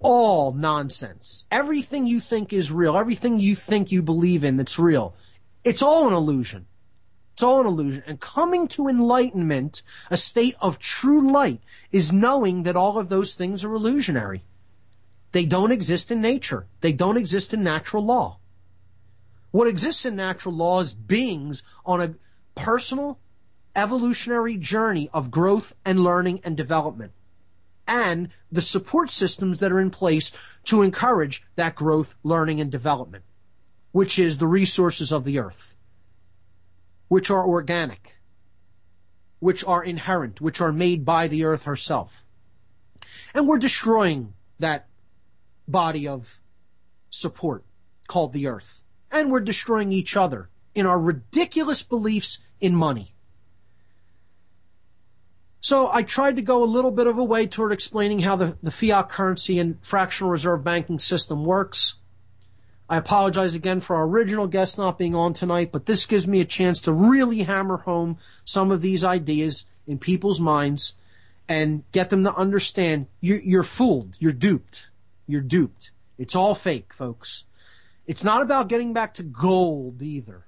all 0.00 0.52
nonsense. 0.52 1.46
Everything 1.50 2.06
you 2.06 2.20
think 2.20 2.52
is 2.52 2.72
real, 2.72 2.96
everything 2.96 3.38
you 3.38 3.54
think 3.54 3.92
you 3.92 4.02
believe 4.02 4.44
in 4.44 4.56
that's 4.56 4.78
real, 4.78 5.14
it's 5.62 5.82
all 5.82 6.08
an 6.08 6.14
illusion. 6.14 6.66
It's 7.40 7.44
all 7.44 7.62
an 7.62 7.66
illusion. 7.66 8.02
And 8.06 8.20
coming 8.20 8.68
to 8.68 8.86
enlightenment, 8.86 9.82
a 10.10 10.18
state 10.18 10.56
of 10.60 10.78
true 10.78 11.32
light, 11.32 11.62
is 11.90 12.12
knowing 12.12 12.64
that 12.64 12.76
all 12.76 12.98
of 12.98 13.08
those 13.08 13.32
things 13.32 13.64
are 13.64 13.72
illusionary. 13.72 14.44
They 15.32 15.46
don't 15.46 15.72
exist 15.72 16.10
in 16.10 16.20
nature. 16.20 16.66
They 16.82 16.92
don't 16.92 17.16
exist 17.16 17.54
in 17.54 17.62
natural 17.62 18.04
law. 18.04 18.40
What 19.52 19.68
exists 19.68 20.04
in 20.04 20.16
natural 20.16 20.54
law 20.54 20.80
is 20.80 20.92
beings 20.92 21.62
on 21.86 22.02
a 22.02 22.14
personal 22.54 23.18
evolutionary 23.74 24.58
journey 24.58 25.08
of 25.14 25.30
growth 25.30 25.72
and 25.82 26.04
learning 26.04 26.42
and 26.44 26.58
development 26.58 27.12
and 27.86 28.28
the 28.52 28.60
support 28.60 29.08
systems 29.08 29.60
that 29.60 29.72
are 29.72 29.80
in 29.80 29.90
place 29.90 30.30
to 30.64 30.82
encourage 30.82 31.42
that 31.56 31.74
growth, 31.74 32.16
learning, 32.22 32.60
and 32.60 32.70
development, 32.70 33.24
which 33.92 34.18
is 34.18 34.36
the 34.36 34.46
resources 34.46 35.10
of 35.10 35.24
the 35.24 35.38
earth, 35.38 35.69
which 37.10 37.28
are 37.28 37.44
organic, 37.44 38.14
which 39.40 39.64
are 39.64 39.82
inherent, 39.82 40.40
which 40.40 40.60
are 40.60 40.70
made 40.70 41.04
by 41.04 41.26
the 41.26 41.42
earth 41.42 41.64
herself. 41.64 42.24
And 43.34 43.48
we're 43.48 43.58
destroying 43.58 44.32
that 44.60 44.86
body 45.66 46.06
of 46.06 46.38
support 47.10 47.64
called 48.06 48.32
the 48.32 48.46
earth. 48.46 48.80
And 49.10 49.28
we're 49.28 49.40
destroying 49.40 49.90
each 49.90 50.16
other 50.16 50.50
in 50.72 50.86
our 50.86 51.00
ridiculous 51.00 51.82
beliefs 51.82 52.38
in 52.60 52.76
money. 52.76 53.12
So 55.60 55.90
I 55.92 56.04
tried 56.04 56.36
to 56.36 56.42
go 56.42 56.62
a 56.62 56.74
little 56.76 56.92
bit 56.92 57.08
of 57.08 57.18
a 57.18 57.24
way 57.24 57.48
toward 57.48 57.72
explaining 57.72 58.20
how 58.20 58.36
the, 58.36 58.56
the 58.62 58.70
fiat 58.70 59.08
currency 59.08 59.58
and 59.58 59.84
fractional 59.84 60.30
reserve 60.30 60.62
banking 60.62 61.00
system 61.00 61.44
works. 61.44 61.96
I 62.90 62.96
apologize 62.96 63.54
again 63.54 63.78
for 63.78 63.94
our 63.94 64.04
original 64.04 64.48
guest 64.48 64.76
not 64.76 64.98
being 64.98 65.14
on 65.14 65.32
tonight, 65.32 65.70
but 65.70 65.86
this 65.86 66.06
gives 66.06 66.26
me 66.26 66.40
a 66.40 66.44
chance 66.44 66.80
to 66.82 66.92
really 66.92 67.44
hammer 67.44 67.76
home 67.76 68.18
some 68.44 68.72
of 68.72 68.82
these 68.82 69.04
ideas 69.04 69.64
in 69.86 69.96
people's 69.96 70.40
minds 70.40 70.94
and 71.48 71.84
get 71.92 72.10
them 72.10 72.24
to 72.24 72.34
understand 72.34 73.06
you're, 73.20 73.38
you're 73.38 73.62
fooled, 73.62 74.16
you're 74.18 74.32
duped, 74.32 74.88
you're 75.28 75.40
duped. 75.40 75.92
It's 76.18 76.34
all 76.34 76.56
fake, 76.56 76.92
folks. 76.92 77.44
It's 78.08 78.24
not 78.24 78.42
about 78.42 78.68
getting 78.68 78.92
back 78.92 79.14
to 79.14 79.22
gold 79.22 80.02
either. 80.02 80.44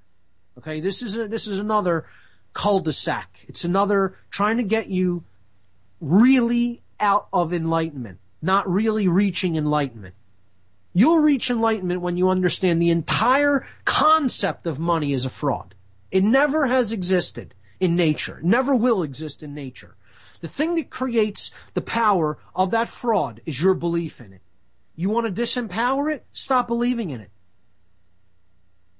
Okay, 0.58 0.80
this 0.80 1.00
is 1.00 1.16
a, 1.16 1.28
this 1.28 1.46
is 1.46 1.60
another 1.60 2.06
cul-de-sac. 2.54 3.38
It's 3.46 3.64
another 3.64 4.16
trying 4.30 4.56
to 4.56 4.64
get 4.64 4.88
you 4.88 5.22
really 6.00 6.82
out 6.98 7.28
of 7.32 7.52
enlightenment, 7.52 8.18
not 8.42 8.68
really 8.68 9.06
reaching 9.06 9.54
enlightenment. 9.54 10.16
You'll 10.92 11.20
reach 11.20 11.50
enlightenment 11.50 12.02
when 12.02 12.16
you 12.16 12.28
understand 12.28 12.80
the 12.80 12.90
entire 12.90 13.66
concept 13.84 14.66
of 14.66 14.78
money 14.78 15.12
is 15.12 15.24
a 15.24 15.30
fraud. 15.30 15.74
It 16.10 16.22
never 16.22 16.66
has 16.66 16.92
existed 16.92 17.54
in 17.80 17.96
nature, 17.96 18.38
it 18.38 18.44
never 18.44 18.76
will 18.76 19.02
exist 19.02 19.42
in 19.42 19.54
nature. 19.54 19.96
The 20.40 20.48
thing 20.48 20.74
that 20.74 20.90
creates 20.90 21.52
the 21.74 21.80
power 21.80 22.38
of 22.54 22.72
that 22.72 22.88
fraud 22.88 23.40
is 23.46 23.60
your 23.60 23.74
belief 23.74 24.20
in 24.20 24.32
it. 24.32 24.42
You 24.96 25.08
want 25.08 25.26
to 25.26 25.42
disempower 25.42 26.12
it? 26.12 26.26
Stop 26.32 26.66
believing 26.66 27.10
in 27.10 27.20
it. 27.20 27.30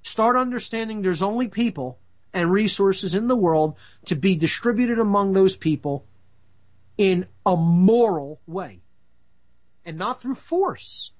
Start 0.02 0.36
understanding 0.36 1.02
there's 1.02 1.22
only 1.22 1.48
people 1.48 1.98
and 2.32 2.50
resources 2.50 3.14
in 3.14 3.28
the 3.28 3.36
world 3.36 3.76
to 4.06 4.16
be 4.16 4.34
distributed 4.36 4.98
among 4.98 5.32
those 5.32 5.56
people 5.56 6.06
in 6.96 7.26
a 7.44 7.56
moral 7.56 8.40
way 8.46 8.80
and 9.84 9.98
not 9.98 10.20
through 10.20 10.34
force. 10.34 11.12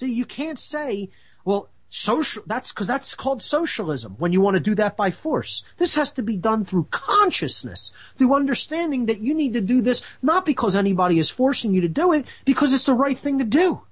See, 0.00 0.14
you 0.14 0.24
can't 0.24 0.58
say, 0.58 1.10
well, 1.44 1.68
social, 1.90 2.42
that's 2.46 2.72
because 2.72 2.86
that's 2.86 3.14
called 3.14 3.42
socialism 3.42 4.14
when 4.16 4.32
you 4.32 4.40
want 4.40 4.56
to 4.56 4.62
do 4.62 4.74
that 4.76 4.96
by 4.96 5.10
force. 5.10 5.62
This 5.76 5.94
has 5.94 6.10
to 6.12 6.22
be 6.22 6.38
done 6.38 6.64
through 6.64 6.88
consciousness, 6.90 7.92
through 8.16 8.34
understanding 8.34 9.04
that 9.06 9.20
you 9.20 9.34
need 9.34 9.52
to 9.52 9.60
do 9.60 9.82
this 9.82 10.02
not 10.22 10.46
because 10.46 10.74
anybody 10.74 11.18
is 11.18 11.28
forcing 11.28 11.74
you 11.74 11.82
to 11.82 11.88
do 11.88 12.14
it, 12.14 12.24
because 12.46 12.72
it's 12.72 12.86
the 12.86 12.94
right 12.94 13.18
thing 13.18 13.40
to 13.40 13.44
do. 13.44 13.82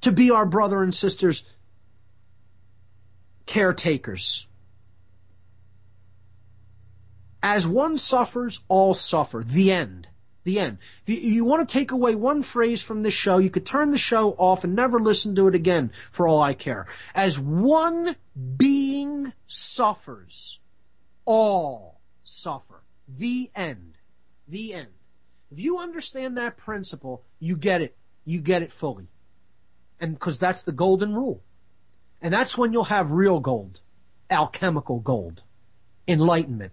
To 0.00 0.10
be 0.10 0.30
our 0.30 0.46
brother 0.46 0.82
and 0.82 0.94
sisters 0.94 1.44
caretakers 3.44 4.46
as 7.42 7.66
one 7.66 7.98
suffers, 7.98 8.62
all 8.68 8.94
suffer. 8.94 9.44
The 9.44 9.70
end. 9.70 10.08
The 10.44 10.60
end. 10.60 10.78
If 11.06 11.22
you, 11.22 11.44
want 11.46 11.66
to 11.66 11.72
take 11.72 11.90
away 11.90 12.14
one 12.14 12.42
phrase 12.42 12.82
from 12.82 13.02
this 13.02 13.14
show, 13.14 13.38
you 13.38 13.48
could 13.48 13.64
turn 13.64 13.90
the 13.90 13.98
show 13.98 14.32
off 14.32 14.62
and 14.62 14.76
never 14.76 15.00
listen 15.00 15.34
to 15.36 15.48
it 15.48 15.54
again 15.54 15.90
for 16.10 16.28
all 16.28 16.42
I 16.42 16.52
care. 16.52 16.86
As 17.14 17.40
one 17.40 18.14
being 18.56 19.32
suffers, 19.46 20.60
all 21.24 22.00
suffer. 22.24 22.82
The 23.08 23.50
end. 23.54 23.96
The 24.46 24.74
end. 24.74 24.88
If 25.50 25.60
you 25.60 25.78
understand 25.78 26.36
that 26.36 26.58
principle, 26.58 27.24
you 27.38 27.56
get 27.56 27.80
it. 27.80 27.96
You 28.26 28.40
get 28.40 28.62
it 28.62 28.72
fully. 28.72 29.08
And 29.98 30.12
because 30.14 30.38
that's 30.38 30.62
the 30.62 30.72
golden 30.72 31.14
rule. 31.14 31.42
And 32.20 32.34
that's 32.34 32.58
when 32.58 32.72
you'll 32.72 32.84
have 32.84 33.12
real 33.12 33.40
gold. 33.40 33.80
Alchemical 34.30 35.00
gold. 35.00 35.42
Enlightenment. 36.06 36.72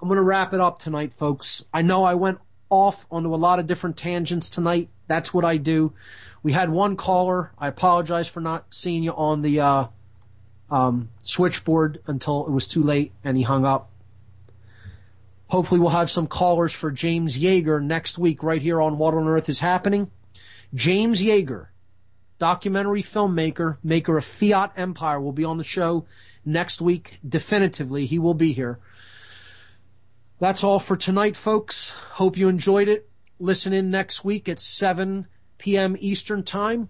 I'm 0.00 0.08
going 0.08 0.16
to 0.16 0.22
wrap 0.22 0.54
it 0.54 0.60
up 0.60 0.78
tonight, 0.78 1.12
folks. 1.18 1.64
I 1.74 1.82
know 1.82 2.04
I 2.04 2.14
went 2.14 2.38
off 2.70 3.06
onto 3.10 3.34
a 3.34 3.36
lot 3.36 3.58
of 3.58 3.66
different 3.66 3.96
tangents 3.98 4.48
tonight. 4.48 4.88
That's 5.08 5.34
what 5.34 5.44
I 5.44 5.58
do. 5.58 5.92
We 6.42 6.52
had 6.52 6.70
one 6.70 6.96
caller. 6.96 7.52
I 7.58 7.68
apologize 7.68 8.26
for 8.26 8.40
not 8.40 8.64
seeing 8.70 9.02
you 9.02 9.12
on 9.12 9.42
the 9.42 9.60
uh, 9.60 9.86
um, 10.70 11.10
switchboard 11.22 12.00
until 12.06 12.46
it 12.46 12.50
was 12.50 12.66
too 12.66 12.82
late 12.82 13.12
and 13.24 13.36
he 13.36 13.42
hung 13.42 13.66
up. 13.66 13.90
Hopefully, 15.48 15.80
we'll 15.80 15.90
have 15.90 16.10
some 16.10 16.28
callers 16.28 16.72
for 16.72 16.90
James 16.92 17.36
Jaeger 17.36 17.80
next 17.80 18.16
week 18.16 18.42
right 18.42 18.62
here 18.62 18.80
on 18.80 18.98
What 18.98 19.14
on 19.14 19.26
Earth 19.26 19.48
is 19.48 19.60
Happening. 19.60 20.10
James 20.72 21.20
Jaeger, 21.20 21.72
documentary 22.38 23.02
filmmaker, 23.02 23.76
maker 23.82 24.16
of 24.16 24.24
Fiat 24.24 24.72
Empire, 24.76 25.20
will 25.20 25.32
be 25.32 25.44
on 25.44 25.58
the 25.58 25.64
show 25.64 26.06
next 26.44 26.80
week. 26.80 27.18
Definitively, 27.28 28.06
he 28.06 28.18
will 28.18 28.34
be 28.34 28.52
here. 28.52 28.78
That's 30.40 30.64
all 30.64 30.78
for 30.78 30.96
tonight, 30.96 31.36
folks. 31.36 31.90
Hope 31.90 32.38
you 32.38 32.48
enjoyed 32.48 32.88
it. 32.88 33.10
Listen 33.38 33.74
in 33.74 33.90
next 33.90 34.24
week 34.24 34.48
at 34.48 34.58
7 34.58 35.26
p.m. 35.58 35.98
Eastern 36.00 36.42
Time. 36.42 36.88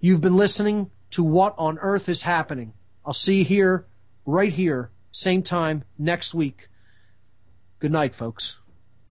You've 0.00 0.22
been 0.22 0.38
listening 0.38 0.90
to 1.10 1.22
What 1.22 1.54
on 1.58 1.78
Earth 1.78 2.08
is 2.08 2.22
Happening. 2.22 2.72
I'll 3.04 3.12
see 3.12 3.40
you 3.40 3.44
here, 3.44 3.86
right 4.24 4.50
here, 4.50 4.90
same 5.12 5.42
time 5.42 5.84
next 5.98 6.32
week. 6.32 6.68
Good 7.80 7.92
night, 7.92 8.14
folks. 8.14 8.60